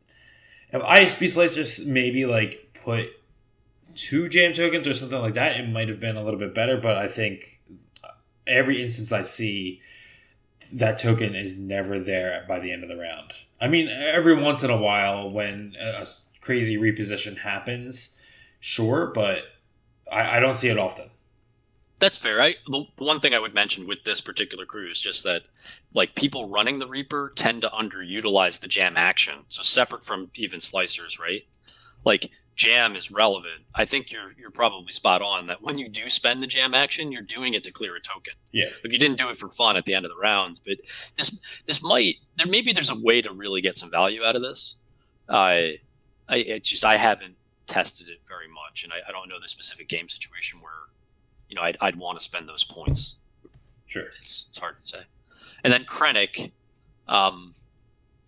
if 0.71 0.81
ISB 0.83 1.27
Slicers 1.27 1.85
maybe 1.85 2.27
like 2.27 2.79
put 2.85 3.09
two 3.97 4.29
jam 4.29 4.53
tokens 4.53 4.87
or 4.87 4.95
something 4.95 5.19
like 5.19 5.35
that, 5.35 5.57
it 5.57 5.69
might 5.69 5.89
have 5.89 5.99
been 5.99 6.17
a 6.17 6.23
little 6.23 6.39
bit 6.39 6.55
better. 6.55 6.77
But 6.77 6.97
I 6.97 7.09
think 7.09 7.59
every 8.47 8.81
instance 8.81 9.11
I 9.11 9.23
see, 9.23 9.81
that 10.73 10.97
token 10.97 11.35
is 11.35 11.59
never 11.59 11.99
there 11.99 12.45
by 12.47 12.61
the 12.61 12.71
end 12.71 12.85
of 12.85 12.89
the 12.89 12.97
round. 12.97 13.33
I 13.61 13.69
mean, 13.69 13.89
every 13.89 14.35
once 14.35 14.63
in 14.63 14.71
a 14.71 14.77
while 14.77 15.31
when 15.31 15.75
a 15.81 16.07
crazy 16.41 16.77
reposition 16.77 17.39
happens, 17.39 18.21
sure, 18.61 19.07
but 19.07 19.45
I, 20.11 20.37
I 20.37 20.41
don't 20.41 20.57
see 20.57 20.69
it 20.69 20.79
often. 20.79 21.11
That's 21.99 22.17
fair. 22.17 22.43
I 22.43 22.57
the 22.67 22.85
one 22.99 23.21
thing 23.21 23.35
I 23.35 23.39
would 23.39 23.55
mention 23.55 23.87
with 23.87 24.05
this 24.05 24.21
particular 24.21 24.67
crew 24.67 24.91
is 24.91 25.01
just 25.01 25.25
that 25.25 25.43
like 25.95 26.15
people 26.15 26.49
running 26.49 26.79
the 26.79 26.87
Reaper 26.87 27.33
tend 27.35 27.63
to 27.63 27.71
underutilize 27.71 28.61
the 28.61 28.69
jam 28.69 28.95
action. 28.97 29.45
So 29.49 29.63
separate 29.63 30.05
from 30.05 30.31
even 30.35 30.61
slicers, 30.61 31.19
right? 31.19 31.47
Like 32.05 32.31
jam 32.57 32.97
is 32.97 33.11
relevant, 33.11 33.63
I 33.75 33.85
think 33.85 34.11
you're 34.11 34.33
you're 34.39 34.51
probably 34.51 34.93
spot 34.93 35.23
on 35.23 35.47
that 35.47 35.63
when 35.63 35.79
you 35.79 35.89
do 35.89 36.09
spend 36.09 36.43
the 36.43 36.47
jam 36.47 36.75
action, 36.75 37.13
you're 37.13 37.23
doing 37.23 37.55
it 37.55 37.63
to 37.65 37.71
clear 37.71 37.95
a 37.95 38.01
token. 38.01 38.35
Yeah. 38.51 38.71
Like 38.83 38.93
you 38.93 38.99
didn't 38.99 39.19
do 39.19 39.29
it 39.29 39.37
for 39.37 39.51
fun 39.51 39.77
at 39.77 39.85
the 39.85 39.95
end 39.95 40.05
of 40.05 40.11
the 40.11 40.17
rounds, 40.17 40.61
but 40.65 40.79
this 41.17 41.39
this 41.67 41.83
might 41.83 42.17
there 42.37 42.47
maybe 42.47 42.73
there's 42.73 42.91
a 42.91 42.99
way 42.99 43.23
to 43.23 43.33
really 43.33 43.61
get 43.61 43.77
some 43.77 43.91
value 43.91 44.25
out 44.25 44.35
of 44.35 44.43
this. 44.43 44.77
I 45.29 45.79
I 46.29 46.39
it 46.39 46.65
just 46.65 46.85
I 46.85 46.97
haven't 46.97 47.37
tested 47.67 48.09
it 48.09 48.21
very 48.27 48.49
much, 48.49 48.85
and 48.85 48.93
I, 48.93 49.09
I 49.09 49.13
don't 49.13 49.29
know 49.29 49.41
the 49.41 49.49
specific 49.49 49.89
game 49.89 50.09
situation 50.09 50.61
where 50.61 50.73
you 51.49 51.57
know 51.57 51.63
I'd, 51.63 51.77
I'd 51.81 51.97
want 51.97 52.19
to 52.19 52.25
spend 52.25 52.49
those 52.49 52.65
points. 52.65 53.17
Sure, 53.87 54.07
it's 54.21 54.47
it's 54.49 54.59
hard 54.59 54.77
to 54.83 54.89
say. 54.89 55.03
And 55.63 55.73
then 55.73 55.85
Krennic, 55.85 56.53
um, 57.09 57.55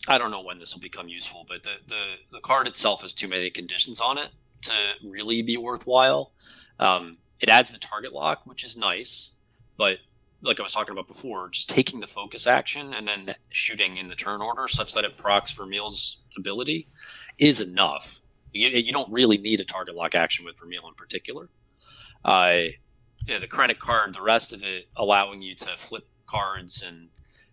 I 0.07 0.19
don't 0.19 0.31
know 0.31 0.43
when 0.43 0.59
this 0.59 0.75
will 0.75 0.81
become 0.81 1.09
useful, 1.09 1.45
but 1.49 1.63
the, 1.63 1.77
the, 1.89 2.03
the 2.33 2.41
card 2.41 2.67
itself 2.67 3.03
has 3.03 3.15
too 3.15 3.29
many 3.29 3.51
conditions 3.51 4.01
on 4.01 4.19
it 4.19 4.31
to 4.63 4.73
really 5.05 5.43
be 5.43 5.57
worthwhile. 5.57 6.33
Um, 6.79 7.19
it 7.41 7.49
adds 7.49 7.71
the 7.71 7.79
target 7.79 8.13
lock, 8.13 8.43
which 8.45 8.65
is 8.65 8.77
nice, 8.77 9.31
but 9.77 9.99
like 10.43 10.61
I 10.61 10.63
was 10.63 10.73
talking 10.73 10.93
about 10.93 11.09
before, 11.09 11.49
just 11.49 11.69
taking 11.69 12.01
the 12.01 12.07
focus 12.07 12.47
action 12.47 12.95
and 12.95 13.09
then 13.09 13.35
shooting 13.51 13.97
in 13.97 14.09
the 14.09 14.15
turn 14.15 14.41
order 14.41 14.69
such 14.69 14.95
that 14.95 15.05
it 15.05 15.17
procs 15.17 15.51
Vermeil's 15.51 16.19
ability 16.37 16.87
is 17.39 17.61
enough. 17.61 18.21
You, 18.53 18.69
you 18.69 18.93
don't 18.93 19.13
really 19.13 19.39
need 19.39 19.61
a 19.61 19.65
target 19.65 19.95
lock 19.95 20.15
action 20.15 20.45
with 20.45 20.59
Vermeil 20.59 20.89
in 20.89 20.95
particular. 20.95 21.49
Uh, 22.25 22.71
the 23.27 23.47
credit 23.49 23.79
card, 23.79 24.15
the 24.15 24.23
rest 24.23 24.53
of 24.53 24.63
it 24.63 24.87
allowing 24.97 25.43
you 25.43 25.55
to 25.57 25.77
flip 25.77 26.07
cards 26.27 26.83
and 26.87 27.09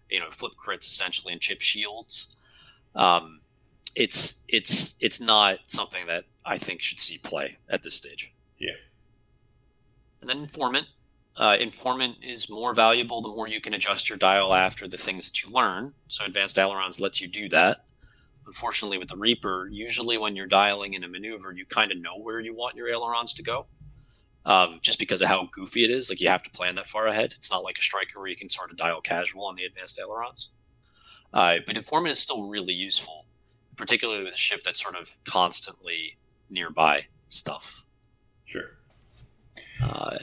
you 0.09 0.19
know 0.19 0.27
flip 0.31 0.51
crits 0.63 0.88
essentially 0.88 1.34
and 1.34 1.41
chip 1.41 1.61
shields 1.61 2.35
um, 2.95 3.41
it's 3.95 4.35
it's 4.47 4.95
it's 4.99 5.19
not 5.19 5.59
something 5.67 6.05
that 6.07 6.26
I 6.45 6.57
think 6.57 6.81
should 6.81 6.99
see 6.99 7.17
play 7.17 7.57
at 7.69 7.84
this 7.84 7.95
stage. 7.95 8.31
Yeah. 8.59 8.72
And 10.22 10.30
then 10.30 10.39
informant. 10.39 10.88
Uh, 11.38 11.57
informant 11.59 12.15
is 12.23 12.49
more 12.49 12.73
valuable 12.73 13.22
the 13.22 13.30
more 13.30 13.47
you 13.47 13.59
can 13.59 13.73
adjust 13.73 14.07
your 14.09 14.17
dial 14.17 14.53
after 14.53 14.88
the 14.88 14.97
things 14.97 15.26
that 15.30 15.43
you 15.43 15.51
learn. 15.51 15.93
So 16.07 16.23
advanced 16.26 16.57
ailerons 16.57 16.99
lets 16.99 17.19
you 17.22 17.27
do 17.27 17.49
that. 17.49 17.85
unfortunately, 18.47 18.97
with 18.97 19.09
the 19.09 19.17
Reaper, 19.17 19.67
usually 19.72 20.17
when 20.17 20.35
you're 20.35 20.47
dialing 20.47 20.93
in 20.93 21.03
a 21.03 21.07
maneuver, 21.07 21.51
you 21.51 21.65
kind 21.65 21.91
of 21.91 21.97
know 21.97 22.17
where 22.22 22.39
you 22.39 22.53
want 22.55 22.76
your 22.76 22.89
ailerons 22.89 23.34
to 23.34 23.43
go. 23.43 23.65
Um, 24.45 24.80
just 24.81 24.99
because 24.99 25.22
of 25.22 25.27
how 25.27 25.49
goofy 25.51 25.84
it 25.84 25.89
is, 25.89 26.09
like 26.09 26.22
you 26.22 26.30
have 26.30 26.43
to 26.43 26.51
plan 26.51 26.76
that 26.76 26.88
far 26.88 27.07
ahead. 27.07 27.34
It's 27.38 27.49
not 27.49 27.63
like 27.63 27.77
a 27.80 27.81
striker 27.81 28.19
where 28.19 28.27
you 28.27 28.35
can 28.35 28.49
sort 28.49 28.69
of 28.69 28.77
dial 28.77 29.01
casual 29.01 29.45
on 29.45 29.55
the 29.55 29.63
advanced 29.65 29.99
ailerons. 29.99 30.49
Uh, 31.36 31.57
but 31.68 31.76
informant 31.76 32.14
is 32.14 32.20
still 32.20 32.48
really 32.48 32.74
useful, 32.74 33.26
particularly 33.76 34.24
with 34.24 34.34
a 34.34 34.38
ship 34.38 34.62
that's 34.64 34.82
sort 34.82 34.95
of 34.95 35.10
constantly 35.26 36.18
nearby 36.49 37.06
stuff. 37.28 37.84
Sure. 38.45 38.78
Uh, 39.84 40.18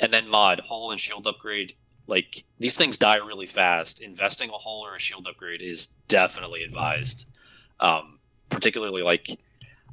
and 0.00 0.12
then 0.12 0.28
mod 0.28 0.60
hull 0.66 0.90
and 0.90 1.00
shield 1.00 1.28
upgrade. 1.28 1.74
Like 2.08 2.42
these 2.58 2.76
things 2.76 2.98
die 2.98 3.16
really 3.16 3.46
fast. 3.46 4.00
Investing 4.00 4.50
a 4.50 4.58
hull 4.58 4.82
or 4.84 4.96
a 4.96 4.98
shield 4.98 5.28
upgrade 5.28 5.62
is 5.62 5.88
definitely 6.08 6.64
advised. 6.64 7.26
Um, 7.78 8.18
particularly 8.48 9.02
like 9.02 9.38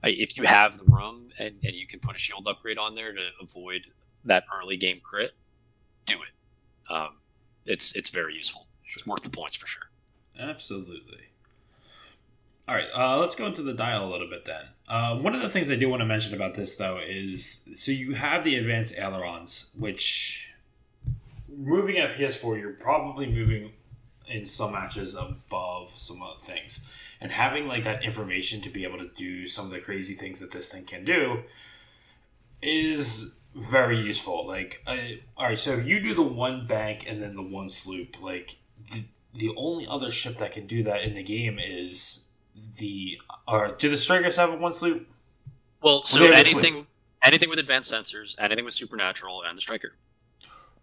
if 0.03 0.35
you 0.35 0.45
have 0.45 0.79
the 0.79 0.85
room 0.85 1.29
and, 1.37 1.55
and 1.63 1.75
you 1.75 1.85
can 1.85 1.99
put 1.99 2.15
a 2.15 2.19
shield 2.19 2.47
upgrade 2.47 2.79
on 2.79 2.95
there 2.95 3.13
to 3.13 3.27
avoid 3.39 3.85
that 4.23 4.45
early 4.57 4.77
game 4.77 4.99
crit, 5.03 5.33
do 6.07 6.15
it. 6.15 6.91
Um, 6.91 7.17
it's 7.65 7.91
it's 7.93 8.09
very 8.09 8.33
useful. 8.33 8.65
It's 8.83 9.05
worth 9.05 9.21
the 9.21 9.29
points 9.29 9.55
for 9.55 9.67
sure. 9.67 9.84
Absolutely. 10.39 11.19
All 12.67 12.73
right, 12.73 12.87
uh, 12.95 13.19
let's 13.19 13.35
go 13.35 13.45
into 13.45 13.61
the 13.61 13.73
dial 13.73 14.05
a 14.05 14.11
little 14.11 14.29
bit 14.29 14.45
then. 14.45 14.63
Uh, 14.87 15.15
one 15.17 15.35
of 15.35 15.41
the 15.41 15.49
things 15.49 15.71
I 15.71 15.75
do 15.75 15.87
want 15.87 16.01
to 16.01 16.05
mention 16.05 16.33
about 16.33 16.55
this, 16.55 16.75
though, 16.75 16.99
is 16.99 17.69
so 17.75 17.91
you 17.91 18.15
have 18.15 18.43
the 18.43 18.55
advanced 18.55 18.95
ailerons, 18.97 19.71
which 19.77 20.49
moving 21.47 21.97
at 21.97 22.15
PS4, 22.15 22.59
you're 22.59 22.73
probably 22.73 23.27
moving 23.27 23.73
in 24.27 24.45
some 24.45 24.71
matches 24.71 25.15
above 25.15 25.91
some 25.91 26.21
other 26.21 26.43
things. 26.43 26.89
And 27.21 27.31
having 27.31 27.67
like 27.67 27.83
that 27.83 28.03
information 28.03 28.61
to 28.61 28.69
be 28.69 28.83
able 28.83 28.97
to 28.97 29.09
do 29.15 29.47
some 29.47 29.65
of 29.65 29.71
the 29.71 29.79
crazy 29.79 30.15
things 30.15 30.39
that 30.39 30.51
this 30.51 30.67
thing 30.67 30.83
can 30.83 31.05
do 31.05 31.43
is 32.61 33.37
very 33.55 33.99
useful. 33.99 34.45
Like, 34.45 34.83
I, 34.85 35.21
all 35.37 35.45
right, 35.45 35.57
so 35.59 35.75
you 35.75 35.99
do 35.99 36.13
the 36.13 36.21
one 36.21 36.67
bank 36.67 37.05
and 37.07 37.21
then 37.21 37.35
the 37.35 37.41
one 37.41 37.69
sloop, 37.69 38.21
like 38.21 38.57
the, 39.37 39.51
only 39.57 39.87
other 39.87 40.11
ship 40.11 40.37
that 40.37 40.51
can 40.51 40.67
do 40.67 40.83
that 40.83 41.03
in 41.03 41.15
the 41.15 41.23
game 41.23 41.59
is 41.59 42.27
the. 42.77 43.19
Or 43.47 43.75
do 43.77 43.89
the 43.89 43.97
strikers 43.97 44.35
have 44.37 44.49
a 44.51 44.55
one 44.55 44.73
sloop? 44.73 45.07
Well, 45.81 46.03
so 46.03 46.25
anything 46.25 46.87
anything 47.25 47.49
with 47.49 47.59
advanced 47.59 47.91
sensors, 47.91 48.35
anything 48.39 48.65
with 48.65 48.73
supernatural, 48.73 49.43
and 49.43 49.57
the 49.57 49.61
striker. 49.61 49.93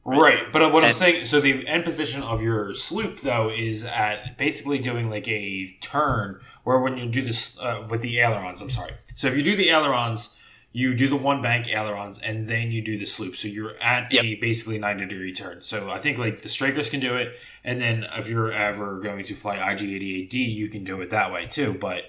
Right, 0.05 0.51
but 0.53 0.73
what 0.73 0.85
I'm 0.85 0.93
saying, 0.93 1.27
so 1.27 1.41
the 1.41 1.67
end 1.67 1.85
position 1.85 2.25
of 2.25 2.43
your 2.43 2.75
sloop 2.75 3.21
though 3.21 3.51
is 3.51 3.85
at 3.85 4.37
basically 4.37 4.81
doing 4.81 5.09
like 5.09 5.29
a 5.29 5.77
turn 5.81 6.41
where 6.65 6.81
when 6.81 6.97
you 6.97 7.07
do 7.07 7.23
this 7.23 7.57
uh, 7.61 7.87
with 7.89 8.03
the 8.03 8.19
ailerons, 8.19 8.61
I'm 8.61 8.71
sorry. 8.71 8.95
So 9.15 9.29
if 9.29 9.37
you 9.37 9.45
do 9.45 9.55
the 9.55 9.69
ailerons, 9.69 10.37
you 10.73 10.95
do 10.95 11.09
the 11.09 11.17
one 11.17 11.43
bank 11.43 11.69
ailerons, 11.69 12.19
and 12.19 12.49
then 12.49 12.73
you 12.73 12.81
do 12.83 12.99
the 12.99 13.05
sloop. 13.05 13.37
So 13.37 13.49
you're 13.49 13.77
at 13.79 14.13
a 14.15 14.37
basically 14.37 14.79
90 14.79 15.07
degree 15.07 15.33
turn. 15.33 15.63
So 15.63 15.91
I 15.91 15.99
think 15.99 16.19
like 16.19 16.43
the 16.43 16.49
strikers 16.49 16.89
can 16.89 17.01
do 17.01 17.15
it, 17.17 17.35
and 17.63 17.81
then 17.81 18.07
if 18.17 18.29
you're 18.29 18.53
ever 18.53 19.01
going 19.01 19.25
to 19.25 19.35
fly 19.35 19.57
IG88D, 19.59 20.33
you 20.33 20.69
can 20.69 20.85
do 20.85 21.01
it 21.03 21.11
that 21.11 21.33
way 21.33 21.47
too. 21.47 21.77
But 21.79 22.05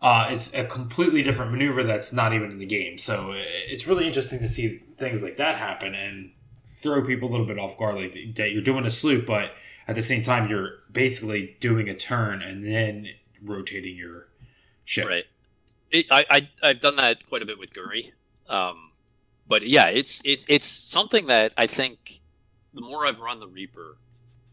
uh, 0.00 0.28
it's 0.30 0.54
a 0.54 0.64
completely 0.64 1.22
different 1.22 1.50
maneuver 1.52 1.82
that's 1.82 2.12
not 2.12 2.32
even 2.32 2.50
in 2.50 2.58
the 2.58 2.66
game. 2.66 2.98
So 2.98 3.32
it's 3.34 3.86
really 3.86 4.06
interesting 4.06 4.38
to 4.40 4.48
see 4.48 4.82
things 4.96 5.22
like 5.22 5.36
that 5.36 5.56
happen 5.56 5.94
and 5.94 6.32
throw 6.66 7.04
people 7.04 7.28
a 7.28 7.30
little 7.30 7.46
bit 7.46 7.58
off 7.58 7.76
guard, 7.76 7.96
like 7.96 8.12
that 8.36 8.52
you're 8.52 8.62
doing 8.62 8.86
a 8.86 8.90
sloop, 8.90 9.26
but 9.26 9.52
at 9.86 9.96
the 9.96 10.02
same 10.02 10.22
time 10.22 10.48
you're 10.48 10.78
basically 10.92 11.56
doing 11.60 11.88
a 11.88 11.94
turn 11.94 12.42
and 12.42 12.64
then 12.64 13.08
rotating 13.42 13.96
your 13.96 14.28
ship. 14.84 15.08
Right. 15.08 15.24
It, 15.90 16.06
I, 16.10 16.26
I 16.30 16.48
I've 16.62 16.80
done 16.80 16.96
that 16.96 17.26
quite 17.26 17.42
a 17.42 17.46
bit 17.46 17.58
with 17.58 17.70
Guri, 17.72 18.12
um, 18.48 18.92
but 19.46 19.66
yeah, 19.66 19.86
it's 19.86 20.20
it's 20.24 20.44
it's 20.48 20.66
something 20.66 21.26
that 21.26 21.52
I 21.56 21.66
think 21.66 22.20
the 22.74 22.80
more 22.82 23.06
I've 23.06 23.18
run 23.20 23.40
the 23.40 23.48
Reaper, 23.48 23.96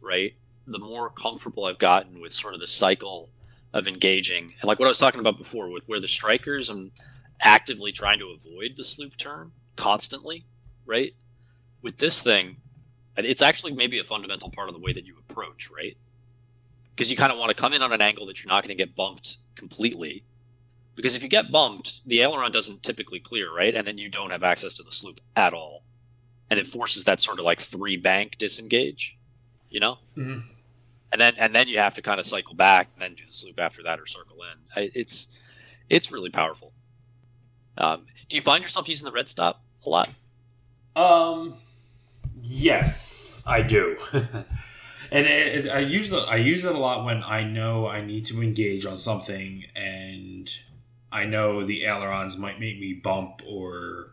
right, 0.01 0.33
the 0.65 0.79
more 0.79 1.09
comfortable 1.09 1.65
I've 1.65 1.77
gotten 1.77 2.21
with 2.21 2.31
sort 2.33 2.53
of 2.53 2.61
the 2.61 2.67
cycle 2.67 3.29
of 3.73 3.87
engaging, 3.87 4.53
and 4.61 4.63
like 4.63 4.79
what 4.79 4.85
I 4.85 4.89
was 4.89 4.97
talking 4.97 5.19
about 5.19 5.37
before, 5.37 5.69
with 5.69 5.83
where 5.87 5.99
the 5.99 6.07
strikers 6.07 6.69
I'm 6.69 6.91
actively 7.41 7.91
trying 7.91 8.19
to 8.19 8.27
avoid 8.27 8.75
the 8.77 8.83
sloop 8.85 9.17
turn 9.17 9.51
constantly, 9.75 10.45
right. 10.85 11.13
With 11.81 11.97
this 11.97 12.23
thing, 12.23 12.55
it's 13.17 13.41
actually 13.41 13.73
maybe 13.73 13.99
a 13.99 14.03
fundamental 14.03 14.49
part 14.49 14.69
of 14.69 14.73
the 14.73 14.81
way 14.81 14.93
that 14.93 15.05
you 15.05 15.15
approach, 15.29 15.69
right? 15.69 15.97
Because 16.95 17.11
you 17.11 17.17
kind 17.17 17.31
of 17.31 17.37
want 17.37 17.49
to 17.49 17.55
come 17.55 17.73
in 17.73 17.81
on 17.81 17.91
an 17.91 18.01
angle 18.01 18.25
that 18.27 18.41
you're 18.43 18.49
not 18.49 18.63
going 18.63 18.75
to 18.75 18.81
get 18.81 18.95
bumped 18.95 19.37
completely 19.55 20.23
because 20.95 21.15
if 21.15 21.23
you 21.23 21.29
get 21.29 21.51
bumped, 21.51 22.01
the 22.05 22.21
aileron 22.21 22.51
doesn't 22.51 22.83
typically 22.83 23.19
clear, 23.19 23.53
right? 23.53 23.75
And 23.75 23.85
then 23.85 23.97
you 23.97 24.09
don't 24.09 24.31
have 24.31 24.43
access 24.43 24.73
to 24.75 24.83
the 24.83 24.91
sloop 24.91 25.19
at 25.35 25.53
all. 25.53 25.83
And 26.49 26.59
it 26.59 26.67
forces 26.67 27.05
that 27.05 27.19
sort 27.19 27.39
of 27.39 27.45
like 27.45 27.59
three 27.59 27.97
bank 27.97 28.37
disengage, 28.37 29.17
you 29.69 29.79
know? 29.79 29.97
Mhm. 30.15 30.43
And 31.11 31.21
then 31.21 31.33
and 31.37 31.55
then 31.55 31.67
you 31.67 31.77
have 31.79 31.95
to 31.95 32.01
kind 32.01 32.19
of 32.19 32.25
cycle 32.25 32.55
back 32.55 32.89
and 32.93 33.01
then 33.01 33.15
do 33.15 33.25
the 33.25 33.33
sloop 33.33 33.59
after 33.59 33.81
that 33.83 33.99
or 33.99 34.05
circle 34.05 34.37
in. 34.43 34.91
It's 34.93 35.27
it's 35.89 36.11
really 36.11 36.29
powerful. 36.29 36.73
Um, 37.77 38.05
do 38.29 38.37
you 38.37 38.41
find 38.41 38.61
yourself 38.61 38.87
using 38.87 39.05
the 39.05 39.11
red 39.11 39.29
stop 39.29 39.61
a 39.85 39.89
lot? 39.89 40.09
Um, 40.95 41.55
yes, 42.41 43.43
I 43.47 43.61
do. 43.61 43.97
and 44.13 45.25
it, 45.27 45.65
it, 45.65 45.71
I 45.71 45.79
use 45.79 46.11
it. 46.11 46.15
I 46.15 46.37
use 46.37 46.65
it 46.65 46.73
a 46.73 46.77
lot 46.77 47.05
when 47.05 47.23
I 47.23 47.43
know 47.43 47.87
I 47.87 48.03
need 48.03 48.25
to 48.27 48.41
engage 48.41 48.85
on 48.85 48.97
something, 48.97 49.65
and 49.75 50.49
I 51.15 51.25
know 51.25 51.63
the 51.65 51.83
ailerons 51.85 52.37
might 52.37 52.59
make 52.59 52.79
me 52.79 52.93
bump 52.93 53.41
or 53.47 54.11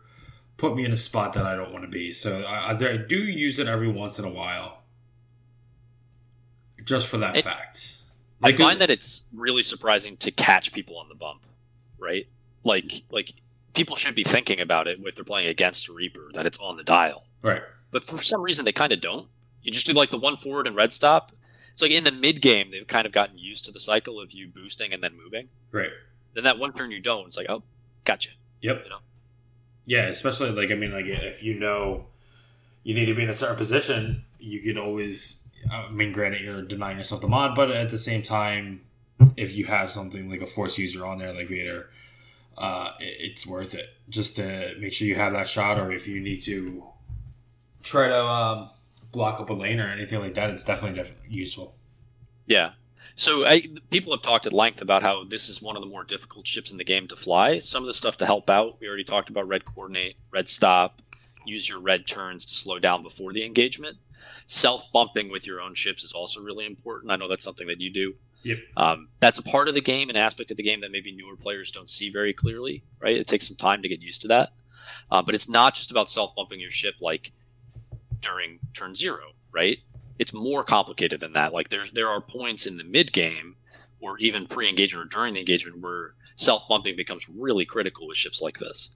put 0.57 0.75
me 0.75 0.85
in 0.85 0.91
a 0.93 0.97
spot 0.97 1.33
that 1.33 1.45
I 1.45 1.55
don't 1.55 1.71
want 1.73 1.83
to 1.83 1.89
be. 1.91 2.11
So 2.13 2.43
I, 2.43 2.71
I 2.71 2.97
do 2.97 3.17
use 3.17 3.59
it 3.59 3.67
every 3.67 3.87
once 3.89 4.17
in 4.19 4.25
a 4.25 4.29
while, 4.29 4.79
just 6.83 7.07
for 7.09 7.17
that 7.17 7.37
It- 7.37 7.43
fact. 7.43 7.97
I 8.45 8.51
find 8.51 8.81
that 8.81 8.89
it's 8.89 9.23
really 9.33 9.63
surprising 9.63 10.17
to 10.17 10.29
catch 10.31 10.73
people 10.73 10.97
on 10.97 11.07
the 11.07 11.15
bump, 11.15 11.45
right? 11.97 12.27
Like 12.65 13.03
like 13.09 13.31
people 13.73 13.95
should 13.95 14.15
be 14.15 14.23
thinking 14.25 14.59
about 14.59 14.87
it 14.87 14.99
if 15.01 15.15
they're 15.15 15.23
playing 15.23 15.47
against 15.47 15.87
Reaper 15.87 16.29
that 16.33 16.45
it's 16.45 16.57
on 16.57 16.75
the 16.77 16.83
dial. 16.83 17.23
right. 17.41 17.61
but 17.91 18.03
for 18.05 18.21
some 18.21 18.41
reason 18.41 18.65
they 18.65 18.71
kind 18.73 18.91
of 18.91 18.99
don't. 19.01 19.27
You 19.61 19.71
just 19.71 19.85
do 19.85 19.93
like 19.93 20.11
the 20.11 20.17
one 20.17 20.35
forward 20.35 20.67
and 20.67 20.75
red 20.75 20.91
stop. 20.91 21.31
It's 21.71 21.81
like 21.81 21.91
in 21.91 22.03
the 22.03 22.11
mid 22.11 22.41
game 22.41 22.69
they've 22.71 22.85
kind 22.85 23.05
of 23.07 23.13
gotten 23.13 23.37
used 23.37 23.63
to 23.65 23.71
the 23.71 23.79
cycle 23.79 24.19
of 24.19 24.31
you 24.33 24.47
boosting 24.49 24.91
and 24.91 25.01
then 25.01 25.15
moving. 25.15 25.47
Right. 25.71 25.91
Then 26.33 26.43
that 26.45 26.57
one 26.57 26.73
turn 26.73 26.91
you 26.91 26.99
don't. 26.99 27.27
It's 27.27 27.37
like 27.37 27.49
oh, 27.49 27.63
gotcha. 28.05 28.29
Yep. 28.61 28.81
You 28.83 28.89
know? 28.89 28.99
Yeah, 29.85 30.05
especially 30.05 30.51
like 30.51 30.71
I 30.71 30.75
mean, 30.75 30.91
like 30.91 31.05
if 31.05 31.43
you 31.43 31.59
know 31.59 32.05
you 32.83 32.93
need 32.93 33.05
to 33.05 33.13
be 33.13 33.23
in 33.23 33.29
a 33.29 33.33
certain 33.33 33.57
position, 33.57 34.23
you 34.39 34.59
can 34.61 34.77
always. 34.77 35.47
I 35.71 35.89
mean, 35.89 36.11
granted, 36.11 36.41
you're 36.41 36.61
denying 36.61 36.97
yourself 36.97 37.21
the 37.21 37.27
mod, 37.27 37.55
but 37.55 37.71
at 37.71 37.89
the 37.89 37.97
same 37.97 38.21
time, 38.21 38.81
if 39.37 39.55
you 39.55 39.65
have 39.65 39.89
something 39.89 40.29
like 40.29 40.41
a 40.41 40.45
force 40.45 40.77
user 40.77 41.05
on 41.05 41.19
there, 41.19 41.33
like 41.33 41.47
Vader, 41.47 41.89
uh, 42.57 42.91
it's 42.99 43.47
worth 43.47 43.73
it 43.73 43.89
just 44.09 44.35
to 44.35 44.75
make 44.79 44.91
sure 44.91 45.07
you 45.07 45.15
have 45.15 45.31
that 45.33 45.47
shot, 45.47 45.79
or 45.79 45.91
if 45.91 46.07
you 46.07 46.19
need 46.19 46.41
to 46.41 46.83
try 47.81 48.07
to 48.07 48.25
um, 48.25 48.69
block 49.11 49.39
up 49.39 49.49
a 49.49 49.53
lane 49.53 49.79
or 49.79 49.87
anything 49.87 50.19
like 50.19 50.33
that, 50.33 50.49
it's 50.49 50.63
definitely 50.63 50.97
def- 50.97 51.13
useful. 51.29 51.75
Yeah. 52.45 52.71
So 53.15 53.45
I, 53.45 53.67
people 53.91 54.11
have 54.13 54.23
talked 54.23 54.47
at 54.47 54.53
length 54.53 54.81
about 54.81 55.03
how 55.03 55.23
this 55.23 55.49
is 55.49 55.61
one 55.61 55.75
of 55.75 55.81
the 55.81 55.89
more 55.89 56.03
difficult 56.03 56.47
ships 56.47 56.71
in 56.71 56.77
the 56.77 56.83
game 56.83 57.07
to 57.09 57.15
fly. 57.15 57.59
Some 57.59 57.83
of 57.83 57.87
the 57.87 57.93
stuff 57.93 58.17
to 58.17 58.25
help 58.25 58.49
out, 58.49 58.77
we 58.79 58.87
already 58.87 59.03
talked 59.03 59.29
about 59.29 59.47
red 59.47 59.65
coordinate, 59.65 60.15
red 60.31 60.49
stop, 60.49 61.01
use 61.45 61.69
your 61.69 61.79
red 61.79 62.07
turns 62.07 62.45
to 62.45 62.55
slow 62.55 62.79
down 62.79 63.03
before 63.03 63.33
the 63.33 63.45
engagement. 63.45 63.97
Self 64.45 64.91
bumping 64.91 65.29
with 65.29 65.45
your 65.45 65.61
own 65.61 65.75
ships 65.75 66.03
is 66.03 66.11
also 66.11 66.41
really 66.41 66.65
important. 66.65 67.11
I 67.11 67.15
know 67.15 67.27
that's 67.27 67.45
something 67.45 67.67
that 67.67 67.79
you 67.79 67.91
do. 67.91 68.15
Yep. 68.43 68.57
Um, 68.75 69.07
that's 69.19 69.39
a 69.39 69.43
part 69.43 69.69
of 69.69 69.73
the 69.73 69.81
game, 69.81 70.09
an 70.09 70.17
aspect 70.17 70.51
of 70.51 70.57
the 70.57 70.63
game 70.63 70.81
that 70.81 70.91
maybe 70.91 71.11
newer 71.11 71.37
players 71.37 71.71
don't 71.71 71.89
see 71.89 72.09
very 72.09 72.33
clearly, 72.33 72.83
right? 72.99 73.15
It 73.15 73.27
takes 73.27 73.47
some 73.47 73.55
time 73.55 73.81
to 73.83 73.87
get 73.87 74.01
used 74.01 74.21
to 74.23 74.27
that. 74.29 74.49
Uh, 75.09 75.21
but 75.21 75.33
it's 75.33 75.47
not 75.47 75.75
just 75.75 75.91
about 75.91 76.09
self 76.09 76.35
bumping 76.35 76.59
your 76.59 76.71
ship 76.71 76.95
like 76.99 77.31
during 78.21 78.59
turn 78.73 78.95
zero, 78.95 79.33
right? 79.51 79.77
It's 80.19 80.33
more 80.33 80.63
complicated 80.63 81.19
than 81.19 81.33
that. 81.33 81.53
Like 81.53 81.69
there's 81.69 81.91
there 81.91 82.09
are 82.09 82.21
points 82.21 82.65
in 82.65 82.77
the 82.77 82.83
mid 82.83 83.11
game 83.11 83.55
or 83.99 84.17
even 84.19 84.47
pre 84.47 84.69
engagement 84.69 85.05
or 85.05 85.09
during 85.09 85.33
the 85.33 85.39
engagement 85.39 85.79
where 85.79 86.13
self 86.35 86.67
bumping 86.67 86.95
becomes 86.95 87.29
really 87.29 87.65
critical 87.65 88.07
with 88.07 88.17
ships 88.17 88.41
like 88.41 88.59
this. 88.59 88.91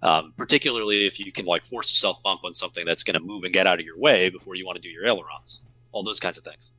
Um, 0.00 0.32
particularly 0.36 1.06
if 1.06 1.18
you 1.18 1.32
can 1.32 1.44
like 1.44 1.64
force 1.64 1.90
a 1.90 1.96
self 1.96 2.22
bump 2.22 2.42
on 2.44 2.54
something 2.54 2.84
that's 2.84 3.02
going 3.02 3.18
to 3.18 3.20
move 3.20 3.44
and 3.44 3.52
get 3.52 3.66
out 3.66 3.80
of 3.80 3.86
your 3.86 3.98
way 3.98 4.28
before 4.28 4.54
you 4.54 4.64
want 4.64 4.76
to 4.76 4.82
do 4.82 4.88
your 4.88 5.06
ailerons, 5.06 5.60
all 5.90 6.04
those 6.04 6.20
kinds 6.20 6.38
of 6.38 6.44
things. 6.44 6.70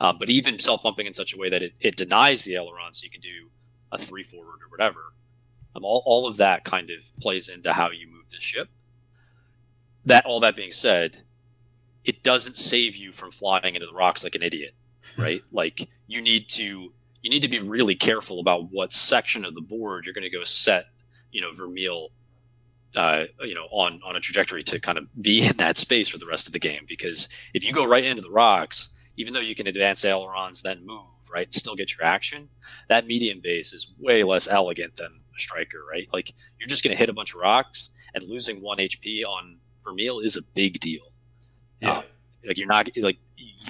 Um, 0.00 0.16
but 0.18 0.30
even 0.30 0.58
self 0.58 0.82
bumping 0.82 1.06
in 1.06 1.12
such 1.12 1.34
a 1.34 1.36
way 1.36 1.50
that 1.50 1.62
it, 1.62 1.74
it 1.80 1.96
denies 1.96 2.44
the 2.44 2.54
aileron, 2.54 2.92
so 2.92 3.04
you 3.04 3.10
can 3.10 3.20
do 3.20 3.50
a 3.92 3.98
three 3.98 4.22
forward 4.22 4.60
or 4.62 4.70
whatever. 4.70 5.12
Um, 5.76 5.84
all, 5.84 6.02
all 6.06 6.26
of 6.26 6.38
that 6.38 6.64
kind 6.64 6.90
of 6.90 6.98
plays 7.20 7.48
into 7.48 7.72
how 7.72 7.90
you 7.90 8.06
move 8.06 8.30
this 8.30 8.42
ship. 8.42 8.68
That 10.06 10.24
all 10.24 10.40
that 10.40 10.56
being 10.56 10.72
said, 10.72 11.18
it 12.04 12.22
doesn't 12.22 12.56
save 12.56 12.96
you 12.96 13.12
from 13.12 13.30
flying 13.30 13.74
into 13.74 13.86
the 13.86 13.92
rocks 13.92 14.24
like 14.24 14.34
an 14.34 14.42
idiot, 14.42 14.74
right? 15.16 15.42
like 15.52 15.88
you 16.06 16.20
need 16.20 16.48
to 16.50 16.92
you 17.22 17.30
need 17.30 17.42
to 17.42 17.48
be 17.48 17.58
really 17.58 17.94
careful 17.94 18.40
about 18.40 18.70
what 18.70 18.92
section 18.92 19.44
of 19.44 19.54
the 19.54 19.60
board 19.60 20.04
you're 20.04 20.14
going 20.14 20.30
to 20.30 20.30
go 20.30 20.44
set, 20.44 20.86
you 21.32 21.40
know, 21.40 21.52
Vermeil, 21.52 22.08
uh, 22.96 23.24
you 23.40 23.54
know, 23.54 23.66
on 23.70 24.00
on 24.04 24.16
a 24.16 24.20
trajectory 24.20 24.62
to 24.64 24.80
kind 24.80 24.98
of 24.98 25.06
be 25.20 25.42
in 25.46 25.56
that 25.58 25.76
space 25.76 26.08
for 26.08 26.18
the 26.18 26.26
rest 26.26 26.46
of 26.46 26.52
the 26.52 26.58
game. 26.58 26.84
Because 26.88 27.28
if 27.54 27.62
you 27.62 27.72
go 27.72 27.84
right 27.84 28.04
into 28.04 28.22
the 28.22 28.30
rocks, 28.30 28.88
even 29.16 29.34
though 29.34 29.40
you 29.40 29.54
can 29.54 29.66
advance 29.66 30.04
ailerons 30.04 30.62
then 30.62 30.84
move, 30.86 31.04
right, 31.32 31.52
still 31.54 31.76
get 31.76 31.92
your 31.92 32.04
action, 32.04 32.48
that 32.88 33.06
medium 33.06 33.40
base 33.42 33.72
is 33.72 33.88
way 33.98 34.24
less 34.24 34.48
elegant 34.48 34.96
than 34.96 35.20
a 35.36 35.38
striker, 35.38 35.84
right? 35.90 36.08
Like 36.12 36.32
you're 36.58 36.68
just 36.68 36.82
going 36.82 36.94
to 36.94 36.98
hit 36.98 37.10
a 37.10 37.14
bunch 37.14 37.34
of 37.34 37.40
rocks, 37.40 37.90
and 38.14 38.24
losing 38.24 38.62
one 38.62 38.78
HP 38.78 39.24
on 39.24 39.58
Vermeil 39.84 40.20
is 40.20 40.36
a 40.36 40.42
big 40.54 40.80
deal. 40.80 41.09
Yeah. 41.80 41.98
Um, 41.98 42.04
like 42.46 42.58
you're 42.58 42.68
not 42.68 42.88
like 42.96 43.18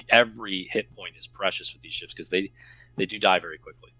every 0.09 0.67
hit 0.71 0.95
point 0.95 1.15
is 1.17 1.27
precious 1.27 1.73
with 1.73 1.81
these 1.81 1.93
ships 1.93 2.13
because 2.13 2.29
they 2.29 2.51
they 2.97 3.05
do 3.05 3.19
die 3.19 3.39
very 3.39 3.57
quickly. 3.57 3.91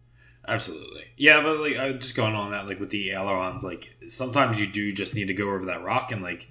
Absolutely. 0.47 1.03
Yeah, 1.17 1.41
but 1.41 1.59
like 1.59 1.77
I 1.77 1.91
just 1.93 2.15
going 2.15 2.35
on 2.35 2.51
that, 2.51 2.67
like 2.67 2.79
with 2.79 2.89
the 2.89 3.11
ailerons, 3.11 3.63
like 3.63 3.95
sometimes 4.07 4.59
you 4.59 4.67
do 4.67 4.91
just 4.91 5.13
need 5.13 5.27
to 5.27 5.33
go 5.33 5.49
over 5.51 5.65
that 5.65 5.83
rock 5.83 6.11
and 6.11 6.21
like 6.23 6.49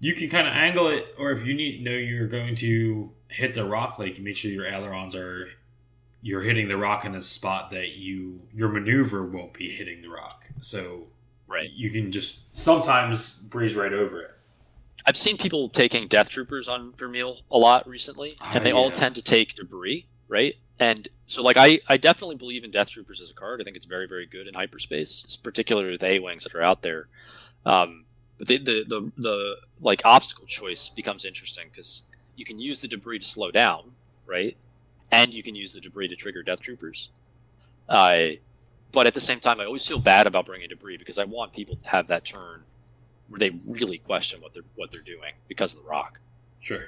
you 0.00 0.14
can 0.14 0.28
kind 0.30 0.46
of 0.48 0.54
angle 0.54 0.88
it, 0.88 1.14
or 1.18 1.30
if 1.30 1.46
you 1.46 1.54
need 1.54 1.82
know 1.84 1.92
you're 1.92 2.26
going 2.26 2.54
to 2.56 3.12
hit 3.28 3.54
the 3.54 3.64
rock, 3.64 3.98
like 3.98 4.18
make 4.18 4.36
sure 4.36 4.50
your 4.50 4.66
ailerons 4.66 5.14
are 5.14 5.48
you're 6.22 6.42
hitting 6.42 6.68
the 6.68 6.76
rock 6.76 7.04
in 7.04 7.14
a 7.14 7.22
spot 7.22 7.70
that 7.70 7.96
you 7.96 8.40
your 8.54 8.68
maneuver 8.68 9.26
won't 9.26 9.52
be 9.52 9.70
hitting 9.70 10.00
the 10.00 10.08
rock. 10.08 10.48
So 10.60 11.08
Right. 11.46 11.70
you 11.70 11.90
can 11.90 12.10
just 12.12 12.58
sometimes 12.58 13.34
breeze 13.36 13.74
right 13.74 13.92
over 13.92 14.22
it. 14.22 14.30
I've 15.04 15.16
seen 15.16 15.36
people 15.36 15.68
taking 15.68 16.08
Death 16.08 16.28
Troopers 16.28 16.68
on 16.68 16.92
Vermeil 16.96 17.40
a 17.50 17.58
lot 17.58 17.88
recently, 17.88 18.36
Ah, 18.40 18.52
and 18.54 18.64
they 18.64 18.72
all 18.72 18.90
tend 18.90 19.14
to 19.16 19.22
take 19.22 19.54
debris, 19.54 20.06
right? 20.28 20.56
And 20.78 21.08
so, 21.26 21.42
like, 21.42 21.56
I, 21.56 21.80
I 21.88 21.96
definitely 21.96 22.36
believe 22.36 22.64
in 22.64 22.70
Death 22.70 22.90
Troopers 22.90 23.20
as 23.20 23.30
a 23.30 23.34
card. 23.34 23.60
I 23.60 23.64
think 23.64 23.76
it's 23.76 23.84
very, 23.84 24.06
very 24.08 24.26
good 24.26 24.46
in 24.48 24.54
hyperspace, 24.54 25.38
particularly 25.42 25.90
with 25.90 26.02
A 26.02 26.18
wings 26.18 26.44
that 26.44 26.54
are 26.54 26.62
out 26.62 26.82
there. 26.82 27.08
Um, 27.64 28.04
but 28.38 28.48
the, 28.48 28.58
the, 28.58 28.84
the, 28.88 29.12
the 29.16 29.56
like 29.80 30.02
obstacle 30.04 30.46
choice 30.46 30.88
becomes 30.88 31.24
interesting 31.24 31.66
because 31.70 32.02
you 32.36 32.44
can 32.44 32.58
use 32.58 32.80
the 32.80 32.88
debris 32.88 33.20
to 33.20 33.26
slow 33.26 33.50
down, 33.50 33.92
right? 34.26 34.56
And 35.10 35.32
you 35.32 35.42
can 35.42 35.54
use 35.54 35.72
the 35.72 35.80
debris 35.80 36.08
to 36.08 36.16
trigger 36.16 36.42
Death 36.42 36.60
Troopers. 36.60 37.10
Uh, 37.88 38.36
but 38.90 39.06
at 39.06 39.14
the 39.14 39.20
same 39.20 39.40
time, 39.40 39.60
I 39.60 39.64
always 39.64 39.86
feel 39.86 39.98
bad 39.98 40.26
about 40.26 40.46
bringing 40.46 40.68
debris 40.68 40.96
because 40.96 41.18
I 41.18 41.24
want 41.24 41.52
people 41.52 41.76
to 41.76 41.88
have 41.88 42.08
that 42.08 42.24
turn 42.24 42.62
they 43.38 43.50
really 43.66 43.98
question 43.98 44.40
what 44.40 44.52
they're 44.54 44.62
what 44.76 44.90
they're 44.90 45.00
doing 45.02 45.32
because 45.48 45.74
of 45.74 45.82
the 45.82 45.88
rock. 45.88 46.20
Sure. 46.60 46.84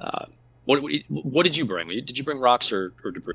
Um, 0.00 0.32
what, 0.64 0.80
what 1.08 1.42
did 1.44 1.56
you 1.56 1.64
bring? 1.64 1.88
Did 1.88 2.16
you 2.18 2.24
bring 2.24 2.38
rocks 2.38 2.70
or, 2.72 2.92
or 3.04 3.10
debris? 3.10 3.34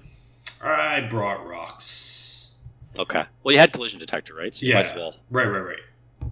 I 0.61 1.01
brought 1.01 1.45
rocks. 1.47 2.51
Okay. 2.97 3.23
Well, 3.43 3.53
you 3.53 3.59
had 3.59 3.73
collision 3.73 3.99
detector, 3.99 4.35
right? 4.35 4.53
So 4.53 4.65
you 4.65 4.73
might 4.73 4.85
Yeah. 4.85 4.91
as 4.91 4.97
well. 4.97 5.15
Right, 5.31 5.45
right, 5.47 5.59
right. 5.59 6.31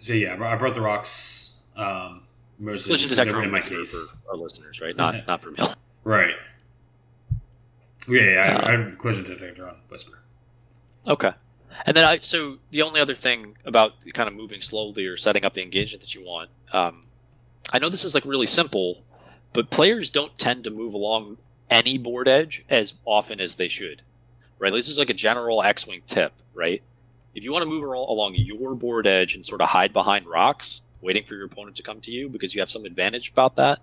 So 0.00 0.12
yeah, 0.12 0.32
I 0.34 0.56
brought 0.56 0.74
the 0.74 0.80
rocks. 0.80 1.58
Um, 1.76 2.24
mostly 2.58 2.88
Collision 2.90 3.08
just 3.08 3.10
'cause 3.10 3.16
they 3.18 3.24
detector 3.24 3.42
in 3.44 3.50
my 3.50 3.60
case. 3.60 4.10
for 4.24 4.30
our 4.32 4.36
listeners, 4.36 4.80
right? 4.80 4.96
Not 4.96 5.26
not 5.26 5.40
Vermeil. 5.42 5.74
Right. 6.04 6.34
Yeah, 8.08 8.20
yeah, 8.22 8.56
Uh, 8.56 8.60
I, 8.66 8.68
I 8.68 8.70
have 8.78 8.98
collision 8.98 9.24
detector 9.24 9.68
on 9.68 9.76
Whisper. 9.88 10.18
Okay. 11.06 11.32
And 11.86 11.96
then 11.96 12.04
I 12.04 12.18
so 12.22 12.58
the 12.70 12.82
only 12.82 13.00
other 13.00 13.14
thing 13.14 13.56
about 13.64 13.92
kind 14.12 14.28
of 14.28 14.34
moving 14.34 14.60
slowly 14.60 15.06
or 15.06 15.16
setting 15.16 15.44
up 15.44 15.54
the 15.54 15.62
engagement 15.62 16.02
that 16.02 16.14
you 16.14 16.24
want, 16.24 16.50
um, 16.72 17.04
I 17.72 17.78
know 17.78 17.88
this 17.88 18.04
is 18.04 18.14
like 18.14 18.24
really 18.24 18.46
simple, 18.46 19.02
but 19.52 19.70
players 19.70 20.10
don't 20.10 20.36
tend 20.38 20.64
to 20.64 20.70
move 20.70 20.94
along 20.94 21.38
any 21.70 21.98
board 21.98 22.28
edge 22.28 22.64
as 22.68 22.94
often 23.04 23.40
as 23.40 23.56
they 23.56 23.68
should. 23.68 24.02
Right? 24.58 24.72
This 24.72 24.88
is 24.88 24.98
like 24.98 25.10
a 25.10 25.14
general 25.14 25.62
X-wing 25.62 26.02
tip, 26.06 26.32
right? 26.52 26.82
If 27.34 27.44
you 27.44 27.52
want 27.52 27.62
to 27.62 27.68
move 27.68 27.84
along 27.84 28.34
your 28.34 28.74
board 28.74 29.06
edge 29.06 29.34
and 29.34 29.46
sort 29.46 29.60
of 29.62 29.68
hide 29.68 29.92
behind 29.92 30.26
rocks, 30.26 30.82
waiting 31.00 31.24
for 31.24 31.34
your 31.34 31.46
opponent 31.46 31.76
to 31.76 31.82
come 31.82 32.00
to 32.02 32.10
you 32.10 32.28
because 32.28 32.54
you 32.54 32.60
have 32.60 32.70
some 32.70 32.84
advantage 32.84 33.30
about 33.30 33.56
that, 33.56 33.78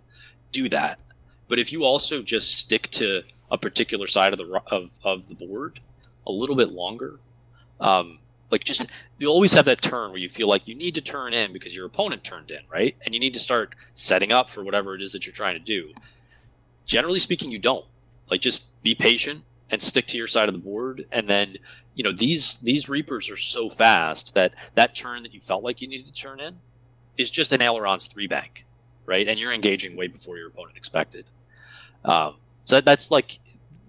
do 0.52 0.70
that. 0.70 1.00
But 1.48 1.60
if 1.60 1.72
you 1.72 1.84
also 1.84 2.22
just 2.22 2.58
stick 2.58 2.90
to 2.92 3.24
a 3.50 3.58
particular 3.58 4.08
side 4.08 4.34
of 4.34 4.40
the 4.40 4.62
of, 4.68 4.90
of 5.04 5.30
the 5.30 5.36
board 5.36 5.80
a 6.28 6.32
little 6.32 6.56
bit 6.56 6.70
longer, 6.70 7.20
um, 7.80 8.20
like 8.52 8.64
just 8.64 8.86
you 9.18 9.28
always 9.28 9.54
have 9.54 9.66
that 9.66 9.82
turn 9.82 10.12
where 10.12 10.20
you 10.20 10.30
feel 10.30 10.48
like 10.48 10.68
you 10.68 10.76
need 10.76 10.96
to 10.96 11.02
turn 11.02 11.34
in 11.34 11.54
because 11.54 11.76
your 11.76 11.86
opponent 11.86 12.24
turned 12.24 12.52
in, 12.52 12.60
right? 12.72 12.96
And 13.04 13.14
you 13.14 13.20
need 13.20 13.34
to 13.34 13.40
start 13.40 13.76
setting 13.94 14.32
up 14.32 14.50
for 14.50 14.64
whatever 14.64 14.96
it 14.96 15.02
is 15.02 15.12
that 15.14 15.26
you're 15.26 15.34
trying 15.34 15.56
to 15.56 15.60
do. 15.60 15.94
Generally 16.86 17.20
speaking, 17.20 17.52
you 17.52 17.60
don't. 17.60 17.86
Like 18.30 18.42
just 18.42 18.66
be 18.84 18.96
patient 18.96 19.44
and 19.70 19.82
stick 19.82 20.08
to 20.08 20.18
your 20.18 20.28
side 20.28 20.50
of 20.50 20.56
the 20.56 20.62
board, 20.62 21.06
and 21.12 21.30
then 21.30 21.58
you 21.96 22.04
know 22.04 22.12
these 22.12 22.60
these 22.60 22.90
reapers 22.90 23.30
are 23.30 23.38
so 23.38 23.70
fast 23.70 24.34
that 24.34 24.54
that 24.76 24.96
turn 24.96 25.24
that 25.24 25.34
you 25.34 25.42
felt 25.42 25.64
like 25.64 25.82
you 25.82 25.88
needed 25.88 26.08
to 26.08 26.14
turn 26.14 26.40
in 26.40 26.58
is 27.18 27.32
just 27.32 27.52
an 27.52 27.62
ailerons 27.62 28.08
three 28.08 28.28
bank, 28.28 28.66
right? 29.06 29.28
And 29.28 29.40
you're 29.40 29.54
engaging 29.54 29.96
way 29.96 30.08
before 30.08 30.38
your 30.38 30.48
opponent 30.48 30.78
expected. 30.78 31.26
Um, 32.06 32.36
so 32.66 32.82
that's 32.82 33.12
like 33.12 33.40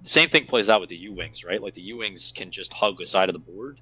same 0.08 0.28
thing 0.28 0.46
plays 0.46 0.68
out 0.68 0.80
with 0.80 0.90
the 0.90 0.96
U 0.96 1.12
wings, 1.12 1.44
right? 1.44 1.62
Like 1.62 1.74
the 1.74 1.82
U 1.82 1.98
wings 1.98 2.32
can 2.34 2.50
just 2.50 2.72
hug 2.72 2.98
the 2.98 3.06
side 3.06 3.28
of 3.28 3.32
the 3.32 3.38
board. 3.38 3.80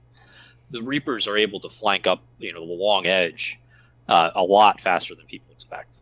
The 0.71 0.83
Reapers 0.83 1.27
are 1.27 1.37
able 1.37 1.61
to 1.61 1.69
flank 1.69 2.07
up, 2.07 2.23
you 2.39 2.53
know, 2.53 2.67
the 2.67 2.73
long 2.73 3.07
edge 3.07 3.59
uh, 4.09 4.31
a 4.35 4.43
lot 4.43 4.81
faster 4.81 5.15
than 5.15 5.27
people 5.27 5.53
expect. 5.53 5.97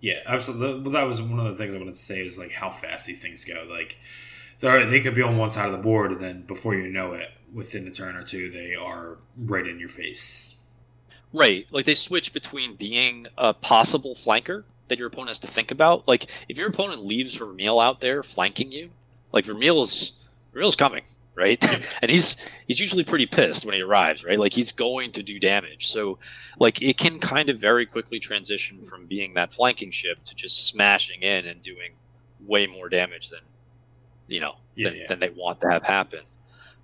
Yeah, 0.00 0.20
absolutely. 0.26 0.82
Well, 0.82 0.92
that 0.92 1.06
was 1.06 1.22
one 1.22 1.40
of 1.40 1.46
the 1.46 1.54
things 1.54 1.74
I 1.74 1.78
wanted 1.78 1.94
to 1.94 2.00
say 2.00 2.24
is 2.24 2.38
like 2.38 2.52
how 2.52 2.70
fast 2.70 3.06
these 3.06 3.20
things 3.20 3.44
go. 3.44 3.66
Like, 3.68 3.98
they 4.60 5.00
could 5.00 5.14
be 5.14 5.22
on 5.22 5.36
one 5.36 5.50
side 5.50 5.66
of 5.66 5.72
the 5.72 5.78
board, 5.78 6.12
and 6.12 6.20
then 6.20 6.42
before 6.42 6.74
you 6.74 6.88
know 6.88 7.12
it, 7.12 7.30
within 7.52 7.86
a 7.86 7.90
turn 7.90 8.16
or 8.16 8.22
two, 8.22 8.50
they 8.50 8.74
are 8.74 9.18
right 9.36 9.66
in 9.66 9.78
your 9.78 9.88
face. 9.88 10.56
Right. 11.32 11.66
Like 11.70 11.86
they 11.86 11.94
switch 11.94 12.32
between 12.32 12.76
being 12.76 13.26
a 13.36 13.54
possible 13.54 14.14
flanker 14.14 14.64
that 14.88 14.98
your 14.98 15.08
opponent 15.08 15.30
has 15.30 15.38
to 15.40 15.46
think 15.46 15.70
about. 15.70 16.06
Like 16.06 16.26
if 16.48 16.56
your 16.56 16.68
opponent 16.68 17.04
leaves 17.04 17.34
Vermeil 17.34 17.80
out 17.80 18.00
there 18.00 18.22
flanking 18.22 18.70
you, 18.72 18.90
like 19.34 19.44
Vermeil's 19.44 20.12
Vermeil's 20.54 20.76
coming, 20.76 21.02
right? 21.34 21.62
and 22.02 22.10
he's 22.10 22.36
he's 22.66 22.78
usually 22.78 23.04
pretty 23.04 23.26
pissed 23.26 23.66
when 23.66 23.74
he 23.74 23.82
arrives, 23.82 24.24
right? 24.24 24.38
Like 24.38 24.52
he's 24.54 24.72
going 24.72 25.12
to 25.12 25.22
do 25.22 25.38
damage. 25.38 25.88
So 25.88 26.18
like 26.58 26.80
it 26.80 26.96
can 26.96 27.18
kind 27.18 27.50
of 27.50 27.58
very 27.58 27.84
quickly 27.84 28.20
transition 28.20 28.82
from 28.84 29.06
being 29.06 29.34
that 29.34 29.52
flanking 29.52 29.90
ship 29.90 30.22
to 30.24 30.34
just 30.34 30.68
smashing 30.68 31.22
in 31.22 31.46
and 31.46 31.62
doing 31.62 31.90
way 32.46 32.66
more 32.66 32.88
damage 32.88 33.28
than 33.30 33.40
you 34.28 34.40
know 34.40 34.54
Yeah, 34.76 34.88
than, 34.90 34.98
yeah. 35.00 35.06
than 35.08 35.20
they 35.20 35.30
want 35.30 35.60
to 35.62 35.70
have 35.70 35.82
happen. 35.82 36.20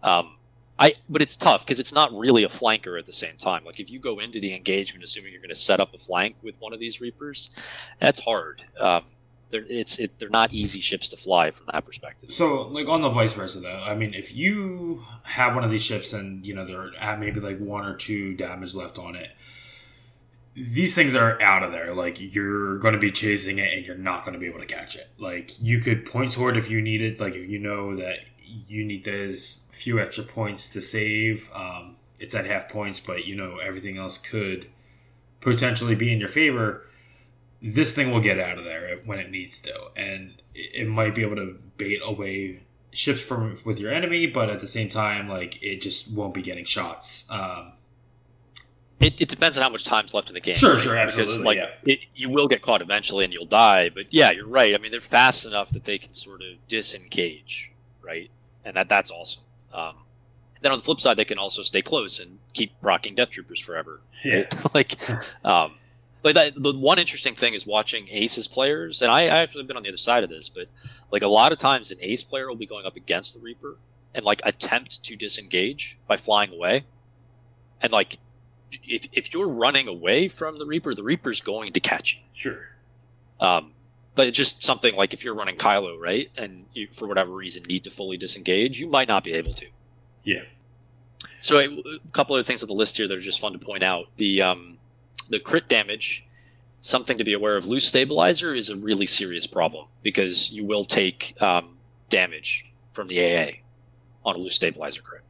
Um, 0.03 0.37
I 0.79 0.95
but 1.09 1.23
it's 1.23 1.37
tough 1.37 1.65
because 1.65 1.79
it's 1.79 1.93
not 1.93 2.13
really 2.13 2.43
a 2.45 2.49
flanker 2.49 2.99
at 2.99 3.07
the 3.07 3.13
same 3.13 3.37
time. 3.37 3.65
Like 3.65 3.79
if 3.79 3.89
you 3.91 4.01
go 4.01 4.19
into 4.19 4.41
the 4.41 4.55
engagement 4.55 5.05
assuming 5.05 5.33
you're 5.33 5.43
going 5.43 5.51
to 5.51 5.55
set 5.55 5.79
up 5.79 5.95
a 5.95 5.99
flank 5.99 6.37
with 6.43 6.55
one 6.59 6.73
of 6.73 6.81
these 6.81 7.01
reapers, 7.01 7.51
that's 8.01 8.19
hard. 8.19 8.63
Um, 8.81 9.05
they're 9.51 9.65
it's 9.69 9.99
it, 9.99 10.19
they're 10.19 10.29
not 10.29 10.53
easy 10.53 10.81
ships 10.81 11.09
to 11.11 11.17
fly 11.17 11.51
from 11.51 11.67
that 11.73 11.85
perspective. 11.85 12.33
So, 12.33 12.69
like 12.69 12.89
on 12.89 13.03
the 13.03 13.09
vice 13.09 13.33
versa, 13.35 13.61
though, 13.61 13.83
I 13.83 13.95
mean, 13.95 14.15
if 14.15 14.35
you 14.35 15.03
have 15.25 15.55
one 15.55 15.65
of 15.65 15.71
these 15.71 15.83
ships 15.83 16.13
and 16.13 16.45
you 16.47 16.55
know 16.55 16.65
there 16.65 16.81
are 16.81 16.91
at 16.99 17.21
maybe 17.21 17.41
like 17.41 17.59
one 17.59 17.85
or 17.85 17.97
two 17.97 18.35
damage 18.35 18.75
left 18.75 18.99
on 18.99 19.17
it, 19.17 19.31
these 20.55 20.95
things 20.95 21.15
are 21.15 21.41
out 21.41 21.63
of 21.63 21.73
there. 21.73 21.95
Like 21.95 22.19
you're 22.21 22.79
going 22.79 22.95
to 22.95 23.01
be 23.01 23.13
chasing 23.13 23.59
it 23.59 23.73
and 23.73 23.87
you're 23.87 23.97
not 23.97 24.25
going 24.25 24.35
to 24.35 24.41
be 24.41 24.47
able 24.47 24.61
to 24.61 24.67
catch 24.67 24.97
it. 24.97 25.09
Like 25.19 25.61
you 25.61 25.81
could 25.81 26.05
point 26.05 26.33
toward 26.33 26.57
if 26.57 26.71
you 26.71 26.81
need 26.81 27.03
it. 27.03 27.21
Like 27.21 27.35
if 27.35 27.49
you 27.49 27.59
know 27.59 27.97
that 27.97 28.19
you 28.69 28.85
need 28.85 29.05
those 29.05 29.67
few 29.71 30.01
extra 30.01 30.25
points 30.25 30.69
to 30.71 30.83
save, 30.83 31.51
um, 31.55 31.97
it's 32.19 32.35
at 32.35 32.47
half 32.47 32.69
points, 32.69 33.01
but 33.01 33.25
you 33.25 33.35
know 33.35 33.59
everything 33.59 33.97
else 33.97 34.19
could 34.19 34.67
potentially 35.41 35.95
be 35.95 36.13
in 36.13 36.21
your 36.21 36.29
favor. 36.29 36.87
This 37.63 37.95
thing 37.95 38.11
will 38.11 38.21
get 38.21 38.39
out 38.39 38.59
of 38.59 38.65
there 38.65 38.99
when 39.05 39.19
it 39.19 39.31
needs 39.31 39.61
to, 39.61 39.91
and 39.97 40.41
it 40.55 40.89
might 40.89 41.15
be 41.15 41.23
able 41.23 41.37
to 41.37 41.59
bait 41.77 42.01
away 42.05 42.61
ships 42.93 43.21
from 43.21 43.57
with 43.65 43.79
your 43.79 43.93
enemy, 43.93 44.27
but 44.27 44.51
at 44.51 44.61
the 44.61 44.67
same 44.67 44.89
time, 44.89 45.29
like 45.29 45.63
it 45.63 45.81
just 45.81 46.11
won't 46.13 46.35
be 46.35 46.43
getting 46.43 46.65
shots. 46.65 47.29
Um, 47.31 47.73
It, 48.99 49.21
it 49.21 49.29
depends 49.29 49.57
on 49.57 49.63
how 49.63 49.69
much 49.71 49.85
time's 49.85 50.13
left 50.13 50.29
in 50.29 50.35
the 50.35 50.41
game. 50.41 50.55
Sure, 50.57 50.75
right? 50.75 50.81
sure, 50.83 50.97
absolutely, 50.97 51.33
Because 51.35 51.45
like 51.45 51.57
yeah. 51.59 51.69
it, 51.93 52.01
you 52.15 52.29
will 52.31 52.49
get 52.49 52.63
caught 52.63 52.83
eventually 52.83 53.25
and 53.25 53.33
you'll 53.33 53.47
die. 53.47 53.89
But 53.91 54.07
yeah, 54.11 54.31
you're 54.31 54.47
right. 54.47 54.75
I 54.75 54.79
mean, 54.79 54.91
they're 54.91 55.01
fast 55.01 55.47
enough 55.47 55.71
that 55.71 55.85
they 55.85 55.99
can 55.99 56.15
sort 56.15 56.43
of 56.43 56.67
disengage, 56.69 57.71
right? 58.03 58.31
And 58.65 58.77
that 58.77 58.89
that's 58.89 59.11
awesome. 59.11 59.43
Um, 59.73 59.95
then 60.63 60.73
on 60.73 60.79
the 60.79 60.85
flip 60.85 61.01
side, 61.01 61.17
they 61.17 61.25
can 61.25 61.39
also 61.39 61.63
stay 61.63 61.81
close 61.81 62.19
and 62.19 62.39
keep 62.53 62.73
rocking 62.83 63.15
Death 63.15 63.31
Troopers 63.31 63.61
forever. 63.61 64.01
yeah, 64.25 64.45
like, 64.75 64.97
um, 65.45 65.77
like 66.23 66.35
that, 66.35 66.55
the 66.57 66.73
one 66.73 66.99
interesting 66.99 67.35
thing 67.35 67.55
is 67.55 67.67
watching 67.67 68.09
Aces 68.11 68.47
players, 68.47 69.03
and 69.03 69.11
I, 69.11 69.23
I 69.23 69.43
actually 69.43 69.63
have 69.63 69.69
been 69.69 69.77
on 69.77 69.83
the 69.83 69.89
other 69.89 69.97
side 69.97 70.25
of 70.25 70.31
this, 70.31 70.49
but 70.49 70.69
like 71.11 71.23
a 71.23 71.29
lot 71.29 71.53
of 71.53 71.59
times 71.59 71.91
an 71.91 71.99
Ace 72.01 72.23
player 72.23 72.49
will 72.49 72.57
be 72.57 72.67
going 72.67 72.87
up 72.87 72.97
against 72.97 73.35
the 73.35 73.41
Reaper 73.41 73.79
and 74.15 74.25
like 74.25 74.41
attempt 74.45 75.05
to 75.05 75.17
disengage 75.17 75.99
by 76.07 76.17
flying 76.17 76.53
away, 76.53 76.85
and 77.81 77.93
like 77.93 78.19
if 78.85 79.07
if 79.13 79.33
you're 79.33 79.49
running 79.49 79.89
away 79.89 80.29
from 80.29 80.59
the 80.59 80.67
Reaper, 80.67 80.95
the 80.95 81.03
Reaper's 81.03 81.41
going 81.41 81.73
to 81.73 81.81
catch 81.81 82.17
you. 82.17 82.23
sure. 82.33 82.67
Um, 83.41 83.73
but 84.15 84.35
just 84.35 84.63
something 84.63 84.95
like 84.97 85.15
if 85.15 85.25
you're 85.25 85.35
running 85.35 85.57
Kylo, 85.57 85.99
right, 85.99 86.31
and 86.37 86.67
you 86.75 86.89
for 86.93 87.07
whatever 87.07 87.31
reason 87.31 87.63
need 87.69 87.85
to 87.85 87.91
fully 87.91 88.17
disengage, 88.17 88.79
you 88.79 88.87
might 88.87 89.09
not 89.09 89.25
be 89.25 89.33
able 89.33 89.55
to. 89.55 89.67
Yeah. 90.25 90.43
So 91.41 91.59
a, 91.59 91.65
a 91.65 91.99
couple 92.13 92.37
of 92.37 92.47
things 92.47 92.63
on 92.63 92.69
the 92.69 92.75
list 92.75 92.99
here 92.99 93.09
that 93.09 93.17
are 93.17 93.23
just 93.23 93.41
fun 93.41 93.53
to 93.53 93.59
point 93.59 93.83
out. 93.83 94.07
The 94.17 94.43
um, 94.43 94.79
the 95.29 95.41
crit 95.41 95.69
damage, 95.69 96.25
something 96.81 97.19
to 97.19 97.25
be 97.25 97.33
aware 97.33 97.57
of. 97.57 97.67
Loose 97.67 97.87
stabilizer 97.87 98.55
is 98.55 98.69
a 98.69 98.77
really 98.77 99.07
serious 99.07 99.47
problem 99.47 99.87
because 100.03 100.51
you 100.51 100.65
will 100.65 100.85
take 100.85 101.41
um, 101.41 101.77
damage 102.09 102.67
from 102.93 103.09
the 103.09 103.21
AA 103.21 103.51
on 104.25 104.37
a 104.37 104.39
loose 104.39 104.57
stabilizer 104.57 105.03
crit. 105.03 105.23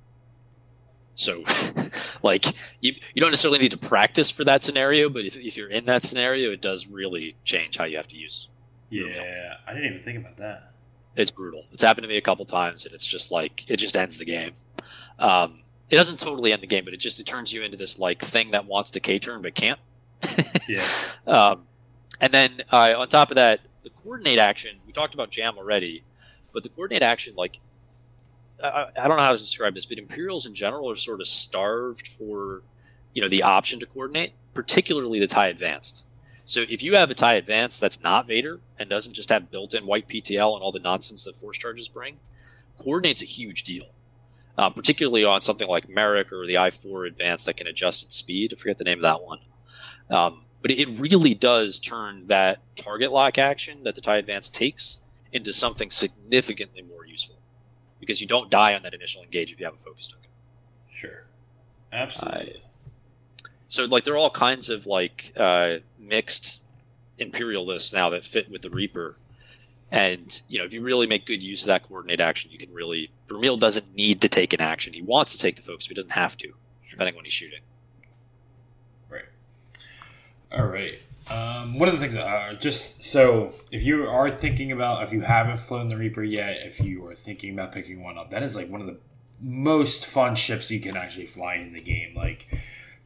So, 1.15 1.45
like, 2.23 2.47
you, 2.81 2.95
you 3.15 3.21
don't 3.21 3.31
necessarily 3.31 3.59
need 3.59 3.73
to 3.73 3.77
practice 3.77 4.31
for 4.31 4.45
that 4.45 4.62
scenario, 4.62 5.11
but 5.11 5.25
if, 5.25 5.37
if 5.37 5.57
you're 5.57 5.69
in 5.69 5.85
that 5.87 6.03
scenario, 6.03 6.51
it 6.51 6.62
does 6.62 6.87
really 6.87 7.37
change 7.45 7.77
how 7.77 7.85
you 7.85 7.99
have 7.99 8.09
to 8.09 8.17
use. 8.17 8.49
Yeah, 8.89 9.55
I 9.67 9.75
didn't 9.75 9.89
even 9.89 10.03
think 10.03 10.19
about 10.19 10.39
that. 10.39 10.73
It's 11.17 11.31
brutal. 11.31 11.67
It's 11.73 11.83
happened 11.83 12.05
to 12.05 12.09
me 12.09 12.17
a 12.17 12.23
couple 12.23 12.45
times, 12.45 12.87
and 12.87 12.95
it's 12.95 13.07
just 13.07 13.31
like 13.31 13.69
it 13.71 13.77
just 13.77 13.97
ends 13.97 14.19
the 14.19 14.25
game. 14.25 14.53
Um, 15.19 15.61
it 15.91 15.97
doesn't 15.97 16.21
totally 16.21 16.53
end 16.53 16.62
the 16.62 16.67
game, 16.67 16.85
but 16.85 16.95
it 16.95 16.99
just 16.99 17.21
it 17.21 17.27
turns 17.27 17.53
you 17.53 17.62
into 17.62 17.77
this 17.77 17.99
like 17.99 18.25
thing 18.25 18.53
that 18.53 18.67
wants 18.67 18.93
to 18.93 19.01
K 19.01 19.19
turn 19.19 19.43
but 19.43 19.55
can't. 19.55 19.81
Yeah. 20.69 20.85
Um, 21.27 21.67
and 22.21 22.33
then 22.35 22.62
uh, 22.73 22.95
on 22.97 23.09
top 23.09 23.31
of 23.31 23.37
that, 23.37 23.61
the 23.85 23.91
coordinate 23.91 24.39
action. 24.39 24.79
We 24.87 24.93
talked 24.93 25.15
about 25.15 25.31
Jam 25.31 25.57
already, 25.59 26.03
but 26.53 26.62
the 26.62 26.69
coordinate 26.69 27.03
action, 27.03 27.35
like 27.37 27.61
I, 28.62 28.87
I 28.97 29.09
don't 29.09 29.17
know 29.17 29.23
how 29.23 29.33
to 29.33 29.39
describe 29.39 29.75
this, 29.75 29.87
but 29.87 29.99
Imperials 29.99 30.47
in 30.47 30.55
general 30.55 30.91
are 30.91 30.97
sort 30.97 31.21
of 31.21 31.29
starved 31.29 32.09
for 32.09 32.62
you 33.12 33.23
know 33.23 33.29
the 33.29 33.43
option 33.43 33.81
to 33.81 33.87
coordinate, 33.87 34.33
particularly 34.55 35.21
the 35.21 35.27
tie 35.27 35.49
advanced. 35.49 36.05
So 36.45 36.65
if 36.69 36.83
you 36.83 36.97
have 36.97 37.11
a 37.11 37.15
tie 37.15 37.35
advanced 37.35 37.81
that's 37.81 38.03
not 38.03 38.27
Vader 38.27 38.61
and 38.79 38.91
doesn't 38.91 39.15
just 39.15 39.29
have 39.29 39.51
built-in 39.51 39.87
white 39.87 40.09
PTL 40.09 40.55
and 40.55 40.62
all 40.62 40.73
the 40.73 40.81
nonsense 40.81 41.25
that 41.25 41.39
force 41.41 41.59
charges 41.59 41.87
bring, 41.87 42.17
coordinate's 42.77 43.23
a 43.23 43.27
huge 43.27 43.62
deal. 43.62 43.87
Uh, 44.61 44.69
particularly 44.69 45.24
on 45.24 45.41
something 45.41 45.69
like 45.69 45.89
Merrick 45.89 46.35
or 46.35 46.47
the 46.47 46.57
I4 46.57 47.07
advanced 47.07 47.47
that 47.47 47.57
can 47.57 47.66
adjust 47.66 48.05
its 48.05 48.15
speed. 48.15 48.53
I 48.55 48.61
forget 48.61 48.77
the 48.77 48.85
name 48.85 48.99
of 48.99 49.03
that 49.05 49.23
one. 49.23 49.39
Um, 50.11 50.43
but 50.61 50.70
it 50.70 50.87
really 51.01 51.32
does 51.32 51.78
turn 51.78 52.27
that 52.27 52.59
target 52.77 53.11
lock 53.11 53.39
action 53.39 53.85
that 53.85 53.95
the 53.95 54.03
tie 54.03 54.19
advance 54.19 54.51
takes 54.51 54.99
into 55.32 55.55
something 55.55 55.89
significantly 55.89 56.82
more 56.82 57.07
useful 57.07 57.37
because 58.01 58.20
you 58.20 58.27
don't 58.27 58.51
die 58.51 58.74
on 58.74 58.82
that 58.82 58.93
initial 58.93 59.23
engage 59.23 59.51
if 59.51 59.59
you 59.59 59.65
have 59.65 59.77
a 59.77 59.82
focus 59.82 60.09
token. 60.09 60.28
Sure. 60.93 61.24
Absolutely. 61.91 62.62
So 63.69 63.87
like 63.87 64.05
there 64.05 64.12
are 64.12 64.19
all 64.19 64.28
kinds 64.28 64.69
of 64.69 64.85
like 64.85 65.32
uh, 65.39 65.77
mixed 65.99 66.61
imperialists 67.16 67.95
now 67.95 68.11
that 68.11 68.27
fit 68.27 68.51
with 68.51 68.61
the 68.61 68.69
Reaper. 68.69 69.16
And 69.93 70.41
you 70.49 70.59
know, 70.59 70.65
if 70.65 70.73
you 70.73 70.83
really 70.83 71.07
make 71.07 71.27
good 71.27 71.43
use 71.43 71.62
of 71.62 71.67
that 71.69 71.83
coordinate 71.89 72.21
action, 72.21 72.51
you 72.51 72.59
can 72.59 72.73
really. 72.73 73.11
Vermeil 73.29 73.57
doesn't 73.57 73.95
need 73.95 74.21
to 74.21 74.29
take 74.29 74.53
an 74.53 74.61
action; 74.61 74.93
he 74.93 75.03
wants 75.03 75.33
to 75.33 75.39
take 75.39 75.57
the 75.57 75.62
focus, 75.62 75.87
but 75.87 75.97
he 75.97 76.03
doesn't 76.03 76.12
have 76.12 76.37
to, 76.39 76.53
depending 76.89 77.15
on 77.15 77.17
when 77.17 77.25
he's 77.25 77.35
shooting. 77.35 77.61
Right. 79.09 79.25
All 80.53 80.67
right. 80.67 81.01
Um, 81.31 81.79
one 81.79 81.89
of 81.89 81.95
the 81.95 82.01
things, 82.01 82.17
uh, 82.17 82.57
just 82.59 83.05
so 83.05 83.53
if 83.71 83.85
you 83.85 84.09
are 84.09 84.31
thinking 84.31 84.73
about, 84.73 85.05
if 85.05 85.12
you 85.12 85.21
haven't 85.21 85.59
flown 85.59 85.89
the 85.89 85.97
Reaper 85.97 86.25
yet, 86.25 86.57
if 86.65 86.81
you 86.81 87.07
are 87.07 87.15
thinking 87.15 87.53
about 87.55 87.73
picking 87.73 88.03
one 88.03 88.19
up, 88.19 88.31
that 88.31 88.43
is 88.43 88.57
like 88.57 88.69
one 88.69 88.81
of 88.81 88.89
the 88.89 88.99
most 89.41 90.07
fun 90.07 90.35
ships 90.35 90.71
you 90.71 90.81
can 90.81 90.97
actually 90.97 91.27
fly 91.27 91.55
in 91.55 91.73
the 91.73 91.81
game. 91.81 92.15
Like, 92.17 92.49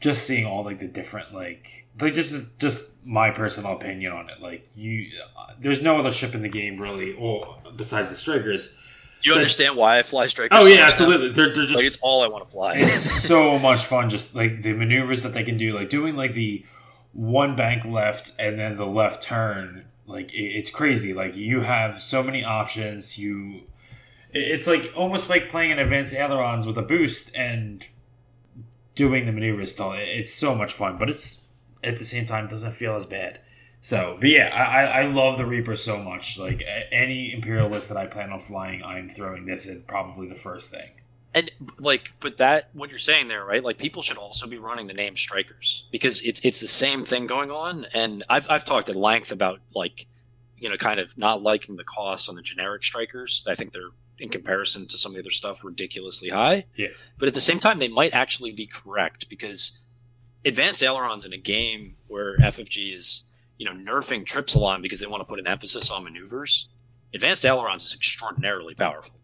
just 0.04 0.26
seeing 0.26 0.44
all 0.44 0.62
like 0.62 0.78
the 0.80 0.86
different 0.86 1.32
like 1.32 1.86
like 1.98 2.12
just 2.12 2.58
just 2.58 2.90
my 3.06 3.30
personal 3.30 3.72
opinion 3.72 4.12
on 4.12 4.28
it. 4.28 4.38
Like 4.42 4.68
you, 4.76 5.10
uh, 5.38 5.52
there's 5.58 5.80
no 5.80 5.96
other 5.96 6.12
ship 6.12 6.34
in 6.34 6.42
the 6.42 6.48
game 6.50 6.78
really, 6.78 7.14
or 7.14 7.56
besides 7.74 8.10
the 8.10 8.14
Strikers. 8.14 8.74
Do 9.22 9.30
you 9.30 9.32
But- 9.32 9.38
understand 9.38 9.76
why 9.78 9.98
I 9.98 10.02
fly 10.02 10.26
strikers? 10.26 10.58
Oh 10.60 10.66
yeah, 10.66 10.74
now? 10.82 10.86
absolutely. 10.88 11.30
They're 11.30 11.54
they're 11.54 11.64
just 11.64 11.76
Like 11.76 11.86
it's 11.86 11.98
all 12.02 12.22
I 12.22 12.26
want 12.28 12.44
to 12.44 12.50
fly. 12.50 12.74
it's 12.76 13.00
so 13.26 13.58
much 13.58 13.82
fun 13.86 14.10
just 14.10 14.34
like 14.34 14.60
the 14.60 14.74
maneuvers 14.74 15.22
that 15.22 15.32
they 15.32 15.42
can 15.42 15.56
do 15.56 15.72
like 15.72 15.88
doing 15.88 16.16
like 16.16 16.34
the 16.34 16.66
one 17.14 17.56
bank 17.56 17.86
left 17.86 18.32
and 18.38 18.58
then 18.58 18.76
the 18.76 18.84
left 18.86 19.22
turn 19.22 19.86
like 20.06 20.30
it, 20.34 20.42
it's 20.58 20.68
crazy 20.68 21.14
like 21.14 21.34
you 21.34 21.60
have 21.62 22.02
so 22.02 22.22
many 22.22 22.44
options 22.44 23.16
you 23.16 23.62
it's 24.34 24.66
like 24.66 24.92
almost 24.94 25.30
like 25.30 25.48
playing 25.48 25.70
an 25.72 25.78
advanced 25.78 26.12
ailerons 26.14 26.66
with 26.66 26.76
a 26.76 26.82
boost 26.82 27.34
and 27.36 27.86
doing 28.94 29.26
the 29.26 29.32
maneuvers 29.32 29.72
still 29.72 29.92
it's 29.92 30.32
so 30.32 30.54
much 30.54 30.72
fun 30.72 30.96
but 30.98 31.10
it's 31.10 31.48
at 31.82 31.98
the 31.98 32.04
same 32.04 32.26
time 32.26 32.48
doesn't 32.48 32.72
feel 32.72 32.94
as 32.96 33.06
bad. 33.06 33.40
So 33.80 34.16
but 34.18 34.30
yeah 34.30 34.48
i 34.48 35.02
i 35.02 35.06
love 35.06 35.36
the 35.36 35.46
reaper 35.46 35.76
so 35.76 35.98
much. 35.98 36.38
Like 36.38 36.62
any 36.90 37.32
imperialist 37.32 37.88
that 37.88 37.98
i 37.98 38.06
plan 38.06 38.30
on 38.30 38.40
flying 38.40 38.82
i'm 38.82 39.08
throwing 39.08 39.46
this 39.46 39.66
in 39.66 39.82
probably 39.82 40.28
the 40.28 40.34
first 40.34 40.70
thing. 40.70 40.90
And 41.34 41.50
like 41.78 42.12
but 42.20 42.38
that 42.38 42.70
what 42.72 42.90
you're 42.90 42.98
saying 42.98 43.28
there 43.28 43.44
right? 43.44 43.62
Like 43.62 43.78
people 43.78 44.02
should 44.02 44.16
also 44.16 44.46
be 44.46 44.58
running 44.58 44.86
the 44.86 44.94
name 44.94 45.16
strikers 45.16 45.84
because 45.90 46.22
it's 46.22 46.40
it's 46.42 46.60
the 46.60 46.68
same 46.68 47.04
thing 47.04 47.26
going 47.26 47.50
on. 47.50 47.86
And 47.92 48.24
i've, 48.28 48.48
I've 48.48 48.64
talked 48.64 48.88
at 48.88 48.96
length 48.96 49.32
about 49.32 49.60
like 49.74 50.06
you 50.58 50.70
know 50.70 50.76
kind 50.76 50.98
of 50.98 51.16
not 51.18 51.42
liking 51.42 51.76
the 51.76 51.84
costs 51.84 52.28
on 52.28 52.36
the 52.36 52.42
generic 52.42 52.84
strikers. 52.84 53.44
I 53.46 53.54
think 53.54 53.72
they're 53.72 53.90
in 54.18 54.28
comparison 54.28 54.86
to 54.86 54.96
some 54.98 55.10
of 55.12 55.14
the 55.14 55.20
other 55.20 55.30
stuff 55.30 55.64
ridiculously 55.64 56.28
high 56.28 56.64
Yeah. 56.76 56.88
but 57.18 57.28
at 57.28 57.34
the 57.34 57.40
same 57.40 57.58
time 57.60 57.78
they 57.78 57.88
might 57.88 58.14
actually 58.14 58.52
be 58.52 58.66
correct 58.66 59.28
because 59.28 59.78
advanced 60.44 60.82
ailerons 60.82 61.24
in 61.24 61.32
a 61.32 61.38
game 61.38 61.96
where 62.06 62.38
ffg 62.38 62.94
is 62.94 63.24
you 63.58 63.66
know 63.66 63.72
nerfing 63.72 64.24
tripsilon 64.24 64.82
because 64.82 65.00
they 65.00 65.06
want 65.06 65.20
to 65.20 65.24
put 65.24 65.38
an 65.38 65.46
emphasis 65.46 65.90
on 65.90 66.04
maneuvers 66.04 66.68
advanced 67.12 67.44
ailerons 67.44 67.84
is 67.84 67.94
extraordinarily 67.94 68.74
powerful 68.74 69.14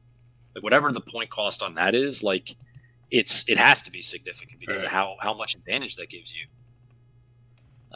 like 0.54 0.64
whatever 0.64 0.90
the 0.92 1.00
point 1.00 1.30
cost 1.30 1.62
on 1.62 1.74
that 1.76 1.94
is, 1.94 2.24
like 2.24 2.56
it's 3.12 3.48
it 3.48 3.56
has 3.56 3.82
to 3.82 3.90
be 3.92 4.02
significant 4.02 4.58
because 4.58 4.82
of 4.82 4.88
how 4.88 5.14
how 5.20 5.32
much 5.32 5.54
advantage 5.54 5.94
that 5.94 6.08
gives 6.10 6.32
you. 6.34 6.46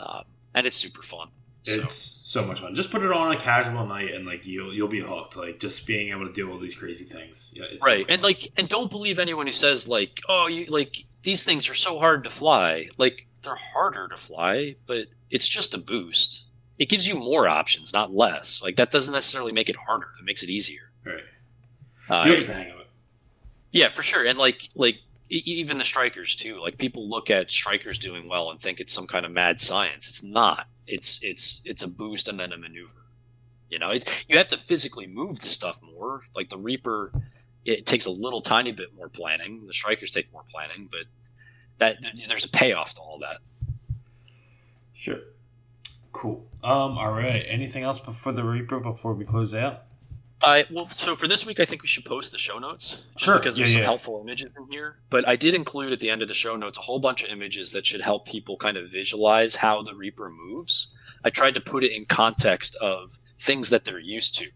Um, 0.00 0.22
and 0.54 0.64
it's 0.64 0.76
super 0.76 1.02
fun. 1.02 1.28
So, 1.64 1.72
It's 1.82 2.20
so 2.24 2.44
much 2.44 2.60
fun. 2.60 2.74
Just 2.74 2.90
put 2.90 3.02
it 3.02 3.10
on 3.10 3.32
a 3.34 3.38
casual 3.40 3.86
night, 3.86 4.12
and 4.12 4.26
like 4.26 4.46
you'll 4.46 4.72
you'll 4.74 4.88
be 4.88 5.00
hooked. 5.00 5.36
Like 5.36 5.58
just 5.58 5.86
being 5.86 6.10
able 6.10 6.26
to 6.26 6.32
do 6.32 6.50
all 6.52 6.58
these 6.58 6.74
crazy 6.74 7.04
things. 7.06 7.54
Yeah, 7.56 7.64
it's 7.70 7.84
so 7.84 7.90
right, 7.90 8.00
much 8.00 8.10
and 8.10 8.20
fun. 8.20 8.30
like 8.30 8.52
and 8.58 8.68
don't 8.68 8.90
believe 8.90 9.18
anyone 9.18 9.46
who 9.46 9.52
says 9.52 9.88
like, 9.88 10.20
oh, 10.28 10.46
you 10.46 10.66
like 10.66 11.04
these 11.22 11.42
things 11.42 11.68
are 11.70 11.74
so 11.74 11.98
hard 11.98 12.24
to 12.24 12.30
fly. 12.30 12.88
Like 12.98 13.26
they're 13.42 13.54
harder 13.56 14.08
to 14.08 14.16
fly, 14.18 14.76
but 14.86 15.06
it's 15.30 15.48
just 15.48 15.74
a 15.74 15.78
boost. 15.78 16.44
It 16.78 16.88
gives 16.90 17.08
you 17.08 17.14
more 17.14 17.48
options, 17.48 17.92
not 17.94 18.12
less. 18.12 18.60
Like 18.62 18.76
that 18.76 18.90
doesn't 18.90 19.14
necessarily 19.14 19.52
make 19.52 19.70
it 19.70 19.76
harder. 19.76 20.08
It 20.20 20.24
makes 20.24 20.42
it 20.42 20.50
easier. 20.50 20.90
right. 21.06 21.22
Uh, 22.10 22.24
You'll 22.26 22.36
get 22.40 22.46
the 22.48 22.52
hang 22.54 22.70
of 22.72 22.80
it. 22.80 22.86
Yeah, 23.72 23.88
for 23.88 24.02
sure. 24.02 24.24
And 24.26 24.38
like 24.38 24.68
like 24.74 24.96
even 25.30 25.78
the 25.78 25.84
strikers 25.84 26.36
too. 26.36 26.60
Like 26.60 26.76
people 26.76 27.08
look 27.08 27.30
at 27.30 27.50
strikers 27.50 27.98
doing 27.98 28.28
well 28.28 28.50
and 28.50 28.60
think 28.60 28.80
it's 28.80 28.92
some 28.92 29.06
kind 29.06 29.24
of 29.24 29.32
mad 29.32 29.60
science. 29.60 30.08
It's 30.08 30.22
not. 30.22 30.66
It's 30.86 31.20
it's 31.22 31.62
it's 31.64 31.82
a 31.82 31.88
boost 31.88 32.28
and 32.28 32.38
then 32.38 32.52
a 32.52 32.56
maneuver. 32.56 33.06
You 33.70 33.78
know, 33.78 33.90
it, 33.90 34.08
you 34.28 34.36
have 34.38 34.48
to 34.48 34.56
physically 34.56 35.06
move 35.06 35.40
the 35.40 35.48
stuff 35.48 35.78
more. 35.82 36.22
Like 36.34 36.50
the 36.50 36.58
Reaper, 36.58 37.12
it 37.64 37.86
takes 37.86 38.06
a 38.06 38.10
little 38.10 38.40
tiny 38.40 38.72
bit 38.72 38.94
more 38.94 39.08
planning. 39.08 39.66
The 39.66 39.72
strikers 39.72 40.10
take 40.10 40.32
more 40.32 40.44
planning, 40.50 40.88
but 40.90 41.06
that 41.78 41.96
there's 42.28 42.44
a 42.44 42.50
payoff 42.50 42.94
to 42.94 43.00
all 43.00 43.18
that. 43.20 43.38
Sure. 44.92 45.20
Cool. 46.12 46.46
Um. 46.62 46.98
All 46.98 47.12
right. 47.12 47.44
Anything 47.48 47.82
else 47.82 47.98
before 47.98 48.32
the 48.32 48.44
Reaper 48.44 48.78
before 48.78 49.14
we 49.14 49.24
close 49.24 49.54
out? 49.54 49.84
I 50.44 50.66
well, 50.70 50.88
so 50.90 51.16
for 51.16 51.26
this 51.26 51.46
week, 51.46 51.58
I 51.58 51.64
think 51.64 51.82
we 51.82 51.88
should 51.88 52.04
post 52.04 52.32
the 52.32 52.38
show 52.38 52.58
notes. 52.58 52.94
Um, 52.94 53.00
sure, 53.16 53.38
because 53.38 53.56
there's 53.56 53.70
yeah, 53.70 53.74
some 53.74 53.80
yeah. 53.80 53.86
helpful 53.86 54.20
images 54.22 54.50
in 54.56 54.70
here. 54.70 54.98
But 55.10 55.26
I 55.26 55.36
did 55.36 55.54
include 55.54 55.92
at 55.92 56.00
the 56.00 56.10
end 56.10 56.22
of 56.22 56.28
the 56.28 56.34
show 56.34 56.56
notes 56.56 56.78
a 56.78 56.82
whole 56.82 56.98
bunch 56.98 57.24
of 57.24 57.30
images 57.30 57.72
that 57.72 57.86
should 57.86 58.02
help 58.02 58.26
people 58.26 58.56
kind 58.56 58.76
of 58.76 58.90
visualize 58.90 59.56
how 59.56 59.82
the 59.82 59.94
Reaper 59.94 60.30
moves. 60.30 60.88
I 61.24 61.30
tried 61.30 61.54
to 61.54 61.60
put 61.60 61.84
it 61.84 61.92
in 61.92 62.04
context 62.04 62.76
of 62.76 63.18
things 63.38 63.70
that 63.70 63.84
they're 63.84 63.98
used 63.98 64.36
to. 64.36 64.48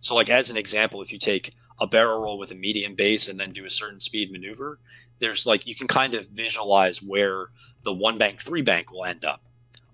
So, 0.00 0.14
like 0.14 0.28
as 0.28 0.50
an 0.50 0.56
example, 0.56 1.02
if 1.02 1.12
you 1.12 1.18
take 1.18 1.54
a 1.80 1.86
barrel 1.86 2.20
roll 2.20 2.38
with 2.38 2.50
a 2.50 2.54
medium 2.54 2.94
base 2.94 3.28
and 3.28 3.40
then 3.40 3.52
do 3.52 3.64
a 3.64 3.70
certain 3.70 4.00
speed 4.00 4.30
maneuver, 4.30 4.78
there's 5.18 5.46
like 5.46 5.66
you 5.66 5.74
can 5.74 5.86
kind 5.86 6.14
of 6.14 6.26
visualize 6.28 7.02
where 7.02 7.48
the 7.82 7.92
one 7.92 8.18
bank, 8.18 8.40
three 8.40 8.62
bank 8.62 8.92
will 8.92 9.04
end 9.04 9.24
up. 9.24 9.42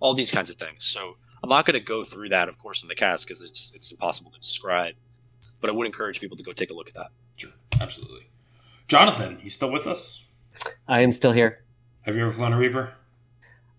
All 0.00 0.14
these 0.14 0.30
kinds 0.30 0.50
of 0.50 0.56
things. 0.56 0.84
So 0.84 1.16
I'm 1.42 1.48
not 1.48 1.64
going 1.64 1.78
to 1.78 1.80
go 1.80 2.04
through 2.04 2.30
that, 2.30 2.48
of 2.48 2.58
course, 2.58 2.82
in 2.82 2.88
the 2.88 2.94
cast 2.94 3.26
because 3.26 3.42
it's 3.42 3.72
it's 3.74 3.90
impossible 3.90 4.30
to 4.32 4.38
describe. 4.40 4.94
But 5.66 5.72
I 5.72 5.76
would 5.78 5.86
encourage 5.86 6.20
people 6.20 6.36
to 6.36 6.44
go 6.44 6.52
take 6.52 6.70
a 6.70 6.74
look 6.74 6.86
at 6.86 6.94
that. 6.94 7.08
Sure. 7.34 7.50
Absolutely. 7.80 8.28
Jonathan, 8.86 9.40
you 9.42 9.50
still 9.50 9.68
with 9.72 9.88
us? 9.88 10.22
I 10.86 11.00
am 11.00 11.10
still 11.10 11.32
here. 11.32 11.64
Have 12.02 12.14
you 12.14 12.22
ever 12.22 12.30
flown 12.30 12.52
a 12.52 12.56
Reaper? 12.56 12.92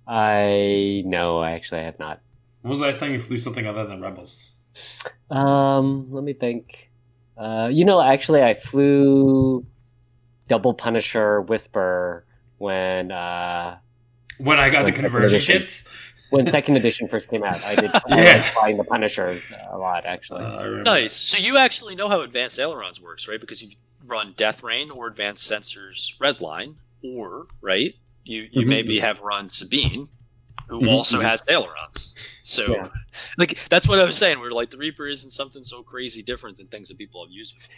I 0.06 1.04
no, 1.06 1.40
I 1.40 1.52
actually 1.52 1.84
have 1.84 1.98
not. 1.98 2.20
When 2.62 2.72
was 2.72 2.82
the 2.82 2.88
last 2.88 3.00
time 3.00 3.14
you 3.14 3.20
flew 3.20 3.38
something 3.38 3.66
other 3.66 3.88
than 3.88 4.02
Rebels? 4.02 4.58
Um, 5.30 6.12
let 6.12 6.26
me 6.26 6.34
think. 6.34 6.90
Uh, 7.38 7.70
you 7.72 7.86
know, 7.86 8.02
actually, 8.02 8.44
I 8.44 8.56
flew 8.56 9.66
double 10.50 10.74
Punisher 10.74 11.40
Whisper 11.42 12.26
when 12.58 13.14
uh, 13.14 13.78
When 14.40 14.60
I 14.60 14.70
got 14.70 14.80
the 14.80 14.86
Like, 14.88 14.96
conversion 14.96 15.40
kits. 15.40 15.88
When 16.30 16.49
second 16.49 16.76
edition 16.78 17.08
first 17.08 17.30
came 17.30 17.44
out. 17.44 17.64
I 17.64 17.76
did 17.76 17.91
Yeah. 18.10 18.16
like 18.16 18.44
flying 18.45 18.78
the 18.78 18.84
Punishers 18.84 19.52
a 19.72 19.78
lot, 19.78 20.06
actually. 20.06 20.44
Uh, 20.44 20.84
Nice. 20.84 21.14
So 21.14 21.38
you 21.38 21.58
actually 21.58 21.95
know 21.95 22.10
how 22.10 22.22
advanced 22.22 22.60
ailerons 22.60 23.02
works, 23.02 23.28
right? 23.28 23.40
Because 23.40 23.62
you 23.62 23.70
run 24.06 24.34
Death 24.38 24.64
Rain 24.64 24.90
or 24.91 25.08
Advanced 25.08 25.49
Sensors 25.49 26.18
Redline, 26.20 26.76
or 27.04 27.48
right, 27.62 27.95
you 28.24 28.48
you 28.52 28.62
Mhm. 28.66 28.68
maybe 28.68 28.99
have 28.99 29.20
run 29.22 29.49
Sabine, 29.49 30.08
who 30.68 30.82
Mhm, 30.82 30.90
also 30.91 31.20
mhm. 31.20 31.24
has 31.24 31.41
ailerons. 31.48 32.14
So, 32.44 32.74
Yeah. 32.76 32.90
like 33.38 33.58
that's 33.70 33.88
what 33.88 33.99
I 33.99 34.04
was 34.04 34.18
saying. 34.18 34.40
We're 34.40 34.52
like 34.52 34.70
the 34.70 34.78
Reaper 34.78 35.08
isn't 35.08 35.32
something 35.32 35.64
so 35.64 35.84
crazy 35.84 36.22
different 36.24 36.58
than 36.58 36.68
things 36.68 36.88
that 36.90 36.98
people 36.98 37.24
have 37.26 37.32
used 37.32 37.56
before. 37.56 37.74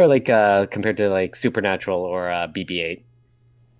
or 0.00 0.06
like 0.06 0.28
uh, 0.28 0.66
compared 0.66 0.96
to 0.98 1.08
like 1.08 1.34
Supernatural 1.34 2.00
or 2.00 2.30
uh, 2.30 2.46
BB-8. 2.48 3.02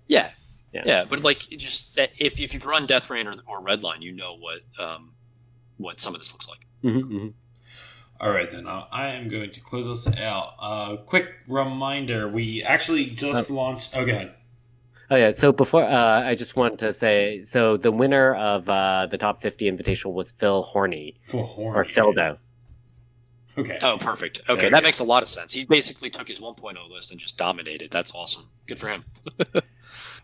Yeah. 0.07 0.31
Yeah. 0.73 0.83
Yeah, 0.85 1.05
but 1.09 1.21
like 1.21 1.39
just 1.49 1.95
that 1.95 2.11
if 2.17 2.39
if 2.39 2.53
you've 2.53 2.65
run 2.65 2.85
Death 2.85 3.09
Rain 3.09 3.27
or, 3.27 3.35
or 3.47 3.61
Redline, 3.61 4.01
you 4.01 4.11
know 4.11 4.37
what 4.37 4.59
um 4.83 5.13
what 5.77 5.99
some 5.99 6.13
of 6.13 6.21
this 6.21 6.31
looks 6.33 6.47
like. 6.47 6.59
Mm-hmm, 6.83 7.29
All 8.21 8.31
right, 8.31 8.49
then 8.49 8.67
uh, 8.67 8.85
I 8.91 9.07
am 9.09 9.29
going 9.29 9.51
to 9.51 9.59
close 9.61 9.87
this 9.87 10.15
out. 10.17 10.53
Uh, 10.59 10.95
quick 10.97 11.27
reminder: 11.47 12.27
we 12.27 12.61
actually 12.63 13.05
just 13.07 13.49
launched. 13.49 13.91
Oh, 13.93 14.05
go 14.05 14.11
ahead. 14.11 14.33
Oh 15.11 15.15
yeah. 15.15 15.31
So 15.31 15.51
before, 15.51 15.83
uh, 15.83 16.21
I 16.21 16.35
just 16.35 16.55
want 16.55 16.77
to 16.79 16.93
say, 16.93 17.43
so 17.43 17.77
the 17.77 17.91
winner 17.91 18.35
of 18.35 18.69
uh, 18.69 19.07
the 19.09 19.17
top 19.17 19.41
50 19.41 19.71
invitational 19.71 20.13
was 20.13 20.33
Phil 20.33 20.61
Horny, 20.61 21.15
For 21.23 21.43
horn 21.43 21.75
or 21.75 21.83
Phildo. 21.85 22.37
Okay. 23.57 23.79
Oh, 23.81 23.97
perfect. 23.97 24.41
Okay, 24.47 24.65
we 24.65 24.69
that 24.69 24.81
go. 24.81 24.87
makes 24.87 24.99
a 24.99 25.03
lot 25.03 25.23
of 25.23 25.27
sense. 25.29 25.51
He 25.51 25.65
basically 25.65 26.09
took 26.09 26.27
his 26.27 26.39
1.0 26.39 26.89
list 26.89 27.11
and 27.11 27.19
just 27.19 27.37
dominated. 27.37 27.91
That's 27.91 28.13
awesome. 28.13 28.45
Good 28.67 28.79
for 28.79 28.87
him. 28.87 29.01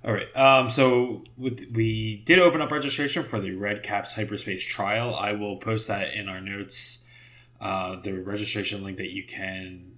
All 0.05 0.13
right. 0.13 0.35
Um, 0.37 0.69
so 0.69 1.23
with, 1.35 1.67
we 1.73 2.21
did 2.25 2.37
open 2.37 2.61
up 2.61 2.71
registration 2.71 3.23
for 3.23 3.39
the 3.39 3.55
Red 3.55 3.81
Caps 3.81 4.13
Hyperspace 4.13 4.63
trial. 4.63 5.15
I 5.15 5.31
will 5.31 5.57
post 5.57 5.87
that 5.87 6.13
in 6.13 6.29
our 6.29 6.39
notes. 6.39 7.07
Uh, 7.59 7.99
the 7.99 8.13
registration 8.13 8.83
link 8.83 8.97
that 8.97 9.11
you 9.11 9.23
can 9.23 9.93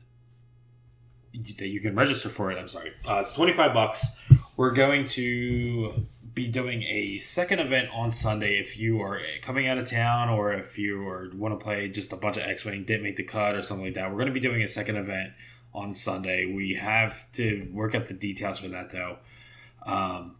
that 1.57 1.67
you 1.67 1.81
can 1.81 1.93
register 1.93 2.29
for 2.29 2.51
it. 2.51 2.57
I'm 2.57 2.69
sorry. 2.69 2.93
Uh, 3.07 3.17
it's 3.17 3.33
25 3.33 3.73
bucks. 3.73 4.21
We're 4.55 4.71
going 4.71 5.07
to 5.09 6.07
be 6.33 6.47
doing 6.47 6.83
a 6.83 7.19
second 7.19 7.59
event 7.59 7.89
on 7.93 8.09
Sunday. 8.09 8.59
If 8.59 8.77
you 8.77 9.01
are 9.01 9.19
coming 9.41 9.67
out 9.67 9.77
of 9.77 9.89
town 9.89 10.29
or 10.29 10.53
if 10.53 10.79
you 10.79 11.05
are 11.07 11.29
want 11.35 11.59
to 11.59 11.63
play 11.63 11.89
just 11.89 12.13
a 12.13 12.15
bunch 12.15 12.37
of 12.37 12.43
X-wing, 12.43 12.85
didn't 12.85 13.03
make 13.03 13.17
the 13.17 13.23
cut 13.23 13.55
or 13.55 13.61
something 13.61 13.85
like 13.85 13.95
that, 13.95 14.09
we're 14.09 14.17
going 14.17 14.27
to 14.27 14.33
be 14.33 14.39
doing 14.39 14.63
a 14.63 14.67
second 14.67 14.95
event 14.95 15.33
on 15.73 15.93
Sunday. 15.93 16.45
We 16.45 16.75
have 16.75 17.29
to 17.33 17.69
work 17.73 17.93
out 17.93 18.07
the 18.07 18.13
details 18.13 18.59
for 18.59 18.69
that 18.69 18.91
though. 18.91 19.17
Um, 19.87 20.35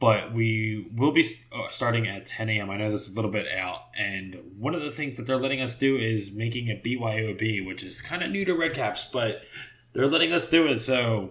but 0.00 0.32
we 0.34 0.86
will 0.94 1.12
be 1.12 1.24
uh, 1.52 1.70
starting 1.70 2.06
at 2.06 2.26
10 2.26 2.48
a.m. 2.50 2.70
I 2.70 2.76
know 2.76 2.90
this 2.90 3.08
is 3.08 3.12
a 3.12 3.16
little 3.16 3.30
bit 3.30 3.46
out, 3.48 3.86
and 3.96 4.36
one 4.56 4.74
of 4.74 4.82
the 4.82 4.90
things 4.90 5.16
that 5.16 5.26
they're 5.26 5.38
letting 5.38 5.60
us 5.60 5.76
do 5.76 5.96
is 5.96 6.32
making 6.32 6.68
a 6.68 6.80
BYOB, 6.80 7.66
which 7.66 7.82
is 7.82 8.00
kind 8.00 8.22
of 8.22 8.30
new 8.30 8.44
to 8.44 8.54
Red 8.54 8.74
Caps, 8.74 9.04
but 9.04 9.42
they're 9.92 10.06
letting 10.06 10.32
us 10.32 10.46
do 10.46 10.66
it. 10.66 10.80
So 10.80 11.30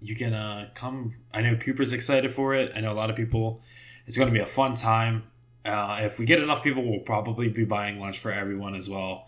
you 0.00 0.14
can 0.14 0.34
uh, 0.34 0.70
come. 0.74 1.14
I 1.32 1.42
know 1.42 1.56
Cooper's 1.56 1.92
excited 1.92 2.32
for 2.32 2.54
it. 2.54 2.72
I 2.74 2.80
know 2.80 2.92
a 2.92 2.94
lot 2.94 3.10
of 3.10 3.16
people. 3.16 3.62
It's 4.06 4.16
going 4.16 4.28
to 4.28 4.34
be 4.34 4.40
a 4.40 4.46
fun 4.46 4.74
time. 4.74 5.24
Uh, 5.64 6.00
if 6.02 6.18
we 6.18 6.26
get 6.26 6.40
enough 6.40 6.62
people, 6.62 6.88
we'll 6.88 7.00
probably 7.00 7.48
be 7.48 7.64
buying 7.64 8.00
lunch 8.00 8.18
for 8.18 8.30
everyone 8.30 8.74
as 8.74 8.88
well. 8.88 9.26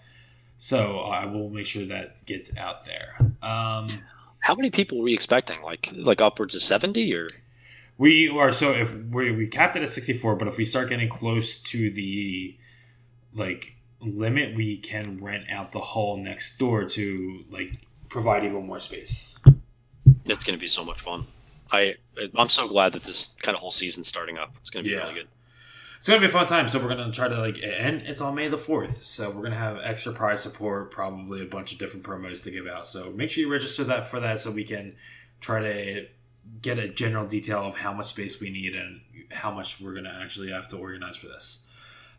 So 0.57 1.01
uh, 1.01 1.09
I 1.09 1.27
will 1.27 1.51
make 1.51 1.67
sure 1.67 1.87
that 1.87 2.27
gets 2.27 2.57
out 2.57 2.85
there. 2.85 3.17
Um, 3.43 4.03
How 4.49 4.55
many 4.55 4.71
people 4.71 4.97
were 4.97 5.05
we 5.05 5.13
expecting? 5.13 5.61
Like 5.61 5.91
like 5.95 6.23
upwards 6.23 6.55
of 6.55 6.63
70 6.63 7.15
or 7.15 7.29
We 7.99 8.31
are 8.31 8.51
so 8.51 8.73
if 8.73 8.95
we 8.95 9.31
we 9.31 9.47
capped 9.47 9.77
it 9.77 9.83
at 9.83 9.91
sixty 9.91 10.15
four, 10.15 10.37
but 10.37 10.49
if 10.49 10.57
we 10.57 10.65
start 10.65 10.89
getting 10.89 11.11
close 11.11 11.59
to 11.73 11.91
the 11.91 12.57
like 13.35 13.75
limit, 14.01 14.57
we 14.57 14.79
can 14.79 15.23
rent 15.23 15.45
out 15.51 15.73
the 15.73 15.81
hall 15.81 16.17
next 16.17 16.57
door 16.57 16.87
to 16.87 17.45
like 17.51 17.73
provide 18.09 18.43
even 18.43 18.67
more 18.67 18.81
space. 18.81 19.39
it's 20.25 20.45
going 20.45 20.57
to 20.59 20.61
be 20.61 20.67
so 20.67 20.83
much 20.83 21.03
fun. 21.03 21.27
I 21.71 21.97
I'm 22.35 22.49
so 22.49 22.67
glad 22.69 22.95
that 22.95 23.03
this 23.03 23.35
kind 23.43 23.55
of 23.55 23.61
whole 23.61 23.71
season's 23.71 24.09
starting 24.09 24.39
up. 24.39 24.55
It's 24.63 24.71
going 24.71 24.83
to 24.83 24.89
be 24.89 24.95
Yeah. 24.97 25.03
really 25.03 25.15
good. 25.21 25.29
It's 25.99 26.09
gonna 26.09 26.21
be 26.21 26.27
a 26.27 26.31
fun 26.31 26.47
time. 26.47 26.69
So 26.69 26.79
we're 26.79 26.89
gonna 26.89 27.13
try 27.13 27.29
to 27.29 27.37
like, 27.37 27.59
and 27.63 28.03
it's 28.03 28.21
on 28.21 28.35
May 28.35 28.49
the 28.49 28.59
fourth. 28.59 29.05
So 29.05 29.31
we're 29.31 29.43
gonna 29.43 29.57
have 29.57 29.79
extra 29.83 30.13
prize 30.13 30.43
support, 30.43 30.91
probably 30.91 31.43
a 31.43 31.47
bunch 31.47 31.73
of 31.73 31.79
different 31.79 32.07
promos 32.07 32.43
to 32.45 32.51
give 32.51 32.67
out. 32.67 32.87
So 32.87 33.11
make 33.11 33.31
sure 33.31 33.43
you 33.43 33.53
register 33.53 33.85
that 33.85 34.07
for 34.07 34.21
that, 34.21 34.41
so 34.41 34.51
we 34.51 34.65
can 34.65 34.95
try 35.41 35.61
to 35.61 36.07
get 36.63 36.79
a 36.79 36.89
general 36.89 37.27
detail 37.27 37.61
of 37.67 37.77
how 37.77 37.93
much 37.93 38.07
space 38.07 38.41
we 38.41 38.51
need 38.51 38.75
and 38.75 39.01
how 39.31 39.51
much 39.51 39.81
we're 39.81 39.95
gonna 39.95 40.19
actually 40.23 40.51
have 40.51 40.69
to 40.69 40.77
organize 40.77 41.17
for 41.17 41.27
this. 41.27 41.69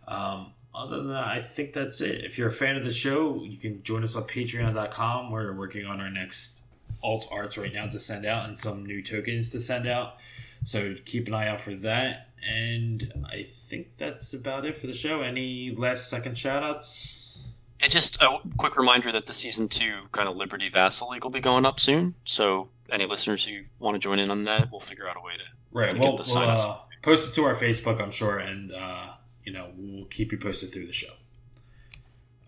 Um, 0.08 0.54
other 0.74 0.98
than 0.98 1.10
that, 1.10 1.26
I 1.26 1.42
think 1.42 1.74
that's 1.74 2.02
it. 2.02 2.24
If 2.24 2.38
you're 2.38 2.50
a 2.50 2.54
fan 2.54 2.76
of 2.76 2.84
the 2.84 2.92
show, 2.92 3.44
you 3.44 3.58
can 3.58 3.82
join 3.84 4.04
us 4.04 4.16
on 4.16 4.24
Patreon.com. 4.24 5.32
We're 5.32 5.54
working 5.54 5.86
on 5.86 6.00
our 6.00 6.12
next 6.12 6.64
alt 7.02 7.28
arts 7.32 7.58
right 7.58 7.74
now 7.74 7.88
to 7.88 7.98
send 7.98 8.26
out 8.26 8.48
and 8.48 8.58
some 8.58 8.86
new 8.86 9.02
tokens 9.02 9.50
to 9.52 9.60
send 9.60 9.88
out. 9.88 10.18
So 10.66 10.96
keep 11.06 11.28
an 11.28 11.34
eye 11.34 11.48
out 11.48 11.60
for 11.60 11.74
that. 11.76 12.29
And 12.48 13.26
I 13.32 13.44
think 13.44 13.98
that's 13.98 14.34
about 14.34 14.66
it 14.66 14.76
for 14.76 14.88
the 14.88 14.94
show. 14.94 15.22
Any 15.22 15.74
last 15.76 16.10
second 16.10 16.38
shout 16.38 16.64
outs? 16.64 17.48
And 17.82 17.92
just 17.92 18.22
a 18.22 18.38
quick 18.58 18.78
reminder 18.78 19.12
that 19.12 19.28
the 19.28 19.34
season 19.34 19.70
two 19.70 20.04
kind 20.12 20.28
of 20.28 20.36
Liberty 20.36 20.70
Vassal 20.70 21.10
League 21.10 21.24
will 21.24 21.32
be 21.32 21.40
going 21.40 21.66
up 21.66 21.80
soon. 21.80 22.16
So 22.26 22.70
any 22.92 23.06
listeners 23.06 23.46
who 23.46 23.62
want 23.80 23.96
to 23.96 24.00
join 24.00 24.20
in 24.20 24.30
on 24.32 24.44
that, 24.46 24.70
we'll 24.72 24.82
figure 24.82 25.08
out 25.08 25.16
a 25.18 25.22
way 25.22 25.34
to. 25.34 25.44
Right. 25.72 25.94
Get 25.94 26.02
Well, 26.02 26.18
the 26.18 26.24
we'll 26.28 26.38
uh, 26.38 26.78
post 27.02 27.30
it 27.30 27.36
to 27.36 27.44
our 27.46 27.56
Facebook, 27.56 28.02
I'm 28.02 28.12
sure, 28.12 28.38
and 28.38 28.74
uh, 28.74 29.14
you 29.46 29.54
know 29.54 29.72
we'll 29.78 30.06
keep 30.06 30.32
you 30.32 30.38
posted 30.38 30.74
through 30.74 30.88
the 30.88 30.94
show. 30.94 31.14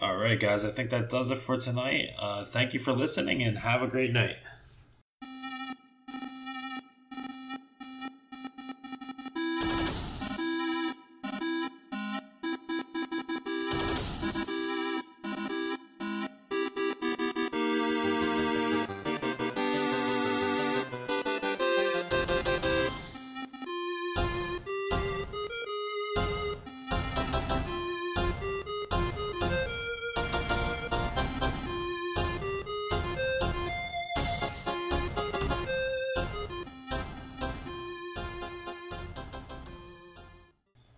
All 0.01 0.17
right, 0.17 0.39
guys. 0.39 0.65
I 0.65 0.71
think 0.71 0.89
that 0.89 1.09
does 1.09 1.29
it 1.29 1.37
for 1.37 1.57
tonight. 1.57 2.09
Uh, 2.17 2.43
thank 2.43 2.73
you 2.73 2.79
for 2.79 2.91
listening, 2.91 3.43
and 3.43 3.59
have 3.59 3.81
a 3.81 3.87
great 3.87 4.11
night. 4.11 4.37